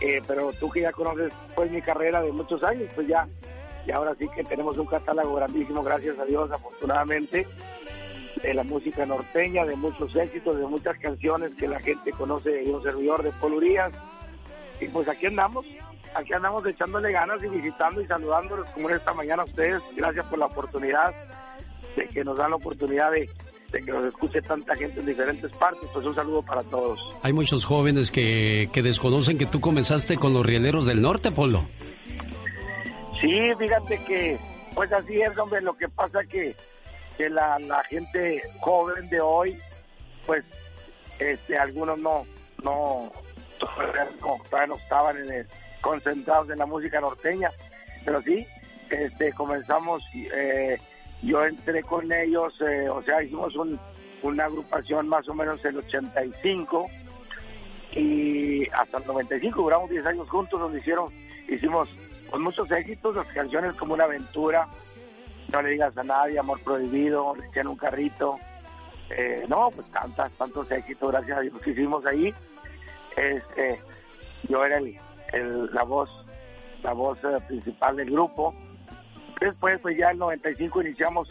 eh, 0.00 0.22
pero 0.26 0.52
tú 0.54 0.70
que 0.70 0.82
ya 0.82 0.92
conoces 0.92 1.32
pues 1.54 1.70
mi 1.70 1.82
carrera 1.82 2.22
de 2.22 2.32
muchos 2.32 2.62
años, 2.64 2.90
pues 2.94 3.06
ya, 3.06 3.26
y 3.86 3.92
ahora 3.92 4.14
sí 4.18 4.26
que 4.34 4.44
tenemos 4.44 4.78
un 4.78 4.86
catálogo 4.86 5.34
grandísimo, 5.34 5.82
gracias 5.82 6.18
a 6.18 6.24
Dios, 6.24 6.50
afortunadamente, 6.50 7.46
de 8.42 8.54
la 8.54 8.64
música 8.64 9.06
norteña, 9.06 9.64
de 9.64 9.76
muchos 9.76 10.14
éxitos, 10.16 10.56
de 10.56 10.66
muchas 10.66 10.98
canciones 10.98 11.52
que 11.58 11.68
la 11.68 11.80
gente 11.80 12.10
conoce 12.12 12.50
de 12.50 12.70
un 12.70 12.82
servidor 12.82 13.22
de 13.22 13.30
Paul 13.40 13.54
Urias. 13.54 13.92
Y 14.80 14.88
pues 14.88 15.08
aquí 15.08 15.26
andamos, 15.26 15.64
aquí 16.14 16.32
andamos 16.32 16.66
echándole 16.66 17.12
ganas 17.12 17.42
y 17.42 17.48
visitando 17.48 18.00
y 18.00 18.06
saludándolos 18.06 18.68
como 18.70 18.90
en 18.90 18.96
esta 18.96 19.14
mañana 19.14 19.42
a 19.42 19.46
ustedes. 19.46 19.82
Gracias 19.96 20.26
por 20.26 20.38
la 20.38 20.46
oportunidad 20.46 21.14
de 21.96 22.08
que 22.08 22.24
nos 22.24 22.36
dan 22.36 22.50
la 22.50 22.56
oportunidad 22.56 23.12
de, 23.12 23.30
de 23.72 23.82
que 23.82 23.90
nos 23.90 24.04
escuche 24.04 24.42
tanta 24.42 24.74
gente 24.74 25.00
en 25.00 25.06
diferentes 25.06 25.50
partes. 25.52 25.88
Pues 25.92 26.04
un 26.04 26.14
saludo 26.14 26.42
para 26.42 26.62
todos. 26.64 26.98
Hay 27.22 27.32
muchos 27.32 27.64
jóvenes 27.64 28.10
que, 28.10 28.68
que 28.72 28.82
desconocen 28.82 29.38
que 29.38 29.46
tú 29.46 29.60
comenzaste 29.60 30.16
con 30.16 30.34
los 30.34 30.44
rieleros 30.44 30.86
del 30.86 31.00
norte, 31.00 31.30
Polo. 31.30 31.64
Sí, 33.20 33.52
fíjate 33.58 33.98
que, 34.04 34.38
pues 34.74 34.92
así 34.92 35.20
es, 35.20 35.36
hombre, 35.38 35.60
lo 35.62 35.74
que 35.76 35.88
pasa 35.88 36.24
que, 36.24 36.54
que 37.16 37.28
la, 37.30 37.58
la 37.58 37.82
gente 37.84 38.42
joven 38.60 39.08
de 39.08 39.20
hoy, 39.20 39.58
pues, 40.26 40.44
este, 41.18 41.56
algunos 41.56 41.98
no, 41.98 42.26
no, 42.62 43.12
todavía 43.58 44.08
no, 44.66 44.76
estaban 44.76 45.16
en 45.32 45.46
concentrados 45.80 46.50
en 46.50 46.58
la 46.58 46.66
música 46.66 47.00
norteña, 47.00 47.50
pero 48.04 48.20
sí, 48.22 48.46
este, 48.90 49.32
comenzamos, 49.32 50.02
eh, 50.14 50.78
yo 51.22 51.44
entré 51.44 51.82
con 51.82 52.10
ellos, 52.12 52.52
eh, 52.60 52.88
o 52.88 53.02
sea, 53.02 53.22
hicimos 53.22 53.54
un- 53.56 53.78
una 54.22 54.44
agrupación 54.46 55.08
más 55.08 55.28
o 55.28 55.34
menos 55.34 55.62
el 55.64 55.76
85 55.78 56.86
y 57.92 58.66
hasta 58.70 58.98
el 58.98 59.06
95 59.06 59.62
duramos 59.62 59.90
10 59.90 60.04
años 60.06 60.28
juntos 60.28 60.58
donde 60.58 60.78
hicieron 60.78 61.12
hicimos 61.48 61.88
con 62.34 62.42
muchos 62.42 62.68
éxitos 62.72 63.14
las 63.14 63.28
canciones 63.28 63.74
como 63.74 63.94
una 63.94 64.02
aventura 64.04 64.66
no 65.52 65.62
le 65.62 65.70
digas 65.70 65.96
a 65.96 66.02
nadie 66.02 66.36
amor 66.36 66.58
prohibido 66.64 67.32
le 67.36 67.46
echan 67.46 67.68
un 67.68 67.76
carrito 67.76 68.40
eh, 69.10 69.44
no 69.48 69.70
pues 69.70 69.86
tantas 69.92 70.32
tantos 70.32 70.68
éxitos 70.72 71.12
gracias 71.12 71.38
a 71.38 71.40
Dios 71.42 71.62
que 71.62 71.70
hicimos 71.70 72.04
ahí. 72.06 72.34
Este 73.16 73.78
yo 74.48 74.64
era 74.64 74.78
el, 74.78 74.98
el- 75.32 75.72
la 75.72 75.84
voz 75.84 76.10
la 76.82 76.92
voz 76.92 77.18
eh, 77.22 77.38
principal 77.46 77.94
del 77.94 78.10
grupo. 78.10 78.52
Después 79.40 79.78
pues 79.80 79.96
ya 79.96 80.06
en 80.06 80.12
el 80.14 80.18
95 80.18 80.82
iniciamos 80.82 81.28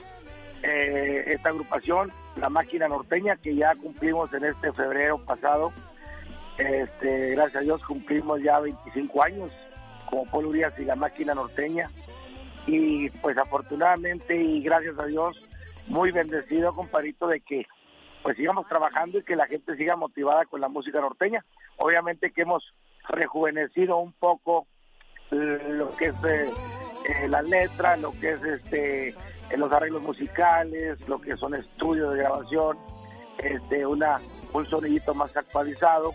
eh, 0.62 1.24
esta 1.28 1.50
agrupación 1.50 2.14
la 2.38 2.48
máquina 2.48 2.88
norteña 2.88 3.36
que 3.36 3.54
ya 3.56 3.76
cumplimos 3.76 4.32
en 4.34 4.46
este 4.46 4.72
febrero 4.72 5.18
pasado. 5.18 5.74
Este, 6.58 7.32
gracias 7.32 7.58
a 7.58 7.66
Dios 7.66 7.84
cumplimos 7.84 8.42
ya 8.42 8.60
25 8.62 9.22
años 9.22 9.52
como 10.14 10.26
Paul 10.26 10.46
Urias 10.46 10.74
y 10.78 10.86
la 10.86 10.96
máquina 10.96 11.34
norteña. 11.34 11.90
Y 12.68 13.10
pues 13.10 13.36
afortunadamente 13.36 14.36
y 14.36 14.62
gracias 14.62 14.98
a 15.00 15.08
Dios, 15.08 15.44
muy 15.88 16.12
bendecido, 16.12 16.74
compadrito, 16.76 17.28
de 17.28 17.40
que 17.42 17.66
pues 18.22 18.38
sigamos 18.38 18.68
trabajando 18.68 19.18
y 19.18 19.24
que 19.24 19.36
la 19.36 19.48
gente 19.48 19.76
siga 19.76 19.96
motivada 19.96 20.46
con 20.46 20.62
la 20.62 20.70
música 20.70 21.02
norteña. 21.02 21.44
Obviamente 21.78 22.32
que 22.32 22.44
hemos 22.44 22.64
rejuvenecido 23.10 23.98
un 23.98 24.14
poco 24.14 24.68
lo 25.32 25.90
que 25.90 26.06
es 26.06 26.24
eh, 26.24 26.52
eh, 27.06 27.28
la 27.28 27.42
letra, 27.42 27.98
lo 27.98 28.12
que 28.12 28.34
es 28.34 28.44
este 28.44 29.10
eh, 29.10 29.58
los 29.58 29.72
arreglos 29.72 30.04
musicales, 30.04 31.06
lo 31.10 31.20
que 31.20 31.36
son 31.36 31.56
estudios 31.56 32.14
de 32.14 32.20
grabación, 32.20 32.78
este 33.40 33.86
una 33.86 34.22
un 34.54 34.66
sonidito 34.68 35.16
más 35.16 35.36
actualizado, 35.36 36.14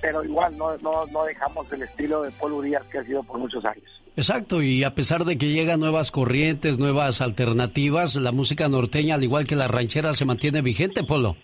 pero 0.00 0.24
igual 0.24 0.56
no, 0.56 0.76
no, 0.78 1.06
no 1.06 1.24
dejamos 1.24 1.70
el 1.72 1.82
estilo 1.82 2.22
de 2.22 2.30
Paul 2.32 2.52
Urias 2.52 2.84
que 2.84 2.98
ha 2.98 3.04
sido 3.04 3.22
por 3.22 3.38
muchos 3.38 3.64
años. 3.64 3.84
Exacto, 4.16 4.62
y 4.62 4.82
a 4.82 4.94
pesar 4.94 5.24
de 5.24 5.36
que 5.36 5.50
llegan 5.50 5.80
nuevas 5.80 6.10
corrientes, 6.10 6.78
nuevas 6.78 7.20
alternativas, 7.20 8.16
la 8.16 8.32
música 8.32 8.66
norteña, 8.68 9.16
al 9.16 9.24
igual 9.24 9.46
que 9.46 9.56
la 9.56 9.68
ranchera, 9.68 10.14
se 10.14 10.24
mantiene 10.24 10.62
vigente, 10.62 11.04
Polo. 11.04 11.36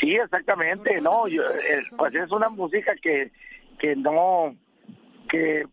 Sí, 0.00 0.14
exactamente, 0.14 1.00
no, 1.00 1.26
yo, 1.26 1.42
eh, 1.42 1.82
pues 1.98 2.14
es 2.14 2.30
una 2.30 2.48
música 2.48 2.94
que, 3.02 3.32
que 3.80 3.96
no, 3.96 4.54
que, 5.28 5.64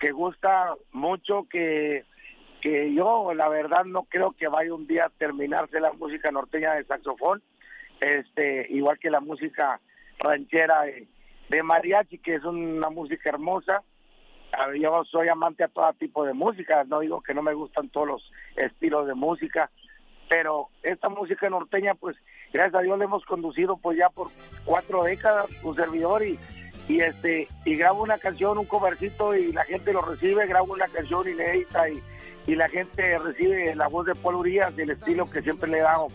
que 0.00 0.10
gusta 0.10 0.74
mucho, 0.92 1.46
que, 1.50 2.04
que 2.62 2.94
yo 2.94 3.34
la 3.34 3.48
verdad 3.50 3.84
no 3.84 4.04
creo 4.04 4.32
que 4.32 4.48
vaya 4.48 4.72
un 4.72 4.86
día 4.86 5.04
a 5.04 5.10
terminarse 5.10 5.80
la 5.80 5.92
música 5.92 6.30
norteña 6.30 6.72
de 6.74 6.84
saxofón, 6.84 7.42
este, 8.00 8.66
igual 8.70 8.98
que 8.98 9.10
la 9.10 9.20
música 9.20 9.80
ranchera 10.18 10.82
de, 11.50 11.62
mariachi, 11.62 12.18
que 12.18 12.34
es 12.36 12.44
una 12.44 12.90
música 12.90 13.28
hermosa. 13.30 13.82
A 14.52 14.68
ver, 14.68 14.80
Yo 14.80 15.04
soy 15.04 15.28
amante 15.28 15.64
a 15.64 15.68
todo 15.68 15.92
tipo 15.94 16.24
de 16.24 16.32
música, 16.32 16.84
no 16.84 17.00
digo 17.00 17.20
que 17.20 17.34
no 17.34 17.42
me 17.42 17.54
gustan 17.54 17.88
todos 17.88 18.06
los 18.06 18.32
estilos 18.56 19.06
de 19.06 19.14
música, 19.14 19.70
pero 20.28 20.68
esta 20.82 21.08
música 21.08 21.48
norteña, 21.50 21.94
pues 21.94 22.16
gracias 22.52 22.74
a 22.76 22.82
Dios 22.82 22.98
la 22.98 23.04
hemos 23.04 23.24
conducido 23.26 23.76
pues 23.76 23.98
ya 23.98 24.08
por 24.08 24.28
cuatro 24.64 25.04
décadas, 25.04 25.46
un 25.62 25.74
servidor 25.76 26.22
y, 26.24 26.38
y 26.88 27.00
este 27.00 27.48
y 27.64 27.74
grabo 27.76 28.02
una 28.02 28.18
canción, 28.18 28.56
un 28.58 28.64
covercito 28.66 29.34
y 29.36 29.52
la 29.52 29.64
gente 29.64 29.92
lo 29.92 30.00
recibe, 30.00 30.46
grabo 30.46 30.72
una 30.72 30.88
canción 30.88 31.28
inédita 31.28 31.88
y, 31.90 32.00
y 32.46 32.54
la 32.54 32.68
gente 32.68 33.18
recibe 33.18 33.74
la 33.74 33.88
voz 33.88 34.06
de 34.06 34.14
Paul 34.14 34.36
Urias, 34.36 34.76
el 34.78 34.90
estilo 34.90 35.26
que 35.30 35.42
siempre 35.42 35.68
le 35.70 35.78
he 35.78 35.82
a- 35.82 36.06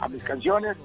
a 0.00 0.08
mis 0.08 0.22
canciones 0.24 0.76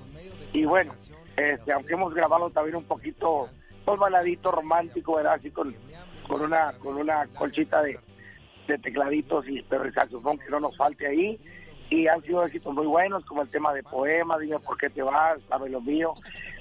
y 0.53 0.65
bueno, 0.65 0.93
este, 1.37 1.71
aunque 1.71 1.93
hemos 1.93 2.13
grabado 2.13 2.49
también 2.49 2.77
un 2.77 2.85
poquito, 2.85 3.49
pues 3.83 3.99
baladito 3.99 4.51
romántico, 4.51 5.15
¿verdad? 5.15 5.33
Así 5.33 5.51
con, 5.51 5.75
con 6.27 6.41
una 6.41 6.73
con 6.73 6.95
una 6.95 7.27
colchita 7.37 7.81
de, 7.81 7.99
de 8.67 8.77
tecladitos 8.77 9.47
y 9.47 9.61
pero 9.63 9.83
el 9.83 9.93
que 9.93 10.49
no 10.49 10.59
nos 10.59 10.75
falte 10.77 11.07
ahí 11.07 11.39
y 11.89 12.07
han 12.07 12.21
sido 12.23 12.43
éxitos 12.45 12.73
muy 12.73 12.87
buenos 12.87 13.23
como 13.25 13.43
el 13.43 13.49
tema 13.49 13.73
de 13.73 13.83
poemas, 13.83 14.39
dime 14.39 14.57
por 14.59 14.77
qué 14.77 14.89
te 14.89 15.03
vas, 15.03 15.39
sabe 15.47 15.69
lo 15.69 15.81
mío. 15.81 16.13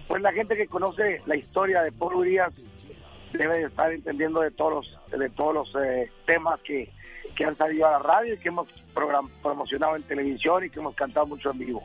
Pues 0.07 0.21
la 0.21 0.33
gente 0.33 0.55
que 0.55 0.67
conoce 0.67 1.23
la 1.25 1.35
historia 1.35 1.83
de 1.83 1.93
Paul 1.93 2.17
Urias 2.17 2.53
debe 3.33 3.57
de 3.57 3.65
estar 3.65 3.91
entendiendo 3.91 4.41
de 4.41 4.51
todos 4.51 4.87
los, 5.11 5.19
de 5.19 5.31
todos 5.31 5.55
los 5.55 5.83
eh, 5.83 6.11
temas 6.27 6.61
que, 6.61 6.93
que 7.35 7.47
han 7.47 7.57
salido 7.57 7.87
a 7.89 7.93
la 7.93 7.99
radio 8.01 8.35
y 8.35 8.39
que 8.39 8.49
hemos 8.49 8.69
program- 8.95 9.31
promocionado 9.43 9.97
en 9.97 10.03
televisión 10.03 10.63
y 10.65 10.71
que 10.71 10.79
hemos 10.79 10.95
cantado 10.95 11.27
mucho 11.27 11.51
en 11.51 11.59
vivo. 11.59 11.83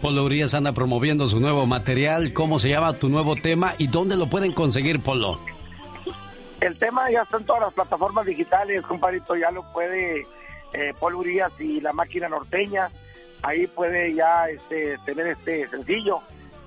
Polo 0.00 0.24
Urias 0.24 0.54
anda 0.54 0.72
promoviendo 0.72 1.28
su 1.28 1.40
nuevo 1.40 1.66
material. 1.66 2.32
¿Cómo 2.32 2.60
se 2.60 2.68
llama 2.68 2.92
tu 2.92 3.08
nuevo 3.08 3.34
tema 3.34 3.74
y 3.78 3.88
dónde 3.88 4.16
lo 4.16 4.30
pueden 4.30 4.52
conseguir, 4.52 5.00
Polo? 5.00 5.40
El 6.60 6.76
tema 6.78 7.10
ya 7.10 7.22
está 7.22 7.38
en 7.38 7.44
todas 7.44 7.62
las 7.62 7.74
plataformas 7.74 8.26
digitales, 8.26 8.82
compadrito, 8.82 9.34
ya 9.36 9.50
lo 9.50 9.64
puede 9.72 10.26
eh, 10.72 10.94
Paul 10.98 11.16
Urias 11.16 11.52
y 11.60 11.80
la 11.80 11.92
máquina 11.92 12.28
norteña, 12.28 12.90
ahí 13.42 13.66
puede 13.66 14.14
ya 14.14 14.48
este, 14.48 14.98
tener 15.04 15.28
este 15.28 15.68
sencillo, 15.68 16.20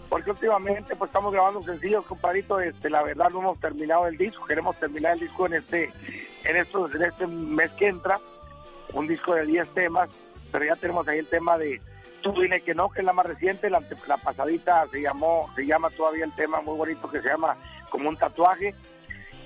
porque 0.09 0.31
últimamente 0.31 0.95
pues 0.95 1.09
estamos 1.09 1.33
grabando 1.33 1.61
sencillos, 1.63 2.05
compadrito, 2.05 2.59
este, 2.59 2.89
la 2.89 3.03
verdad 3.03 3.29
no 3.31 3.39
hemos 3.39 3.59
terminado 3.59 4.07
el 4.07 4.17
disco, 4.17 4.45
queremos 4.45 4.77
terminar 4.77 5.13
el 5.13 5.19
disco 5.19 5.45
en 5.45 5.53
este, 5.53 5.91
en 6.45 6.55
estos, 6.55 6.93
en 6.95 7.03
este 7.03 7.27
mes 7.27 7.71
que 7.71 7.87
entra, 7.89 8.19
un 8.93 9.07
disco 9.07 9.35
de 9.35 9.45
10 9.45 9.67
temas, 9.69 10.09
pero 10.51 10.65
ya 10.65 10.75
tenemos 10.75 11.07
ahí 11.07 11.19
el 11.19 11.27
tema 11.27 11.57
de 11.57 11.81
Tú 12.21 12.33
dile 12.33 12.61
que 12.61 12.75
no, 12.75 12.89
que 12.89 12.99
es 12.99 13.05
la 13.05 13.13
más 13.13 13.25
reciente, 13.25 13.69
la, 13.69 13.81
pasadita 14.17 14.85
se 14.87 15.01
llamó, 15.01 15.49
se 15.55 15.65
llama 15.65 15.89
todavía 15.89 16.25
el 16.25 16.33
tema 16.33 16.61
muy 16.61 16.77
bonito 16.77 17.09
que 17.09 17.21
se 17.21 17.27
llama 17.27 17.55
como 17.89 18.09
un 18.09 18.17
tatuaje, 18.17 18.75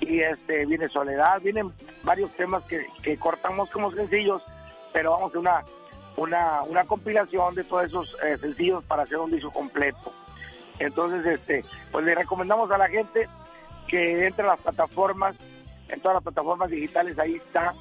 y 0.02 0.20
este 0.20 0.66
viene 0.66 0.90
Soledad, 0.90 1.42
vienen 1.42 1.72
varios 2.04 2.32
temas 2.32 2.64
que, 2.66 2.86
que 3.02 3.18
cortamos 3.18 3.70
como 3.70 3.92
sencillos, 3.92 4.42
pero 4.92 5.12
vamos 5.12 5.34
a 5.34 5.40
una, 5.40 5.64
una, 6.18 6.64
una 6.64 6.84
compilación 6.84 7.56
de 7.56 7.64
todos 7.64 7.86
esos 7.86 8.18
eh, 8.24 8.38
sencillos 8.38 8.84
para 8.84 9.04
hacer 9.04 9.18
un 9.18 9.32
disco 9.32 9.52
completo. 9.52 10.14
Entonces, 10.80 11.26
este, 11.26 11.64
pues 11.92 12.06
le 12.06 12.16
recomendamos 12.16 12.70
a 12.72 12.78
la 12.78 12.90
gente 12.90 13.30
que 13.88 14.26
entre 14.26 14.46
las 14.46 14.60
plataformas, 14.60 15.36
en 15.88 16.00
todas 16.02 16.16
las 16.16 16.24
plataformas 16.24 16.70
digitales, 16.70 17.18
ahí 17.20 17.36
está, 17.36 17.74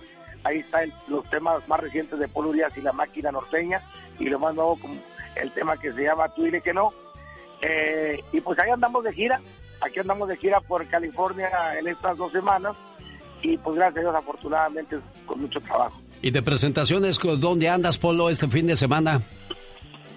ahí 0.44 0.58
están 0.58 0.92
los 1.08 1.28
temas 1.30 1.66
más 1.68 1.80
recientes 1.80 2.18
de 2.18 2.28
Paul 2.28 2.46
Urias 2.46 2.76
y 2.76 2.80
la 2.80 2.92
máquina 2.92 3.30
norteña, 3.30 3.80
y 4.18 4.26
lo 4.26 4.38
más 4.38 4.54
nuevo 4.54 4.76
como 4.76 4.96
el 5.36 5.50
tema 5.52 5.76
que 5.76 5.92
se 5.92 6.02
llama 6.02 6.28
Tú 6.34 6.42
dile 6.44 6.60
que 6.60 6.72
no, 6.74 6.92
Eh, 7.62 8.20
y 8.32 8.40
pues 8.40 8.58
ahí 8.58 8.70
andamos 8.70 9.04
de 9.04 9.12
gira, 9.12 9.40
aquí 9.80 9.98
andamos 10.00 10.28
de 10.28 10.36
gira 10.36 10.60
por 10.60 10.86
California 10.86 11.48
en 11.78 11.86
estas 11.86 12.18
dos 12.18 12.30
semanas 12.32 12.76
y 13.42 13.56
pues 13.56 13.76
gracias 13.76 13.98
a 13.98 14.00
Dios 14.00 14.14
afortunadamente 14.14 14.98
con 15.24 15.40
mucho 15.40 15.60
trabajo. 15.60 15.98
¿Y 16.20 16.30
de 16.30 16.42
presentaciones 16.42 17.18
dónde 17.38 17.68
andas, 17.68 17.96
Polo, 17.96 18.28
este 18.28 18.48
fin 18.48 18.66
de 18.66 18.76
semana? 18.76 19.22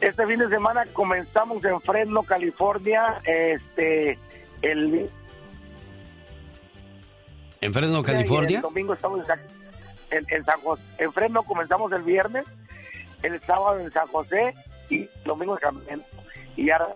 Este 0.02 0.28
fin 0.28 0.40
de 0.40 0.50
semana 0.50 0.84
comenzamos 0.94 1.64
en 1.64 1.80
Fresno, 1.82 2.24
California, 2.24 3.22
este 3.24 4.18
el 4.62 5.10
¿En 7.62 7.74
Fresno, 7.74 8.04
California? 8.04 8.58
El 8.58 8.62
domingo 8.62 8.94
estamos 8.94 9.20
en, 9.20 9.26
en, 10.12 10.26
en 10.30 10.46
San 10.46 10.60
José. 10.62 10.82
En 10.98 11.12
Fresno 11.12 11.44
comenzamos 11.44 11.92
el 11.92 12.02
viernes, 12.04 12.46
el 13.24 13.40
sábado 13.42 13.80
en 13.80 13.92
San 13.92 14.08
José 14.08 14.54
y 14.90 15.08
domingo 15.26 15.58
también. 15.58 16.02
Y 16.56 16.70
ahora 16.70 16.88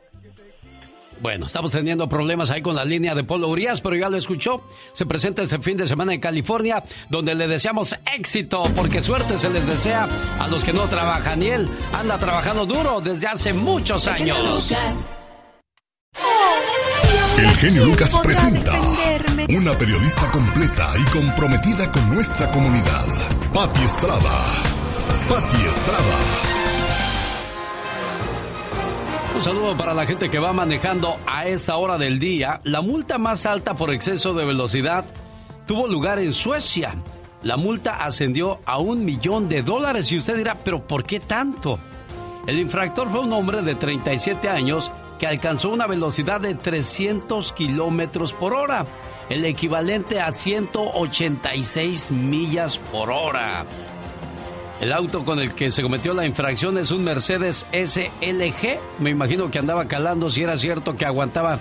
Bueno, 1.19 1.45
estamos 1.45 1.71
teniendo 1.71 2.09
problemas 2.09 2.49
ahí 2.49 2.61
con 2.63 2.75
la 2.75 2.83
línea 2.83 3.13
de 3.13 3.23
Polo 3.23 3.47
Urias, 3.47 3.79
pero 3.81 3.95
ya 3.95 4.09
lo 4.09 4.17
escuchó. 4.17 4.63
Se 4.93 5.05
presenta 5.05 5.43
este 5.43 5.59
fin 5.59 5.77
de 5.77 5.85
semana 5.85 6.13
en 6.13 6.19
California, 6.19 6.83
donde 7.09 7.35
le 7.35 7.47
deseamos 7.47 7.95
éxito, 8.15 8.63
porque 8.75 9.01
suerte 9.01 9.37
se 9.37 9.49
les 9.49 9.65
desea 9.67 10.07
a 10.39 10.47
los 10.47 10.63
que 10.63 10.73
no 10.73 10.85
trabajan. 10.87 11.43
Y 11.43 11.47
él 11.47 11.67
anda 11.93 12.17
trabajando 12.17 12.65
duro 12.65 13.01
desde 13.01 13.27
hace 13.27 13.53
muchos 13.53 14.07
años. 14.07 14.67
El 17.41 17.57
genio 17.57 17.85
Lucas 17.85 18.15
presenta 18.21 18.79
una 19.49 19.75
periodista 19.75 20.29
completa 20.29 20.93
y 20.95 21.03
comprometida 21.05 21.91
con 21.91 22.13
nuestra 22.13 22.51
comunidad. 22.51 23.07
Patti 23.51 23.81
Estrada. 23.81 24.43
Patti 25.27 25.65
Estrada. 25.65 26.17
Un 29.33 29.41
saludo 29.41 29.75
para 29.75 29.95
la 29.95 30.05
gente 30.05 30.29
que 30.29 30.37
va 30.37 30.53
manejando 30.53 31.17
a 31.25 31.47
esta 31.47 31.77
hora 31.77 31.97
del 31.97 32.19
día. 32.19 32.61
La 32.63 32.81
multa 32.81 33.17
más 33.17 33.47
alta 33.47 33.73
por 33.73 33.91
exceso 33.91 34.35
de 34.35 34.45
velocidad 34.45 35.03
tuvo 35.65 35.87
lugar 35.87 36.19
en 36.19 36.33
Suecia. 36.33 36.93
La 37.41 37.57
multa 37.57 38.03
ascendió 38.03 38.59
a 38.65 38.77
un 38.77 39.03
millón 39.03 39.49
de 39.49 39.63
dólares 39.63 40.11
y 40.11 40.17
usted 40.19 40.37
dirá, 40.37 40.53
pero 40.63 40.85
¿por 40.85 41.01
qué 41.03 41.19
tanto? 41.19 41.79
El 42.45 42.59
infractor 42.59 43.09
fue 43.09 43.21
un 43.21 43.33
hombre 43.33 43.63
de 43.63 43.73
37 43.73 44.47
años 44.47 44.91
que 45.21 45.27
alcanzó 45.27 45.69
una 45.69 45.85
velocidad 45.85 46.41
de 46.41 46.55
300 46.55 47.53
kilómetros 47.53 48.33
por 48.33 48.55
hora, 48.55 48.87
el 49.29 49.45
equivalente 49.45 50.19
a 50.19 50.31
186 50.31 52.09
millas 52.09 52.79
por 52.79 53.11
hora. 53.11 53.63
El 54.79 54.91
auto 54.91 55.23
con 55.23 55.39
el 55.39 55.53
que 55.53 55.69
se 55.69 55.83
cometió 55.83 56.15
la 56.15 56.25
infracción 56.25 56.79
es 56.79 56.89
un 56.89 57.03
Mercedes 57.03 57.67
SLG. 57.71 58.79
Me 58.97 59.11
imagino 59.11 59.51
que 59.51 59.59
andaba 59.59 59.85
calando 59.87 60.31
si 60.31 60.41
era 60.41 60.57
cierto 60.57 60.95
que 60.97 61.05
aguantaba 61.05 61.59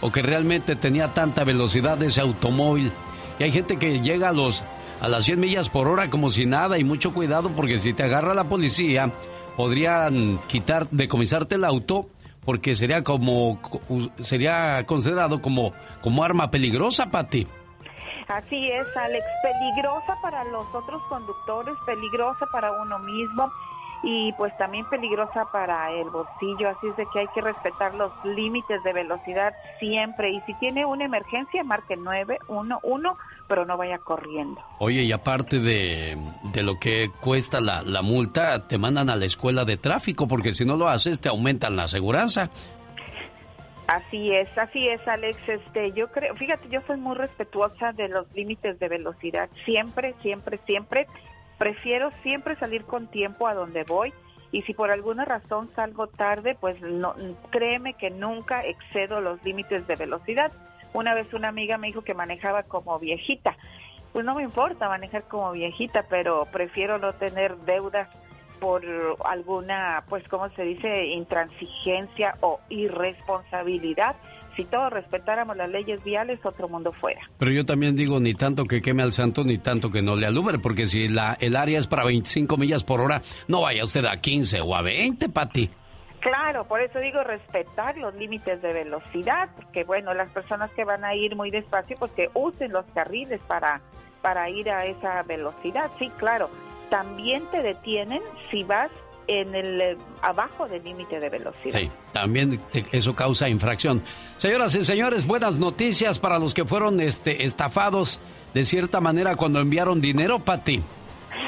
o 0.00 0.10
que 0.10 0.22
realmente 0.22 0.74
tenía 0.74 1.08
tanta 1.08 1.44
velocidad 1.44 2.02
ese 2.02 2.22
automóvil. 2.22 2.90
Y 3.38 3.42
hay 3.42 3.52
gente 3.52 3.76
que 3.76 4.00
llega 4.00 4.30
a 4.30 4.32
los 4.32 4.62
a 5.02 5.08
las 5.08 5.24
100 5.24 5.38
millas 5.38 5.68
por 5.68 5.86
hora 5.86 6.08
como 6.08 6.30
si 6.30 6.46
nada 6.46 6.78
y 6.78 6.84
mucho 6.84 7.12
cuidado 7.12 7.50
porque 7.50 7.78
si 7.78 7.92
te 7.92 8.04
agarra 8.04 8.32
la 8.32 8.44
policía 8.44 9.12
podrían 9.54 10.38
quitar 10.48 10.88
decomisarte 10.88 11.56
el 11.56 11.64
auto 11.64 12.08
porque 12.44 12.76
sería 12.76 13.02
como 13.04 13.60
sería 14.18 14.84
considerado 14.86 15.40
como 15.40 15.72
como 16.00 16.24
arma 16.24 16.50
peligrosa 16.50 17.06
para 17.06 17.28
ti. 17.28 17.46
Así 18.28 18.70
es, 18.70 18.86
Alex, 18.96 19.24
peligrosa 19.42 20.16
para 20.22 20.44
los 20.44 20.64
otros 20.74 21.02
conductores, 21.08 21.74
peligrosa 21.84 22.46
para 22.52 22.72
uno 22.72 22.98
mismo 23.00 23.52
y 24.02 24.32
pues 24.32 24.56
también 24.58 24.88
peligrosa 24.88 25.46
para 25.52 25.92
el 25.92 26.10
bolsillo, 26.10 26.68
así 26.68 26.88
es 26.88 26.96
de 26.96 27.06
que 27.12 27.20
hay 27.20 27.26
que 27.34 27.40
respetar 27.40 27.94
los 27.94 28.12
límites 28.24 28.82
de 28.82 28.92
velocidad 28.92 29.54
siempre 29.78 30.30
y 30.30 30.40
si 30.42 30.54
tiene 30.54 30.84
una 30.84 31.04
emergencia 31.04 31.62
marque 31.62 31.96
911, 31.96 33.08
pero 33.48 33.64
no 33.64 33.76
vaya 33.76 33.98
corriendo. 33.98 34.60
Oye, 34.78 35.02
y 35.02 35.12
aparte 35.12 35.60
de, 35.60 36.18
de 36.52 36.62
lo 36.62 36.78
que 36.78 37.10
cuesta 37.20 37.60
la, 37.60 37.82
la 37.82 38.02
multa, 38.02 38.66
te 38.66 38.78
mandan 38.78 39.08
a 39.10 39.16
la 39.16 39.24
escuela 39.24 39.64
de 39.64 39.76
tráfico 39.76 40.26
porque 40.26 40.52
si 40.52 40.64
no 40.64 40.76
lo 40.76 40.88
haces 40.88 41.20
te 41.20 41.28
aumentan 41.28 41.76
la 41.76 41.84
aseguranza. 41.84 42.50
Así 43.86 44.32
es, 44.32 44.48
así 44.56 44.88
es, 44.88 45.06
Alex. 45.06 45.36
Este, 45.48 45.92
yo 45.92 46.08
creo, 46.08 46.34
fíjate, 46.36 46.68
yo 46.68 46.80
soy 46.86 46.96
muy 46.98 47.16
respetuosa 47.16 47.92
de 47.92 48.08
los 48.08 48.32
límites 48.32 48.78
de 48.78 48.88
velocidad. 48.88 49.50
Siempre, 49.64 50.14
siempre, 50.22 50.58
siempre. 50.64 51.06
Prefiero 51.62 52.10
siempre 52.24 52.56
salir 52.56 52.82
con 52.82 53.06
tiempo 53.06 53.46
a 53.46 53.54
donde 53.54 53.84
voy. 53.84 54.12
Y 54.50 54.62
si 54.62 54.74
por 54.74 54.90
alguna 54.90 55.24
razón 55.24 55.70
salgo 55.76 56.08
tarde, 56.08 56.56
pues 56.60 56.80
no, 56.82 57.14
créeme 57.50 57.94
que 57.94 58.10
nunca 58.10 58.66
excedo 58.66 59.20
los 59.20 59.40
límites 59.44 59.86
de 59.86 59.94
velocidad. 59.94 60.50
Una 60.92 61.14
vez 61.14 61.32
una 61.32 61.46
amiga 61.46 61.78
me 61.78 61.86
dijo 61.86 62.02
que 62.02 62.14
manejaba 62.14 62.64
como 62.64 62.98
viejita. 62.98 63.56
Pues 64.12 64.24
no 64.24 64.34
me 64.34 64.42
importa 64.42 64.88
manejar 64.88 65.22
como 65.28 65.52
viejita, 65.52 66.02
pero 66.08 66.46
prefiero 66.46 66.98
no 66.98 67.12
tener 67.12 67.56
deudas 67.58 68.08
por 68.58 68.82
alguna, 69.24 70.02
pues, 70.08 70.26
¿cómo 70.26 70.48
se 70.50 70.64
dice?, 70.64 71.06
intransigencia 71.06 72.34
o 72.40 72.58
irresponsabilidad. 72.70 74.16
Si 74.56 74.64
todos 74.64 74.92
respetáramos 74.92 75.56
las 75.56 75.70
leyes 75.70 76.02
viales, 76.04 76.38
otro 76.44 76.68
mundo 76.68 76.92
fuera. 76.92 77.20
Pero 77.38 77.50
yo 77.50 77.64
también 77.64 77.96
digo, 77.96 78.20
ni 78.20 78.34
tanto 78.34 78.64
que 78.64 78.82
queme 78.82 79.02
al 79.02 79.12
santo, 79.12 79.44
ni 79.44 79.58
tanto 79.58 79.90
que 79.90 80.02
no 80.02 80.14
le 80.16 80.26
alumbre, 80.26 80.58
porque 80.58 80.86
si 80.86 81.08
la, 81.08 81.36
el 81.40 81.56
área 81.56 81.78
es 81.78 81.86
para 81.86 82.04
25 82.04 82.56
millas 82.56 82.84
por 82.84 83.00
hora, 83.00 83.22
no 83.48 83.62
vaya 83.62 83.84
usted 83.84 84.04
a 84.04 84.16
15 84.16 84.60
o 84.60 84.74
a 84.74 84.82
20, 84.82 85.28
Pati. 85.30 85.70
Claro, 86.20 86.64
por 86.68 86.80
eso 86.80 87.00
digo 87.00 87.24
respetar 87.24 87.98
los 87.98 88.14
límites 88.14 88.62
de 88.62 88.72
velocidad, 88.72 89.48
porque 89.56 89.82
bueno, 89.82 90.14
las 90.14 90.30
personas 90.30 90.70
que 90.70 90.84
van 90.84 91.04
a 91.04 91.16
ir 91.16 91.34
muy 91.34 91.50
despacio, 91.50 91.96
pues 91.98 92.12
que 92.12 92.28
usen 92.32 92.72
los 92.72 92.84
carriles 92.94 93.40
para, 93.48 93.80
para 94.20 94.48
ir 94.48 94.70
a 94.70 94.84
esa 94.84 95.22
velocidad. 95.24 95.90
Sí, 95.98 96.10
claro. 96.18 96.48
También 96.90 97.42
te 97.50 97.62
detienen 97.62 98.22
si 98.50 98.62
vas 98.62 98.90
en 99.26 99.54
el 99.54 99.80
eh, 99.80 99.96
abajo 100.20 100.66
del 100.68 100.82
límite 100.84 101.20
de 101.20 101.28
velocidad. 101.28 101.78
Sí, 101.78 101.90
también 102.12 102.60
eso 102.92 103.14
causa 103.14 103.48
infracción. 103.48 104.02
Señoras 104.36 104.74
y 104.74 104.84
señores, 104.84 105.26
buenas 105.26 105.56
noticias 105.56 106.18
para 106.18 106.38
los 106.38 106.54
que 106.54 106.64
fueron 106.64 107.00
este, 107.00 107.44
estafados 107.44 108.20
de 108.54 108.64
cierta 108.64 109.00
manera 109.00 109.36
cuando 109.36 109.60
enviaron 109.60 110.00
dinero, 110.00 110.38
Pati. 110.38 110.82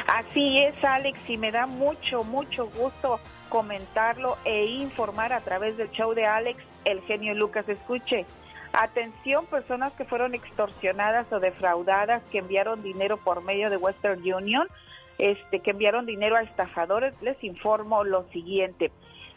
Así 0.07 0.59
es, 0.59 0.83
Alex, 0.85 1.19
y 1.29 1.37
me 1.37 1.51
da 1.51 1.67
mucho, 1.67 2.25
mucho 2.25 2.67
gusto 2.69 3.21
comentarlo 3.49 4.37
e 4.45 4.67
informar 4.67 5.33
a 5.33 5.41
través 5.41 5.77
del 5.77 5.91
show 5.93 6.15
de 6.15 6.27
Alex, 6.27 6.63
el 6.85 7.01
genio 7.03 7.35
Lucas. 7.35 7.69
Escuche, 7.69 8.27
atención, 8.73 9.47
personas 9.47 9.93
que 9.95 10.05
fueron 10.05 10.35
extorsionadas 10.35 11.33
o 11.33 11.41
defraudadas, 11.41 12.23
que 12.31 12.39
enviaron 12.39 12.83
dinero 12.83 13.17
por 13.17 13.43
medio 13.43 13.71
de 13.71 13.77
Western 13.77 14.21
Union, 14.21 14.67
este, 15.19 15.61
que 15.61 15.71
enviaron 15.71 16.07
dinero 16.07 16.37
a 16.37 16.43
estafadores, 16.43 17.15
les 17.23 17.43
informo 17.43 18.05
lo 18.05 18.25
siguiente. 18.31 18.91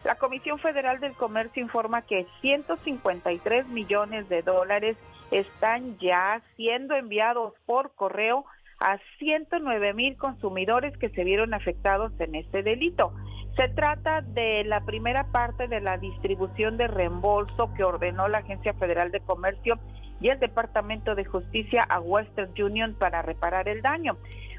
La 0.04 0.16
Comisión 0.16 0.60
Federal 0.60 1.00
del 1.00 1.14
Comercio 1.14 1.62
informa 1.62 2.04
que 2.04 2.28
153 2.42 3.68
millones 3.68 4.30
de 4.30 4.42
dólares 4.42 4.96
están 5.32 5.98
ya 5.98 6.42
siendo 6.56 6.96
enviados 6.96 7.54
por 7.66 7.94
correo 7.94 8.46
a 8.80 9.00
109 9.18 9.94
mil 9.94 10.18
consumidores 10.18 10.96
que 10.98 11.10
se 11.10 11.24
vieron 11.24 11.54
afectados 11.54 12.12
en 12.20 12.36
este 12.36 12.64
delito. 12.64 13.12
Se 13.56 13.70
trata 13.70 14.22
de 14.22 14.64
la 14.66 14.82
primera 14.82 15.32
parte 15.32 15.68
de 15.68 15.82
la 15.82 15.98
distribución 15.98 16.78
de 16.78 16.88
reembolso 16.88 17.74
que 17.74 17.84
ordenó 17.84 18.28
la 18.28 18.40
Agencia 18.40 18.74
Federal 18.76 19.12
de 19.12 19.20
Comercio 19.22 19.80
y 20.22 20.30
el 20.30 20.40
Departamento 20.40 21.16
de 21.16 21.26
Justicia 21.26 21.84
a 21.84 22.00
Western 22.00 22.52
Union 22.62 22.96
para 23.00 23.24
reparar 23.24 23.68
el 23.68 23.82
daño. 23.82 24.18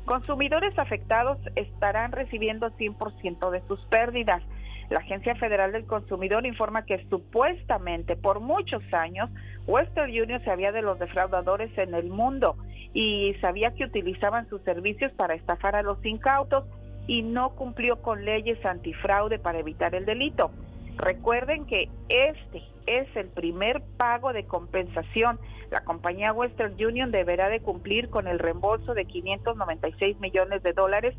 Consumidores 0.09 0.73
afectados 0.79 1.37
estarán 1.55 2.13
recibiendo 2.13 2.71
100% 2.71 3.51
de 3.51 3.61
sus 3.69 3.79
pérdidas. 3.91 4.43
La 4.89 5.01
Agencia 5.01 5.35
Federal 5.35 5.71
del 5.71 5.85
Consumidor 5.85 6.47
informa 6.47 6.87
que 6.87 7.07
supuestamente 7.11 8.17
por 8.17 8.41
muchos 8.41 8.83
años 8.95 9.29
Western 9.67 10.11
Union 10.11 10.43
se 10.43 10.51
había 10.51 10.73
de 10.73 10.81
los 10.81 10.99
defraudadores 10.99 11.77
en 11.77 11.93
el 11.93 12.09
mundo 12.09 12.57
y 12.95 13.35
sabía 13.43 13.75
que 13.75 13.85
utilizaban 13.85 14.49
sus 14.49 14.63
servicios 14.63 15.13
para 15.13 15.35
estafar 15.35 15.77
a 15.77 15.83
los 15.83 16.03
incautos 16.03 16.65
y 17.07 17.21
no 17.21 17.51
cumplió 17.51 18.01
con 18.01 18.25
leyes 18.25 18.65
antifraude 18.65 19.39
para 19.39 19.59
evitar 19.59 19.95
el 19.95 20.07
delito. 20.07 20.51
Recuerden 20.97 21.67
que 21.67 21.91
este 22.09 22.63
es 22.87 23.15
el 23.15 23.29
primer 23.29 23.83
pago 23.99 24.33
de 24.33 24.47
compensación. 24.47 25.39
La 25.71 25.85
compañía 25.85 26.33
Western 26.33 26.83
Union 26.83 27.11
deberá 27.11 27.49
de 27.49 27.61
cumplir 27.61 28.09
con 28.09 28.27
el 28.27 28.39
reembolso 28.39 28.95
de 28.95 29.05
596 29.05 30.19
millones 30.21 30.63
de 30.63 30.73
dólares 30.73 31.15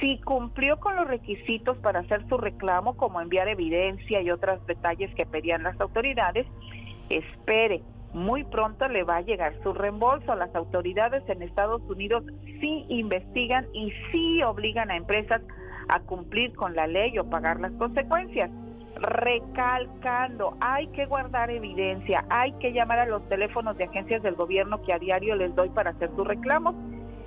si 0.00 0.18
cumplió 0.18 0.78
con 0.78 0.96
los 0.96 1.06
requisitos 1.06 1.78
para 1.78 2.00
hacer 2.00 2.28
su 2.28 2.36
reclamo, 2.36 2.96
como 2.96 3.20
enviar 3.20 3.46
evidencia 3.48 4.20
y 4.20 4.30
otros 4.30 4.66
detalles 4.66 5.14
que 5.14 5.24
pedían 5.24 5.62
las 5.62 5.80
autoridades, 5.80 6.46
espere 7.08 7.82
muy 8.14 8.44
pronto 8.44 8.88
le 8.88 9.02
va 9.02 9.16
a 9.16 9.20
llegar 9.20 9.54
su 9.62 9.72
reembolso. 9.72 10.34
Las 10.34 10.54
autoridades 10.54 11.22
en 11.28 11.42
Estados 11.42 11.82
Unidos 11.82 12.24
sí 12.60 12.86
investigan 12.88 13.66
y 13.72 13.92
sí 14.10 14.42
obligan 14.42 14.90
a 14.90 14.96
empresas 14.96 15.42
a 15.88 16.00
cumplir 16.00 16.54
con 16.54 16.74
la 16.74 16.86
ley 16.86 17.18
o 17.18 17.28
pagar 17.28 17.60
las 17.60 17.72
consecuencias. 17.72 18.50
Recalcando, 18.96 20.56
hay 20.60 20.86
que 20.88 21.06
guardar 21.06 21.50
evidencia, 21.50 22.24
hay 22.30 22.52
que 22.52 22.72
llamar 22.72 23.00
a 23.00 23.06
los 23.06 23.28
teléfonos 23.28 23.76
de 23.76 23.84
agencias 23.84 24.22
del 24.22 24.36
gobierno 24.36 24.80
que 24.82 24.92
a 24.92 24.98
diario 25.00 25.34
les 25.34 25.54
doy 25.56 25.68
para 25.70 25.90
hacer 25.90 26.10
sus 26.14 26.26
reclamos 26.26 26.76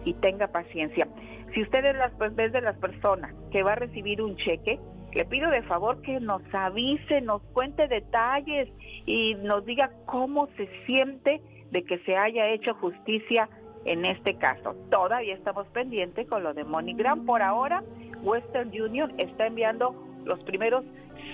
y 0.05 0.14
tenga 0.14 0.47
paciencia. 0.47 1.07
Si 1.53 1.61
usted 1.61 1.84
es, 1.84 2.51
de 2.53 2.61
las 2.61 2.77
personas 2.77 3.34
que 3.51 3.64
va 3.64 3.73
a 3.73 3.76
recibir 3.76 4.22
un 4.22 4.38
cheque, 4.38 4.80
le 5.18 5.26
pido 5.26 5.49
de 5.49 5.64
favor 5.64 5.99
que 6.03 6.19
nos 6.19 6.44
avise, 6.53 7.22
nos 7.22 7.41
cuente 7.52 7.88
detalles 7.88 8.69
y 9.07 9.34
nos 9.34 9.65
diga 9.65 9.89
cómo 10.06 10.48
se 10.56 10.69
siente 10.85 11.41
de 11.72 11.84
que 11.84 11.98
se 12.06 12.15
haya 12.15 12.48
hecho 12.49 12.76
justicia 12.76 13.49
en 13.85 14.06
este 14.06 14.35
caso. 14.35 14.76
Todavía 14.91 15.34
estamos 15.34 15.65
pendientes 15.69 16.27
con 16.27 16.44
lo 16.44 16.53
de 16.53 16.64
MoneyGram. 16.64 17.26
Por 17.26 17.41
ahora, 17.41 17.84
Western 18.22 18.69
Union 18.69 19.11
está 19.18 19.48
enviando 19.48 19.95
los 20.23 20.39
primeros 20.44 20.85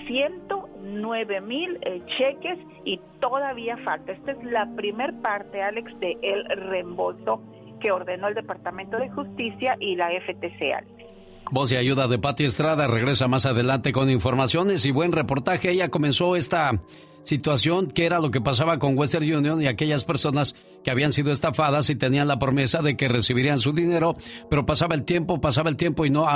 109 0.06 1.42
mil 1.42 1.78
eh, 1.82 2.00
cheques 2.16 2.58
y 2.86 2.98
todavía 3.20 3.76
falta. 3.84 4.12
Esta 4.12 4.32
es 4.32 4.44
la 4.44 4.66
primer 4.76 5.12
parte, 5.20 5.60
Alex, 5.62 5.92
de 6.00 6.16
el 6.22 6.46
reembolso 6.70 7.42
que 7.80 7.92
ordenó 7.92 8.28
el 8.28 8.34
Departamento 8.34 8.96
de 8.96 9.10
Justicia 9.10 9.76
y 9.78 9.94
la 9.96 10.08
FTC. 10.08 10.72
Alex. 10.72 11.03
Voz 11.50 11.70
y 11.70 11.76
ayuda 11.76 12.08
de 12.08 12.18
Pati 12.18 12.44
Estrada 12.44 12.86
regresa 12.86 13.28
más 13.28 13.46
adelante 13.46 13.92
con 13.92 14.10
informaciones 14.10 14.84
y 14.86 14.90
buen 14.90 15.12
reportaje. 15.12 15.70
Ella 15.70 15.88
comenzó 15.88 16.36
esta 16.36 16.80
situación, 17.22 17.88
que 17.88 18.06
era 18.06 18.18
lo 18.18 18.30
que 18.30 18.40
pasaba 18.40 18.78
con 18.78 18.98
Western 18.98 19.24
Union 19.24 19.62
y 19.62 19.66
aquellas 19.66 20.04
personas 20.04 20.54
que 20.82 20.90
habían 20.90 21.12
sido 21.12 21.30
estafadas 21.30 21.88
y 21.90 21.96
tenían 21.96 22.28
la 22.28 22.38
promesa 22.38 22.82
de 22.82 22.96
que 22.96 23.08
recibirían 23.08 23.58
su 23.58 23.72
dinero, 23.72 24.16
pero 24.50 24.66
pasaba 24.66 24.94
el 24.94 25.04
tiempo, 25.04 25.40
pasaba 25.40 25.70
el 25.70 25.76
tiempo 25.76 26.04
y 26.04 26.10
no 26.10 26.26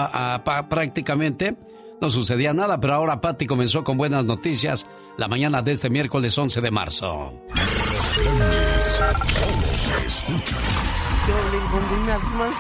prácticamente 0.71 1.57
no 2.01 2.11
sucedía 2.11 2.55
nada. 2.55 2.81
Pero 2.81 2.95
ahora 2.95 3.21
Pati 3.21 3.47
comenzó 3.47 3.85
con 3.85 3.99
buenas 3.99 4.25
noticias 4.25 4.87
la 5.17 5.29
mañana 5.29 5.63
de 5.63 5.73
este 5.73 5.91
miércoles 5.91 6.37
11 6.39 6.61
de 6.61 6.71
marzo. 6.71 7.33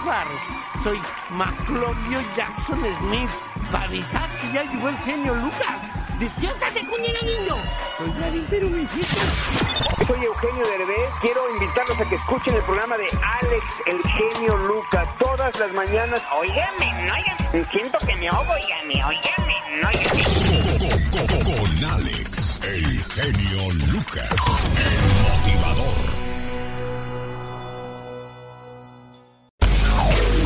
Farros. 0.05 0.41
Soy 0.83 1.01
Maclovio 1.31 2.21
Jackson 2.37 2.81
Smith. 3.01 3.31
Para 3.73 3.85
avisar 3.85 4.29
que 4.41 4.53
ya 4.53 4.63
llegó 4.65 4.89
el 4.89 4.97
genio 4.99 5.35
Lucas. 5.35 5.77
¡Despiértate, 6.19 6.87
cuñera 6.87 7.21
niño! 7.23 7.57
Soy 7.97 8.11
Vladimir, 8.11 8.47
pero 8.51 8.71
me. 8.71 8.87
Soy 10.07 10.25
Eugenio 10.25 10.67
Derbez. 10.67 11.11
Quiero 11.21 11.51
invitarlos 11.55 12.01
a 12.01 12.05
que 12.09 12.15
escuchen 12.17 12.55
el 12.55 12.63
programa 12.63 12.97
de 12.97 13.05
Alex, 13.05 13.65
el 13.87 14.03
genio 14.03 14.57
Lucas, 14.57 15.07
todas 15.19 15.59
las 15.59 15.73
mañanas. 15.73 16.23
Óigame, 16.37 17.07
no 17.07 17.15
oigan. 17.15 17.71
Siento 17.71 17.99
que 17.99 18.17
me 18.17 18.29
ahogo, 18.29 18.53
óigame, 18.53 19.05
óigame, 19.05 19.55
no 19.81 19.89
oigan. 19.89 20.17
Con 21.45 21.85
Alex, 21.93 22.61
el 22.65 23.05
genio 23.05 23.73
Lucas, 23.93 24.31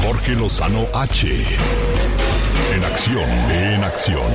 Jorge 0.03 0.33
Lozano 0.33 0.85
H. 0.95 1.29
En 2.75 2.85
acción, 2.85 3.31
en 3.51 3.85
acción. 3.85 4.33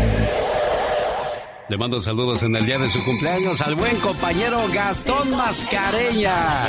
Le 1.67 1.77
mando 1.77 1.99
saludos 1.99 2.41
en 2.43 2.55
el 2.55 2.65
día 2.65 2.79
de 2.79 2.87
su 2.87 3.03
cumpleaños 3.03 3.59
al 3.59 3.75
buen 3.75 3.97
compañero 3.99 4.61
Gastón 4.73 5.31
Mascareñas. 5.31 6.65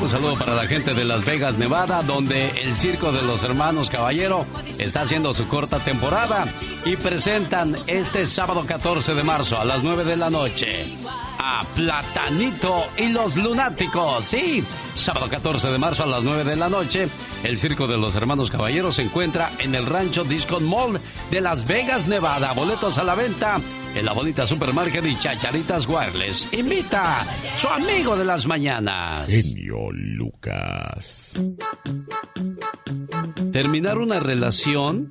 Un 0.00 0.08
saludo 0.08 0.38
para 0.38 0.54
la 0.54 0.68
gente 0.68 0.94
de 0.94 1.04
Las 1.04 1.24
Vegas, 1.24 1.58
Nevada, 1.58 2.04
donde 2.04 2.50
el 2.62 2.76
Circo 2.76 3.10
de 3.10 3.22
los 3.22 3.42
Hermanos 3.42 3.90
Caballero 3.90 4.46
está 4.78 5.02
haciendo 5.02 5.34
su 5.34 5.48
corta 5.48 5.80
temporada 5.80 6.46
y 6.84 6.94
presentan 6.94 7.76
este 7.88 8.26
sábado 8.26 8.64
14 8.64 9.14
de 9.14 9.24
marzo 9.24 9.60
a 9.60 9.64
las 9.64 9.82
9 9.82 10.04
de 10.04 10.16
la 10.16 10.30
noche 10.30 10.84
Platanito 11.74 12.84
y 12.96 13.08
los 13.08 13.36
Lunáticos. 13.36 14.24
Sí, 14.24 14.64
sábado 14.94 15.28
14 15.28 15.70
de 15.70 15.78
marzo 15.78 16.04
a 16.04 16.06
las 16.06 16.22
9 16.22 16.44
de 16.44 16.56
la 16.56 16.68
noche, 16.68 17.08
el 17.42 17.58
Circo 17.58 17.86
de 17.86 17.98
los 17.98 18.14
Hermanos 18.14 18.50
Caballeros 18.50 18.96
se 18.96 19.02
encuentra 19.02 19.50
en 19.58 19.74
el 19.74 19.86
Rancho 19.86 20.24
Disco 20.24 20.60
Mall 20.60 21.00
de 21.30 21.40
Las 21.40 21.66
Vegas, 21.66 22.08
Nevada. 22.08 22.52
Boletos 22.52 22.98
a 22.98 23.04
la 23.04 23.14
venta 23.14 23.60
en 23.94 24.04
la 24.04 24.12
bonita 24.12 24.46
supermarket 24.46 25.04
y 25.06 25.18
Chacharitas 25.18 25.86
Wireless. 25.86 26.52
Invita 26.52 27.26
su 27.56 27.68
amigo 27.68 28.16
de 28.16 28.24
las 28.24 28.46
mañanas. 28.46 29.26
Genio 29.28 29.90
Lucas. 29.92 31.38
Terminar 33.52 33.98
una 33.98 34.18
relación 34.20 35.10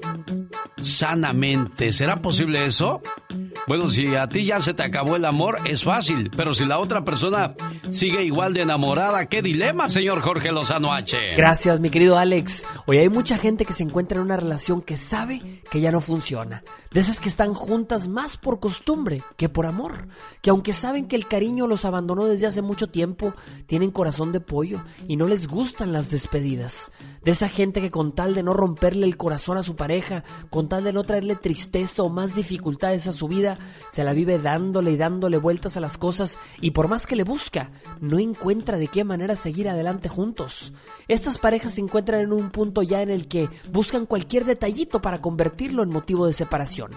sanamente. 0.82 1.94
¿Será 1.94 2.22
posible 2.22 2.66
eso? 2.66 3.02
Bueno, 3.68 3.88
si 3.88 4.16
a 4.16 4.28
ti 4.28 4.46
ya 4.46 4.60
se 4.60 4.74
te 4.74 4.84
acabó 4.84 5.16
el 5.16 5.26
amor, 5.26 5.58
es 5.66 5.84
fácil. 5.84 6.32
Pero 6.36 6.54
si 6.54 6.66
la 6.66 6.80
otra 6.80 7.04
persona 7.04 7.54
sigue 7.92 8.24
igual 8.24 8.54
de 8.54 8.64
enamorada, 8.64 9.28
¿qué 9.28 9.42
dilema, 9.42 9.88
señor 9.88 10.22
Jorge 10.22 10.52
Lozano 10.52 10.94
H? 10.94 11.36
Gracias, 11.38 11.80
mi 11.80 11.90
querido 11.90 12.18
Alex. 12.18 12.66
Hoy 12.88 12.98
hay 12.98 13.10
mucha 13.10 13.38
gente 13.38 13.64
que 13.66 13.74
se 13.74 13.84
encuentra 13.84 14.18
en 14.18 14.24
una 14.24 14.38
relación 14.38 14.82
que 14.82 14.98
sabe 14.98 15.62
que 15.70 15.80
ya 15.80 15.92
no 15.92 16.02
funciona. 16.02 16.64
De 16.92 17.00
esas 17.00 17.20
que 17.20 17.30
están 17.30 17.54
juntas 17.54 18.08
más 18.08 18.36
por 18.36 18.60
costumbre 18.60 18.71
que 19.38 19.50
por 19.50 19.66
amor. 19.66 20.08
Que 20.42 20.50
aunque 20.50 20.74
saben 20.74 21.08
que 21.08 21.16
el 21.16 21.28
cariño 21.28 21.68
los 21.68 21.86
abandonó 21.86 22.26
desde 22.26 22.48
hace 22.48 22.62
mucho 22.62 22.88
tiempo, 22.88 23.34
tienen 23.66 23.92
corazón 23.92 24.32
de 24.32 24.40
pollo 24.40 24.84
y 25.08 25.16
no 25.16 25.28
les 25.28 25.48
gustan 25.48 25.94
las 25.94 26.10
despedidas. 26.10 26.92
De 27.24 27.32
esa 27.32 27.48
gente 27.48 27.82
que 27.82 27.92
con 27.92 28.14
tal 28.14 28.34
de 28.34 28.44
no 28.44 28.54
romperle 28.54 29.06
el 29.06 29.18
corazón 29.18 29.58
a 29.58 29.64
su 29.64 29.76
pareja, 29.76 30.24
con 30.50 30.68
tal 30.70 30.84
de 30.84 30.94
no 30.94 31.04
traerle 31.04 31.36
tristeza 31.36 32.04
o 32.04 32.10
más 32.10 32.36
dificultades 32.36 33.08
a 33.08 33.12
su 33.12 33.28
vida, 33.28 33.60
se 33.90 34.04
la 34.04 34.14
vive 34.14 34.40
dándole 34.40 34.92
y 34.92 34.98
dándole 34.98 35.38
vueltas 35.38 35.78
a 35.78 35.80
las 35.80 35.98
cosas 35.98 36.38
y 36.60 36.72
por 36.72 36.88
más 36.88 37.06
que 37.08 37.16
le 37.16 37.24
busca, 37.24 37.72
no 38.00 38.20
encuentra 38.20 38.78
de 38.78 38.88
qué 38.88 39.04
manera 39.04 39.36
seguir 39.36 39.70
adelante 39.70 40.10
juntos. 40.10 40.74
Estas 41.08 41.38
parejas 41.38 41.74
se 41.74 41.82
encuentran 41.82 42.22
en 42.22 42.34
un 42.34 42.52
punto 42.52 42.82
ya 42.82 43.02
en 43.02 43.10
el 43.10 43.28
que 43.28 43.50
buscan 43.72 44.06
cualquier 44.06 44.46
detallito 44.46 45.02
para 45.02 45.22
convertirlo 45.22 45.84
en 45.84 45.90
motivo 45.90 46.26
de 46.26 46.34
separación. 46.34 46.92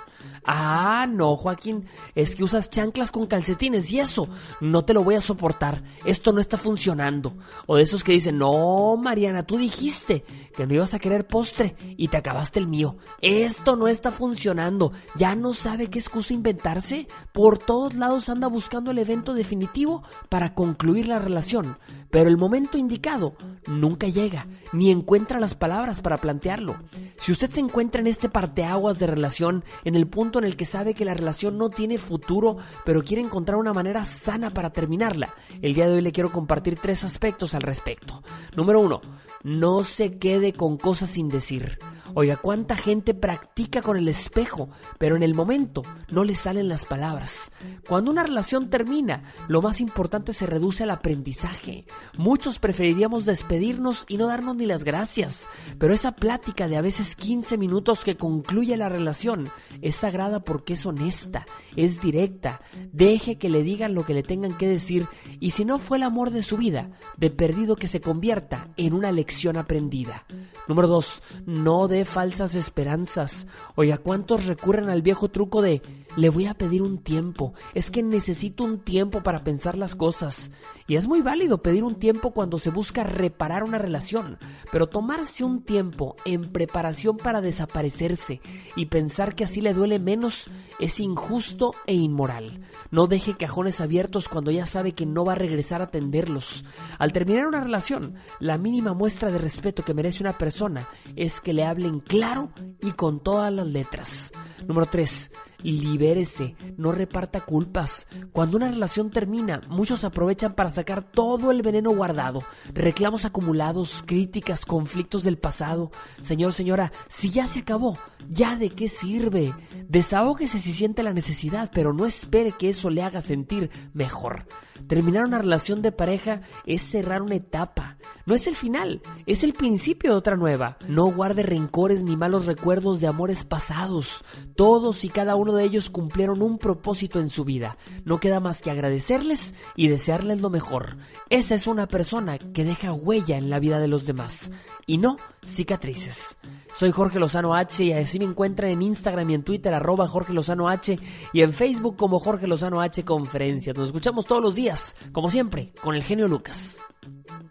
Ah, 0.47 1.07
no, 1.09 1.37
Joaquín, 1.37 1.87
es 2.15 2.37
que 2.37 2.45
usas 2.45 2.69
chanclas 2.69 3.11
con 3.11 3.27
calcetines 3.27 3.91
y 3.91 4.01
eso, 4.01 4.29
no 4.61 4.85
te 4.85 4.93
lo 4.93 5.03
voy 5.03 5.15
a 5.15 5.21
soportar, 5.21 5.83
esto 6.05 6.33
no 6.33 6.41
está 6.41 6.59
funcionando. 6.59 7.35
O 7.66 7.77
de 7.77 7.83
esos 7.83 8.05
que 8.05 8.12
dicen, 8.12 8.39
no, 8.39 8.97
Mariana, 8.97 9.45
tú 9.45 9.57
dijiste 9.57 10.25
que 10.55 10.66
no 10.66 10.75
ibas 10.75 10.93
a 10.93 10.99
querer 10.99 11.27
postre 11.27 11.77
y 11.97 12.09
te 12.09 12.19
acabaste 12.19 12.59
el 12.59 12.66
mío. 12.66 12.97
Esto 13.21 13.77
no 13.77 13.89
está 13.89 14.12
funcionando, 14.12 14.93
ya 15.16 15.35
no 15.35 15.55
sabe 15.55 15.89
qué 15.89 15.99
excusa 15.99 16.35
inventarse, 16.35 17.09
por 17.33 17.59
todos 17.59 17.95
lados 17.95 18.29
anda 18.29 18.49
buscando 18.49 18.91
el 18.91 18.99
evento 18.99 19.35
definitivo 19.35 20.03
para 20.29 20.55
concluir 20.55 21.09
la 21.09 21.19
relación, 21.19 21.79
pero 22.11 22.29
el 22.29 22.37
momento 22.37 22.77
indicado 22.77 23.35
nunca 23.66 24.09
llega, 24.09 24.47
ni 24.73 24.91
encuentra 24.91 25.41
las 25.41 25.55
palabras 25.55 26.03
para 26.03 26.19
plantearlo. 26.19 26.77
Si 27.16 27.33
usted 27.33 27.51
se 27.51 27.61
encuentra 27.61 28.01
en 28.01 28.09
este 28.09 28.29
parteaguas 28.29 28.99
de 28.99 29.07
relación, 29.07 29.65
en 29.85 29.95
el 29.95 30.07
punto 30.07 30.34
en 30.39 30.44
el 30.44 30.56
que 30.56 30.65
sabe 30.65 30.94
que 30.94 31.05
la 31.05 31.15
relación 31.15 31.59
no 31.59 31.70
tiene 31.70 31.98
futuro, 31.98 32.56
pero 32.85 33.02
quiere 33.02 33.23
encontrar 33.23 33.59
una 33.59 33.73
manera 33.73 34.05
sana 34.05 34.51
para 34.51 34.70
terminarla, 34.70 35.35
el 35.62 35.74
día 35.74 35.86
de 35.86 35.94
hoy 35.94 36.02
le 36.02 36.12
quiero 36.12 36.32
compartir 36.32 36.78
tres 36.81 37.05
aspectos 37.05 37.55
al 37.55 37.62
respecto. 37.62 38.23
Número 38.56 38.81
uno, 38.81 39.01
no 39.43 39.85
se 39.85 40.19
quede 40.19 40.52
con 40.52 40.78
cosas 40.78 41.11
sin 41.11 41.28
decir. 41.28 41.78
Oiga, 42.16 42.36
cuánta 42.36 42.77
gente 42.77 43.12
practica 43.12 43.82
con 43.82 43.97
el 43.97 44.07
espejo, 44.07 44.69
pero 44.99 45.16
en 45.16 45.24
el 45.24 45.35
momento 45.35 45.82
no 46.09 46.23
le 46.23 46.36
salen 46.36 46.69
las 46.69 46.85
palabras. 46.85 47.51
Cuando 47.89 48.12
una 48.12 48.23
relación 48.23 48.70
termina, 48.70 49.24
lo 49.49 49.61
más 49.61 49.81
importante 49.81 50.32
se 50.32 50.47
reduce 50.47 50.85
al 50.85 50.91
aprendizaje. 50.91 51.86
Muchos 52.16 52.61
preferiríamos 52.61 53.24
despedirnos 53.24 54.05
y 54.07 54.16
no 54.16 54.28
darnos 54.28 54.55
ni 54.55 54.65
las 54.65 54.85
gracias, 54.85 55.49
pero 55.78 55.93
esa 55.93 56.12
plática 56.12 56.69
de 56.69 56.77
a 56.77 56.82
veces 56.82 57.16
15 57.16 57.59
minutos 57.59 58.05
que 58.05 58.16
concluye 58.16 58.77
la 58.77 58.89
relación 58.89 59.49
es 59.82 59.97
sagrada 59.97 60.45
porque 60.45 60.74
es 60.74 60.86
honesta, 60.86 61.47
es 61.74 62.01
directa. 62.01 62.61
Deje 62.93 63.39
que 63.39 63.51
le 63.51 63.65
digan 63.65 63.95
lo 63.95 64.05
que 64.05 64.15
le 64.15 64.23
tengan 64.23 64.57
que 64.57 64.69
decir 64.69 65.09
y 65.41 65.51
si 65.51 65.65
no 65.65 65.81
fue 65.81 65.97
el 65.97 66.05
amor 66.05 66.31
de 66.31 66.45
su 66.45 66.59
vida, 66.59 66.93
de 67.16 67.31
perdido 67.31 67.74
que 67.74 67.89
se 67.89 68.01
convierta 68.01 68.69
en 68.77 68.95
una 68.95 69.11
lección 69.11 69.57
aprendida. 69.57 70.27
Número 70.69 70.86
2. 70.86 71.23
No 71.47 71.89
dé 71.89 72.03
falsas 72.05 72.55
esperanzas. 72.55 73.47
Oiga, 73.74 73.98
¿cuántos 73.98 74.47
recurren 74.47 74.89
al 74.89 75.02
viejo 75.02 75.28
truco 75.28 75.62
de 75.62 75.82
le 76.16 76.28
voy 76.28 76.47
a 76.47 76.55
pedir 76.55 76.82
un 76.82 76.98
tiempo? 76.98 77.55
Es 77.74 77.90
que 77.90 78.02
necesito 78.02 78.64
un 78.64 78.78
tiempo 78.78 79.22
para 79.22 79.44
pensar 79.44 79.76
las 79.76 79.94
cosas. 79.94 80.51
Y 80.86 80.97
es 80.97 81.06
muy 81.06 81.23
válido 81.23 81.62
pedir 81.62 81.82
un 81.82 81.98
tiempo 81.98 82.32
cuando 82.32 82.59
se 82.59 82.70
busca 82.70 83.05
reparar 83.05 83.65
una 83.65 83.78
relación, 83.78 84.39
pero 84.70 84.86
tomarse 84.86 85.43
un 85.43 85.62
tiempo 85.62 86.16
en 86.27 86.52
preparación 86.52 87.16
para 87.16 87.40
desaparecerse 87.40 88.43
y 88.77 88.86
pensar 88.86 89.35
que 89.35 89.44
así 89.44 89.62
le 89.62 89.73
duele 89.73 89.98
menos 89.98 90.51
es 90.78 91.01
injusto 91.01 91.73
e 91.86 91.94
inmoral. 91.94 92.61
No 92.90 93.06
deje 93.06 93.36
cajones 93.36 93.81
abiertos 93.81 94.28
cuando 94.28 94.51
ya 94.51 94.66
sabe 94.66 94.93
que 94.93 95.06
no 95.06 95.24
va 95.24 95.32
a 95.32 95.36
regresar 95.36 95.81
a 95.81 95.85
atenderlos. 95.85 96.66
Al 96.98 97.12
terminar 97.12 97.47
una 97.47 97.62
relación, 97.62 98.16
la 98.39 98.59
mínima 98.59 98.93
muestra 98.93 99.31
de 99.31 99.39
respeto 99.39 99.85
que 99.85 99.94
merece 99.94 100.23
una 100.23 100.36
persona 100.36 100.86
es 101.16 101.40
que 101.40 101.55
le 101.55 101.65
hablen 101.65 102.01
claro 102.01 102.52
y 102.82 102.93
con 102.93 103.20
todas 103.20 103.52
las 103.52 103.66
letras. 103.66 104.32
Número 104.66 104.86
3. 104.86 105.31
Libérese, 105.65 106.55
no 106.77 106.93
reparta 106.93 107.41
culpas. 107.41 108.07
Cuando 108.32 108.59
una 108.59 108.69
relación 108.69 109.11
termina, 109.11 109.62
muchos 109.69 110.05
aprovechan 110.05 110.55
para 110.55 110.70
sacar 110.70 111.03
todo 111.03 111.51
el 111.51 111.62
veneno 111.62 111.91
guardado, 111.91 112.41
reclamos 112.73 113.24
acumulados, 113.24 114.05
críticas, 114.07 114.66
conflictos 114.66 115.24
del 115.24 115.39
pasado. 115.39 115.91
Señor, 116.20 116.53
señora, 116.53 116.93
si 117.09 117.31
ya 117.31 117.47
se 117.47 117.61
acabó, 117.61 117.99
¿ya 118.28 118.57
de 118.57 118.70
qué 118.70 118.89
sirve? 118.89 119.55
Desahógese 119.89 120.61
si 120.61 120.73
siente 120.73 121.03
la 121.03 121.15
necesidad, 121.15 121.70
pero 121.73 121.93
no 121.93 122.05
espere 122.05 122.53
que 122.53 122.69
eso 122.69 122.91
le 122.91 123.03
haga 123.03 123.23
sentir 123.23 123.70
mejor. 123.95 124.47
Terminar 124.86 125.24
una 125.24 125.39
relación 125.39 125.81
de 125.82 125.93
pareja 125.93 126.43
es 126.66 126.82
cerrar 126.82 127.23
una 127.23 127.36
etapa. 127.36 127.97
No 128.27 128.35
es 128.35 128.47
el 128.47 128.55
final, 128.55 129.01
es 129.24 129.45
el 129.45 129.55
principio 129.55 130.11
de 130.11 130.16
otra 130.16 130.36
nueva. 130.36 130.77
No 130.89 131.07
guarde 131.07 131.43
rencores 131.43 132.03
ni 132.03 132.16
malos 132.16 132.47
recuerdos 132.47 133.01
de 133.01 133.07
amores 133.07 133.45
pasados. 133.45 134.24
Todos 134.57 135.05
y 135.05 135.09
cada 135.09 135.36
uno 135.36 135.53
de 135.56 135.64
ellos 135.64 135.90
cumplieron 135.90 136.43
un 136.43 136.59
propósito 136.59 137.20
en 137.20 137.28
su 137.28 137.44
vida. 137.44 137.76
No 138.05 138.20
queda 138.20 138.40
más 138.40 138.62
que 138.62 138.70
agradecerles 138.70 139.55
y 139.76 139.89
desearles 139.89 140.40
lo 140.40 140.51
mejor. 140.51 140.97
Esa 141.31 141.55
es 141.55 141.66
una 141.66 141.86
persona 141.86 142.39
que 142.39 142.64
deja 142.64 142.93
huella 142.93 143.36
en 143.36 143.51
la 143.51 143.59
vida 143.59 143.78
de 143.78 143.89
los 143.89 144.06
demás 144.06 144.51
y 144.86 144.98
no 144.98 145.16
cicatrices. 145.44 146.36
Soy 146.76 146.90
Jorge 146.90 147.20
Lozano 147.20 147.55
H 147.55 147.85
y 147.85 147.93
así 147.93 148.18
me 148.18 148.24
encuentran 148.24 148.70
en 148.70 148.82
Instagram 148.82 149.31
y 149.31 149.35
en 149.35 149.43
Twitter 149.44 149.72
arroba 149.74 150.09
Jorge 150.09 150.32
Lozano 150.32 150.68
H 150.68 150.98
y 151.32 151.43
en 151.43 151.52
Facebook 151.52 151.97
como 151.97 152.18
Jorge 152.18 152.47
Lozano 152.47 152.81
H 152.81 153.05
Conferencias. 153.05 153.76
Nos 153.76 153.89
escuchamos 153.89 154.24
todos 154.24 154.43
los 154.43 154.55
días, 154.55 154.97
como 155.12 155.31
siempre, 155.31 155.72
con 155.82 155.94
el 155.94 156.02
genio 156.02 156.26
Lucas. 156.26 156.78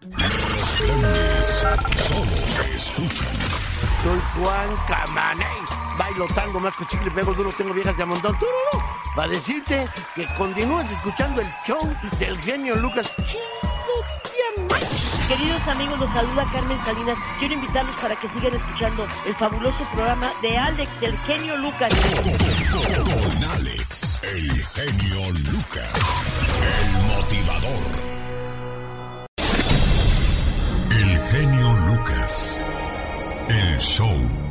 Los 0.01 0.81
grandes 0.81 1.45
solo 1.45 2.37
se 2.45 2.75
escuchan. 2.75 3.27
Soy 4.03 4.19
Juan 4.35 4.69
Camaney. 4.87 5.82
Bailo 5.97 6.25
tango, 6.27 6.59
más 6.59 6.73
chicle, 6.87 7.11
pego 7.11 7.33
duro, 7.33 7.51
tengo 7.51 7.73
viejas 7.73 7.95
de 7.97 8.03
a 8.03 8.05
montón. 8.05 8.37
¡Tururú! 8.37 8.85
Para 9.15 9.27
decirte 9.27 9.87
que 10.15 10.25
continúes 10.37 10.91
escuchando 10.91 11.41
el 11.41 11.49
show 11.65 11.95
del 12.19 12.37
genio 12.39 12.75
Lucas. 12.75 13.13
Queridos 15.27 15.67
amigos, 15.67 15.99
los 15.99 16.13
saluda 16.13 16.45
Carmen 16.51 16.77
Salinas. 16.83 17.17
Quiero 17.39 17.53
invitarlos 17.53 17.95
para 17.95 18.15
que 18.15 18.27
sigan 18.29 18.53
escuchando 18.55 19.07
el 19.25 19.35
fabuloso 19.35 19.83
programa 19.93 20.29
de 20.41 20.57
Alex, 20.57 20.99
del 20.99 21.17
genio 21.19 21.57
Lucas. 21.57 21.91
Con 22.95 23.43
Alex, 23.51 24.21
el 24.23 24.65
genio 24.65 25.31
Lucas, 25.51 25.93
el 26.61 26.91
motivador. 27.07 28.13
El 30.91 31.19
genio 31.31 31.73
Lucas, 31.87 32.59
el 33.47 33.79
show. 33.79 34.42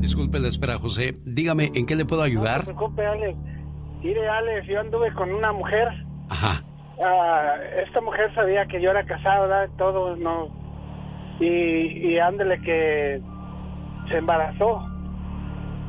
Disculpe 0.00 0.38
la 0.40 0.48
espera, 0.48 0.78
José. 0.78 1.14
Dígame, 1.24 1.70
¿en 1.74 1.86
qué 1.86 1.94
le 1.94 2.04
puedo 2.04 2.22
ayudar? 2.22 2.58
No 2.58 2.58
te 2.60 2.64
preocupes, 2.74 3.06
Alex. 3.06 3.36
Mire, 4.02 4.28
Alex, 4.28 4.66
yo 4.66 4.80
anduve 4.80 5.12
con 5.12 5.32
una 5.32 5.52
mujer. 5.52 5.88
Ajá. 6.30 6.62
Ah, 7.04 7.54
esta 7.86 8.00
mujer 8.00 8.34
sabía 8.34 8.66
que 8.66 8.80
yo 8.80 8.90
era 8.90 9.04
casado, 9.04 9.42
¿verdad? 9.42 9.68
Todo, 9.78 10.16
no. 10.16 10.48
Y, 11.38 11.46
y 11.46 12.18
ándele 12.18 12.60
que 12.62 13.20
se 14.10 14.16
embarazó. 14.18 14.82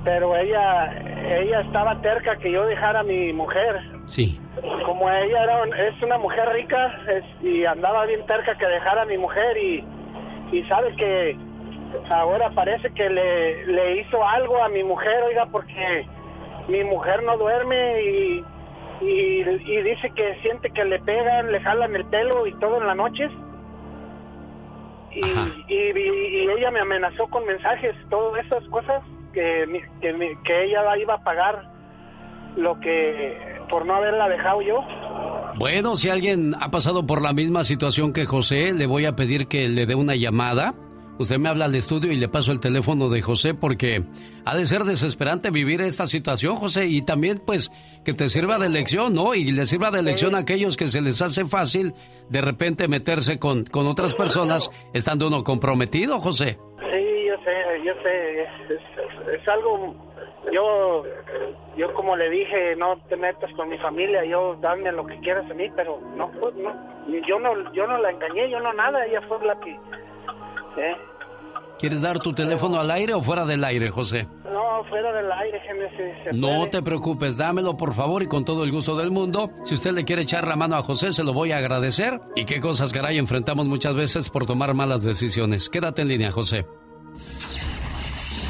Pero 0.03 0.35
ella, 0.35 0.91
ella 1.39 1.61
estaba 1.61 2.01
terca 2.01 2.35
que 2.37 2.51
yo 2.51 2.65
dejara 2.65 3.01
a 3.01 3.03
mi 3.03 3.31
mujer. 3.33 3.81
Sí. 4.05 4.39
Como 4.85 5.09
ella 5.09 5.43
era, 5.43 5.63
un- 5.63 5.73
es 5.73 6.01
una 6.03 6.17
mujer 6.17 6.49
rica 6.53 6.91
es- 7.09 7.43
y 7.45 7.65
andaba 7.65 8.05
bien 8.07 8.25
terca 8.25 8.57
que 8.57 8.65
dejara 8.65 9.03
a 9.03 9.05
mi 9.05 9.17
mujer 9.17 9.57
y, 9.57 9.85
y 10.51 10.63
sabe 10.63 10.95
que 10.95 11.37
ahora 12.09 12.49
parece 12.51 12.91
que 12.93 13.09
le, 13.09 13.65
le 13.67 14.01
hizo 14.01 14.23
algo 14.25 14.63
a 14.63 14.69
mi 14.69 14.83
mujer, 14.83 15.23
oiga, 15.23 15.45
porque 15.47 16.05
mi 16.67 16.83
mujer 16.83 17.23
no 17.23 17.37
duerme 17.37 18.03
y, 18.03 18.45
y, 19.01 19.41
y 19.41 19.81
dice 19.81 20.11
que 20.15 20.39
siente 20.41 20.69
que 20.71 20.85
le 20.85 20.99
pegan, 20.99 21.51
le 21.51 21.59
jalan 21.61 21.95
el 21.95 22.05
pelo 22.05 22.47
y 22.47 22.53
todo 22.59 22.79
en 22.79 22.87
las 22.87 22.95
noches. 22.95 23.31
Y, 25.13 25.25
y, 25.73 26.47
ella 26.57 26.71
me 26.71 26.79
amenazó 26.79 27.27
con 27.27 27.45
mensajes, 27.45 27.95
todas 28.09 28.45
esas 28.45 28.63
cosas, 28.69 29.03
que, 29.33 29.65
que, 30.01 30.37
que 30.43 30.63
ella 30.63 30.97
iba 30.97 31.15
a 31.15 31.23
pagar 31.23 31.69
lo 32.55 32.79
que 32.79 33.37
por 33.69 33.85
no 33.85 33.95
haberla 33.95 34.29
dejado 34.29 34.61
yo. 34.61 34.83
Bueno, 35.57 35.95
si 35.95 36.09
alguien 36.09 36.53
ha 36.59 36.71
pasado 36.71 37.05
por 37.05 37.21
la 37.21 37.33
misma 37.33 37.63
situación 37.63 38.13
que 38.13 38.25
José, 38.25 38.73
le 38.73 38.85
voy 38.85 39.05
a 39.05 39.15
pedir 39.15 39.47
que 39.47 39.67
le 39.67 39.85
dé 39.85 39.95
una 39.95 40.15
llamada. 40.15 40.73
Usted 41.19 41.37
me 41.37 41.49
habla 41.49 41.65
al 41.65 41.75
estudio 41.75 42.11
y 42.11 42.15
le 42.15 42.27
paso 42.29 42.51
el 42.51 42.59
teléfono 42.59 43.09
de 43.09 43.21
José 43.21 43.53
porque 43.53 44.03
ha 44.45 44.55
de 44.55 44.65
ser 44.65 44.83
desesperante 44.85 45.51
vivir 45.51 45.81
esta 45.81 46.07
situación, 46.07 46.55
José, 46.55 46.87
y 46.87 47.03
también 47.03 47.39
pues 47.45 47.71
que 48.03 48.13
te 48.13 48.27
sirva 48.29 48.57
de 48.57 48.69
lección, 48.69 49.13
¿no? 49.13 49.35
Y 49.35 49.51
le 49.51 49.65
sirva 49.65 49.91
de 49.91 50.01
lección 50.01 50.33
a 50.33 50.39
aquellos 50.39 50.77
que 50.77 50.87
se 50.87 50.99
les 51.01 51.21
hace 51.21 51.45
fácil 51.45 51.93
de 52.29 52.41
repente 52.41 52.87
meterse 52.87 53.37
con, 53.37 53.65
con 53.65 53.85
otras 53.87 54.15
personas 54.15 54.71
estando 54.93 55.27
uno 55.27 55.43
comprometido, 55.43 56.19
José. 56.19 56.57
Sí, 56.91 57.25
yo 57.27 57.35
sé, 57.43 57.85
yo 57.85 57.93
sé, 58.01 58.41
es, 58.41 58.71
es- 58.71 59.41
es 59.41 59.47
algo, 59.47 59.95
yo, 60.51 61.03
yo 61.77 61.93
como 61.93 62.15
le 62.15 62.29
dije, 62.31 62.75
no 62.77 62.97
te 63.07 63.15
metas 63.15 63.51
con 63.55 63.69
mi 63.69 63.77
familia, 63.77 64.25
yo 64.25 64.55
dame 64.59 64.91
lo 64.91 65.05
que 65.05 65.19
quieras 65.19 65.49
a 65.49 65.53
mí, 65.53 65.67
pero 65.75 65.99
no, 66.17 66.31
pues, 66.39 66.55
no, 66.55 66.71
yo 67.27 67.39
no, 67.39 67.71
yo 67.73 67.85
no 67.85 67.97
la 67.99 68.09
engañé, 68.11 68.49
yo 68.49 68.59
no 68.59 68.73
nada, 68.73 69.05
ella 69.05 69.21
fue 69.27 69.37
la 69.45 69.59
que, 69.59 69.77
¿eh? 70.77 70.95
¿Quieres 71.79 72.01
dar 72.01 72.19
tu 72.19 72.31
teléfono 72.31 72.79
al 72.79 72.91
aire 72.91 73.13
o 73.15 73.23
fuera 73.23 73.43
del 73.43 73.63
aire, 73.63 73.89
José? 73.89 74.27
No, 74.43 74.83
fuera 74.87 75.11
del 75.13 75.31
aire, 75.31 75.59
Génesis. 75.61 76.23
se 76.23 76.33
No 76.33 76.67
te 76.69 76.83
preocupes, 76.83 77.37
dámelo 77.37 77.75
por 77.75 77.95
favor 77.95 78.21
y 78.21 78.27
con 78.27 78.45
todo 78.45 78.63
el 78.63 78.71
gusto 78.71 78.95
del 78.95 79.09
mundo. 79.09 79.49
Si 79.63 79.73
usted 79.73 79.91
le 79.91 80.05
quiere 80.05 80.21
echar 80.21 80.47
la 80.47 80.55
mano 80.55 80.75
a 80.75 80.83
José, 80.83 81.11
se 81.11 81.23
lo 81.23 81.33
voy 81.33 81.51
a 81.53 81.57
agradecer. 81.57 82.19
Y 82.35 82.45
qué 82.45 82.61
cosas, 82.61 82.93
caray, 82.93 83.17
enfrentamos 83.17 83.65
muchas 83.65 83.95
veces 83.95 84.29
por 84.29 84.45
tomar 84.45 84.75
malas 84.75 85.01
decisiones. 85.01 85.69
Quédate 85.69 86.03
en 86.03 86.09
línea, 86.09 86.31
José. 86.31 86.67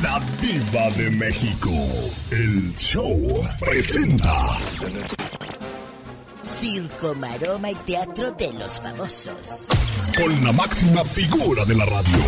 La 0.04 0.20
diva 0.42 0.90
de 0.98 1.10
México, 1.12 1.70
el 2.32 2.74
show 2.76 3.18
presenta. 3.60 4.34
Circo, 6.62 7.16
maroma 7.16 7.72
y 7.72 7.76
teatro 7.76 8.30
de 8.34 8.54
los 8.54 8.80
famosos. 8.80 9.68
Con 10.16 10.44
la 10.44 10.52
máxima 10.52 11.04
figura 11.04 11.66
de 11.66 11.74
la 11.74 11.86
radio, 11.86 12.20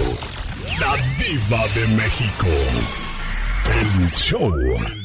la 0.79 0.95
diva 1.23 1.67
de 1.67 1.87
México, 1.95 2.47
el 3.69 4.09
show. 4.11 4.51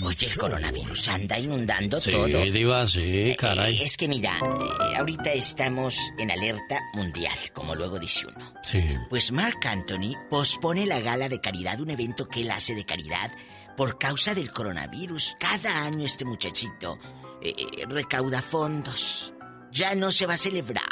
Oye, 0.03 0.27
el 0.29 0.37
coronavirus 0.39 1.09
anda 1.09 1.39
inundando 1.39 2.01
Sí, 2.01 2.11
todo. 2.11 2.27
diva, 2.27 2.89
sí, 2.89 3.37
caray. 3.39 3.77
Eh, 3.79 3.85
es 3.85 3.99
que 3.99 4.09
mira, 4.09 4.39
eh, 4.39 4.97
ahorita 4.97 5.31
estamos 5.35 5.99
en 6.19 6.31
alerta 6.31 6.81
mundial, 6.95 7.37
como 7.53 7.75
luego 7.75 7.99
dice 7.99 8.27
uno. 8.29 8.55
Sí. 8.63 8.81
Pues 9.11 9.31
Mark 9.31 9.59
Anthony 9.67 10.15
pospone 10.31 10.87
la 10.87 11.01
gala 11.01 11.29
de 11.29 11.39
caridad, 11.39 11.79
un 11.81 11.91
evento 11.91 12.27
que 12.31 12.41
él 12.41 12.51
hace 12.51 12.75
de 12.75 12.87
caridad 12.87 13.31
por 13.77 13.99
causa 13.99 14.35
del 14.35 14.51
coronavirus. 14.51 15.37
Cada 15.39 15.83
año 15.85 16.07
este 16.07 16.25
muchachito 16.25 16.99
eh, 17.43 17.55
eh, 17.57 17.87
recauda 17.89 18.43
fondos. 18.43 19.33
Ya 19.71 19.95
no 19.95 20.11
se 20.13 20.27
va 20.27 20.35
a 20.35 20.39
celebrar 20.39 20.85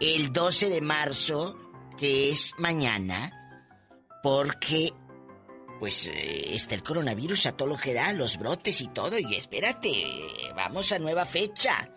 el 0.00 0.32
12 0.32 0.68
de 0.70 0.80
marzo, 0.80 1.56
que 1.98 2.30
es 2.30 2.52
mañana, 2.58 3.32
porque 4.22 4.92
pues 5.78 6.06
eh, 6.06 6.54
está 6.54 6.74
el 6.74 6.82
coronavirus 6.82 7.46
a 7.46 7.52
todo 7.52 7.68
lo 7.68 7.76
que 7.76 7.94
da, 7.94 8.12
los 8.12 8.38
brotes 8.38 8.80
y 8.80 8.88
todo. 8.88 9.18
Y 9.18 9.34
espérate, 9.34 9.92
vamos 10.54 10.92
a 10.92 10.98
nueva 10.98 11.26
fecha. 11.26 11.90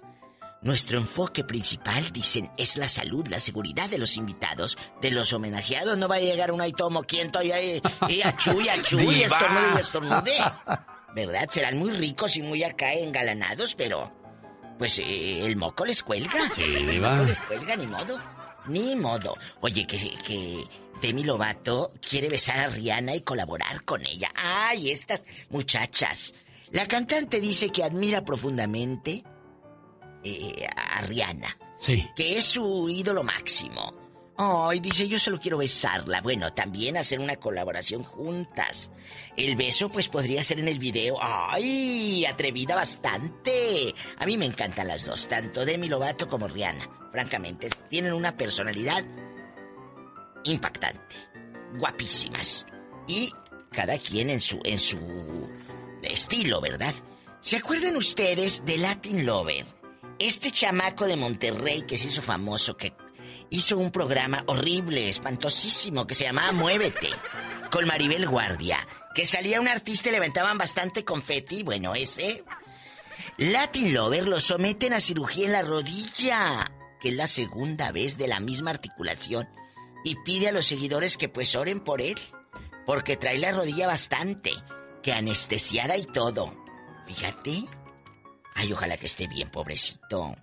Nuestro 0.62 1.00
enfoque 1.00 1.46
principal, 1.46 2.12
dicen, 2.12 2.52
es 2.58 2.76
la 2.76 2.90
salud, 2.90 3.26
la 3.30 3.40
seguridad 3.40 3.90
de 3.90 3.98
los 3.98 4.18
invitados, 4.18 4.78
de 5.02 5.10
los 5.12 5.32
homenajeados. 5.32 5.98
No 5.98 6.10
va 6.10 6.16
a 6.16 6.20
llegar 6.20 6.52
uno 6.52 6.66
y 6.66 6.74
tomo, 6.74 7.04
¿quién 7.04 7.28
estoy 7.28 7.54
ahí? 7.54 7.82
Y 8.10 8.22
achú, 8.22 8.60
y 8.60 8.68
achú, 8.68 9.00
y 9.00 9.06
Diva. 9.06 9.26
estornude, 9.26 9.74
y 9.74 9.80
estornude. 9.80 10.38
¿Verdad? 11.16 11.50
Serán 11.50 11.78
muy 11.78 11.92
ricos 11.92 12.38
y 12.38 12.42
muy 12.42 12.64
acá 12.64 12.94
engalanados, 12.94 13.76
pero 13.76 14.12
pues 14.78 15.00
eh, 15.00 15.46
el 15.46 15.56
moco 15.56 15.86
les 15.86 16.02
cuelga. 16.04 16.50
Sí, 16.52 16.64
el 16.64 17.02
moco 17.02 17.24
les 17.24 17.42
cuelga, 17.42 17.76
ni 17.76 17.88
modo. 17.88 18.20
Ni 18.68 18.96
modo. 18.96 19.36
Oye, 19.62 19.86
que, 19.88 19.98
que 20.24 20.64
Demi 21.02 21.24
Lovato 21.24 21.92
quiere 22.08 22.30
besar 22.30 22.60
a 22.60 22.68
Rihanna 22.68 23.16
y 23.16 23.22
colaborar 23.22 23.84
con 23.84 24.06
ella. 24.06 24.32
Ay, 24.36 24.92
estas 24.92 25.24
muchachas. 25.50 26.34
La 26.72 26.88
cantante 26.88 27.40
dice 27.40 27.70
que 27.70 27.84
admira 27.84 28.24
profundamente 28.24 29.24
eh, 30.24 30.68
a 30.76 31.02
Rihanna. 31.02 31.58
Sí. 31.80 32.06
Que 32.16 32.38
es 32.38 32.46
su 32.46 32.90
ídolo 32.90 33.24
máximo. 33.24 33.99
Ay, 34.42 34.80
dice, 34.80 35.06
yo 35.06 35.20
solo 35.20 35.38
quiero 35.38 35.58
besarla. 35.58 36.22
Bueno, 36.22 36.54
también 36.54 36.96
hacer 36.96 37.20
una 37.20 37.36
colaboración 37.36 38.04
juntas. 38.04 38.90
El 39.36 39.58
beso, 39.58 39.90
pues, 39.90 40.08
podría 40.08 40.42
ser 40.44 40.60
en 40.60 40.70
el 40.70 40.80
video. 40.80 41.18
Ay, 41.22 42.24
atrevida 42.26 42.74
bastante. 42.74 43.94
A 44.18 44.26
mí 44.26 44.38
me 44.38 44.46
encantan 44.46 44.88
las 44.88 45.06
dos, 45.06 45.28
tanto 45.28 45.66
Demi 45.66 45.90
Lovato 45.90 46.30
como 46.30 46.48
Rihanna. 46.48 47.10
Francamente, 47.12 47.70
tienen 47.90 48.14
una 48.14 48.38
personalidad 48.38 49.04
impactante. 50.46 51.18
Guapísimas. 51.78 52.66
Y 53.10 53.34
cada 53.72 53.98
quien 53.98 54.30
en 54.30 54.40
su, 54.40 54.62
en 54.64 54.80
su 54.80 55.50
estilo, 56.02 56.62
¿verdad? 56.62 56.94
¿Se 57.42 57.58
acuerdan 57.58 57.98
ustedes 57.98 58.64
de 58.64 58.78
Latin 58.78 59.26
Lover? 59.26 59.66
Este 60.18 60.50
chamaco 60.50 61.08
de 61.08 61.18
Monterrey 61.18 61.82
que 61.82 61.98
se 61.98 62.08
hizo 62.08 62.22
famoso, 62.22 62.78
que 62.78 62.94
hizo 63.50 63.78
un 63.78 63.92
programa 63.92 64.44
horrible, 64.48 65.10
espantosísimo, 65.10 66.06
que 66.08 66.14
se 66.14 66.26
llamaba 66.26 66.52
Muévete, 66.52 67.10
con 67.72 67.86
Maribel 67.86 68.28
Guardia, 68.28 68.88
que 69.14 69.26
salía 69.26 69.62
un 69.62 69.68
artista 69.68 70.10
y 70.10 70.14
levantaban 70.14 70.58
bastante 70.58 71.04
confeti, 71.04 71.64
bueno, 71.64 71.96
ese... 71.96 72.44
Latin 73.38 73.94
Lover 73.94 74.28
lo 74.28 74.40
someten 74.40 74.94
a 74.94 75.00
cirugía 75.00 75.46
en 75.46 75.54
la 75.54 75.62
rodilla, 75.62 76.72
que 77.00 77.10
es 77.10 77.16
la 77.16 77.28
segunda 77.28 77.92
vez 77.92 78.18
de 78.18 78.28
la 78.28 78.40
misma 78.40 78.72
articulación, 78.72 79.48
y 80.04 80.16
pide 80.24 80.50
a 80.50 80.52
los 80.52 80.66
seguidores 80.66 81.18
que 81.18 81.30
pues 81.30 81.56
oren 81.56 81.80
por 81.80 82.02
él, 82.02 82.18
porque 82.86 83.18
trae 83.18 83.38
la 83.38 83.52
rodilla 83.52 83.88
bastante, 83.88 84.52
que 85.04 85.14
anestesiada 85.14 85.98
y 85.98 86.06
todo. 86.06 86.54
Fíjate. 87.08 87.64
Ay, 88.56 88.74
ojalá 88.74 88.98
que 88.98 89.06
esté 89.06 89.28
bien, 89.28 89.50
pobrecito. 89.50 90.36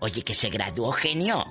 Oye, 0.00 0.22
que 0.22 0.34
se 0.34 0.50
graduó, 0.50 0.92
genio. 0.92 1.44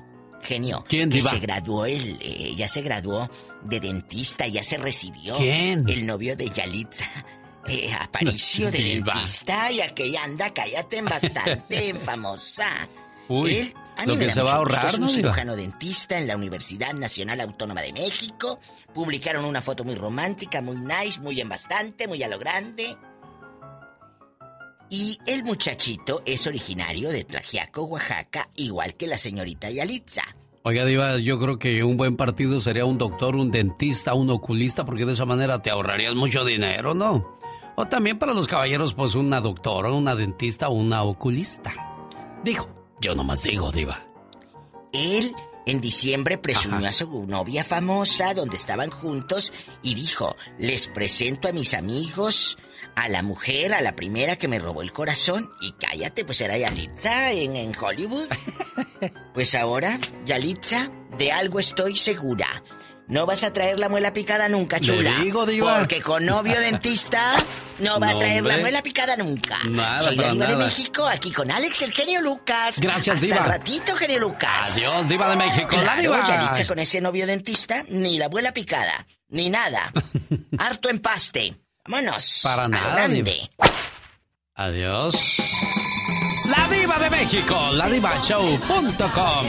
Genio. 0.43 0.85
¿Quién, 0.87 1.09
Que 1.09 1.17
diva? 1.17 1.31
se 1.31 1.39
graduó, 1.39 1.85
el, 1.85 2.17
eh, 2.21 2.53
ya 2.55 2.67
se 2.67 2.81
graduó 2.81 3.29
de 3.63 3.79
dentista, 3.79 4.47
ya 4.47 4.63
se 4.63 4.77
recibió. 4.77 5.35
¿Quién? 5.37 5.87
El 5.87 6.05
novio 6.05 6.35
de 6.35 6.49
Yalitza. 6.49 7.09
Eh, 7.67 7.93
Aparicio 7.93 8.69
de 8.69 8.77
Diva. 8.77 9.13
dentista 9.13 9.71
y 9.71 9.79
aquella 9.81 10.23
anda, 10.25 10.53
cállate, 10.53 10.97
en 10.97 11.05
bastante 11.05 11.93
famosa. 11.99 12.89
Uy, 13.29 13.55
Él, 13.55 13.73
a 13.95 14.01
mí 14.01 14.07
lo 14.07 14.13
me 14.15 14.19
que 14.19 14.27
da 14.27 14.33
se 14.33 14.41
va 14.41 14.51
a 14.51 14.55
mucho 14.59 14.65
gusto, 14.65 14.75
ahorrar, 14.77 14.93
es 14.93 14.99
un 14.99 15.05
¿no, 15.05 15.07
cirujano 15.09 15.55
dentista 15.55 16.17
en 16.17 16.27
la 16.27 16.35
Universidad 16.35 16.93
Nacional 16.93 17.39
Autónoma 17.39 17.81
de 17.81 17.93
México. 17.93 18.59
Publicaron 18.93 19.45
una 19.45 19.61
foto 19.61 19.85
muy 19.85 19.95
romántica, 19.95 20.61
muy 20.61 20.75
nice, 20.75 21.21
muy 21.21 21.39
en 21.39 21.47
bastante, 21.47 22.05
muy 22.07 22.21
a 22.21 22.27
lo 22.27 22.37
grande. 22.37 22.97
Y 24.95 25.17
el 25.25 25.43
muchachito 25.43 26.21
es 26.23 26.45
originario 26.45 27.09
de 27.09 27.23
Tlaxiaco, 27.23 27.81
Oaxaca, 27.85 28.49
igual 28.55 28.93
que 28.93 29.07
la 29.07 29.17
señorita 29.17 29.71
Yalitza. 29.71 30.21
Oiga, 30.61 30.85
Diva, 30.85 31.17
yo 31.17 31.39
creo 31.39 31.57
que 31.57 31.83
un 31.83 31.97
buen 31.97 32.15
partido 32.15 32.59
sería 32.59 32.85
un 32.85 32.99
doctor, 32.99 33.35
un 33.35 33.49
dentista, 33.49 34.13
un 34.13 34.29
oculista, 34.29 34.85
porque 34.85 35.07
de 35.07 35.13
esa 35.13 35.25
manera 35.25 35.63
te 35.63 35.71
ahorrarías 35.71 36.13
mucho 36.13 36.45
dinero, 36.45 36.93
¿no? 36.93 37.39
O 37.75 37.87
también 37.87 38.19
para 38.19 38.35
los 38.35 38.45
caballeros, 38.45 38.93
pues 38.93 39.15
una 39.15 39.41
doctora, 39.41 39.91
una 39.91 40.13
dentista 40.13 40.69
o 40.69 40.73
una 40.73 41.01
oculista. 41.01 41.73
Digo, 42.43 42.69
yo 43.01 43.15
nomás 43.15 43.41
digo, 43.41 43.71
Diva. 43.71 43.99
Él 44.93 45.33
en 45.65 45.81
diciembre 45.81 46.37
presumió 46.37 46.79
Ajá. 46.79 46.89
a 46.89 46.91
su 46.91 47.25
novia 47.25 47.63
famosa 47.63 48.33
donde 48.33 48.55
estaban 48.55 48.89
juntos 48.89 49.53
y 49.81 49.95
dijo, 49.95 50.35
les 50.57 50.87
presento 50.87 51.47
a 51.47 51.53
mis 51.53 51.73
amigos, 51.73 52.57
a 52.95 53.09
la 53.09 53.23
mujer, 53.23 53.73
a 53.73 53.81
la 53.81 53.95
primera 53.95 54.35
que 54.35 54.47
me 54.47 54.59
robó 54.59 54.81
el 54.81 54.93
corazón 54.93 55.49
y 55.61 55.71
cállate, 55.73 56.25
pues 56.25 56.41
era 56.41 56.57
Yalitza 56.57 57.31
en, 57.31 57.55
en 57.55 57.73
Hollywood. 57.75 58.27
Pues 59.33 59.55
ahora, 59.55 59.99
Yalitza, 60.25 60.89
de 61.17 61.31
algo 61.31 61.59
estoy 61.59 61.97
segura. 61.97 62.63
No 63.07 63.25
vas 63.25 63.43
a 63.43 63.51
traer 63.51 63.79
la 63.79 63.89
muela 63.89 64.13
picada 64.13 64.47
nunca, 64.47 64.77
Le 64.79 64.85
chula. 64.87 65.19
digo, 65.19 65.45
diva. 65.45 65.77
Porque 65.79 66.01
con 66.01 66.25
novio 66.25 66.59
dentista 66.59 67.35
no 67.79 67.99
va 67.99 68.11
a 68.11 68.17
traer 68.17 68.43
la 68.45 68.57
muela 68.57 68.81
picada 68.81 69.17
nunca. 69.17 69.57
Nada, 69.69 69.99
Soy 69.99 70.15
la 70.15 70.29
diva 70.31 70.45
de. 70.47 70.55
México, 70.55 71.05
aquí 71.07 71.31
con 71.31 71.51
Alex, 71.51 71.81
el 71.81 71.91
genio 71.91 72.21
Lucas. 72.21 72.79
Gracias, 72.79 73.15
Hasta 73.17 73.25
diva. 73.25 73.37
el 73.39 73.45
ratito, 73.45 73.95
genio 73.95 74.19
Lucas. 74.19 74.71
Adiós, 74.77 75.07
Diva 75.09 75.29
de 75.29 75.35
México, 75.35 75.75
la 75.75 75.81
Claro, 75.83 76.01
Diva. 76.01 76.23
Yalitza 76.27 76.65
con 76.65 76.79
ese 76.79 77.01
novio 77.01 77.27
dentista, 77.27 77.83
ni 77.89 78.17
la 78.17 78.25
abuela 78.25 78.53
picada, 78.53 79.05
ni 79.29 79.49
nada. 79.49 79.91
Harto 80.57 80.89
empaste. 80.89 81.55
Vámonos. 81.85 82.39
Para 82.41 82.67
nada, 82.69 82.95
grande. 82.95 83.21
Diva. 83.21 83.49
Adiós. 84.55 85.15
La 86.45 86.62
Diva 86.73 86.97
de 86.97 87.09
México, 87.11 87.55
ladivashow.com. 87.73 89.45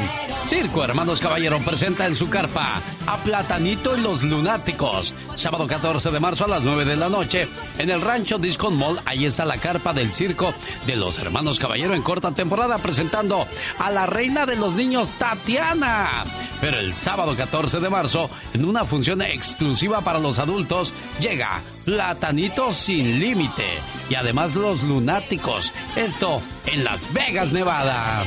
Circo 0.46 0.84
Hermanos 0.84 1.20
Caballero 1.20 1.59
presenta 1.59 2.06
en 2.06 2.16
su 2.16 2.28
carpa 2.28 2.82
a 3.06 3.16
Platanito 3.18 3.96
y 3.96 4.01
los 4.02 4.22
Lunáticos. 4.22 5.14
Sábado 5.34 5.66
14 5.66 6.10
de 6.10 6.20
marzo 6.20 6.44
a 6.44 6.48
las 6.48 6.62
9 6.62 6.84
de 6.84 6.96
la 6.96 7.09
noche 7.09 7.48
en 7.78 7.88
el 7.88 8.02
Rancho 8.02 8.38
Disco 8.38 8.70
Mall. 8.70 9.01
Ahí 9.06 9.24
está 9.24 9.46
la 9.46 9.56
carpa 9.56 9.94
del 9.94 10.12
Circo 10.12 10.52
de 10.86 10.96
los 10.96 11.18
Hermanos 11.18 11.59
Caballero 11.59 11.94
en 11.94 12.02
corta 12.02 12.32
temporada 12.32 12.76
presentando 12.76 13.46
a 13.78 13.90
la 13.90 14.05
reina 14.05 14.44
de 14.44 14.56
los 14.56 14.74
niños 14.74 15.14
Tatiana. 15.14 16.24
Pero 16.60 16.78
el 16.78 16.94
sábado 16.94 17.34
14 17.34 17.80
de 17.80 17.88
marzo, 17.88 18.28
en 18.52 18.66
una 18.66 18.84
función 18.84 19.22
exclusiva 19.22 20.02
para 20.02 20.18
los 20.18 20.38
adultos, 20.38 20.92
llega 21.20 21.62
Platanito 21.84 22.72
sin 22.72 23.18
límite 23.18 23.80
y 24.10 24.14
además 24.14 24.55
los 24.55 24.82
lunáticos. 24.82 25.72
Esto 25.96 26.40
en 26.66 26.84
Las 26.84 27.12
Vegas, 27.15 27.53
Nevada. 27.53 28.24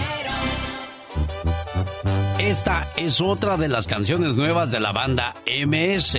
Esta 2.40 2.88
es 2.96 3.20
otra 3.20 3.58
de 3.58 3.68
las 3.68 3.86
canciones 3.86 4.36
nuevas 4.36 4.72
de 4.72 4.80
la 4.80 4.94
banda 4.94 5.34
MS. 5.46 6.18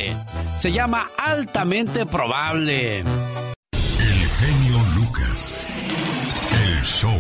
Se 0.59 0.71
llama 0.71 1.07
Altamente 1.17 2.05
Probable. 2.05 2.99
El 2.99 3.07
genio 4.39 4.79
Lucas. 4.97 5.67
El 6.53 6.85
show. 6.85 7.19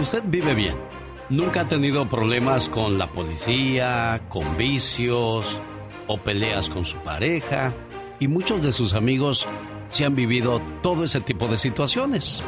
Usted 0.00 0.22
vive 0.24 0.54
bien. 0.54 0.76
Nunca 1.28 1.62
ha 1.62 1.68
tenido 1.68 2.08
problemas 2.08 2.70
con 2.70 2.96
la 2.96 3.12
policía, 3.12 4.22
con 4.30 4.56
vicios 4.56 5.60
o 6.06 6.16
peleas 6.16 6.70
con 6.70 6.86
su 6.86 6.96
pareja. 6.98 7.74
Y 8.20 8.28
muchos 8.28 8.62
de 8.62 8.72
sus 8.72 8.94
amigos 8.94 9.46
se 9.92 10.06
han 10.06 10.16
vivido 10.16 10.60
todo 10.82 11.04
ese 11.04 11.20
tipo 11.20 11.46
de 11.48 11.58
situaciones. 11.58 12.42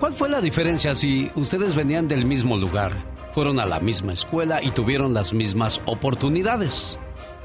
¿Cuál 0.00 0.12
fue 0.12 0.28
la 0.28 0.40
diferencia 0.40 0.94
si 0.96 1.30
ustedes 1.36 1.76
venían 1.76 2.08
del 2.08 2.24
mismo 2.24 2.56
lugar, 2.56 2.92
fueron 3.32 3.60
a 3.60 3.66
la 3.66 3.78
misma 3.78 4.14
escuela 4.14 4.60
y 4.62 4.72
tuvieron 4.72 5.14
las 5.14 5.32
mismas 5.32 5.80
oportunidades? 5.86 6.98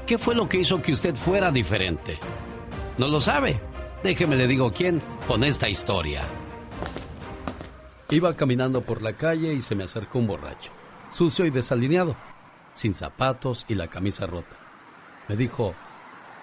¿Qué 0.06 0.18
fue 0.18 0.34
lo 0.34 0.48
que 0.48 0.58
hizo 0.58 0.82
que 0.82 0.92
usted 0.92 1.14
fuera 1.14 1.52
diferente? 1.52 2.18
¿No 2.98 3.06
lo 3.06 3.20
sabe? 3.20 3.60
Déjeme 4.02 4.34
le 4.34 4.48
digo 4.48 4.72
quién 4.72 5.00
con 5.28 5.44
esta 5.44 5.68
historia. 5.68 6.22
Iba 8.10 8.36
caminando 8.36 8.80
por 8.80 9.02
la 9.02 9.12
calle 9.12 9.54
y 9.54 9.62
se 9.62 9.76
me 9.76 9.84
acercó 9.84 10.18
un 10.18 10.26
borracho, 10.26 10.72
sucio 11.10 11.46
y 11.46 11.50
desalineado, 11.50 12.16
sin 12.74 12.92
zapatos 12.92 13.66
y 13.68 13.76
la 13.76 13.86
camisa 13.86 14.26
rota. 14.26 14.56
Me 15.28 15.36
dijo, 15.36 15.74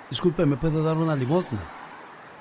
disculpe, 0.10 0.46
¿me 0.46 0.56
puede 0.56 0.82
dar 0.82 0.96
una 0.98 1.16
limosna? 1.16 1.60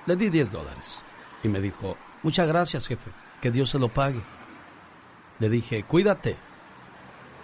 Le 0.07 0.17
di 0.17 0.31
10 0.31 0.53
dólares 0.53 1.01
y 1.43 1.49
me 1.49 1.61
dijo, 1.61 1.97
muchas 2.23 2.49
gracias, 2.49 2.87
jefe, 2.87 3.11
que 3.41 3.51
Dios 3.51 3.71
se 3.71 3.79
lo 3.79 3.89
pague. 3.89 4.21
Le 5.39 5.49
dije, 5.49 5.83
cuídate. 5.83 6.37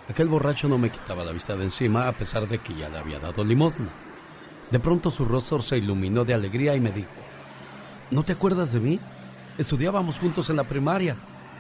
Aquel 0.09 0.29
borracho 0.29 0.69
no 0.69 0.79
me 0.79 0.91
quitaba 0.91 1.25
la 1.25 1.33
vista 1.33 1.57
de 1.57 1.65
encima 1.65 2.09
a 2.09 2.13
pesar 2.13 2.47
de 2.49 2.59
que 2.59 2.75
ya 2.75 2.89
le 2.89 2.99
había 2.99 3.19
dado 3.19 3.45
limosna. 3.45 3.89
De 4.71 4.81
pronto 4.81 5.11
su 5.11 5.25
rostro 5.25 5.61
se 5.61 5.79
iluminó 5.79 6.25
de 6.25 6.35
alegría 6.35 6.75
y 6.75 6.81
me 6.81 6.93
dijo, 6.93 7.11
¿no 8.11 8.23
te 8.23 8.33
acuerdas 8.33 8.73
de 8.73 8.81
mí? 8.81 9.01
Estudiábamos 9.59 10.19
juntos 10.19 10.49
en 10.51 10.57
la 10.57 10.65
primaria. 10.65 11.17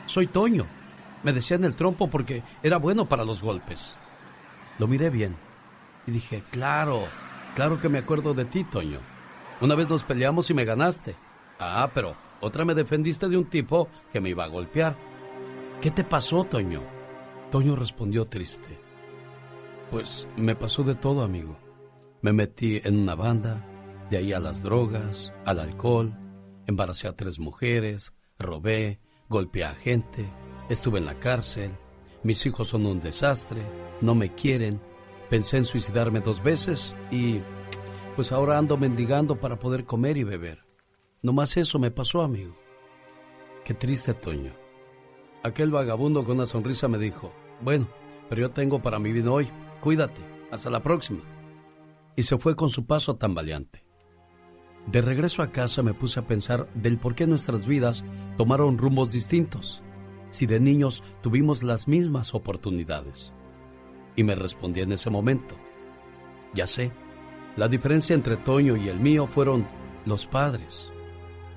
Soy 0.07 0.27
Toño. 0.27 0.67
Me 1.23 1.33
decían 1.33 1.65
el 1.65 1.75
trompo 1.75 2.09
porque 2.09 2.43
era 2.63 2.77
bueno 2.77 3.07
para 3.07 3.25
los 3.25 3.43
golpes. 3.43 3.97
Lo 4.79 4.87
miré 4.87 5.11
bien 5.11 5.37
y 6.07 6.11
dije, 6.11 6.45
claro, 6.51 7.05
claro 7.55 7.81
que 7.81 7.89
me 7.89 7.99
acuerdo 7.99 8.35
de 8.35 8.45
ti, 8.45 8.65
Toño. 8.65 9.16
Una 9.61 9.75
vez 9.75 9.89
nos 9.89 10.05
peleamos 10.05 10.51
y 10.51 10.55
me 10.55 10.65
ganaste. 10.65 11.17
Ah, 11.59 11.91
pero 11.95 12.15
otra 12.41 12.65
me 12.65 12.75
defendiste 12.75 13.29
de 13.29 13.37
un 13.37 13.49
tipo 13.49 13.89
que 14.13 14.21
me 14.21 14.31
iba 14.31 14.45
a 14.45 14.49
golpear. 14.49 14.97
¿Qué 15.81 15.91
te 15.91 16.05
pasó, 16.05 16.45
Toño? 16.45 16.83
Toño 17.51 17.77
respondió 17.77 18.27
triste. 18.27 18.79
Pues 19.91 20.27
me 20.37 20.57
pasó 20.57 20.83
de 20.83 20.95
todo, 20.95 21.23
amigo. 21.23 21.57
Me 22.23 22.33
metí 22.33 22.81
en 22.83 22.99
una 22.99 23.15
banda, 23.15 23.65
de 24.11 24.19
ahí 24.19 24.33
a 24.33 24.41
las 24.41 24.63
drogas, 24.63 25.33
al 25.45 25.61
alcohol, 25.61 26.15
Embaracé 26.67 27.07
a 27.07 27.13
tres 27.15 27.39
mujeres, 27.39 28.13
robé, 28.41 28.99
golpeé 29.29 29.65
a 29.65 29.75
gente, 29.75 30.29
estuve 30.69 30.99
en 30.99 31.07
la 31.07 31.19
cárcel, 31.21 31.71
mis 32.25 32.45
hijos 32.45 32.69
son 32.69 32.87
un 32.87 32.99
desastre, 32.99 33.63
no 34.01 34.17
me 34.17 34.35
quieren, 34.35 34.81
pensé 35.31 35.59
en 35.59 35.65
suicidarme 35.65 36.21
dos 36.21 36.43
veces 36.43 36.97
y 37.13 37.41
pues 38.17 38.33
ahora 38.33 38.57
ando 38.57 38.79
mendigando 38.79 39.39
para 39.39 39.59
poder 39.59 39.85
comer 39.85 40.17
y 40.17 40.25
beber. 40.25 40.65
No 41.23 41.35
más 41.35 41.57
eso 41.59 41.79
me 41.79 41.91
pasó, 41.91 42.23
amigo. 42.23 42.57
Qué 43.63 43.75
triste, 43.75 44.15
Toño. 44.15 44.55
Aquel 45.43 45.71
vagabundo 45.71 46.25
con 46.25 46.37
una 46.37 46.47
sonrisa 46.47 46.89
me 46.89 46.99
dijo, 46.99 47.33
bueno, 47.61 47.87
pero 48.29 48.41
yo 48.41 48.51
tengo 48.51 48.81
para 48.81 48.99
mi 48.99 49.13
vino 49.13 49.35
hoy, 49.35 49.51
cuídate, 49.81 50.23
hasta 50.51 50.71
la 50.71 50.83
próxima. 50.83 51.23
Y 52.17 52.23
se 52.23 52.39
fue 52.39 52.57
con 52.57 52.71
su 52.71 52.87
paso 52.87 53.17
tambaleante. 53.17 53.85
De 54.87 55.03
regreso 55.03 55.43
a 55.43 55.51
casa 55.51 55.83
me 55.83 55.95
puse 55.95 56.19
a 56.19 56.27
pensar 56.27 56.73
del 56.75 56.99
por 56.99 57.15
qué 57.15 57.27
nuestras 57.27 57.67
vidas 57.67 58.05
tomaron 58.37 58.79
rumbos 58.79 59.13
distintos, 59.13 59.83
si 60.31 60.47
de 60.47 60.59
niños 60.59 61.03
tuvimos 61.21 61.63
las 61.63 61.87
mismas 61.87 62.35
oportunidades. 62.35 63.33
Y 64.15 64.25
me 64.25 64.35
respondí 64.35 64.81
en 64.81 64.93
ese 64.93 65.11
momento, 65.11 65.57
ya 66.55 66.67
sé, 66.67 66.93
la 67.57 67.69
diferencia 67.69 68.15
entre 68.15 68.37
Toño 68.37 68.77
y 68.77 68.89
el 68.89 69.01
mío 69.01 69.27
fueron 69.27 69.67
los 70.05 70.27
padres, 70.27 70.91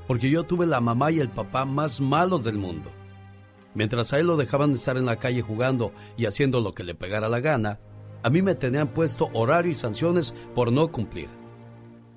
porque 0.08 0.30
yo 0.30 0.44
tuve 0.44 0.66
la 0.66 0.82
mamá 0.82 1.12
y 1.12 1.20
el 1.20 1.30
papá 1.30 1.66
más 1.66 2.00
malos 2.00 2.44
del 2.44 2.58
mundo. 2.58 2.92
Mientras 3.76 4.14
a 4.14 4.20
él 4.20 4.28
lo 4.28 4.38
dejaban 4.38 4.72
estar 4.72 4.98
en 4.98 5.06
la 5.06 5.18
calle 5.18 5.42
jugando 5.42 5.92
y 6.18 6.26
haciendo 6.26 6.62
lo 6.62 6.74
que 6.74 6.84
le 6.84 6.96
pegara 6.96 7.30
la 7.30 7.40
gana, 7.40 7.80
a 8.24 8.30
mí 8.30 8.42
me 8.42 8.56
tenían 8.56 8.94
puesto 8.94 9.30
horario 9.34 9.72
y 9.72 9.76
sanciones 9.76 10.34
por 10.56 10.72
no 10.72 10.92
cumplir. 10.92 11.30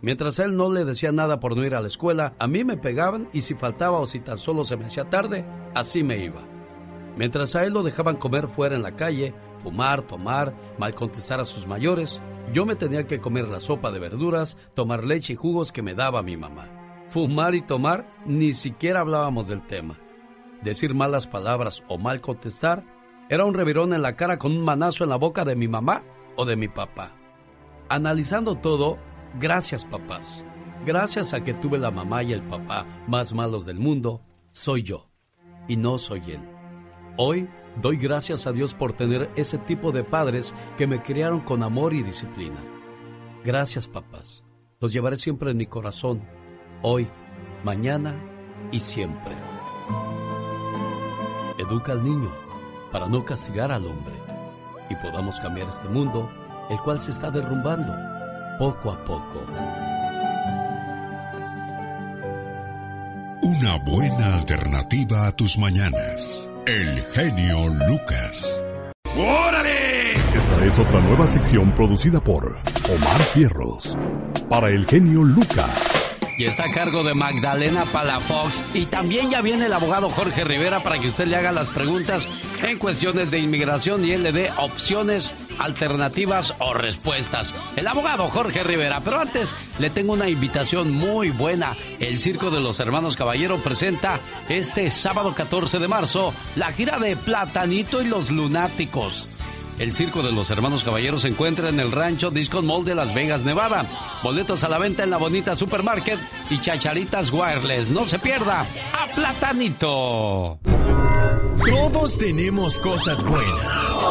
Mientras 0.01 0.41
a 0.41 0.45
él 0.45 0.57
no 0.57 0.73
le 0.73 0.85
decía 0.85 1.13
nada 1.13 1.39
por 1.39 1.57
no 1.57 1.65
ir 1.65 1.75
a 1.75 1.81
la 1.81 1.87
escuela, 1.87 2.35
a 2.39 2.49
mí 2.49 2.65
me 2.65 2.77
pegaban 2.77 3.29
y 3.33 3.43
si 3.43 3.55
faltaba 3.55 3.99
o 3.99 4.07
si 4.07 4.19
tan 4.19 4.39
solo 4.39 4.65
se 4.65 4.77
me 4.77 4.87
hacía 4.87 5.05
tarde, 5.05 5.45
así 5.75 6.03
me 6.03 6.19
iba. 6.25 6.43
Mientras 7.17 7.55
a 7.55 7.65
él 7.65 7.73
lo 7.73 7.83
dejaban 7.83 8.17
comer 8.17 8.49
fuera 8.49 8.75
en 8.75 8.83
la 8.83 8.97
calle, 8.97 9.35
fumar, 9.63 10.03
tomar, 10.03 10.55
mal 10.79 10.95
contestar 10.95 11.39
a 11.39 11.45
sus 11.45 11.67
mayores, 11.67 12.21
yo 12.53 12.67
me 12.67 12.75
tenía 12.75 13.07
que 13.07 13.21
comer 13.21 13.49
la 13.49 13.61
sopa 13.61 13.91
de 13.91 13.99
verduras, 13.99 14.57
tomar 14.75 15.05
leche 15.05 15.35
y 15.35 15.37
jugos 15.37 15.73
que 15.73 15.83
me 15.83 15.95
daba 15.95 16.23
mi 16.23 16.37
mamá. 16.37 16.69
Fumar 17.09 17.55
y 17.55 17.63
tomar, 17.63 18.09
ni 18.27 18.53
siquiera 18.55 19.01
hablábamos 19.01 19.47
del 19.47 19.67
tema. 19.67 19.99
Decir 20.63 20.95
malas 20.95 21.27
palabras 21.27 21.83
o 21.89 21.99
mal 21.99 22.21
contestar 22.21 22.85
era 23.29 23.45
un 23.45 23.55
revirón 23.55 23.93
en 23.93 24.03
la 24.03 24.17
cara 24.17 24.39
con 24.39 24.53
un 24.53 24.65
manazo 24.65 25.05
en 25.05 25.11
la 25.11 25.17
boca 25.17 25.45
de 25.45 25.57
mi 25.57 25.69
mamá 25.69 26.03
o 26.37 26.45
de 26.45 26.57
mi 26.57 26.69
papá. 26.69 27.13
Analizando 27.89 28.57
todo, 28.57 28.99
gracias 29.39 29.85
papás. 29.85 30.43
Gracias 30.85 31.35
a 31.35 31.45
que 31.45 31.55
tuve 31.55 31.79
la 31.79 31.91
mamá 31.91 32.23
y 32.23 32.33
el 32.33 32.43
papá 32.43 32.87
más 33.07 33.35
malos 33.35 33.65
del 33.67 33.79
mundo, 33.79 34.21
soy 34.53 34.83
yo 34.83 35.09
y 35.69 35.77
no 35.77 35.99
soy 35.99 36.23
él. 36.29 36.41
Hoy 37.17 37.49
doy 37.81 37.97
gracias 37.97 38.47
a 38.47 38.53
Dios 38.53 38.75
por 38.75 38.93
tener 38.93 39.31
ese 39.37 39.59
tipo 39.59 39.93
de 39.93 40.05
padres 40.05 40.55
que 40.77 40.87
me 40.87 41.03
criaron 41.03 41.41
con 41.41 41.63
amor 41.63 41.95
y 41.95 42.03
disciplina. 42.03 42.63
Gracias 43.45 43.89
papás. 43.89 44.45
Los 44.81 44.93
llevaré 44.93 45.17
siempre 45.17 45.51
en 45.51 45.57
mi 45.57 45.67
corazón, 45.67 46.23
hoy, 46.83 47.09
mañana 47.65 48.15
y 48.71 48.81
siempre. 48.81 49.37
Educa 51.59 51.93
al 51.93 52.05
niño 52.05 52.31
para 52.91 53.09
no 53.09 53.25
castigar 53.25 53.73
al 53.73 53.87
hombre 53.87 54.15
y 54.91 54.97
podamos 54.97 55.41
cambiar 55.41 55.69
este 55.69 55.89
mundo, 55.89 56.31
el 56.69 56.79
cual 56.81 57.01
se 57.01 57.13
está 57.13 57.31
derrumbando 57.31 57.95
poco 58.59 58.91
a 58.91 59.05
poco. 59.05 59.41
Una 63.43 63.79
buena 63.79 64.37
alternativa 64.37 65.27
a 65.27 65.33
tus 65.33 65.59
mañanas. 65.59 66.52
El 66.67 67.03
genio 67.13 67.67
Lucas. 67.89 68.65
¡Órale! 69.17 70.13
Esta 70.13 70.65
es 70.65 70.79
otra 70.79 71.01
nueva 71.01 71.27
sección 71.27 71.75
producida 71.75 72.23
por 72.23 72.57
Omar 72.89 73.23
Fierros. 73.35 73.97
Para 74.49 74.69
el 74.69 74.87
genio 74.87 75.25
Lucas. 75.25 76.17
Y 76.39 76.45
está 76.45 76.65
a 76.67 76.73
cargo 76.73 77.03
de 77.03 77.15
Magdalena 77.15 77.85
Palafox. 77.87 78.63
Y 78.75 78.87
también 78.87 79.31
ya 79.31 79.43
viene 79.43 79.67
el 79.67 79.73
abogado 79.73 80.09
Jorge 80.09 80.45
Rivera 80.45 80.85
para 80.85 81.01
que 81.01 81.09
usted 81.09 81.27
le 81.27 81.35
haga 81.35 81.51
las 81.51 81.67
preguntas 81.67 82.29
en 82.63 82.79
cuestiones 82.79 83.31
de 83.31 83.39
inmigración 83.39 84.05
y 84.05 84.13
él 84.13 84.23
le 84.23 84.33
dé 84.33 84.51
opciones, 84.57 85.33
alternativas 85.59 86.55
o 86.59 86.75
respuestas. 86.75 87.55
El 87.77 87.87
abogado 87.87 88.29
Jorge 88.29 88.63
Rivera. 88.63 89.01
Pero 89.01 89.21
antes 89.21 89.55
le 89.79 89.91
tengo 89.91 90.13
una 90.13 90.29
invitación 90.29 90.93
muy 90.93 91.31
buena. 91.31 91.77
El 91.99 92.21
Circo 92.21 92.51
de 92.51 92.61
los 92.61 92.81
Hermanos 92.81 93.17
Caballero 93.17 93.59
presenta 93.59 94.21
este 94.49 94.91
sábado 94.91 95.35
14 95.35 95.79
de 95.79 95.89
marzo 95.89 96.33
la 96.57 96.73
gira 96.73 96.99
de 96.99 97.17
Platanito 97.17 98.03
y 98.03 98.07
los 98.07 98.31
Lunáticos. 98.31 99.32
El 99.79 99.93
Circo 99.93 100.23
de 100.23 100.33
los 100.33 100.51
Hermanos 100.51 100.85
Caballeros 100.85 101.23
se 101.23 101.29
encuentra 101.29 101.69
en 101.69 101.81
el 101.81 101.91
rancho 101.91 102.31
Disco 102.31 102.63
Mall 102.63 102.85
de 102.85 102.95
Las 102.95 103.15
Vegas, 103.15 103.43
Nevada. 103.43 103.87
Boletos 104.23 104.63
a 104.65 104.69
la 104.69 104.79
venta 104.79 105.03
en 105.03 105.11
la 105.11 105.17
bonita 105.17 105.57
Supermarket 105.57 106.19
y 106.51 106.61
Chacharitas 106.61 107.33
Wireless. 107.33 107.89
No 107.89 108.07
se 108.07 108.19
pierda 108.19 108.61
a 108.93 109.13
Platanito. 109.15 110.59
Todos 111.67 112.19
tenemos 112.19 112.79
cosas 112.79 113.23
buenas. 113.25 114.07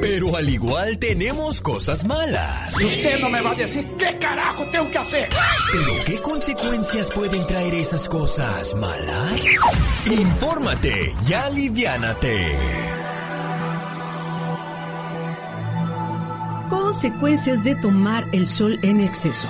Pero 0.00 0.36
al 0.36 0.48
igual 0.48 0.98
tenemos 0.98 1.60
cosas 1.60 2.04
malas. 2.04 2.80
Y 2.80 2.84
usted 2.84 3.20
no 3.20 3.28
me 3.28 3.40
va 3.40 3.50
a 3.50 3.54
decir 3.54 3.86
qué 3.98 4.16
carajo 4.18 4.64
tengo 4.70 4.90
que 4.90 4.98
hacer. 4.98 5.28
¿Pero 5.72 6.04
qué 6.04 6.18
consecuencias 6.18 7.10
pueden 7.10 7.46
traer 7.46 7.74
esas 7.74 8.08
cosas 8.08 8.74
malas? 8.74 9.44
Infórmate 10.06 11.12
y 11.28 11.32
aliviánate. 11.32 12.97
Consecuencias 17.00 17.62
de 17.62 17.76
tomar 17.76 18.26
el 18.32 18.48
sol 18.48 18.76
en 18.82 19.00
exceso. 19.00 19.46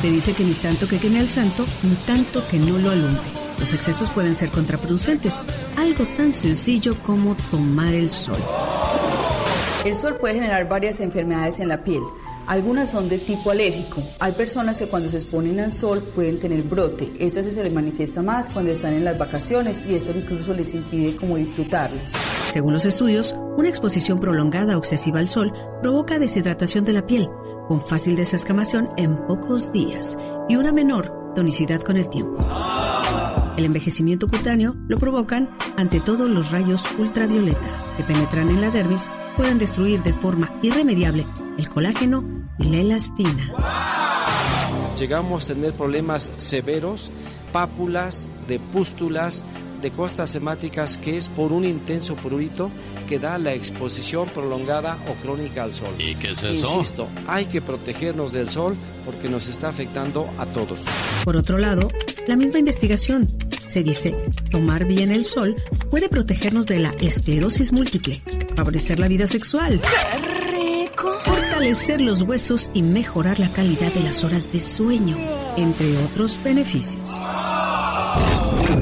Se 0.00 0.10
dice 0.10 0.32
que 0.32 0.42
ni 0.42 0.54
tanto 0.54 0.88
que 0.88 0.96
queme 0.96 1.20
al 1.20 1.28
santo, 1.28 1.66
ni 1.82 1.94
tanto 2.06 2.48
que 2.48 2.56
no 2.58 2.78
lo 2.78 2.92
alumbre. 2.92 3.20
Los 3.58 3.74
excesos 3.74 4.08
pueden 4.08 4.34
ser 4.34 4.48
contraproducentes. 4.48 5.42
Algo 5.76 6.06
tan 6.16 6.32
sencillo 6.32 6.96
como 7.02 7.36
tomar 7.50 7.92
el 7.92 8.10
sol. 8.10 8.38
El 9.84 9.94
sol 9.94 10.16
puede 10.18 10.36
generar 10.36 10.66
varias 10.66 11.00
enfermedades 11.00 11.60
en 11.60 11.68
la 11.68 11.84
piel. 11.84 12.00
Algunas 12.46 12.90
son 12.90 13.08
de 13.08 13.18
tipo 13.18 13.50
alérgico. 13.50 14.00
Hay 14.20 14.32
personas 14.32 14.78
que 14.78 14.86
cuando 14.86 15.08
se 15.08 15.16
exponen 15.16 15.58
al 15.58 15.72
sol 15.72 16.00
pueden 16.14 16.38
tener 16.38 16.62
brote. 16.62 17.12
Esto 17.18 17.42
se 17.42 17.62
les 17.62 17.72
manifiesta 17.72 18.22
más 18.22 18.50
cuando 18.50 18.70
están 18.70 18.94
en 18.94 19.04
las 19.04 19.18
vacaciones 19.18 19.84
y 19.88 19.94
esto 19.94 20.12
incluso 20.16 20.54
les 20.54 20.72
impide 20.72 21.16
como 21.16 21.36
disfrutarlas. 21.36 22.12
Según 22.52 22.72
los 22.72 22.84
estudios, 22.84 23.34
una 23.56 23.68
exposición 23.68 24.20
prolongada 24.20 24.76
o 24.76 24.78
excesiva 24.78 25.18
al 25.18 25.28
sol 25.28 25.52
provoca 25.82 26.20
deshidratación 26.20 26.84
de 26.84 26.92
la 26.92 27.06
piel, 27.06 27.28
con 27.66 27.84
fácil 27.84 28.14
desescamación 28.14 28.88
en 28.96 29.16
pocos 29.26 29.72
días 29.72 30.16
y 30.48 30.54
una 30.54 30.70
menor 30.70 31.34
tonicidad 31.34 31.80
con 31.80 31.96
el 31.96 32.08
tiempo. 32.08 32.38
El 33.56 33.64
envejecimiento 33.64 34.28
cutáneo 34.28 34.76
lo 34.86 34.98
provocan 34.98 35.50
ante 35.76 35.98
todo 35.98 36.28
los 36.28 36.52
rayos 36.52 36.84
ultravioleta 36.98 37.94
que 37.96 38.04
penetran 38.04 38.50
en 38.50 38.60
la 38.60 38.70
dermis, 38.70 39.08
pueden 39.36 39.58
destruir 39.58 40.02
de 40.02 40.12
forma 40.12 40.54
irremediable 40.62 41.26
el 41.58 41.68
colágeno 41.68 42.24
y 42.58 42.64
la 42.64 42.78
elastina. 42.78 43.52
Llegamos 44.98 45.44
a 45.44 45.54
tener 45.54 45.72
problemas 45.72 46.32
severos, 46.36 47.10
pápulas, 47.52 48.30
de 48.48 48.58
pústulas, 48.58 49.44
de 49.82 49.90
costas 49.90 50.34
hemáticas 50.34 50.96
que 50.96 51.16
es 51.16 51.28
por 51.28 51.52
un 51.52 51.64
intenso 51.64 52.16
prurito 52.16 52.70
que 53.06 53.18
da 53.18 53.38
la 53.38 53.52
exposición 53.52 54.28
prolongada 54.28 54.96
o 55.08 55.14
crónica 55.22 55.64
al 55.64 55.74
sol. 55.74 55.94
¿Y 55.98 56.14
qué 56.14 56.30
es 56.30 56.38
eso? 56.38 56.48
Insisto, 56.48 57.08
hay 57.26 57.44
que 57.44 57.60
protegernos 57.60 58.32
del 58.32 58.48
sol 58.48 58.74
porque 59.04 59.28
nos 59.28 59.48
está 59.48 59.68
afectando 59.68 60.28
a 60.38 60.46
todos. 60.46 60.80
Por 61.24 61.36
otro 61.36 61.58
lado, 61.58 61.90
la 62.26 62.36
misma 62.36 62.58
investigación 62.58 63.28
se 63.66 63.82
dice, 63.82 64.14
tomar 64.50 64.86
bien 64.86 65.10
el 65.10 65.24
sol 65.24 65.56
puede 65.90 66.08
protegernos 66.08 66.66
de 66.66 66.78
la 66.78 66.90
esclerosis 67.00 67.72
múltiple, 67.72 68.22
favorecer 68.54 68.98
la 68.98 69.08
vida 69.08 69.26
sexual, 69.26 69.80
fortalecer 71.56 72.02
los 72.02 72.20
huesos 72.20 72.70
y 72.74 72.82
mejorar 72.82 73.38
la 73.38 73.48
calidad 73.48 73.90
de 73.94 74.02
las 74.02 74.24
horas 74.24 74.52
de 74.52 74.60
sueño, 74.60 75.16
entre 75.56 75.96
otros 76.04 76.38
beneficios. 76.44 77.18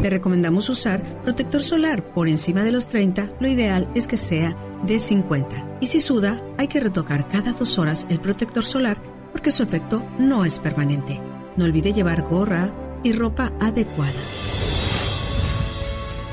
Te 0.03 0.11
recomendamos 0.11 0.69
usar 0.69 1.23
protector 1.23 1.63
solar 1.63 2.03
por 2.13 2.27
encima 2.27 2.65
de 2.65 2.73
los 2.73 2.89
30, 2.89 3.31
lo 3.39 3.47
ideal 3.47 3.89
es 3.95 4.09
que 4.09 4.17
sea 4.17 4.57
de 4.85 4.99
50. 4.99 5.79
Y 5.81 5.87
si 5.87 6.01
suda, 6.01 6.43
hay 6.59 6.67
que 6.67 6.81
retocar 6.81 7.29
cada 7.29 7.53
dos 7.53 7.79
horas 7.79 8.09
el 8.11 8.19
protector 8.19 8.65
solar 8.65 9.01
porque 9.31 9.53
su 9.53 9.63
efecto 9.63 10.05
no 10.19 10.45
es 10.45 10.59
permanente. 10.59 11.21
No 11.57 11.67
olvide 11.67 11.93
llevar 11.93 12.23
gorra 12.23 12.75
y 13.05 13.13
ropa 13.13 13.53
adecuada. 13.61 14.13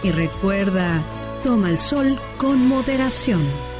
Y 0.01 0.09
recuerda, 0.09 1.05
toma 1.43 1.69
el 1.69 1.77
sol 1.77 2.17
con 2.39 2.67
moderación. 2.67 3.70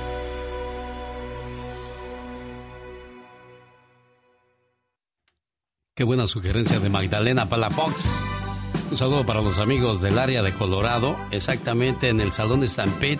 Qué 6.01 6.05
buena 6.05 6.25
sugerencia 6.25 6.79
de 6.79 6.89
Magdalena 6.89 7.47
Palafox. 7.47 8.05
Un 8.89 8.97
saludo 8.97 9.23
para 9.23 9.43
los 9.43 9.59
amigos 9.59 10.01
del 10.01 10.17
área 10.17 10.41
de 10.41 10.51
Colorado. 10.51 11.15
Exactamente 11.29 12.09
en 12.09 12.19
el 12.19 12.31
Salón 12.31 12.67
Stampede 12.67 13.19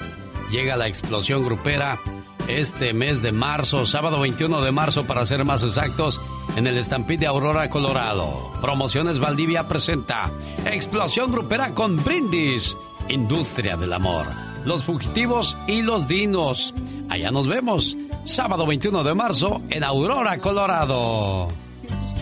llega 0.49 0.75
la 0.75 0.87
explosión 0.87 1.45
grupera 1.45 1.99
este 2.47 2.93
mes 2.93 3.21
de 3.21 3.31
marzo, 3.31 3.85
sábado 3.85 4.19
21 4.19 4.61
de 4.61 4.71
marzo 4.71 5.05
para 5.05 5.27
ser 5.27 5.45
más 5.45 5.61
exactos, 5.61 6.19
en 6.55 6.65
el 6.65 6.83
Stampede 6.83 7.19
de 7.19 7.27
Aurora, 7.27 7.69
Colorado. 7.69 8.51
Promociones 8.61 9.19
Valdivia 9.19 9.67
presenta 9.67 10.31
Explosión 10.65 11.31
Grupera 11.31 11.75
con 11.75 12.03
Brindis, 12.03 12.75
Industria 13.09 13.77
del 13.77 13.93
Amor, 13.93 14.25
Los 14.65 14.85
Fugitivos 14.85 15.55
y 15.67 15.83
los 15.83 16.07
Dinos. 16.07 16.73
Allá 17.09 17.29
nos 17.29 17.47
vemos, 17.47 17.95
sábado 18.23 18.65
21 18.65 19.03
de 19.03 19.13
marzo 19.13 19.61
en 19.69 19.83
Aurora, 19.83 20.39
Colorado. 20.39 21.47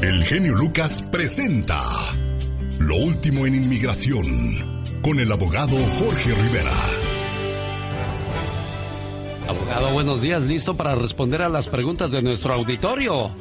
El 0.01 0.23
genio 0.23 0.55
Lucas 0.55 1.03
presenta 1.11 1.77
Lo 2.79 2.95
último 2.95 3.45
en 3.45 3.55
inmigración 3.55 4.23
con 5.01 5.19
el 5.19 5.29
abogado 5.29 5.75
Jorge 5.75 6.33
Rivera. 6.33 6.71
Abogado, 9.45 9.91
buenos 9.91 10.21
días, 10.21 10.41
listo 10.43 10.75
para 10.75 10.95
responder 10.95 11.41
a 11.41 11.49
las 11.49 11.67
preguntas 11.67 12.11
de 12.11 12.21
nuestro 12.21 12.53
auditorio. 12.53 13.31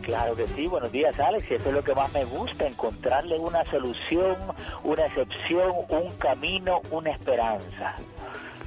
Claro 0.00 0.34
que 0.36 0.46
sí, 0.48 0.66
buenos 0.66 0.90
días 0.90 1.18
Alex, 1.20 1.50
eso 1.50 1.68
es 1.68 1.74
lo 1.74 1.84
que 1.84 1.94
más 1.94 2.10
me 2.14 2.24
gusta, 2.24 2.66
encontrarle 2.66 3.38
una 3.38 3.62
solución, 3.66 4.36
una 4.84 5.04
excepción, 5.04 5.70
un 5.90 6.10
camino, 6.16 6.80
una 6.90 7.10
esperanza. 7.10 7.96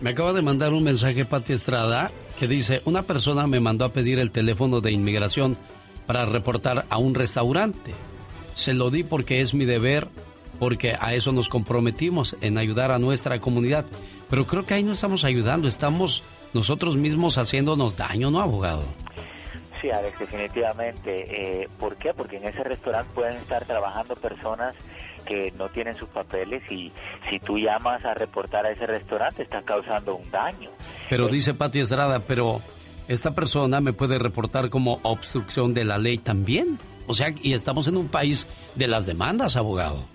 Me 0.01 0.11
acaba 0.11 0.33
de 0.33 0.43
mandar 0.43 0.71
un 0.73 0.83
mensaje 0.83 1.25
Pati 1.25 1.53
Estrada 1.53 2.11
que 2.39 2.47
dice, 2.47 2.81
una 2.85 3.01
persona 3.03 3.47
me 3.47 3.59
mandó 3.59 3.85
a 3.85 3.91
pedir 3.91 4.19
el 4.19 4.29
teléfono 4.29 4.81
de 4.81 4.91
inmigración 4.91 5.57
para 6.10 6.26
reportar 6.26 6.86
a 6.90 6.98
un 6.98 7.14
restaurante. 7.14 7.94
Se 8.56 8.73
lo 8.73 8.90
di 8.90 9.03
porque 9.03 9.41
es 9.41 9.53
mi 9.53 9.65
deber, 9.65 10.07
porque 10.57 10.95
a 10.99 11.14
eso 11.14 11.31
nos 11.31 11.49
comprometimos, 11.49 12.36
en 12.41 12.57
ayudar 12.57 12.91
a 12.91 12.98
nuestra 12.98 13.40
comunidad. 13.40 13.86
Pero 14.27 14.45
creo 14.45 14.65
que 14.65 14.73
ahí 14.73 14.84
no 14.84 14.94
estamos 14.94 15.23
ayudando, 15.23 15.68
estamos 15.68 16.23
nosotros 16.52 16.98
mismos 16.98 17.38
haciéndonos 17.38 17.95
daño, 17.95 18.31
¿no, 18.31 18.40
abogado? 18.40 18.81
Sí, 19.80 19.91
Alex, 19.91 20.18
definitivamente. 20.18 21.61
Eh, 21.61 21.69
¿Por 21.80 21.95
qué? 21.98 22.11
Porque 22.15 22.38
en 22.38 22.45
ese 22.45 22.64
restaurante 22.64 23.11
pueden 23.14 23.36
estar 23.36 23.64
trabajando 23.65 24.15
personas 24.15 24.73
que 25.27 25.53
no 25.60 25.69
tienen 25.69 25.94
sus 25.94 26.10
papeles 26.10 26.64
y 26.72 26.91
si 27.30 27.40
tú 27.40 27.60
llamas 27.60 28.03
a 28.03 28.15
reportar 28.15 28.65
a 28.65 28.72
ese 28.72 28.88
restaurante 28.88 29.44
estás 29.44 29.64
causando 29.64 30.15
un 30.15 30.31
daño. 30.31 30.72
Pero 31.07 31.27
dice 31.27 31.53
Pati 31.53 31.81
Estrada, 31.81 32.19
pero 32.19 32.60
esta 33.10 33.34
persona 33.34 33.81
me 33.81 33.91
puede 33.91 34.19
reportar 34.19 34.69
como 34.69 34.99
obstrucción 35.02 35.73
de 35.73 35.84
la 35.84 35.98
ley 35.98 36.19
también. 36.19 36.77
O 37.07 37.15
sea, 37.15 37.34
y 37.41 37.53
estamos 37.53 37.88
en 37.88 37.98
un 37.98 38.07
país 38.07 38.48
de 38.76 38.88
las 38.88 39.07
demandas, 39.07 39.56
abogado. 39.56 40.06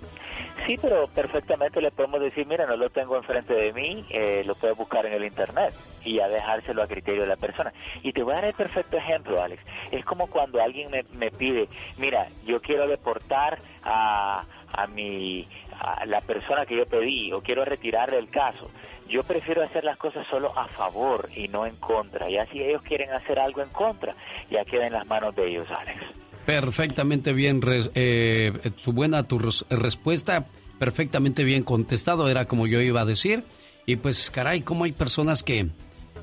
Sí, 0.65 0.77
pero 0.81 1.09
perfectamente 1.09 1.83
le 1.83 1.91
podemos 1.91 2.21
decir, 2.21 2.47
mira, 2.47 2.67
no 2.67 2.77
lo 2.77 2.89
tengo 2.89 3.17
enfrente 3.17 3.53
de 3.53 3.73
mí, 3.73 4.07
eh, 4.09 4.45
lo 4.47 4.55
puedes 4.55 4.77
buscar 4.77 5.05
en 5.05 5.13
el 5.13 5.25
Internet 5.25 5.75
y 6.05 6.21
a 6.21 6.29
dejárselo 6.29 6.83
a 6.83 6.87
criterio 6.87 7.23
de 7.23 7.27
la 7.27 7.37
persona. 7.37 7.73
Y 8.03 8.13
te 8.13 8.23
voy 8.23 8.33
a 8.33 8.37
dar 8.37 8.45
el 8.47 8.55
perfecto 8.55 8.97
ejemplo, 8.97 9.43
Alex. 9.43 9.63
Es 9.91 10.05
como 10.05 10.29
cuando 10.29 10.63
alguien 10.63 10.91
me, 10.91 11.03
me 11.19 11.31
pide, 11.31 11.69
mira, 11.99 12.29
yo 12.47 12.63
quiero 12.63 12.87
deportar 12.87 13.59
a, 13.83 14.43
a, 14.73 14.87
mi, 14.87 15.47
a 15.79 16.07
la 16.07 16.21
persona 16.21 16.65
que 16.65 16.77
yo 16.77 16.87
pedí 16.87 17.33
o 17.33 17.43
quiero 17.43 17.65
retirarle 17.65 18.19
el 18.19 18.31
caso. 18.31 18.71
Yo 19.09 19.23
prefiero 19.23 19.63
hacer 19.63 19.85
las 19.85 19.97
cosas 19.99 20.27
solo 20.31 20.57
a 20.59 20.67
favor 20.69 21.29
y 21.37 21.49
no 21.49 21.67
en 21.67 21.77
contra. 21.77 22.29
Y 22.31 22.39
así 22.39 22.61
ellos 22.63 22.83
quieren 22.83 23.11
hacer 23.13 23.39
algo 23.39 23.61
en 23.63 23.69
contra, 23.69 24.15
ya 24.51 24.65
queda 24.65 24.87
en 24.87 24.93
las 24.95 25.07
manos 25.07 25.35
de 25.37 25.49
ellos, 25.49 25.67
Alex. 25.71 26.01
Perfectamente 26.47 27.33
bien, 27.33 27.63
re- 27.63 27.91
eh, 27.95 28.53
tu 28.83 28.93
buena 28.93 29.23
tu 29.23 29.39
res- 29.39 29.65
respuesta, 29.71 30.47
perfectamente 30.79 31.43
bien 31.45 31.63
contestado, 31.63 32.29
era 32.29 32.45
como 32.47 32.67
yo 32.67 32.81
iba 32.81 33.01
a 33.03 33.05
decir. 33.05 33.45
Y 33.87 33.97
pues, 33.97 34.31
caray, 34.31 34.63
cómo 34.63 34.85
hay 34.85 34.93
personas 34.93 35.43
que, 35.43 35.69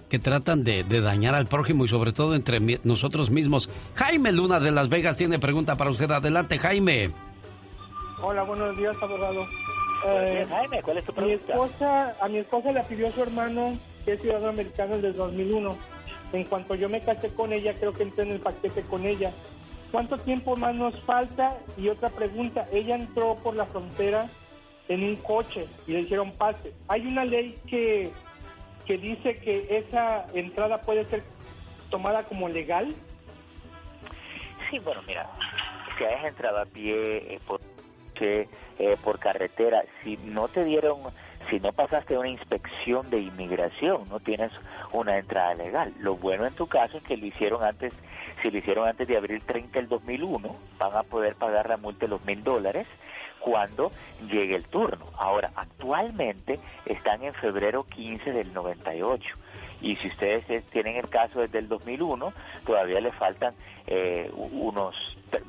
que 0.09 0.19
tratan 0.19 0.63
de, 0.63 0.83
de 0.83 1.01
dañar 1.01 1.35
al 1.35 1.47
prójimo 1.47 1.85
y 1.85 1.87
sobre 1.87 2.11
todo 2.13 2.35
entre 2.35 2.59
mi- 2.59 2.77
nosotros 2.83 3.29
mismos. 3.29 3.69
Jaime 3.95 4.31
Luna 4.31 4.59
de 4.59 4.71
Las 4.71 4.89
Vegas 4.89 5.17
tiene 5.17 5.39
pregunta 5.39 5.75
para 5.75 5.89
usted. 5.91 6.09
Adelante, 6.11 6.57
Jaime. 6.59 7.09
Hola, 8.21 8.43
buenos 8.43 8.77
días, 8.77 8.95
abogado. 9.01 9.41
Eh, 10.05 10.45
Jaime, 10.49 10.81
¿cuál 10.81 10.97
es 10.97 11.05
tu 11.05 11.11
mi 11.13 11.19
pregunta? 11.19 11.53
esposa, 11.53 12.15
a 12.19 12.27
mi 12.27 12.37
esposa 12.37 12.71
le 12.71 12.83
pidió 12.83 13.11
su 13.11 13.21
hermano, 13.21 13.77
que 14.05 14.13
es 14.13 14.21
ciudadano 14.21 14.49
americano 14.49 14.95
desde 14.95 15.13
2001. 15.13 15.77
En 16.33 16.43
cuanto 16.45 16.75
yo 16.75 16.89
me 16.89 17.01
casé 17.01 17.33
con 17.33 17.53
ella, 17.53 17.73
creo 17.73 17.93
que 17.93 18.03
entré 18.03 18.23
en 18.23 18.31
el 18.31 18.39
paquete 18.39 18.81
con 18.83 19.05
ella. 19.05 19.31
¿Cuánto 19.91 20.17
tiempo 20.17 20.55
más 20.55 20.73
nos 20.73 20.99
falta? 21.01 21.57
Y 21.77 21.89
otra 21.89 22.09
pregunta, 22.09 22.65
ella 22.71 22.95
entró 22.95 23.35
por 23.35 23.55
la 23.55 23.65
frontera 23.65 24.27
en 24.87 25.03
un 25.03 25.15
coche 25.17 25.65
y 25.87 25.91
le 25.93 26.01
hicieron 26.01 26.31
pase. 26.31 26.73
¿Hay 26.87 27.05
una 27.05 27.25
ley 27.25 27.57
que, 27.67 28.11
que 28.85 28.97
dice 28.97 29.37
que 29.37 29.67
esa 29.77 30.25
entrada 30.33 30.81
puede 30.81 31.05
ser 31.05 31.23
tomada 31.89 32.23
como 32.23 32.47
legal? 32.47 32.95
Sí, 34.69 34.79
bueno, 34.79 35.01
mira, 35.05 35.29
si 35.97 36.05
hayas 36.05 36.23
entrado 36.25 36.59
a 36.59 36.65
pie 36.65 37.17
eh, 37.35 37.39
por, 37.45 37.59
eh, 38.21 38.97
por 39.03 39.19
carretera, 39.19 39.83
si 40.03 40.17
no 40.17 40.47
te 40.47 40.63
dieron, 40.63 40.97
si 41.49 41.59
no 41.59 41.71
pasaste 41.71 42.17
una 42.17 42.29
inspección 42.29 43.09
de 43.09 43.19
inmigración, 43.19 44.07
no 44.09 44.19
tienes 44.19 44.51
una 44.91 45.17
entrada 45.17 45.53
legal. 45.55 45.93
Lo 45.99 46.15
bueno 46.15 46.45
en 46.45 46.53
tu 46.53 46.67
caso 46.67 46.97
es 46.97 47.03
que 47.03 47.17
lo 47.17 47.25
hicieron 47.25 47.63
antes, 47.63 47.93
si 48.41 48.51
lo 48.51 48.57
hicieron 48.57 48.87
antes 48.87 49.07
de 49.07 49.17
abril 49.17 49.41
30 49.45 49.79
del 49.79 49.89
2001, 49.89 50.55
van 50.77 50.95
a 50.95 51.03
poder 51.03 51.35
pagar 51.35 51.69
la 51.69 51.77
multa 51.77 52.05
de 52.05 52.09
los 52.09 52.25
mil 52.25 52.43
dólares 52.43 52.87
cuando 53.39 53.91
llegue 54.29 54.55
el 54.55 54.65
turno. 54.65 55.05
Ahora, 55.17 55.51
actualmente 55.55 56.59
están 56.85 57.23
en 57.23 57.33
febrero 57.33 57.83
15 57.83 58.31
del 58.31 58.53
98. 58.53 59.40
Y 59.81 59.95
si 59.97 60.07
ustedes 60.07 60.47
eh, 60.49 60.63
tienen 60.71 60.95
el 60.97 61.09
caso 61.09 61.41
desde 61.41 61.59
el 61.59 61.67
2001, 61.67 62.33
todavía 62.65 63.01
le 63.01 63.11
faltan 63.11 63.53
eh, 63.87 64.29
unos 64.33 64.95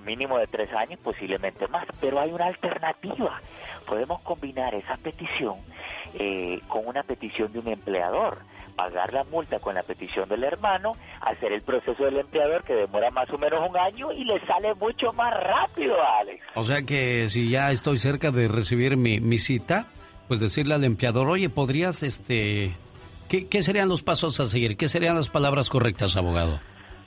mínimo 0.05 0.39
de 0.39 0.47
tres 0.47 0.73
años, 0.73 0.99
posiblemente 1.03 1.67
más. 1.69 1.87
Pero 2.01 2.21
hay 2.21 2.33
una 2.33 2.47
alternativa. 2.47 3.41
Podemos 3.87 4.21
combinar 4.23 4.75
esa 4.75 4.97
petición 4.97 5.57
eh, 6.15 6.61
con 6.69 6.87
una 6.87 7.03
petición 7.03 7.53
de 7.53 7.59
un 7.59 7.69
empleador. 7.69 8.39
Pagar 8.77 9.13
la 9.13 9.25
multa 9.25 9.59
con 9.59 9.75
la 9.75 9.83
petición 9.83 10.29
del 10.31 10.45
hermano, 10.45 10.95
hacer 11.21 11.53
el 11.53 11.61
proceso 11.61 12.05
del 12.05 12.19
empleador 12.19 12.65
que 12.65 12.73
demora 12.73 13.11
más 13.11 13.29
o 13.31 13.37
menos 13.37 13.69
un 13.69 13.77
año 13.77 14.13
y 14.13 14.25
le 14.25 14.41
sale 14.47 14.75
mucho 14.75 15.13
más 15.13 15.35
rápido, 15.35 15.95
Alex. 16.03 16.43
O 16.55 16.63
sea 16.63 16.83
que 16.83 17.29
si 17.29 17.51
ya 17.51 17.71
estoy 17.71 17.99
cerca 17.99 18.31
de 18.31 18.49
recibir 18.49 18.97
mi, 18.97 19.21
mi 19.21 19.37
cita, 19.37 19.89
pues 20.27 20.41
decirle 20.41 20.75
al 20.75 20.85
empleador, 20.85 21.29
oye, 21.29 21.51
¿podrías, 21.51 22.03
este... 22.03 22.75
¿qué, 23.33 23.49
¿Qué 23.49 23.63
serían 23.63 23.89
los 23.89 24.03
pasos 24.03 24.39
a 24.39 24.47
seguir? 24.47 24.77
¿Qué 24.77 24.89
serían 24.89 25.17
las 25.17 25.29
palabras 25.29 25.69
correctas, 25.71 26.17
abogado? 26.17 26.61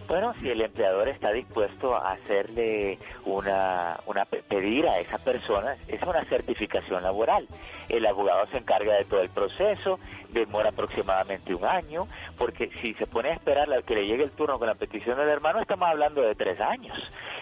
Bueno, 0.08 0.34
si 0.40 0.50
el 0.50 0.62
empleador 0.62 1.08
está 1.08 1.32
dispuesto 1.32 1.96
a 1.96 2.12
hacerle 2.12 3.00
una, 3.26 3.98
una 4.06 4.26
pe- 4.26 4.44
pedir 4.44 4.88
a 4.88 5.00
esa 5.00 5.18
persona, 5.18 5.74
es 5.88 6.00
una 6.04 6.24
certificación 6.26 7.02
laboral. 7.02 7.48
El 7.90 8.06
abogado 8.06 8.46
se 8.52 8.58
encarga 8.60 8.94
de 8.98 9.06
todo 9.06 9.22
el 9.22 9.30
proceso, 9.30 9.98
demora 10.30 10.70
aproximadamente 10.70 11.56
un 11.56 11.66
año, 11.66 12.08
porque 12.38 12.70
si 12.82 12.94
se 12.96 13.08
pone 13.08 13.30
a 13.30 13.34
esperar 13.34 13.72
a 13.74 13.82
que 13.82 13.96
le 13.96 14.06
llegue 14.06 14.24
el 14.26 14.32
turno 14.32 14.60
con 14.60 14.68
la 14.68 14.76
petición 14.76 15.18
del 15.18 15.30
hermano, 15.30 15.60
estamos 15.60 15.90
hablando 15.90 16.22
de 16.22 16.36
tres 16.36 16.60
años. 16.62 16.98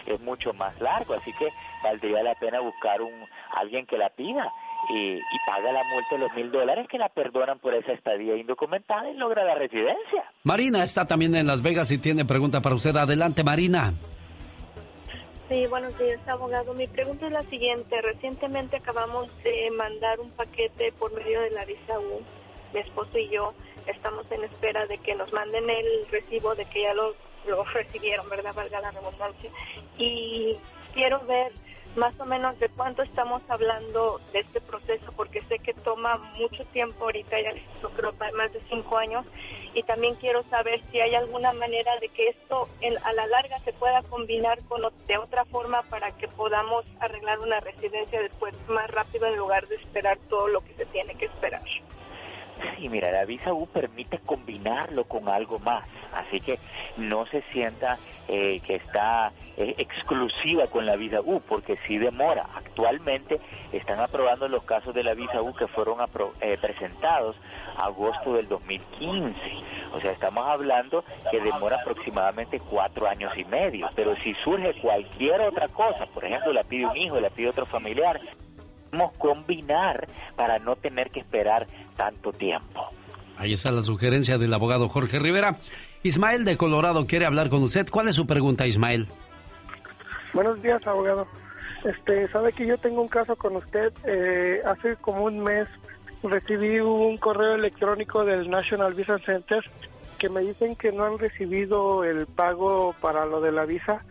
Es 0.06 0.22
mucho 0.22 0.54
más 0.54 0.80
largo, 0.80 1.16
así 1.16 1.34
que 1.34 1.50
valdría 1.84 2.24
la 2.24 2.36
pena 2.36 2.62
buscar 2.62 3.02
un 3.02 3.12
alguien 3.58 3.86
que 3.86 3.98
la 3.98 4.10
pida 4.10 4.50
y, 4.90 5.16
y 5.16 5.40
paga 5.46 5.72
la 5.72 5.84
multa 5.84 6.10
de 6.12 6.18
los 6.20 6.34
mil 6.34 6.52
dólares 6.52 6.88
que 6.90 6.98
la 6.98 7.10
perdonan 7.10 7.60
por 7.60 7.74
esa 7.74 7.94
estadía 7.94 8.36
indocumentada 8.36 9.10
y 9.10 9.16
logra 9.16 9.44
la 9.44 9.56
residencia. 9.56 10.24
Marina 10.44 10.84
está 10.84 11.06
también 11.06 11.36
en 11.36 11.48
Las 11.48 11.62
Vegas 11.62 11.92
y 11.92 11.98
tiene 11.98 12.26
pregunta 12.26 12.62
para 12.62 12.76
usted. 12.76 12.96
Adelante, 12.96 13.44
Marina. 13.44 13.94
Sí, 15.50 15.68
buenos 15.68 15.98
días, 16.00 16.20
abogado. 16.28 16.74
Mi 16.74 16.88
pregunta 16.88 17.28
es 17.28 17.32
la 17.32 17.44
siguiente. 17.44 18.02
Recientemente 18.02 18.78
acabamos 18.78 19.28
de 19.44 19.70
mandar 19.72 20.20
un 20.20 20.32
paquete 20.32 20.92
por 20.94 21.14
medio 21.14 21.42
de 21.42 21.52
la 21.52 21.66
visa 21.66 22.00
U. 22.00 22.22
Mi 22.74 22.80
esposo 22.80 23.18
y 23.18 23.30
yo 23.30 23.54
estamos 23.86 24.32
en 24.32 24.44
espera 24.46 24.86
de 24.88 24.98
que 24.98 25.16
nos 25.16 25.32
manden 25.34 25.70
el 25.70 26.08
recibo 26.10 26.56
de 26.56 26.66
que 26.66 26.84
ya 26.84 26.94
lo, 26.94 27.14
lo 27.48 27.64
recibieron, 27.66 28.28
¿verdad? 28.30 28.54
Valga 28.56 28.80
la 28.82 28.92
redundancia. 28.92 29.50
Y 29.98 30.56
quiero 30.94 31.20
ver 31.26 31.52
más 31.96 32.20
o 32.20 32.26
menos 32.26 32.58
de 32.60 32.70
cuánto 32.70 33.04
estamos 33.04 33.42
hablando 33.50 34.20
de 34.32 34.40
este 34.40 34.62
proceso, 34.62 35.12
porque 35.16 35.42
sé 35.44 35.60
que 35.60 35.74
toma 35.74 36.18
mucho 36.40 36.64
tiempo 36.66 37.06
ahorita, 37.06 37.40
ya 37.40 37.54
yo 37.82 37.90
creo 37.92 38.14
más 38.34 38.52
de 38.52 38.62
cinco 38.70 38.98
años, 38.98 39.26
y 39.74 39.84
también 39.84 40.16
quiero 40.16 40.44
saber 40.50 40.82
si 40.92 41.00
hay 41.00 41.16
alguna 41.16 41.54
manera 41.54 41.92
de 42.00 42.10
que 42.10 42.28
esto 42.30 42.68
en- 42.82 42.98
a 43.04 43.14
la 43.14 43.28
larga 43.28 43.60
se 43.60 43.74
pueda 43.74 44.02
combinar 44.04 44.60
con 44.68 44.82
de 45.08 45.18
otra 45.18 45.46
forma 45.46 45.82
para 45.84 46.12
que 46.12 46.28
podamos 46.28 46.84
arreglar 47.00 47.40
una 47.40 47.60
residencia 47.60 48.22
después 48.22 48.54
más 48.68 48.90
rápido 48.90 49.28
en 49.28 49.38
lugar 49.38 49.68
de 49.68 49.76
esperar 49.76 50.18
todo 50.30 50.48
lo 50.48 50.62
que 50.62 50.74
se 50.74 50.86
tiene 50.88 51.16
que 51.16 51.26
esperar. 51.26 51.62
Sí, 52.76 52.90
mira, 52.90 53.12
la 53.12 53.26
visa 53.26 53.54
U 53.54 53.68
permite 53.68 54.20
combinarlo 54.20 55.06
con 55.06 55.30
algo 55.30 55.60
más, 55.60 55.88
así 56.14 56.40
que 56.40 56.60
no 56.98 57.26
se 57.28 57.42
sienta 57.54 57.98
eh, 58.28 58.62
que 58.66 58.76
está 58.76 59.32
eh, 59.58 59.76
exclusiva 59.78 60.68
con 60.68 60.86
la 60.86 60.96
visa 60.96 61.22
U, 61.22 61.42
porque 61.42 61.78
sí 61.88 61.98
demora. 61.98 62.48
Actualmente 62.56 63.40
están 63.72 64.00
aprobando 64.00 64.48
los 64.48 64.64
casos 64.64 64.94
de 64.94 65.04
la 65.04 65.14
visa 65.14 65.42
U 65.42 65.54
que 65.54 65.68
fueron 65.68 66.00
eh, 66.42 66.58
presentados 66.60 67.36
agosto 67.78 68.34
del 68.34 68.48
2015. 68.48 69.36
O 69.94 70.02
sea, 70.02 70.12
estamos 70.12 70.48
hablando 70.48 71.04
que 71.30 71.40
demora 71.40 71.78
aproximadamente 71.82 72.60
cuatro 72.60 73.08
años 73.08 73.38
y 73.38 73.46
medio. 73.46 73.90
Pero 73.96 74.16
si 74.18 74.34
surge 74.44 74.74
cualquier 74.82 75.42
otra 75.42 75.68
cosa, 75.68 76.06
por 76.08 76.26
ejemplo, 76.26 76.52
la 76.52 76.64
pide 76.64 76.86
un 76.86 76.98
hijo, 76.98 77.20
la 77.20 77.30
pide 77.30 77.50
otro 77.50 77.66
familiar, 77.66 78.20
podemos 78.94 79.18
combinar 79.18 80.08
para 80.36 80.60
no 80.60 80.76
tener 80.76 81.10
que 81.10 81.20
esperar 81.20 81.68
tanto 81.98 82.32
tiempo. 82.32 82.90
Ahí 83.38 83.54
está 83.54 83.72
la 83.72 83.84
sugerencia 83.84 84.38
del 84.38 84.54
abogado 84.54 84.88
Jorge 84.90 85.18
Rivera. 85.18 85.58
Ismael 86.04 86.46
de 86.46 86.58
Colorado 86.58 87.08
quiere 87.08 87.26
hablar 87.26 87.50
con 87.50 87.64
usted. 87.64 87.88
¿Cuál 87.90 88.10
es 88.10 88.16
su 88.16 88.28
pregunta, 88.28 88.68
Ismael? 88.68 89.08
Buenos 90.34 90.62
días, 90.62 90.86
abogado. 90.86 91.28
Este, 91.84 92.28
sabe 92.30 92.54
que 92.54 92.68
yo 92.68 92.78
tengo 92.78 93.02
un 93.02 93.08
caso 93.08 93.36
con 93.36 93.56
usted. 93.56 93.92
Eh, 94.06 94.62
hace 94.66 94.96
como 94.98 95.26
un 95.26 95.44
mes 95.44 95.68
recibí 96.22 96.80
un 96.80 97.18
correo 97.18 97.56
electrónico 97.56 98.24
del 98.24 98.50
National 98.50 98.94
Visa 98.94 99.18
Center 99.20 99.64
que 100.20 100.30
me 100.30 100.42
dicen 100.42 100.76
que 100.76 100.92
no 100.92 101.06
han 101.06 101.18
recibido 101.18 102.04
el 102.04 102.28
pago 102.28 102.96
para 103.02 103.26
lo 103.26 103.42
de 103.42 103.52
la 103.52 103.66
visa. 103.66 104.04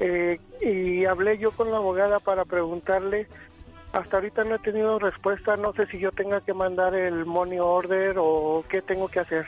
Eh, 0.00 0.40
y 0.60 1.04
hablé 1.04 1.38
yo 1.38 1.52
con 1.52 1.70
la 1.70 1.76
abogada 1.76 2.18
para 2.18 2.44
preguntarle 2.44 3.28
hasta 3.92 4.16
ahorita 4.16 4.44
no 4.44 4.54
he 4.54 4.58
tenido 4.58 4.98
respuesta, 4.98 5.56
no 5.56 5.72
sé 5.74 5.86
si 5.86 5.98
yo 5.98 6.10
tenga 6.12 6.40
que 6.40 6.54
mandar 6.54 6.94
el 6.94 7.26
money 7.26 7.58
order 7.58 8.16
o 8.18 8.64
qué 8.68 8.82
tengo 8.82 9.08
que 9.08 9.20
hacer. 9.20 9.46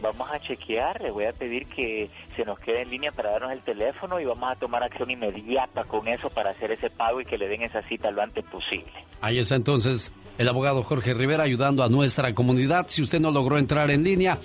Vamos 0.00 0.28
a 0.32 0.40
chequear, 0.40 1.00
le 1.00 1.12
voy 1.12 1.26
a 1.26 1.32
pedir 1.32 1.68
que 1.68 2.10
se 2.34 2.44
nos 2.44 2.58
quede 2.58 2.82
en 2.82 2.90
línea 2.90 3.12
para 3.12 3.30
darnos 3.30 3.52
el 3.52 3.60
teléfono 3.60 4.18
y 4.18 4.24
vamos 4.24 4.50
a 4.50 4.56
tomar 4.56 4.82
acción 4.82 5.12
inmediata 5.12 5.84
con 5.84 6.08
eso 6.08 6.28
para 6.28 6.50
hacer 6.50 6.72
ese 6.72 6.90
pago 6.90 7.20
y 7.20 7.24
que 7.24 7.38
le 7.38 7.46
den 7.46 7.62
esa 7.62 7.82
cita 7.82 8.10
lo 8.10 8.20
antes 8.20 8.44
posible. 8.46 8.92
Ahí 9.20 9.38
está 9.38 9.54
entonces 9.54 10.12
el 10.38 10.48
abogado 10.48 10.82
Jorge 10.82 11.12
Rivera 11.14 11.44
ayudando 11.44 11.82
a 11.82 11.88
nuestra 11.88 12.34
comunidad. 12.34 12.86
Si 12.88 13.00
usted 13.02 13.20
no 13.20 13.30
logró 13.30 13.56
entrar 13.58 13.90
en 13.90 14.04
línea, 14.04 14.36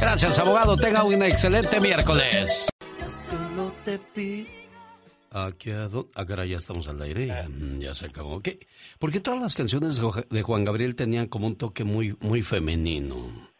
Gracias, 0.00 0.38
abogado. 0.38 0.76
Tenga 0.76 1.04
un 1.04 1.22
excelente 1.22 1.80
miércoles. 1.80 2.68
Aquí 5.30 5.70
a 5.70 5.88
ah, 6.14 6.44
ya 6.44 6.56
estamos 6.56 6.88
al 6.88 7.02
aire, 7.02 7.30
ya, 7.78 7.94
se 7.94 8.06
acabó. 8.06 8.40
¿Qué? 8.40 8.58
¿Por 8.98 9.12
qué 9.12 9.20
todas 9.20 9.40
las 9.40 9.54
canciones 9.54 10.00
de 10.30 10.42
Juan 10.42 10.64
Gabriel 10.64 10.96
tenían 10.96 11.26
como 11.26 11.46
un 11.46 11.58
toque 11.58 11.84
muy, 11.84 12.16
muy 12.20 12.42
femenino? 12.42 13.50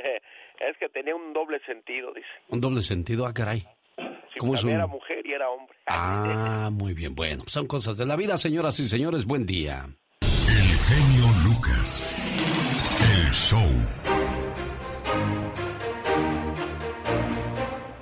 es 0.58 0.76
que 0.78 0.88
tenía 0.88 1.14
un 1.14 1.32
doble 1.32 1.60
sentido, 1.66 2.12
dice. 2.12 2.26
Un 2.48 2.60
doble 2.60 2.82
sentido, 2.82 3.26
ah, 3.26 3.32
caray. 3.32 3.66
¿Cómo 4.38 4.54
es 4.54 4.64
Era 4.64 4.86
mujer 4.86 5.24
y 5.26 5.32
era 5.32 5.50
hombre. 5.50 5.76
Ah, 5.86 6.70
muy 6.72 6.94
bien. 6.94 7.14
Bueno, 7.14 7.44
son 7.46 7.66
cosas 7.66 7.96
de 7.96 8.06
la 8.06 8.16
vida, 8.16 8.36
señoras 8.36 8.80
y 8.80 8.88
señores. 8.88 9.24
Buen 9.24 9.46
día. 9.46 9.88
Genio 10.90 11.26
Lucas. 11.44 12.16
El 13.14 13.30
show. 13.30 13.68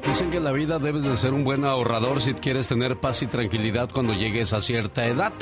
Dicen 0.07 0.31
que 0.31 0.41
la 0.41 0.53
vida 0.53 0.79
debes 0.79 1.03
de 1.03 1.15
ser 1.19 1.35
un 1.35 1.45
buen 1.45 1.67
ahorrador 1.67 2.23
si 2.23 2.33
quieres 2.33 2.67
tener 2.67 2.99
paz 2.99 3.21
y 3.21 3.27
tranquilidad 3.27 3.91
cuando 3.93 4.15
llegues 4.15 4.55
a 4.55 4.63
cierta 4.63 5.05
edad. 5.05 5.35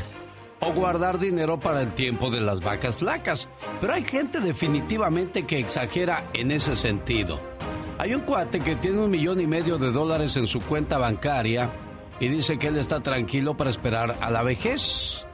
O 0.59 0.73
guardar 0.73 1.21
dinero 1.21 1.61
para 1.61 1.83
el 1.83 1.95
tiempo 1.95 2.31
de 2.31 2.41
las 2.41 2.59
vacas 2.59 2.99
flacas. 2.99 3.49
Pero 3.81 3.95
hay 3.95 4.03
gente 4.03 4.41
definitivamente 4.41 5.47
que 5.47 5.61
exagera 5.61 6.29
en 6.33 6.51
ese 6.51 6.75
sentido. 6.75 7.39
Hay 7.99 8.13
un 8.13 8.23
cuate 8.23 8.59
que 8.59 8.75
tiene 8.75 8.99
un 8.99 9.11
millón 9.13 9.41
y 9.41 9.47
medio 9.47 9.79
de 9.79 9.93
dólares 9.93 10.37
en 10.37 10.49
su 10.49 10.59
cuenta 10.63 10.99
bancaria 10.99 11.71
y 12.19 12.27
dice 12.27 12.59
que 12.59 12.67
él 12.67 12.77
está 12.77 12.99
tranquilo 12.99 13.57
para 13.57 13.71
esperar 13.71 14.17
a 14.21 14.31
la 14.33 14.43
vejez. 14.43 15.26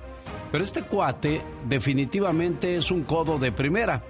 Pero 0.52 0.62
este 0.62 0.82
cuate 0.82 1.42
definitivamente 1.66 2.76
es 2.76 2.90
un 2.90 3.04
codo 3.04 3.38
de 3.38 3.50
primera. 3.50 4.02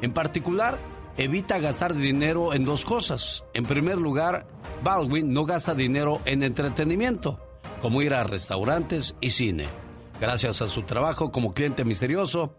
En 0.00 0.12
particular, 0.12 0.78
evita 1.16 1.58
gastar 1.58 1.94
dinero 1.94 2.54
en 2.54 2.64
dos 2.64 2.84
cosas. 2.84 3.44
En 3.52 3.64
primer 3.64 3.98
lugar, 3.98 4.46
Baldwin 4.84 5.32
no 5.32 5.44
gasta 5.44 5.74
dinero 5.74 6.20
en 6.24 6.44
entretenimiento, 6.44 7.40
como 7.82 8.02
ir 8.02 8.14
a 8.14 8.22
restaurantes 8.22 9.16
y 9.20 9.30
cine. 9.30 9.66
Gracias 10.20 10.62
a 10.62 10.68
su 10.68 10.82
trabajo 10.82 11.32
como 11.32 11.54
cliente 11.54 11.84
misterioso, 11.84 12.54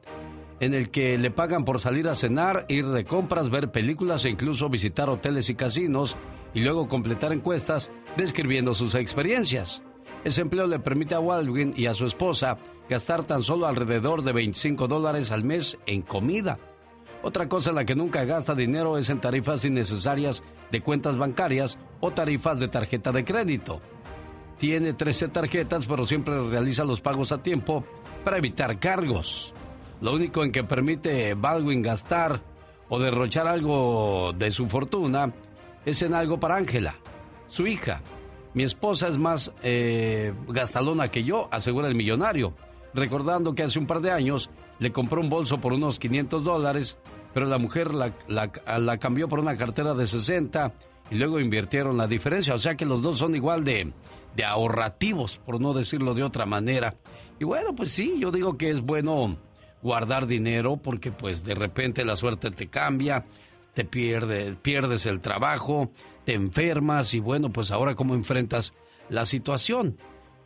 en 0.60 0.74
el 0.74 0.91
que 0.91 1.18
le 1.18 1.32
pagan 1.32 1.64
por 1.64 1.80
salir 1.80 2.10
a 2.10 2.16
cenar, 2.16 2.66
ir 2.68 2.86
de 2.88 3.06
compras, 3.06 3.49
ver 3.49 3.72
películas 3.72 4.26
e 4.26 4.30
incluso 4.30 4.70
visitar 4.70 5.10
hoteles 5.10 5.49
y 5.49 5.56
casinos 5.56 6.18
y 6.53 6.60
luego 6.60 6.90
completar 6.90 7.32
encuestas 7.32 7.90
describiendo 8.18 8.76
sus 8.76 8.94
experiencias. 8.94 9.82
Ese 10.23 10.41
empleo 10.41 10.68
le 10.68 10.80
permite 10.80 11.15
a 11.15 11.19
Baldwin 11.19 11.73
y 11.76 11.88
a 11.88 11.95
su 11.95 12.06
esposa 12.06 12.57
gastar 12.88 13.23
tan 13.23 13.41
solo 13.41 13.65
alrededor 13.65 14.23
de 14.23 14.34
25 14.34 14.88
dólares 14.88 15.31
al 15.31 15.43
mes 15.43 15.80
en 15.88 16.03
comida. 16.03 16.60
Otra 17.23 17.48
cosa 17.49 17.69
en 17.69 17.77
la 17.77 17.85
que 17.85 17.95
nunca 17.95 18.23
gasta 18.26 18.53
dinero 18.53 18.98
es 18.98 19.10
en 19.10 19.19
tarifas 19.19 19.65
innecesarias 19.65 20.43
de 20.72 20.81
cuentas 20.81 21.18
bancarias 21.18 21.77
o 21.99 22.11
tarifas 22.11 22.60
de 22.60 22.68
tarjeta 22.68 23.11
de 23.11 23.26
crédito. 23.26 23.81
Tiene 24.57 24.93
13 24.93 25.30
tarjetas, 25.30 25.88
pero 25.88 26.06
siempre 26.06 26.49
realiza 26.49 26.84
los 26.84 27.02
pagos 27.02 27.31
a 27.31 27.41
tiempo 27.41 27.84
para 28.23 28.38
evitar 28.38 28.80
cargos. 28.80 29.53
Lo 30.02 30.14
único 30.14 30.43
en 30.43 30.52
que 30.52 30.64
permite 30.64 31.34
Baldwin 31.34 31.81
gastar 31.81 32.41
o 32.89 32.99
derrochar 32.99 33.48
algo 33.48 34.34
de 34.34 34.52
su 34.52 34.68
fortuna 34.68 35.34
es 35.85 36.02
en 36.03 36.14
algo 36.14 36.39
para 36.39 36.57
Ángela, 36.57 36.95
su 37.48 37.65
hija. 37.65 38.02
Mi 38.53 38.64
esposa 38.64 39.07
es 39.07 39.18
más 39.18 39.52
eh, 39.64 40.34
gastalona 40.48 41.10
que 41.10 41.23
yo, 41.23 41.48
asegura 41.52 41.88
el 41.88 41.95
millonario, 41.95 42.53
recordando 42.94 43.56
que 43.56 43.64
hace 43.64 43.80
un 43.80 43.88
par 43.88 44.02
de 44.02 44.11
años 44.11 44.49
le 44.80 44.91
compró 44.91 45.22
un 45.22 45.30
bolso 45.30 45.60
por 45.60 45.73
unos 45.73 45.99
500 45.99 46.44
dólares, 46.44 46.98
pero 47.34 47.45
la 47.45 47.57
mujer 47.57 47.94
la, 47.94 48.98
cambió 48.99 49.28
por 49.28 49.40
una 49.40 49.56
cartera 49.56 49.94
de 49.94 50.06
60 50.06 50.73
y 51.11 51.15
luego 51.15 51.40
invirtieron 51.40 51.98
la 51.98 52.07
diferencia. 52.07 52.53
O 52.56 52.60
sea 52.60 52.76
que 52.76 52.86
los 52.86 53.02
dos 53.02 53.18
son 53.18 53.36
igual 53.36 53.64
de, 53.64 53.94
de 54.36 54.44
ahorrativos, 54.44 55.38
por 55.38 55.61
no 55.61 55.73
decirlo 55.73 56.14
de 56.14 56.23
otra 56.23 56.45
manera. 56.45 56.95
Y 57.40 57.45
bueno, 57.45 57.73
pues 57.76 57.91
sí, 57.91 58.18
yo 58.19 58.32
digo 58.32 58.57
que 58.57 58.69
es 58.69 58.82
bueno 58.82 59.38
guardar 59.82 60.28
dinero 60.28 60.78
porque 60.78 61.11
pues 61.11 61.44
de 61.44 61.56
repente 61.56 62.06
la 62.06 62.15
suerte 62.15 62.52
te 62.52 62.68
cambia, 62.68 63.26
te 63.73 63.85
pierde, 63.85 64.56
pierdes 64.56 65.06
el 65.06 65.22
trabajo, 65.22 65.91
te 66.26 66.34
enfermas 66.34 67.14
y 67.14 67.19
bueno, 67.19 67.49
pues 67.49 67.72
ahora 67.72 67.95
cómo 67.95 68.14
enfrentas 68.14 68.73
la 69.10 69.26
situación. 69.26 69.98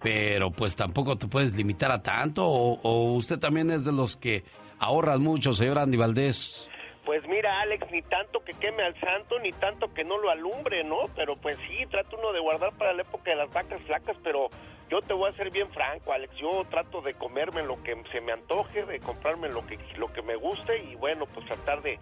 Pero 0.02 0.52
pues 0.52 0.76
tampoco 0.76 1.18
te 1.18 1.28
puedes 1.28 1.56
limitar 1.56 1.92
a 1.92 2.04
tanto 2.04 2.46
o, 2.46 3.14
usted 3.14 3.40
también 3.40 3.72
es 3.72 3.86
de 3.86 3.92
los 3.92 4.16
que 4.16 4.44
ahorran 4.80 5.22
mucho, 5.22 5.54
señor 5.54 5.80
Andy 5.80 5.98
Valdés. 5.98 6.70
Pues 7.06 7.28
mira, 7.28 7.62
Alex, 7.62 7.88
ni 7.92 8.02
tanto 8.02 8.44
que 8.44 8.54
queme 8.54 8.84
al 8.84 9.00
santo, 9.00 9.40
ni 9.40 9.52
tanto 9.52 9.94
que 9.94 10.04
no 10.04 10.18
lo 10.18 10.30
alumbre, 10.30 10.84
¿no? 10.84 11.08
Pero 11.16 11.36
pues 11.38 11.56
sí, 11.68 11.86
trata 11.90 12.16
uno 12.18 12.34
de 12.34 12.40
guardar 12.40 12.74
para 12.78 12.94
la 12.94 13.04
época 13.04 13.32
de 13.32 13.38
las 13.38 13.52
vacas 13.52 13.82
flacas, 13.84 14.18
pero 14.24 14.50
yo 14.90 15.02
te 15.02 15.14
voy 15.14 15.30
a 15.30 15.36
ser 15.36 15.52
bien 15.52 15.70
franco, 15.70 16.12
Alex. 16.12 16.36
Yo 16.38 16.64
trato 16.70 17.02
de 17.02 17.14
comerme 17.14 17.64
lo 17.64 17.82
que 17.84 17.96
se 18.12 18.22
me 18.22 18.32
antoje, 18.32 18.86
de 18.86 19.00
comprarme 19.00 19.50
lo 19.50 19.66
que 19.66 19.78
lo 19.98 20.12
que 20.14 20.24
me 20.24 20.36
guste 20.36 20.84
y 20.84 20.96
bueno, 20.96 21.26
pues 21.28 21.46
tratar 21.46 21.82
de, 21.84 22.00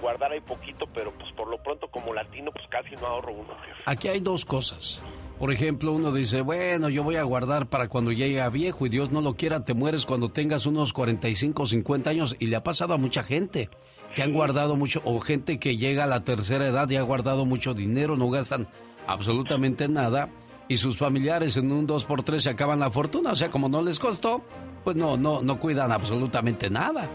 guardar 0.00 0.32
ahí 0.32 0.40
poquito, 0.40 0.86
pero 0.94 1.12
pues 1.12 1.32
por 1.32 1.48
lo 1.48 1.62
pronto 1.62 1.88
como 1.90 2.12
latino 2.14 2.50
pues 2.52 2.66
casi 2.68 2.94
no 2.96 3.06
ahorro 3.06 3.32
uno. 3.32 3.54
Aquí 3.86 4.08
hay 4.08 4.20
dos 4.20 4.44
cosas. 4.44 5.02
Por 5.38 5.52
ejemplo, 5.52 5.92
uno 5.92 6.12
dice, 6.12 6.42
bueno, 6.42 6.90
yo 6.90 7.02
voy 7.02 7.16
a 7.16 7.22
guardar 7.22 7.68
para 7.68 7.88
cuando 7.88 8.12
llegue 8.12 8.42
a 8.42 8.50
viejo 8.50 8.84
y 8.84 8.90
Dios 8.90 9.10
no 9.10 9.22
lo 9.22 9.34
quiera, 9.34 9.64
te 9.64 9.72
mueres 9.72 10.04
cuando 10.04 10.30
tengas 10.30 10.66
unos 10.66 10.92
45 10.92 11.62
o 11.62 11.66
50 11.66 12.10
años 12.10 12.36
y 12.38 12.46
le 12.46 12.56
ha 12.56 12.62
pasado 12.62 12.92
a 12.92 12.98
mucha 12.98 13.22
gente 13.22 13.70
que 14.14 14.22
han 14.22 14.32
guardado 14.32 14.76
mucho 14.76 15.00
o 15.04 15.18
gente 15.20 15.58
que 15.58 15.76
llega 15.76 16.04
a 16.04 16.06
la 16.06 16.24
tercera 16.24 16.66
edad 16.66 16.90
y 16.90 16.96
ha 16.96 17.02
guardado 17.02 17.46
mucho 17.46 17.72
dinero, 17.72 18.16
no 18.16 18.28
gastan 18.28 18.68
absolutamente 19.06 19.88
nada 19.88 20.28
y 20.68 20.76
sus 20.76 20.98
familiares 20.98 21.56
en 21.56 21.72
un 21.72 21.86
2x3 21.86 22.38
se 22.38 22.50
acaban 22.50 22.78
la 22.78 22.90
fortuna. 22.90 23.32
O 23.32 23.36
sea, 23.36 23.50
como 23.50 23.68
no 23.68 23.82
les 23.82 23.98
costó, 23.98 24.42
pues 24.84 24.94
no, 24.94 25.16
no, 25.16 25.42
no 25.42 25.58
cuidan 25.58 25.90
absolutamente 25.90 26.70
nada. 26.70 27.08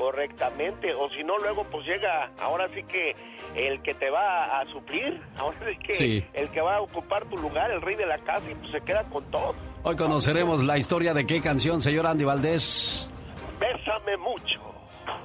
Correctamente, 0.00 0.94
o 0.94 1.10
si 1.10 1.22
no, 1.22 1.36
luego 1.36 1.62
pues 1.70 1.86
llega, 1.86 2.30
ahora 2.40 2.66
sí 2.74 2.82
que 2.84 3.14
el 3.54 3.82
que 3.82 3.92
te 3.92 4.08
va 4.08 4.58
a 4.58 4.64
suplir, 4.72 5.20
ahora 5.36 5.58
sí 5.70 5.76
que 5.86 5.92
Sí. 5.92 6.24
el 6.32 6.50
que 6.50 6.62
va 6.62 6.76
a 6.76 6.80
ocupar 6.80 7.26
tu 7.28 7.36
lugar, 7.36 7.70
el 7.70 7.82
rey 7.82 7.96
de 7.96 8.06
la 8.06 8.16
casa, 8.20 8.50
y 8.50 8.54
pues 8.54 8.72
se 8.72 8.80
queda 8.80 9.04
con 9.10 9.22
todo. 9.30 9.54
Hoy 9.82 9.96
conoceremos 9.96 10.64
la 10.64 10.78
historia 10.78 11.12
de 11.12 11.26
qué 11.26 11.42
canción, 11.42 11.82
señor 11.82 12.06
Andy 12.06 12.24
Valdés. 12.24 13.10
Bésame 13.60 14.16
mucho. 14.16 14.58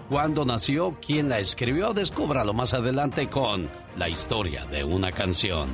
¿Cuándo 0.09 0.43
nació? 0.43 0.97
¿Quién 1.05 1.29
la 1.29 1.39
escribió? 1.39 1.93
Descúbralo 1.93 2.53
más 2.53 2.73
adelante 2.73 3.29
con 3.29 3.69
la 3.95 4.09
historia 4.09 4.65
de 4.65 4.83
una 4.83 5.09
canción. 5.13 5.73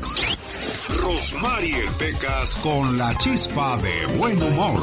Rosmarie 1.02 1.86
Pecas 1.98 2.56
con 2.62 3.00
la 3.00 3.16
chispa 3.18 3.78
de 3.78 4.18
buen 4.18 4.42
humor. 4.44 4.80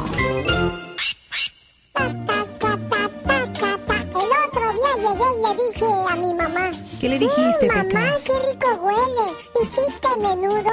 Llegué 5.08 5.24
y 5.38 5.42
le 5.42 5.64
dije 5.64 5.86
a 6.10 6.16
mi 6.16 6.34
mamá. 6.34 6.70
¿Qué 7.00 7.08
le 7.08 7.18
dijiste, 7.18 7.66
"Mm, 7.66 7.74
Mamá, 7.76 8.12
qué 8.24 8.32
rico 8.50 8.68
huele. 8.82 9.32
¿Hiciste 9.62 10.08
menudo? 10.20 10.70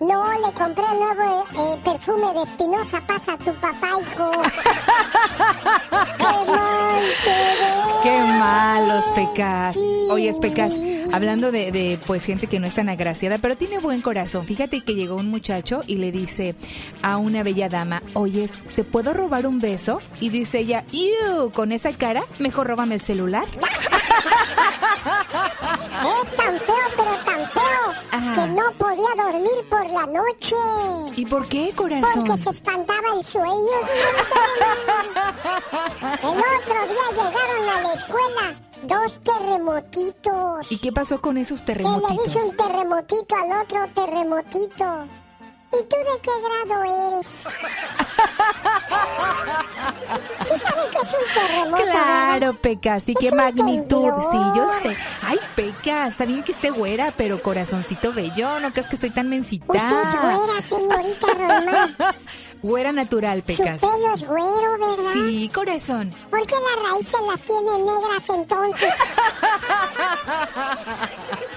No, 0.00 0.32
le 0.32 0.52
compré 0.52 0.84
el 0.92 0.98
nuevo 1.00 1.44
eh, 1.58 1.80
perfume 1.84 2.32
de 2.32 2.42
Espinosa. 2.42 3.00
Pasa 3.06 3.32
a 3.32 3.38
tu 3.38 3.52
papá, 3.54 3.88
hijo. 4.00 4.30
¡Qué 6.18 6.50
mal 6.50 7.04
te! 7.24 8.02
Qué 8.04 8.20
malos 8.38 9.04
pecas. 9.16 9.76
Oye, 10.10 10.32
pecas, 10.40 10.72
hablando 11.12 11.50
de, 11.50 11.72
de, 11.72 11.98
pues 12.06 12.24
gente 12.24 12.46
que 12.46 12.60
no 12.60 12.68
es 12.68 12.74
tan 12.74 12.88
agraciada, 12.88 13.38
pero 13.38 13.56
tiene 13.56 13.78
buen 13.80 14.00
corazón. 14.00 14.46
Fíjate 14.46 14.82
que 14.82 14.94
llegó 14.94 15.16
un 15.16 15.30
muchacho 15.30 15.80
y 15.86 15.96
le 15.96 16.12
dice 16.12 16.54
a 17.02 17.16
una 17.16 17.42
bella 17.42 17.68
dama, 17.68 18.00
oye, 18.14 18.48
¿te 18.76 18.84
puedo 18.84 19.12
robar 19.12 19.48
un 19.48 19.58
beso? 19.58 20.00
Y 20.20 20.28
dice 20.28 20.60
ella, 20.60 20.84
¡Ew! 20.92 21.50
Con 21.50 21.72
esa 21.72 21.92
cara, 21.92 22.22
mejor 22.38 22.68
róbame 22.68 22.94
el 22.94 23.00
celular. 23.00 23.44
Es 26.22 26.36
tan 26.36 26.58
feo, 26.58 26.74
pero 26.96 27.14
tan 27.24 27.46
feo, 27.50 28.34
que 28.34 28.46
no 28.52 28.72
podía 28.78 29.14
dormir 29.16 29.68
por 29.68 29.86
la 29.90 30.06
noche. 30.06 30.56
¿Y 31.16 31.26
por 31.26 31.48
qué, 31.48 31.72
corazón? 31.74 32.24
Porque 32.24 32.36
se 32.42 32.50
espantaba 32.50 33.08
el 33.16 33.24
sueño. 33.24 33.78
El 36.22 36.38
otro 36.38 36.86
día 36.86 37.06
llegaron 37.10 37.68
a 37.68 37.82
la 37.82 37.92
escuela 37.94 38.54
dos 38.82 39.20
terremotitos. 39.24 40.70
¿Y 40.72 40.78
qué 40.78 40.92
pasó 40.92 41.20
con 41.20 41.36
esos 41.36 41.62
Que 41.62 41.72
le 41.74 41.78
terremotitos? 41.78 42.24
dice 42.24 42.42
un 42.42 42.56
terremotito 42.56 43.36
al 43.36 43.62
otro 43.62 43.86
terremotito. 43.94 45.06
¿Y 45.70 45.82
tú 45.84 45.96
de 45.96 46.20
qué 46.22 46.30
grado 46.40 46.82
eres? 47.14 47.28
¿Sí 50.42 50.56
saben 50.58 50.90
que 50.90 50.98
es 50.98 51.12
un 51.12 51.24
terremoto, 51.34 51.82
Claro, 51.84 52.54
Pecas, 52.54 53.08
y 53.08 53.14
qué 53.14 53.30
magnitud. 53.32 53.86
temblor. 54.02 54.22
Sí, 54.30 54.38
yo 54.56 54.66
sé. 54.82 54.96
Ay, 55.22 55.38
Pecas, 55.54 56.08
está 56.12 56.24
bien 56.24 56.42
que 56.42 56.52
esté 56.52 56.70
güera, 56.70 57.12
pero 57.16 57.42
corazoncito 57.42 58.12
bello, 58.12 58.58
no 58.60 58.70
crees 58.72 58.88
que 58.88 58.94
estoy 58.96 59.10
tan 59.10 59.28
mensita. 59.28 59.66
Usted 59.68 60.02
es 60.02 60.12
güera, 60.20 60.60
señorita 60.62 61.26
Román. 61.34 61.96
Güera 62.62 62.92
natural, 62.92 63.40
Su 63.40 63.44
Pecas. 63.46 63.80
pelo 63.80 64.14
es 64.14 64.26
güero, 64.26 64.72
¿verdad? 64.78 65.12
Sí, 65.12 65.50
corazón. 65.54 66.10
¿Por 66.30 66.46
qué 66.46 66.54
las 66.54 66.90
raíces 66.90 67.20
las 67.30 67.42
tiene 67.42 67.78
negras 67.78 68.28
entonces? 68.30 68.94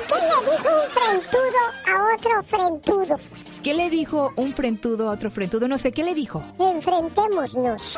¿Qué 0.07 0.15
le 0.15 0.51
dijo 0.51 0.69
un 0.75 0.91
frentudo 0.91 1.61
a 1.87 1.93
otro 2.15 2.43
frentudo? 2.43 3.15
¿Qué 3.63 3.75
le 3.75 3.91
dijo 3.91 4.33
un 4.37 4.53
frentudo 4.53 5.09
a 5.09 5.13
otro 5.13 5.29
frentudo? 5.29 5.67
No 5.67 5.77
sé, 5.77 5.91
¿qué 5.91 6.03
le 6.03 6.15
dijo? 6.15 6.43
Enfrentémonos. 6.57 7.97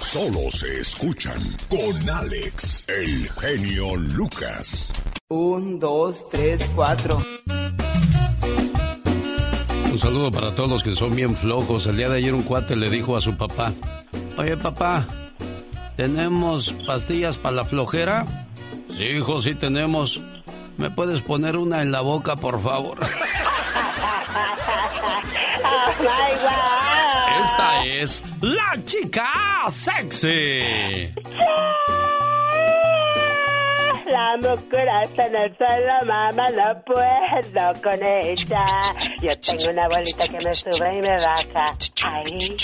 Solo 0.00 0.50
se 0.50 0.80
escuchan 0.80 1.56
con 1.70 2.10
Alex, 2.10 2.86
el 2.88 3.30
genio 3.30 3.96
Lucas. 3.96 4.92
Un, 5.28 5.80
dos, 5.80 6.28
tres, 6.28 6.70
cuatro. 6.74 7.22
Un 9.90 9.98
saludo 9.98 10.30
para 10.30 10.54
todos 10.54 10.68
los 10.68 10.82
que 10.82 10.94
son 10.94 11.14
bien 11.14 11.34
flojos. 11.34 11.86
El 11.86 11.96
día 11.96 12.08
de 12.10 12.18
ayer 12.18 12.34
un 12.34 12.42
cuate 12.42 12.76
le 12.76 12.90
dijo 12.90 13.16
a 13.16 13.20
su 13.20 13.36
papá, 13.36 13.72
oye 14.36 14.56
papá, 14.56 15.06
¿tenemos 15.96 16.72
pastillas 16.86 17.38
para 17.38 17.56
la 17.56 17.64
flojera? 17.64 18.26
Sí, 18.90 19.04
hijo, 19.04 19.40
sí 19.40 19.54
tenemos. 19.54 20.20
¿Me 20.76 20.90
puedes 20.90 21.22
poner 21.22 21.56
una 21.56 21.80
en 21.80 21.90
la 21.90 22.00
boca, 22.02 22.36
por 22.36 22.62
favor? 22.62 22.98
Esta 27.62 27.84
es 27.84 28.22
la 28.40 28.84
chica 28.84 29.24
sexy. 29.68 31.14
La 34.10 34.36
mucuraza 34.42 35.26
en 35.26 35.36
el 35.36 35.56
suelo, 35.56 35.92
mamá, 36.06 36.48
no 36.50 36.82
puedo 36.84 37.82
con 37.82 38.02
ella. 38.04 38.64
Yo 39.20 39.30
tengo 39.38 39.70
una 39.70 39.88
bolita 39.88 40.26
que 40.26 40.44
me 40.44 40.52
sube 40.52 40.96
y 40.96 41.00
me 41.02 41.16
baja. 41.16 41.72
Ahí. 42.04 42.56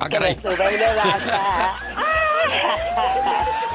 Ah, 0.00 0.08
Que 0.08 0.18
me 0.18 0.38
sube 0.38 0.74
y 0.74 0.78
me 0.78 0.94
baja. 0.96 1.74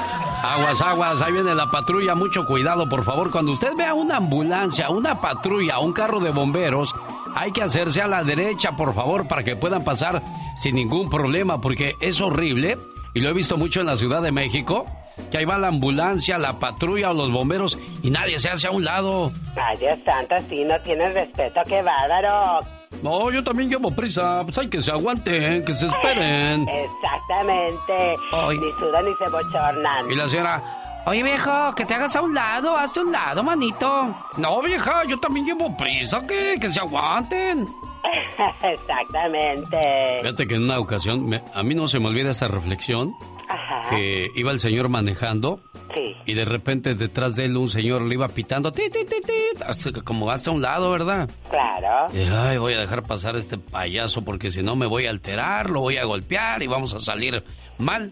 Aguas, 0.43 0.81
aguas, 0.81 1.21
ahí 1.21 1.31
viene 1.33 1.53
la 1.53 1.69
patrulla, 1.69 2.15
mucho 2.15 2.47
cuidado, 2.47 2.89
por 2.89 3.05
favor. 3.05 3.31
Cuando 3.31 3.51
usted 3.51 3.73
vea 3.77 3.93
una 3.93 4.17
ambulancia, 4.17 4.89
una 4.89 5.19
patrulla, 5.21 5.77
un 5.77 5.93
carro 5.93 6.19
de 6.19 6.31
bomberos, 6.31 6.95
hay 7.35 7.51
que 7.51 7.61
hacerse 7.61 8.01
a 8.01 8.07
la 8.07 8.23
derecha, 8.23 8.75
por 8.75 8.93
favor, 8.93 9.27
para 9.27 9.43
que 9.43 9.55
puedan 9.55 9.83
pasar 9.83 10.21
sin 10.57 10.75
ningún 10.75 11.09
problema, 11.09 11.59
porque 11.61 11.95
es 12.01 12.21
horrible, 12.21 12.77
y 13.13 13.19
lo 13.19 13.29
he 13.29 13.33
visto 13.33 13.57
mucho 13.57 13.81
en 13.81 13.87
la 13.87 13.97
Ciudad 13.97 14.21
de 14.21 14.31
México, 14.31 14.85
que 15.29 15.37
ahí 15.37 15.45
va 15.45 15.57
la 15.57 15.67
ambulancia, 15.67 16.37
la 16.37 16.59
patrulla 16.59 17.11
o 17.11 17.13
los 17.13 17.31
bomberos 17.31 17.77
y 18.01 18.09
nadie 18.09 18.39
se 18.39 18.49
hace 18.49 18.67
a 18.67 18.71
un 18.71 18.83
lado. 18.83 19.31
Ay, 19.55 19.77
Dios 19.77 19.99
santo, 20.05 20.35
sí, 20.49 20.63
no 20.63 20.79
tienes 20.81 21.13
respeto, 21.13 21.61
qué 21.67 21.81
bárbaro. 21.81 22.59
No, 23.03 23.31
yo 23.31 23.43
también 23.43 23.69
llevo 23.69 23.89
prisa, 23.91 24.41
pues 24.43 24.57
hay 24.57 24.69
que 24.69 24.79
se 24.79 24.91
aguanten, 24.91 25.63
que 25.65 25.73
se 25.73 25.85
esperen. 25.87 26.67
Exactamente. 26.69 28.15
Ay. 28.31 28.57
Ni 28.57 28.71
sudan 28.79 29.05
ni 29.05 29.11
se 29.15 29.29
bochornan. 29.31 30.11
Y 30.11 30.15
la 30.15 30.27
señora, 30.27 30.63
oye 31.05 31.23
viejo, 31.23 31.73
que 31.75 31.85
te 31.85 31.93
hagas 31.93 32.15
a 32.15 32.21
un 32.21 32.33
lado, 32.33 32.77
hazte 32.77 32.99
a 32.99 33.03
un 33.03 33.11
lado, 33.11 33.43
manito. 33.43 34.15
No, 34.37 34.61
vieja, 34.61 35.03
yo 35.07 35.19
también 35.19 35.45
llevo 35.45 35.75
prisa, 35.75 36.21
que, 36.27 36.57
que 36.59 36.69
se 36.69 36.79
aguanten. 36.79 37.67
Exactamente. 38.63 39.79
Fíjate 40.21 40.47
que 40.47 40.55
en 40.55 40.63
una 40.63 40.79
ocasión, 40.79 41.27
me- 41.27 41.43
a 41.53 41.63
mí 41.63 41.75
no 41.75 41.87
se 41.87 41.99
me 41.99 42.07
olvida 42.07 42.31
esa 42.31 42.47
reflexión, 42.47 43.13
Ajá. 43.47 43.89
que 43.89 44.27
iba 44.35 44.51
el 44.51 44.59
señor 44.59 44.89
manejando 44.89 45.59
Sí. 45.93 46.15
y 46.25 46.33
de 46.35 46.45
repente 46.45 46.95
detrás 46.95 47.35
de 47.35 47.45
él 47.45 47.57
un 47.57 47.67
señor 47.67 48.01
le 48.03 48.15
iba 48.15 48.27
pitando, 48.29 48.71
ti, 48.71 48.83
ti, 48.89 49.03
ti, 49.05 49.15
ti, 49.25 49.63
hasta 49.65 49.91
que 49.91 50.01
como 50.01 50.29
hasta 50.31 50.49
a 50.49 50.53
un 50.53 50.61
lado, 50.61 50.89
¿verdad? 50.91 51.29
Claro. 51.49 52.07
Y 52.13 52.21
ay, 52.27 52.57
voy 52.57 52.73
a 52.75 52.79
dejar 52.79 53.03
pasar 53.03 53.35
a 53.35 53.39
este 53.39 53.57
payaso 53.57 54.23
porque 54.23 54.51
si 54.51 54.63
no 54.63 54.75
me 54.77 54.85
voy 54.85 55.05
a 55.07 55.09
alterar, 55.09 55.69
lo 55.69 55.81
voy 55.81 55.97
a 55.97 56.05
golpear 56.05 56.63
y 56.63 56.67
vamos 56.67 56.93
a 56.93 56.99
salir 57.01 57.43
mal. 57.77 58.11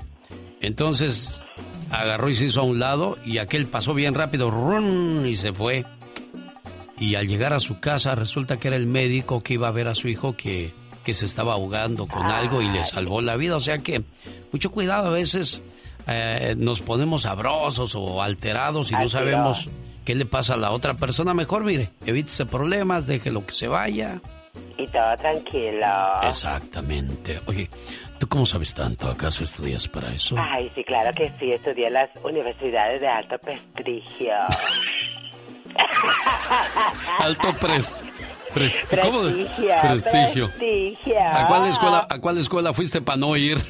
Entonces 0.60 1.42
agarró 1.92 2.30
y 2.30 2.36
se 2.36 2.46
hizo 2.46 2.62
a 2.62 2.64
un 2.64 2.80
lado 2.80 3.18
y 3.26 3.38
aquel 3.38 3.68
pasó 3.68 3.94
bien 3.94 4.14
rápido 4.14 4.52
¡run! 4.52 5.26
y 5.26 5.36
se 5.36 5.54
fue. 5.54 5.86
Y 6.98 7.16
al 7.16 7.28
llegar 7.28 7.54
a 7.54 7.60
su 7.60 7.80
casa 7.80 8.16
resulta 8.16 8.58
que 8.58 8.68
era 8.68 8.78
el 8.78 8.88
médico 8.88 9.42
que 9.42 9.54
iba 9.54 9.68
a 9.68 9.72
ver 9.72 9.88
a 9.88 9.96
su 9.96 10.10
hijo 10.10 10.36
que, 10.36 10.74
que 11.04 11.14
se 11.14 11.26
estaba 11.26 11.54
ahogando 11.54 12.06
con 12.06 12.26
algo 12.26 12.62
y 12.62 12.68
le 12.68 12.84
salvó 12.84 13.22
la 13.22 13.38
vida. 13.38 13.56
O 13.56 13.62
sea 13.62 13.78
que 13.78 14.04
mucho 14.52 14.72
cuidado, 14.72 15.08
a 15.08 15.12
veces 15.12 15.64
eh, 16.08 16.56
nos 16.58 16.82
ponemos 16.82 17.24
sabrosos 17.24 17.96
o 17.96 18.22
alterados 18.22 18.92
y 18.92 18.96
no 18.96 19.10
sabemos 19.10 19.68
qué 20.04 20.16
le 20.16 20.26
pasa 20.26 20.56
a 20.56 20.58
la 20.58 20.72
otra 20.72 20.96
persona. 20.96 21.34
Mejor, 21.34 21.64
mire, 21.64 21.92
evítese 22.06 22.46
problemas, 22.46 23.08
déjelo 23.08 23.46
que 23.46 23.54
se 23.54 23.68
vaya. 23.68 24.20
Y 24.78 24.88
todo 24.88 25.16
tranquilo. 25.18 25.88
Exactamente. 26.24 27.40
Oye, 27.48 27.70
¿tú 28.20 28.28
cómo 28.28 28.46
sabes 28.46 28.74
tanto? 28.74 29.10
¿Acaso 29.10 29.44
estudias 29.44 29.88
para 29.88 30.14
eso? 30.14 30.36
Ay, 30.38 30.72
sí, 30.76 30.84
claro 30.84 31.12
que 31.16 31.32
sí. 31.40 31.52
Estudié 31.52 31.88
en 31.88 31.94
las 31.94 32.10
universidades 32.24 33.02
de 33.02 33.08
alto 33.08 33.38
prestigio. 33.40 34.34
Alto 37.20 37.54
pres... 37.60 37.96
pres- 38.54 38.84
¿Cómo? 39.02 39.22
de- 39.24 39.46
Prestigio. 39.46 39.76
Prestigio. 39.82 40.48
Prestigio. 40.50 41.18
¿A 41.32 41.48
cuál 41.48 41.70
escuela, 41.70 42.08
a 42.10 42.20
cuál 42.20 42.38
escuela 42.40 42.74
fuiste 42.74 43.02
para 43.02 43.18
no 43.18 43.36
ir? 43.36 43.58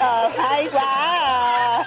oh 0.00 0.28
my 0.30 0.66
God. 0.68 1.86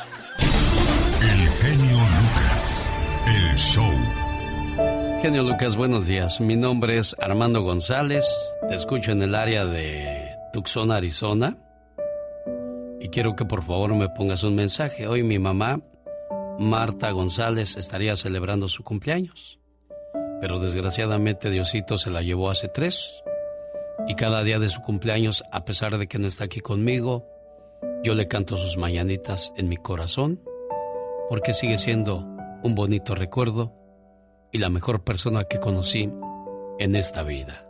Genio 5.22 5.44
Lucas, 5.44 5.76
buenos 5.76 6.08
días. 6.08 6.42
Mi 6.42 6.56
nombre 6.56 6.98
es 6.98 7.16
Armando 7.20 7.62
González. 7.62 8.26
Te 8.68 8.74
escucho 8.74 9.12
en 9.12 9.22
el 9.22 9.36
área 9.36 9.66
de 9.66 10.36
Tucson, 10.52 10.92
Arizona. 10.92 11.60
Y 13.00 13.10
quiero 13.10 13.36
que 13.36 13.46
por 13.46 13.62
favor 13.62 13.94
me 13.94 14.10
pongas 14.10 14.42
un 14.42 14.56
mensaje. 14.56 15.08
Hoy 15.08 15.22
mi 15.22 15.38
mamá, 15.38 15.80
Marta 16.58 17.12
González, 17.12 17.78
estaría 17.78 18.16
celebrando 18.16 18.68
su 18.68 18.84
cumpleaños. 18.84 19.60
Pero 20.42 20.60
desgraciadamente 20.60 21.52
Diosito 21.52 22.00
se 22.00 22.10
la 22.10 22.24
llevó 22.24 22.50
hace 22.50 22.68
tres. 22.68 23.22
Y 24.08 24.16
cada 24.16 24.42
día 24.42 24.58
de 24.58 24.70
su 24.70 24.82
cumpleaños, 24.82 25.44
a 25.52 25.66
pesar 25.66 26.00
de 26.00 26.08
que 26.08 26.18
no 26.18 26.28
está 26.28 26.46
aquí 26.46 26.62
conmigo, 26.62 27.28
yo 28.04 28.16
le 28.16 28.28
canto 28.28 28.58
sus 28.58 28.76
mañanitas 28.76 29.54
en 29.56 29.70
mi 29.70 29.78
corazón, 29.78 30.42
porque 31.30 31.54
sigue 31.54 31.78
siendo 31.78 32.26
un 32.64 32.74
bonito 32.74 33.14
recuerdo 33.14 33.81
y 34.52 34.58
la 34.58 34.70
mejor 34.70 35.02
persona 35.02 35.46
que 35.46 35.60
conocí 35.60 36.10
en 36.80 36.96
esta 36.96 37.24
vida. 37.24 37.66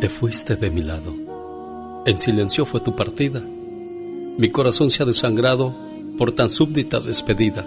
Te 0.00 0.08
fuiste 0.08 0.56
de 0.56 0.70
mi 0.70 0.82
lado. 0.82 1.14
En 2.06 2.18
silencio 2.18 2.64
fue 2.64 2.80
tu 2.80 2.94
partida. 2.94 3.40
Mi 3.40 4.50
corazón 4.50 4.90
se 4.90 5.02
ha 5.02 5.06
desangrado 5.06 5.74
por 6.16 6.32
tan 6.32 6.50
súbdita 6.50 7.00
despedida. 7.00 7.66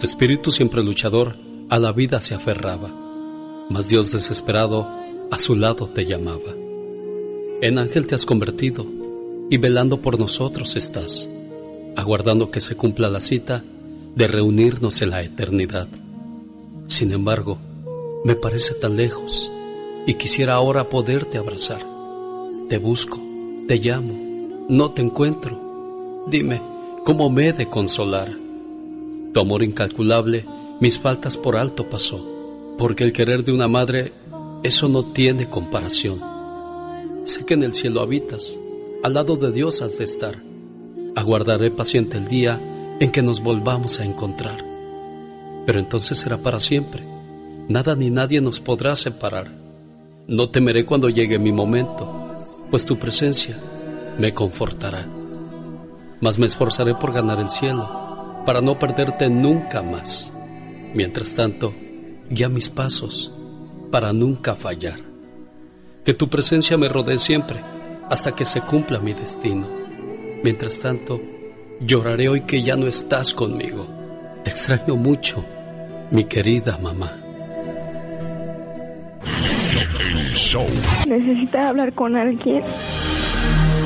Tu 0.00 0.06
espíritu 0.06 0.50
siempre 0.50 0.82
luchador 0.82 1.36
a 1.68 1.78
la 1.78 1.92
vida 1.92 2.20
se 2.20 2.34
aferraba, 2.34 2.90
mas 3.70 3.88
Dios 3.88 4.10
desesperado 4.10 4.88
a 5.30 5.38
su 5.38 5.54
lado 5.54 5.86
te 5.86 6.06
llamaba. 6.06 6.54
En 7.62 7.78
ángel 7.78 8.06
te 8.06 8.14
has 8.14 8.26
convertido 8.26 8.84
y 9.48 9.58
velando 9.58 10.00
por 10.00 10.18
nosotros 10.18 10.76
estás, 10.76 11.28
aguardando 11.96 12.50
que 12.50 12.60
se 12.60 12.76
cumpla 12.76 13.08
la 13.08 13.20
cita 13.20 13.62
de 14.14 14.26
reunirnos 14.26 15.02
en 15.02 15.10
la 15.10 15.22
eternidad. 15.22 15.88
Sin 16.86 17.12
embargo, 17.12 17.58
me 18.24 18.34
parece 18.34 18.74
tan 18.74 18.96
lejos 18.96 19.50
y 20.06 20.14
quisiera 20.14 20.54
ahora 20.54 20.88
poderte 20.88 21.38
abrazar. 21.38 21.84
Te 22.68 22.78
busco, 22.78 23.20
te 23.68 23.76
llamo, 23.78 24.66
no 24.68 24.90
te 24.90 25.02
encuentro. 25.02 26.24
Dime, 26.28 26.60
¿cómo 27.04 27.30
me 27.30 27.48
he 27.48 27.52
de 27.52 27.66
consolar? 27.66 28.36
Tu 29.32 29.40
amor 29.40 29.62
incalculable 29.62 30.44
mis 30.82 30.98
faltas 30.98 31.36
por 31.36 31.56
alto 31.56 31.88
pasó, 31.88 32.20
porque 32.76 33.04
el 33.04 33.12
querer 33.12 33.44
de 33.44 33.52
una 33.52 33.68
madre, 33.68 34.12
eso 34.64 34.88
no 34.88 35.04
tiene 35.04 35.48
comparación. 35.48 36.20
Sé 37.22 37.46
que 37.46 37.54
en 37.54 37.62
el 37.62 37.72
cielo 37.72 38.00
habitas, 38.00 38.58
al 39.04 39.14
lado 39.14 39.36
de 39.36 39.52
Dios 39.52 39.80
has 39.80 39.98
de 39.98 40.04
estar. 40.04 40.42
Aguardaré 41.14 41.70
paciente 41.70 42.16
el 42.16 42.26
día 42.26 42.60
en 42.98 43.10
que 43.10 43.22
nos 43.22 43.42
volvamos 43.42 44.00
a 44.00 44.04
encontrar. 44.04 44.64
Pero 45.66 45.78
entonces 45.78 46.18
será 46.18 46.38
para 46.38 46.58
siempre. 46.58 47.02
Nada 47.68 47.94
ni 47.94 48.10
nadie 48.10 48.40
nos 48.40 48.60
podrá 48.60 48.96
separar. 48.96 49.48
No 50.26 50.48
temeré 50.48 50.86
cuando 50.86 51.08
llegue 51.08 51.38
mi 51.38 51.52
momento, 51.52 52.34
pues 52.70 52.86
tu 52.86 52.98
presencia 52.98 53.56
me 54.18 54.32
confortará. 54.32 55.06
Mas 56.20 56.38
me 56.38 56.46
esforzaré 56.46 56.94
por 56.94 57.12
ganar 57.12 57.40
el 57.40 57.50
cielo, 57.50 58.42
para 58.46 58.60
no 58.60 58.78
perderte 58.78 59.28
nunca 59.28 59.82
más. 59.82 60.32
Mientras 60.94 61.34
tanto, 61.34 61.74
guía 62.30 62.48
mis 62.48 62.70
pasos 62.70 63.32
para 63.90 64.12
nunca 64.12 64.54
fallar. 64.54 65.00
Que 66.04 66.14
tu 66.14 66.28
presencia 66.28 66.78
me 66.78 66.88
rodee 66.88 67.18
siempre 67.18 67.60
hasta 68.08 68.32
que 68.32 68.44
se 68.44 68.60
cumpla 68.60 68.98
mi 68.98 69.12
destino. 69.12 69.81
Mientras 70.42 70.80
tanto, 70.80 71.20
lloraré 71.80 72.28
hoy 72.28 72.40
que 72.42 72.62
ya 72.62 72.76
no 72.76 72.88
estás 72.88 73.32
conmigo. 73.32 73.86
Te 74.42 74.50
extraño 74.50 74.96
mucho, 74.96 75.44
mi 76.10 76.24
querida 76.24 76.78
mamá. 76.78 77.16
Necesita 81.06 81.68
hablar 81.68 81.92
con 81.92 82.16
alguien. 82.16 82.64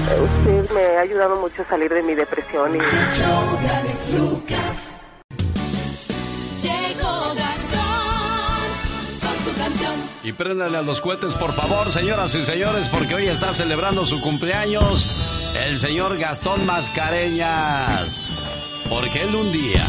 Usted 0.06 0.70
me 0.74 0.96
ha 0.96 1.00
ayudado 1.00 1.36
mucho 1.40 1.60
a 1.60 1.64
salir 1.66 1.92
de 1.92 2.02
mi 2.02 2.14
depresión 2.14 2.74
y... 2.74 2.78
Y 10.26 10.32
préndale 10.32 10.76
a 10.76 10.82
los 10.82 11.00
cohetes, 11.00 11.34
por 11.34 11.52
favor, 11.52 11.88
señoras 11.88 12.34
y 12.34 12.42
señores, 12.42 12.88
porque 12.88 13.14
hoy 13.14 13.28
está 13.28 13.54
celebrando 13.54 14.04
su 14.04 14.20
cumpleaños 14.20 15.06
el 15.54 15.78
señor 15.78 16.18
Gastón 16.18 16.66
Mascareñas. 16.66 18.24
Porque 18.88 19.22
él 19.22 19.36
un 19.36 19.52
día 19.52 19.86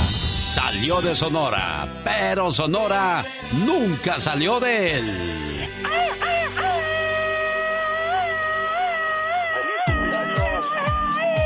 salió 0.53 1.01
de 1.01 1.15
Sonora, 1.15 1.87
pero 2.03 2.51
Sonora 2.51 3.25
nunca 3.65 4.19
salió 4.19 4.59
de 4.59 4.99
él. 4.99 5.69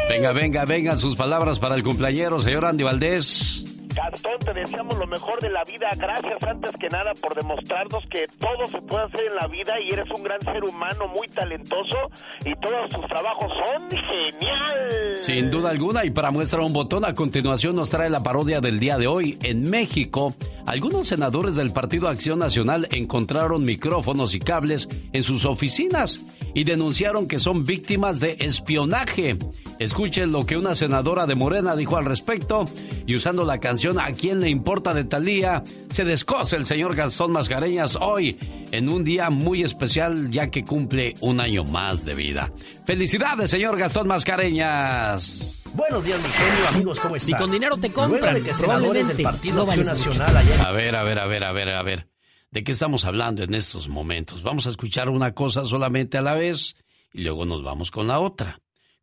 Venga, 0.09 0.33
venga, 0.33 0.65
venga, 0.65 0.97
sus 0.97 1.15
palabras 1.15 1.59
para 1.59 1.75
el 1.75 1.83
cumpleañero, 1.83 2.41
señor 2.41 2.65
Andy 2.65 2.83
Valdés. 2.83 3.70
Gastón, 3.93 4.39
te 4.39 4.53
deseamos 4.53 4.97
lo 4.97 5.07
mejor 5.07 5.39
de 5.41 5.49
la 5.49 5.63
vida. 5.63 5.89
Gracias 5.97 6.37
antes 6.43 6.71
que 6.77 6.87
nada 6.89 7.11
por 7.21 7.35
demostrarnos 7.35 8.05
que 8.07 8.27
todo 8.39 8.67
se 8.67 8.81
puede 8.81 9.03
hacer 9.03 9.27
en 9.27 9.35
la 9.35 9.47
vida 9.47 9.73
y 9.79 9.93
eres 9.93 10.09
un 10.15 10.23
gran 10.23 10.41
ser 10.41 10.63
humano 10.63 11.07
muy 11.07 11.27
talentoso 11.27 12.09
y 12.45 12.53
todos 12.55 12.89
tus 12.89 13.05
trabajos 13.07 13.51
son 13.65 13.89
genial. 13.89 15.17
Sin 15.21 15.51
duda 15.51 15.69
alguna, 15.69 16.05
y 16.05 16.11
para 16.11 16.31
muestra 16.31 16.61
un 16.61 16.73
botón, 16.73 17.05
a 17.05 17.13
continuación 17.13 17.75
nos 17.75 17.89
trae 17.89 18.09
la 18.09 18.23
parodia 18.23 18.61
del 18.61 18.79
día 18.79 18.97
de 18.97 19.07
hoy. 19.07 19.37
En 19.43 19.69
México, 19.69 20.33
algunos 20.65 21.07
senadores 21.07 21.55
del 21.55 21.71
Partido 21.71 22.07
Acción 22.07 22.39
Nacional 22.39 22.87
encontraron 22.91 23.63
micrófonos 23.63 24.35
y 24.35 24.39
cables 24.39 24.87
en 25.11 25.23
sus 25.23 25.45
oficinas 25.45 26.21
y 26.53 26.63
denunciaron 26.63 27.27
que 27.27 27.39
son 27.39 27.63
víctimas 27.63 28.19
de 28.19 28.37
espionaje. 28.39 29.37
Escuchen 29.81 30.31
lo 30.31 30.45
que 30.45 30.57
una 30.57 30.75
senadora 30.75 31.25
de 31.25 31.33
Morena 31.33 31.75
dijo 31.75 31.97
al 31.97 32.05
respecto 32.05 32.65
y 33.07 33.15
usando 33.15 33.43
la 33.45 33.59
canción 33.59 33.99
¿A 33.99 34.13
quién 34.13 34.39
le 34.39 34.47
importa 34.47 34.93
de 34.93 35.05
Talía? 35.05 35.63
Se 35.89 36.05
descoce 36.05 36.55
el 36.55 36.67
señor 36.67 36.95
Gastón 36.95 37.31
Mascareñas 37.31 37.97
hoy 37.99 38.37
en 38.71 38.89
un 38.89 39.03
día 39.03 39.31
muy 39.31 39.63
especial 39.63 40.29
ya 40.29 40.51
que 40.51 40.63
cumple 40.63 41.15
un 41.21 41.39
año 41.39 41.63
más 41.63 42.05
de 42.05 42.13
vida. 42.13 42.53
¡Felicidades, 42.85 43.49
señor 43.49 43.75
Gastón 43.75 44.07
Mascareñas! 44.07 45.63
Buenos 45.73 46.03
días, 46.03 46.21
mi 46.21 46.29
genio, 46.29 46.67
amigos, 46.67 46.99
¿cómo 46.99 47.15
están? 47.15 47.39
Si 47.39 47.43
con 47.43 47.49
dinero 47.49 47.75
te 47.77 47.89
compran, 47.89 48.35
de 48.35 48.43
que 48.43 48.53
senadores 48.53 49.07
del 49.07 49.23
Partido 49.23 49.65
no. 49.65 49.75
Nacional 49.83 50.37
ayer... 50.37 50.61
A 50.61 50.71
ver, 50.71 50.95
a 50.95 51.03
ver, 51.03 51.17
a 51.17 51.25
ver, 51.25 51.43
a 51.43 51.51
ver, 51.53 51.69
a 51.69 51.81
ver. 51.81 52.07
¿De 52.51 52.63
qué 52.63 52.71
estamos 52.71 53.03
hablando 53.03 53.41
en 53.41 53.55
estos 53.55 53.89
momentos? 53.89 54.43
Vamos 54.43 54.67
a 54.67 54.69
escuchar 54.69 55.09
una 55.09 55.33
cosa 55.33 55.65
solamente 55.65 56.19
a 56.19 56.21
la 56.21 56.35
vez 56.35 56.75
y 57.11 57.23
luego 57.23 57.45
nos 57.45 57.63
vamos 57.63 57.89
con 57.89 58.05
la 58.05 58.19
otra. 58.19 58.61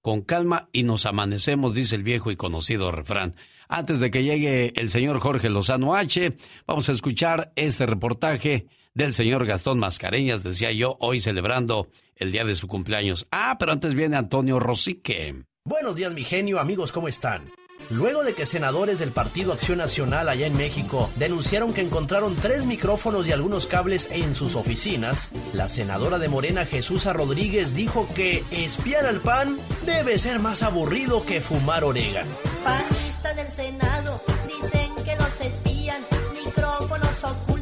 Con 0.09 0.23
calma 0.23 0.71
y 0.73 0.85
nos 0.85 1.05
amanecemos, 1.05 1.75
dice 1.75 1.95
el 1.95 2.03
viejo 2.03 2.31
y 2.31 2.37
conocido 2.37 2.91
refrán. 2.91 3.37
Antes 3.69 4.01
de 4.01 4.11
que 4.11 4.25
llegue 4.25 4.73
el 4.77 4.89
señor 4.89 5.21
Jorge 5.21 5.51
Lozano 5.51 5.95
H, 5.95 6.35
vamos 6.67 6.89
a 6.89 6.93
escuchar 6.93 7.53
este 7.57 7.85
reportaje 7.85 8.69
del 8.95 9.13
señor 9.13 9.45
Gastón 9.45 9.79
Mascareñas, 9.79 10.43
decía 10.43 10.73
yo, 10.73 10.97
hoy 11.01 11.21
celebrando 11.21 11.89
el 12.17 12.33
día 12.33 12.47
de 12.47 12.55
su 12.55 12.69
cumpleaños. 12.69 13.27
Ah, 13.31 13.57
pero 13.59 13.73
antes 13.73 13.93
viene 13.93 14.17
Antonio 14.17 14.59
Rosique. 14.59 15.45
Buenos 15.63 15.97
días, 15.97 16.15
mi 16.15 16.25
genio, 16.25 16.59
amigos, 16.59 16.91
¿cómo 16.91 17.09
están? 17.09 17.53
Luego 17.91 18.23
de 18.23 18.35
que 18.35 18.47
senadores 18.47 18.99
del 18.99 19.13
Partido 19.13 19.53
Acción 19.53 19.79
Nacional 19.79 20.29
allá 20.29 20.47
en 20.47 20.57
México 20.57 21.11
denunciaron 21.17 21.73
que 21.73 21.81
encontraron 21.81 22.37
tres 22.37 22.67
micrófonos 22.67 23.27
y 23.27 23.33
algunos 23.33 23.67
cables 23.67 24.09
en 24.11 24.35
sus 24.35 24.57
oficinas, 24.57 25.31
la 25.53 25.69
senadora 25.69 26.19
de 26.19 26.29
Morena 26.29 26.67
Jesús 26.67 27.07
Rodríguez 27.07 27.75
dijo 27.75 28.09
que 28.15 28.45
espiar 28.51 29.07
al 29.07 29.21
PAN 29.21 29.59
debe 29.87 30.19
ser 30.19 30.39
más 30.39 30.63
aburrido 30.63 31.25
que 31.25 31.41
fumar 31.41 31.85
orégano. 31.85 32.31
Panistas 32.65 33.37
del 33.37 33.51
Senado 33.51 34.21
dicen 34.47 34.95
que 35.05 35.17
los 35.17 35.41
espían, 35.41 36.03
micrófonos 36.45 37.25
ocultos 37.25 37.58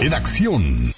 En 0.00 0.12
acción. 0.12 0.92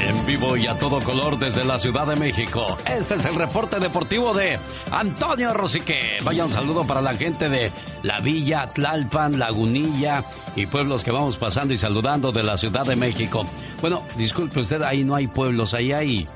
En 0.00 0.26
vivo 0.26 0.56
y 0.56 0.66
a 0.66 0.76
todo 0.78 1.00
color 1.00 1.38
desde 1.38 1.64
la 1.64 1.78
Ciudad 1.78 2.06
de 2.06 2.16
México. 2.16 2.76
Este 2.86 3.14
es 3.14 3.24
el 3.24 3.34
reporte 3.36 3.78
deportivo 3.78 4.34
de 4.34 4.58
Antonio 4.90 5.52
Rosique. 5.52 6.18
Vaya 6.24 6.44
un 6.44 6.52
saludo 6.52 6.84
para 6.84 7.00
la 7.00 7.14
gente 7.14 7.48
de 7.48 7.70
La 8.02 8.20
Villa, 8.20 8.66
Tlalpan, 8.66 9.38
Lagunilla 9.38 10.24
y 10.56 10.66
pueblos 10.66 11.04
que 11.04 11.12
vamos 11.12 11.36
pasando 11.36 11.72
y 11.72 11.78
saludando 11.78 12.32
de 12.32 12.42
la 12.42 12.56
Ciudad 12.56 12.84
de 12.84 12.96
México. 12.96 13.46
Bueno, 13.80 14.02
disculpe 14.16 14.60
usted, 14.60 14.82
ahí 14.82 15.04
no 15.04 15.14
hay 15.14 15.28
pueblos, 15.28 15.74
ahí 15.74 15.92
hay 15.92 16.28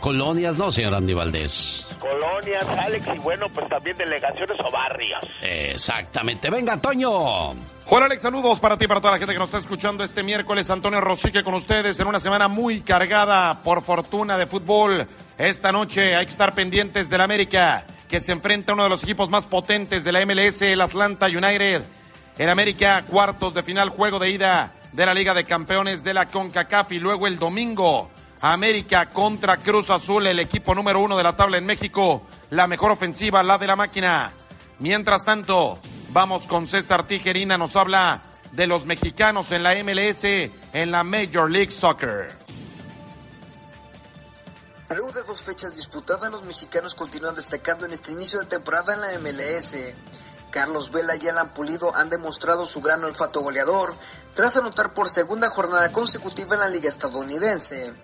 colonias, 0.00 0.56
¿no, 0.56 0.72
señor 0.72 0.94
Andy 0.94 1.14
Valdés? 1.14 1.86
Colonias, 2.02 2.66
Alex, 2.80 3.06
y 3.14 3.18
bueno, 3.18 3.48
pues 3.48 3.68
también 3.68 3.96
delegaciones 3.96 4.58
o 4.58 4.70
barrios. 4.72 5.20
Exactamente. 5.40 6.50
Venga, 6.50 6.76
Toño. 6.76 7.50
Hola 7.94 8.06
Alex, 8.06 8.22
saludos 8.22 8.58
para 8.58 8.76
ti 8.76 8.86
y 8.86 8.88
para 8.88 9.00
toda 9.00 9.12
la 9.12 9.18
gente 9.18 9.32
que 9.32 9.38
nos 9.38 9.48
está 9.48 9.58
escuchando 9.58 10.02
este 10.02 10.24
miércoles. 10.24 10.68
Antonio 10.70 11.00
Rosique 11.00 11.44
con 11.44 11.54
ustedes 11.54 12.00
en 12.00 12.08
una 12.08 12.18
semana 12.18 12.48
muy 12.48 12.80
cargada 12.80 13.62
por 13.62 13.82
fortuna 13.82 14.36
de 14.36 14.48
fútbol. 14.48 15.06
Esta 15.38 15.70
noche 15.70 16.16
hay 16.16 16.26
que 16.26 16.32
estar 16.32 16.54
pendientes 16.54 17.08
del 17.08 17.20
América, 17.20 17.84
que 18.08 18.18
se 18.18 18.32
enfrenta 18.32 18.72
a 18.72 18.74
uno 18.74 18.82
de 18.82 18.90
los 18.90 19.04
equipos 19.04 19.30
más 19.30 19.46
potentes 19.46 20.02
de 20.02 20.10
la 20.10 20.26
MLS, 20.26 20.62
el 20.62 20.80
Atlanta 20.80 21.26
United. 21.26 21.82
En 22.36 22.48
América, 22.48 23.04
cuartos 23.06 23.54
de 23.54 23.62
final, 23.62 23.90
juego 23.90 24.18
de 24.18 24.30
ida 24.30 24.72
de 24.92 25.06
la 25.06 25.14
Liga 25.14 25.34
de 25.34 25.44
Campeones 25.44 26.02
de 26.02 26.14
la 26.14 26.26
CONCACAF 26.26 26.90
y 26.92 26.98
luego 26.98 27.28
el 27.28 27.38
domingo 27.38 28.10
América 28.42 29.06
contra 29.06 29.58
Cruz 29.58 29.88
Azul, 29.88 30.26
el 30.26 30.40
equipo 30.40 30.74
número 30.74 30.98
uno 30.98 31.16
de 31.16 31.22
la 31.22 31.36
tabla 31.36 31.58
en 31.58 31.64
México. 31.64 32.26
La 32.50 32.66
mejor 32.66 32.90
ofensiva, 32.90 33.40
la 33.44 33.56
de 33.56 33.68
la 33.68 33.76
máquina. 33.76 34.32
Mientras 34.80 35.24
tanto, 35.24 35.78
vamos 36.10 36.48
con 36.48 36.66
César 36.66 37.06
Tijerina, 37.06 37.56
nos 37.56 37.76
habla 37.76 38.20
de 38.50 38.66
los 38.66 38.84
mexicanos 38.84 39.52
en 39.52 39.62
la 39.62 39.74
MLS, 39.84 40.24
en 40.24 40.90
la 40.90 41.04
Major 41.04 41.48
League 41.48 41.70
Soccer. 41.70 42.36
Luego 44.90 45.12
de 45.12 45.22
dos 45.22 45.42
fechas 45.42 45.76
disputadas, 45.76 46.30
los 46.32 46.42
mexicanos 46.42 46.96
continúan 46.96 47.36
destacando 47.36 47.86
en 47.86 47.92
este 47.92 48.10
inicio 48.10 48.40
de 48.40 48.46
temporada 48.46 48.94
en 48.94 49.00
la 49.02 49.18
MLS. 49.20 49.76
Carlos 50.50 50.90
Vela 50.90 51.14
y 51.16 51.28
Alan 51.28 51.48
Pulido 51.54 51.94
han 51.96 52.10
demostrado 52.10 52.66
su 52.66 52.80
gran 52.82 53.02
olfato 53.04 53.40
goleador 53.40 53.96
tras 54.34 54.56
anotar 54.56 54.92
por 54.92 55.08
segunda 55.08 55.48
jornada 55.48 55.90
consecutiva 55.92 56.56
en 56.56 56.60
la 56.60 56.68
liga 56.68 56.90
estadounidense. 56.90 57.94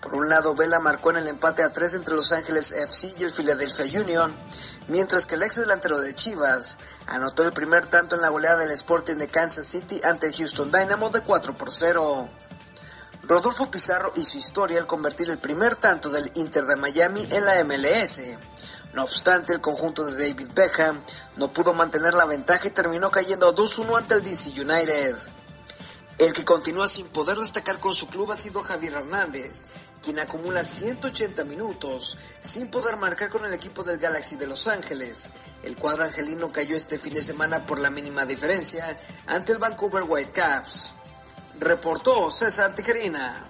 Por 0.00 0.14
un 0.14 0.28
lado, 0.28 0.54
Vela 0.54 0.78
marcó 0.78 1.10
en 1.10 1.16
el 1.16 1.26
empate 1.26 1.62
a 1.62 1.72
tres 1.72 1.94
entre 1.94 2.14
Los 2.14 2.32
Ángeles 2.32 2.72
FC 2.72 3.12
y 3.18 3.24
el 3.24 3.32
Philadelphia 3.32 4.00
Union, 4.00 4.32
mientras 4.86 5.26
que 5.26 5.34
el 5.34 5.42
ex 5.42 5.56
delantero 5.56 6.00
de 6.00 6.14
Chivas 6.14 6.78
anotó 7.06 7.42
el 7.42 7.52
primer 7.52 7.86
tanto 7.86 8.14
en 8.14 8.22
la 8.22 8.28
goleada 8.28 8.58
del 8.58 8.70
Sporting 8.70 9.16
de 9.16 9.26
Kansas 9.26 9.66
City 9.66 10.00
ante 10.04 10.28
el 10.28 10.34
Houston 10.34 10.70
Dynamo 10.70 11.10
de 11.10 11.20
4 11.20 11.54
por 11.56 11.72
0. 11.72 12.28
Rodolfo 13.24 13.70
Pizarro 13.70 14.10
hizo 14.14 14.38
historia 14.38 14.78
al 14.78 14.86
convertir 14.86 15.28
el 15.28 15.38
primer 15.38 15.76
tanto 15.76 16.08
del 16.08 16.30
Inter 16.36 16.64
de 16.64 16.76
Miami 16.76 17.26
en 17.30 17.44
la 17.44 17.62
MLS. 17.64 18.20
No 18.94 19.04
obstante, 19.04 19.52
el 19.52 19.60
conjunto 19.60 20.06
de 20.06 20.12
David 20.12 20.48
Beckham 20.54 20.98
no 21.36 21.52
pudo 21.52 21.74
mantener 21.74 22.14
la 22.14 22.24
ventaja 22.24 22.68
y 22.68 22.70
terminó 22.70 23.10
cayendo 23.10 23.54
2-1 23.54 23.98
ante 23.98 24.14
el 24.14 24.22
DC 24.22 24.50
United. 24.60 25.16
El 26.16 26.32
que 26.32 26.44
continúa 26.44 26.88
sin 26.88 27.06
poder 27.06 27.36
destacar 27.36 27.78
con 27.78 27.94
su 27.94 28.08
club 28.08 28.32
ha 28.32 28.34
sido 28.34 28.62
Javier 28.62 28.94
Hernández, 28.94 29.66
quien 30.02 30.18
acumula 30.18 30.62
180 30.62 31.44
minutos 31.44 32.18
sin 32.40 32.68
poder 32.68 32.96
marcar 32.96 33.30
con 33.30 33.44
el 33.44 33.52
equipo 33.52 33.82
del 33.84 33.98
Galaxy 33.98 34.36
de 34.36 34.46
Los 34.46 34.66
Ángeles. 34.66 35.32
El 35.62 35.76
cuadro 35.76 36.04
angelino 36.04 36.50
cayó 36.50 36.76
este 36.76 36.98
fin 36.98 37.14
de 37.14 37.22
semana 37.22 37.66
por 37.66 37.80
la 37.80 37.90
mínima 37.90 38.24
diferencia 38.24 38.84
ante 39.26 39.52
el 39.52 39.58
Vancouver 39.58 40.04
Whitecaps. 40.04 40.94
Reportó 41.60 42.30
César 42.30 42.74
Tijerina. 42.74 43.48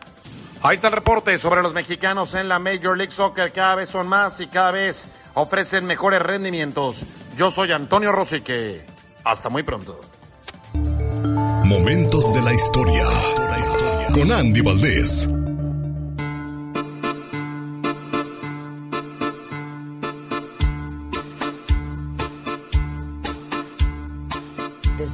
Ahí 0.63 0.77
está 0.77 0.89
el 0.89 0.95
reporte 0.95 1.39
sobre 1.39 1.63
los 1.63 1.75
mexicanos 1.75 2.35
en 2.35 2.49
la 2.49 2.59
Major 2.59 2.97
League 2.97 3.13
Soccer. 3.13 3.53
Cada 3.53 3.77
vez 3.77 3.91
son 3.91 4.09
más 4.09 4.41
y 4.41 4.49
cada 4.49 4.73
vez 4.73 5.05
ofrecen 5.35 5.85
mejores 5.85 6.21
rendimientos. 6.21 6.97
Yo 7.37 7.51
soy 7.51 7.71
Antonio 7.71 8.11
Rosique. 8.11 8.85
Hasta 9.25 9.49
muy 9.49 9.63
pronto. 9.63 10.01
Momentos 11.65 12.35
de 12.35 12.43
la 12.43 12.55
historia. 12.55 13.07
Con 14.13 14.33
Andy 14.33 14.61
Valdés. 14.63 15.29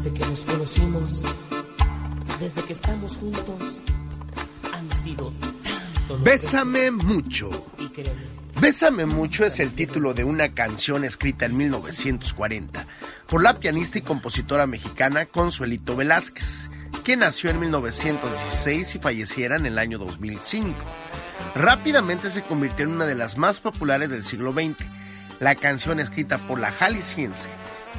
Desde 0.05 0.21
que 0.21 0.27
nos 0.27 0.45
conocimos, 0.45 1.23
desde 2.39 2.63
que 2.65 2.75
estamos 2.75 3.17
juntos, 3.17 3.81
han 4.75 4.93
sido 5.03 5.33
tanto. 5.63 6.19
Bésame 6.23 6.91
mucho. 6.91 7.51
Bésame 8.61 9.07
mucho 9.07 9.47
es 9.47 9.61
el 9.61 9.73
título 9.73 10.13
de 10.13 10.25
una 10.25 10.51
canción 10.51 11.07
escrita 11.07 11.47
en 11.47 11.57
1940 11.57 12.85
por 13.29 13.43
la 13.43 13.59
pianista 13.59 13.97
y 13.97 14.03
compositora 14.03 14.67
mexicana 14.67 15.25
Consuelito 15.25 15.97
Velázquez, 15.97 16.69
que 17.03 17.17
nació 17.17 17.49
en 17.49 17.61
1916 17.61 18.97
y 18.97 18.99
falleciera 18.99 19.57
en 19.57 19.65
el 19.65 19.79
año 19.79 19.97
2005. 19.97 20.75
Rápidamente 21.55 22.29
se 22.29 22.43
convirtió 22.43 22.85
en 22.85 22.93
una 22.93 23.07
de 23.07 23.15
las 23.15 23.39
más 23.39 23.61
populares 23.61 24.11
del 24.11 24.23
siglo 24.23 24.53
XX. 24.53 24.85
La 25.41 25.55
canción 25.55 25.99
escrita 25.99 26.37
por 26.37 26.61
la 26.61 26.73
jalisciense 26.73 27.49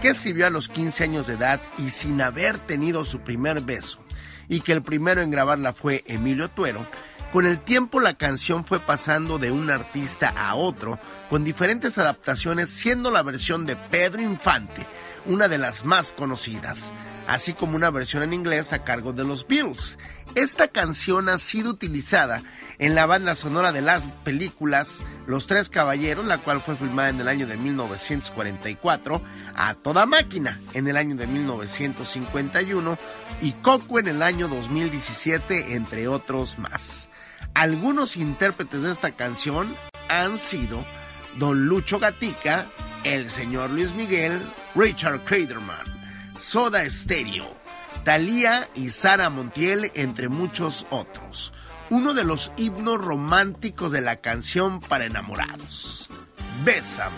que 0.01 0.09
escribió 0.09 0.47
a 0.47 0.49
los 0.49 0.67
15 0.67 1.03
años 1.03 1.27
de 1.27 1.33
edad 1.33 1.59
y 1.77 1.89
sin 1.89 2.21
haber 2.21 2.57
tenido 2.57 3.05
su 3.05 3.19
primer 3.21 3.61
beso, 3.61 3.99
y 4.47 4.61
que 4.61 4.73
el 4.73 4.83
primero 4.83 5.21
en 5.21 5.31
grabarla 5.31 5.73
fue 5.73 6.03
Emilio 6.07 6.49
Tuero, 6.49 6.85
con 7.33 7.45
el 7.45 7.59
tiempo 7.59 7.99
la 7.99 8.13
canción 8.13 8.65
fue 8.65 8.79
pasando 8.79 9.37
de 9.37 9.51
un 9.51 9.69
artista 9.69 10.29
a 10.29 10.55
otro, 10.55 10.99
con 11.29 11.43
diferentes 11.43 11.97
adaptaciones, 11.97 12.69
siendo 12.69 13.11
la 13.11 13.23
versión 13.23 13.65
de 13.65 13.75
Pedro 13.75 14.21
Infante 14.21 14.85
una 15.25 15.47
de 15.47 15.57
las 15.57 15.85
más 15.85 16.11
conocidas, 16.11 16.91
así 17.27 17.53
como 17.53 17.75
una 17.75 17.89
versión 17.89 18.23
en 18.23 18.33
inglés 18.33 18.73
a 18.73 18.83
cargo 18.83 19.13
de 19.13 19.25
los 19.25 19.47
Beatles. 19.47 19.97
Esta 20.35 20.67
canción 20.67 21.29
ha 21.29 21.37
sido 21.37 21.71
utilizada 21.71 22.43
en 22.77 22.95
la 22.95 23.05
banda 23.05 23.35
sonora 23.35 23.71
de 23.71 23.81
las 23.81 24.07
películas 24.23 25.03
Los 25.27 25.47
Tres 25.47 25.69
Caballeros, 25.69 26.25
la 26.25 26.37
cual 26.37 26.61
fue 26.61 26.75
filmada 26.75 27.09
en 27.09 27.19
el 27.21 27.27
año 27.27 27.47
de 27.47 27.57
1944, 27.57 29.21
A 29.55 29.73
Toda 29.75 30.05
Máquina 30.05 30.59
en 30.73 30.87
el 30.87 30.97
año 30.97 31.15
de 31.15 31.27
1951 31.27 32.97
y 33.41 33.51
Coco 33.53 33.99
en 33.99 34.07
el 34.07 34.21
año 34.21 34.47
2017, 34.47 35.75
entre 35.75 36.07
otros 36.07 36.59
más. 36.59 37.09
Algunos 37.53 38.17
intérpretes 38.17 38.81
de 38.81 38.91
esta 38.91 39.11
canción 39.11 39.73
han 40.09 40.37
sido 40.37 40.83
Don 41.37 41.67
Lucho 41.67 41.99
Gatica, 41.99 42.65
el 43.03 43.29
señor 43.29 43.69
Luis 43.69 43.93
Miguel, 43.93 44.33
Richard 44.75 45.23
Craderman, 45.23 45.85
Soda 46.37 46.89
Stereo, 46.89 47.55
Thalía 48.03 48.67
y 48.75 48.89
Sara 48.89 49.29
Montiel, 49.29 49.91
entre 49.95 50.27
muchos 50.27 50.85
otros. 50.89 51.53
Uno 51.95 52.13
de 52.13 52.25
los 52.25 52.51
himnos 52.57 52.99
románticos 52.99 53.89
de 53.89 54.01
la 54.01 54.17
canción 54.17 54.81
para 54.81 55.05
enamorados. 55.05 56.09
Bésame. 56.65 57.15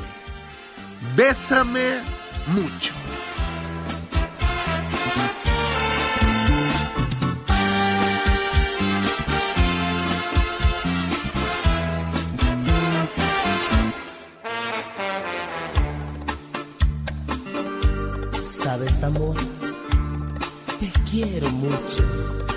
Bésame 1.15 1.99
mucho. 2.45 2.93
Sabes, 18.43 19.03
amor, 19.03 19.37
te 20.79 20.91
quiero 21.09 21.49
mucho. 21.49 22.56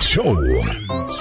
Show. 0.00 0.36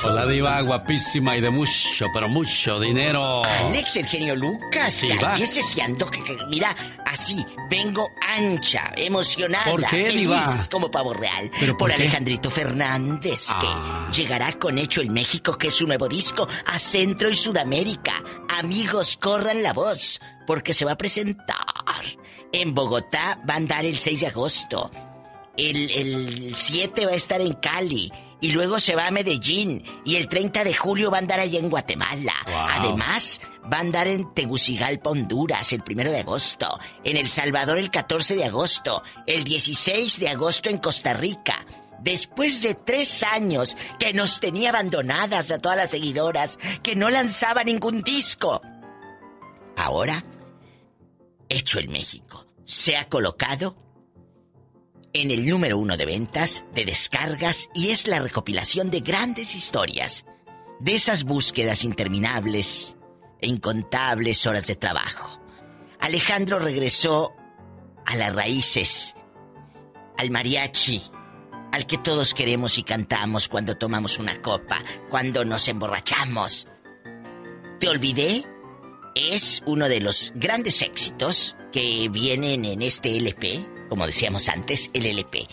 Hola 0.04 0.26
diva, 0.26 0.60
guapísima 0.62 1.38
y 1.38 1.42
de 1.42 1.52
mucho, 1.52 2.08
pero 2.12 2.28
mucho 2.28 2.80
dinero. 2.80 3.46
Alex, 3.46 3.98
el 3.98 4.08
genio 4.08 4.36
Lucas, 4.36 5.02
cállese 5.20 5.62
si 5.62 5.80
ando, 5.80 6.10
que, 6.10 6.24
que- 6.24 6.38
mira, 6.50 6.76
así, 7.06 7.46
vengo 7.70 8.10
ancha, 8.20 8.92
emocionada, 8.96 9.70
¿Por 9.70 9.82
qué, 9.82 10.06
feliz 10.06 10.22
diva? 10.22 10.58
como 10.72 10.90
pavo 10.90 11.14
real, 11.14 11.52
¿Pero 11.60 11.78
por 11.78 11.92
por? 11.92 12.02
Alejandrito 12.02 12.50
Fernández, 12.50 13.48
Ah. 13.52 14.08
que 14.12 14.22
llegará 14.22 14.54
con 14.54 14.80
Hecho 14.80 15.02
en 15.02 15.14
México, 15.14 15.56
que 15.56 15.68
es 15.68 15.76
su 15.76 15.86
nuevo 15.86 16.08
disco, 16.08 16.48
a 16.66 16.80
Centro 16.80 17.30
y 17.30 17.36
Sudamérica. 17.36 18.24
Amigos, 18.58 19.18
corran 19.22 19.62
la 19.62 19.74
voz, 19.74 20.20
porque 20.48 20.74
se 20.74 20.84
va 20.84 20.94
a 20.94 20.98
presentar. 20.98 21.56
En 22.52 22.74
Bogotá 22.74 23.40
va 23.48 23.54
a 23.54 23.58
andar 23.58 23.86
el 23.86 24.00
6 24.00 24.22
de 24.22 24.28
agosto. 24.28 24.90
El, 25.56 25.90
el 25.92 26.56
7 26.56 27.06
va 27.06 27.12
a 27.12 27.16
estar 27.16 27.40
en 27.42 27.54
Cali. 27.54 28.12
Y 28.40 28.52
luego 28.52 28.80
se 28.80 28.96
va 28.96 29.08
a 29.08 29.12
Medellín. 29.12 29.84
Y 30.06 30.16
el 30.16 30.28
30 30.28 30.64
de 30.64 30.74
julio 30.76 31.10
va 31.10 31.18
a 31.18 31.22
andar 31.22 31.40
allá 31.40 31.60
en 31.60 31.70
Guatemala. 31.70 32.34
Wow. 32.46 32.56
Además, 32.72 33.42
va 33.72 33.78
a 33.78 33.82
andar 33.82 34.08
en 34.08 34.34
Tegucigalpa, 34.34 35.10
Honduras, 35.10 35.74
el 35.74 35.84
1 35.88 36.04
de 36.04 36.20
agosto. 36.20 36.80
En 37.04 37.18
El 37.18 37.30
Salvador, 37.30 37.80
el 37.80 37.90
14 37.90 38.36
de 38.36 38.46
agosto. 38.46 39.02
El 39.26 39.44
16 39.44 40.20
de 40.20 40.30
agosto 40.30 40.70
en 40.70 40.78
Costa 40.78 41.14
Rica. 41.14 41.66
Después 42.00 42.62
de 42.62 42.76
tres 42.76 43.24
años 43.24 43.76
que 43.98 44.14
nos 44.14 44.40
tenía 44.40 44.70
abandonadas 44.70 45.50
a 45.52 45.58
todas 45.58 45.78
las 45.78 45.90
seguidoras, 45.90 46.60
que 46.84 46.96
no 46.96 47.10
lanzaba 47.10 47.64
ningún 47.64 48.04
disco. 48.04 48.62
Ahora, 49.76 50.24
hecho 51.50 51.80
en 51.80 51.92
México, 51.92 52.48
se 52.66 52.98
ha 52.98 53.10
colocado 53.10 53.87
en 55.22 55.32
el 55.32 55.48
número 55.48 55.78
uno 55.80 55.98
de 55.98 56.06
ventas, 56.06 56.64
de 56.76 56.86
descargas 56.86 57.70
y 57.74 57.90
es 57.90 58.08
la 58.08 58.20
recopilación 58.20 58.92
de 58.92 59.00
grandes 59.00 59.56
historias, 59.56 60.26
de 60.80 60.94
esas 60.94 61.24
búsquedas 61.24 61.84
interminables 61.84 62.96
e 63.42 63.48
incontables 63.48 64.46
horas 64.46 64.68
de 64.68 64.76
trabajo. 64.76 65.42
Alejandro 66.00 66.60
regresó 66.60 67.34
a 68.06 68.16
las 68.16 68.36
raíces, 68.36 69.16
al 70.18 70.30
mariachi, 70.30 71.02
al 71.72 71.88
que 71.88 71.98
todos 71.98 72.36
queremos 72.36 72.78
y 72.78 72.84
cantamos 72.84 73.48
cuando 73.48 73.76
tomamos 73.76 74.20
una 74.20 74.40
copa, 74.42 74.84
cuando 75.10 75.44
nos 75.46 75.68
emborrachamos. 75.68 76.68
¿Te 77.80 77.90
olvidé? 77.90 78.44
Es 79.16 79.64
uno 79.66 79.90
de 79.90 80.00
los 80.00 80.32
grandes 80.36 80.84
éxitos 80.84 81.56
que 81.72 82.08
vienen 82.10 82.66
en 82.66 82.84
este 82.84 83.18
LP, 83.18 83.77
como 83.88 84.06
decíamos 84.06 84.50
antes, 84.50 84.90
el 84.94 85.06
LP. 85.06 85.48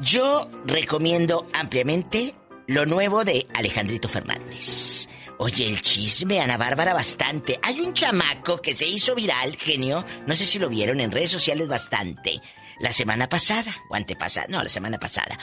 Yo 0.00 0.48
recomiendo 0.64 1.48
ampliamente 1.52 2.34
lo 2.66 2.86
nuevo 2.86 3.24
de 3.24 3.46
Alejandrito 3.54 4.08
Fernández. 4.08 5.08
Oye, 5.38 5.68
el 5.68 5.80
chisme, 5.82 6.40
Ana 6.40 6.56
Bárbara, 6.56 6.94
bastante. 6.94 7.58
Hay 7.62 7.80
un 7.80 7.94
chamaco 7.94 8.60
que 8.60 8.74
se 8.74 8.86
hizo 8.86 9.14
viral, 9.14 9.56
genio. 9.56 10.04
No 10.26 10.34
sé 10.34 10.44
si 10.44 10.58
lo 10.58 10.68
vieron 10.68 11.00
en 11.00 11.12
redes 11.12 11.30
sociales 11.30 11.68
bastante. 11.68 12.40
La 12.80 12.92
semana 12.92 13.28
pasada, 13.28 13.76
o 13.88 13.94
antepasada, 13.94 14.46
no, 14.48 14.62
la 14.62 14.68
semana 14.68 14.98
pasada. 14.98 15.38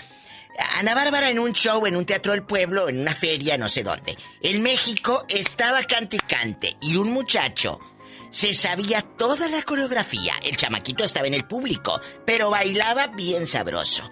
Ana 0.78 0.96
Bárbara 0.96 1.30
en 1.30 1.40
un 1.40 1.54
show, 1.54 1.86
en 1.86 1.96
un 1.96 2.06
teatro 2.06 2.32
del 2.34 2.44
pueblo, 2.44 2.88
en 2.90 3.00
una 3.00 3.14
feria, 3.14 3.58
no 3.58 3.68
sé 3.68 3.84
dónde. 3.84 4.18
En 4.42 4.62
México 4.62 5.26
estaba 5.28 5.84
cante 5.84 6.18
y 6.18 6.20
cante 6.20 6.78
y 6.82 6.96
un 6.98 7.12
muchacho 7.12 7.80
se 8.36 8.54
sabía 8.54 9.02
toda 9.02 9.48
la 9.48 9.64
coreografía. 9.64 10.34
El 10.44 10.58
chamaquito 10.58 11.06
estaba 11.06 11.26
en 11.26 11.36
el 11.36 11.46
público, 11.46 12.02
pero 12.26 12.50
bailaba 12.50 13.08
bien 13.08 13.48
sabroso. 13.48 14.12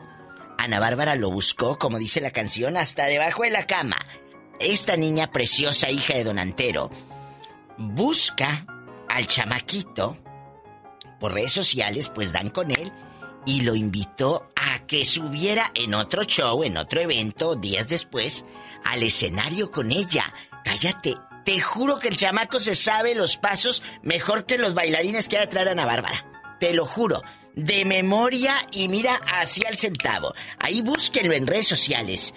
Ana 0.57 0.79
Bárbara 0.79 1.15
lo 1.15 1.29
buscó, 1.29 1.77
como 1.77 1.99
dice 1.99 2.21
la 2.21 2.31
canción, 2.31 2.77
hasta 2.77 3.07
debajo 3.07 3.43
de 3.43 3.49
la 3.49 3.67
cama. 3.67 3.97
Esta 4.61 4.95
niña 4.95 5.29
preciosa, 5.29 5.91
hija 5.91 6.13
de 6.13 6.23
Don 6.23 6.39
Antero, 6.39 6.89
busca 7.77 8.65
al 9.09 9.27
chamaquito 9.27 10.17
por 11.19 11.33
redes 11.33 11.51
sociales, 11.51 12.07
pues 12.07 12.31
dan 12.31 12.49
con 12.49 12.71
él 12.71 12.93
y 13.45 13.59
lo 13.59 13.75
invitó 13.75 14.47
a 14.55 14.85
que 14.85 15.03
subiera 15.03 15.69
en 15.75 15.93
otro 15.93 16.23
show, 16.23 16.63
en 16.63 16.77
otro 16.77 17.01
evento, 17.01 17.55
días 17.55 17.89
después, 17.89 18.45
al 18.85 19.03
escenario 19.03 19.69
con 19.69 19.91
ella. 19.91 20.33
Cállate, 20.63 21.17
te 21.43 21.59
juro 21.59 21.99
que 21.99 22.07
el 22.07 22.17
chamaco 22.17 22.59
se 22.59 22.75
sabe 22.75 23.15
los 23.15 23.37
pasos 23.37 23.83
mejor 24.01 24.45
que 24.45 24.57
los 24.57 24.73
bailarines 24.73 25.27
que 25.27 25.37
ha 25.37 25.41
de 25.41 25.47
traer 25.47 25.69
Ana 25.69 25.85
Bárbara. 25.85 26.25
Te 26.59 26.73
lo 26.73 26.85
juro. 26.85 27.21
De 27.55 27.85
memoria 27.85 28.67
y 28.71 28.87
mira 28.87 29.21
así 29.27 29.61
al 29.65 29.77
centavo. 29.77 30.33
Ahí 30.59 30.81
búsquenlo 30.81 31.33
en 31.33 31.45
redes 31.45 31.67
sociales. 31.67 32.33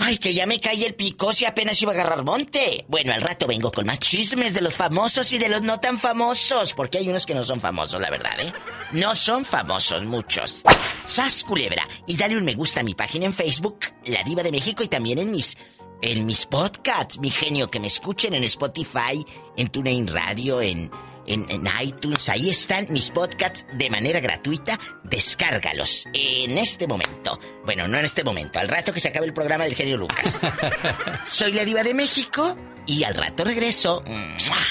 Ay, 0.00 0.18
que 0.18 0.32
ya 0.32 0.46
me 0.46 0.60
cae 0.60 0.86
el 0.86 0.94
pico 0.94 1.32
si 1.32 1.44
apenas 1.44 1.82
iba 1.82 1.90
a 1.90 1.94
agarrar 1.94 2.22
monte. 2.22 2.84
Bueno, 2.86 3.12
al 3.12 3.20
rato 3.20 3.48
vengo 3.48 3.72
con 3.72 3.84
más 3.84 3.98
chismes 3.98 4.54
de 4.54 4.60
los 4.60 4.74
famosos 4.74 5.32
y 5.32 5.38
de 5.38 5.48
los 5.48 5.62
no 5.62 5.80
tan 5.80 5.98
famosos, 5.98 6.72
porque 6.72 6.98
hay 6.98 7.08
unos 7.08 7.26
que 7.26 7.34
no 7.34 7.42
son 7.42 7.60
famosos, 7.60 8.00
la 8.00 8.08
verdad, 8.08 8.38
¿eh? 8.38 8.52
No 8.92 9.16
son 9.16 9.44
famosos 9.44 10.04
muchos. 10.04 10.62
Sas 11.04 11.42
Culebra. 11.42 11.88
Y 12.06 12.16
dale 12.16 12.36
un 12.36 12.44
me 12.44 12.54
gusta 12.54 12.80
a 12.80 12.84
mi 12.84 12.94
página 12.94 13.26
en 13.26 13.34
Facebook, 13.34 13.80
La 14.04 14.22
Diva 14.22 14.44
de 14.44 14.52
México, 14.52 14.84
y 14.84 14.88
también 14.88 15.18
en 15.18 15.32
mis, 15.32 15.56
en 16.02 16.26
mis 16.26 16.46
podcasts, 16.46 17.18
mi 17.18 17.30
genio, 17.30 17.70
que 17.70 17.80
me 17.80 17.86
escuchen 17.86 18.34
en 18.34 18.44
Spotify, 18.44 19.24
en 19.56 19.68
TuneIn 19.68 20.06
Radio, 20.06 20.60
en, 20.60 20.90
en, 21.26 21.46
en 21.50 21.68
iTunes. 21.80 22.28
Ahí 22.28 22.50
están 22.50 22.86
mis 22.90 23.10
podcasts 23.10 23.66
de 23.72 23.90
manera 23.90 24.20
gratuita. 24.20 24.78
Descárgalos 25.04 26.06
en 26.12 26.58
este 26.58 26.86
momento. 26.86 27.38
Bueno, 27.64 27.88
no 27.88 27.98
en 27.98 28.04
este 28.04 28.24
momento, 28.24 28.58
al 28.58 28.68
rato 28.68 28.92
que 28.92 29.00
se 29.00 29.08
acabe 29.08 29.26
el 29.26 29.34
programa 29.34 29.64
del 29.64 29.74
genio 29.74 29.96
Lucas. 29.96 30.40
Soy 31.28 31.52
la 31.52 31.64
Diva 31.64 31.82
de 31.82 31.94
México 31.94 32.56
y 32.86 33.04
al 33.04 33.14
rato 33.14 33.44
regreso. 33.44 34.02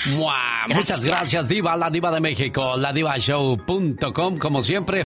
¡Mua! 0.08 0.66
Muchas 0.74 1.04
gracias, 1.04 1.48
Diva, 1.48 1.76
la 1.76 1.90
Diva 1.90 2.12
de 2.12 2.20
México, 2.20 2.76
la 2.76 2.92
divashow.com, 2.92 4.38
como 4.38 4.62
siempre. 4.62 5.06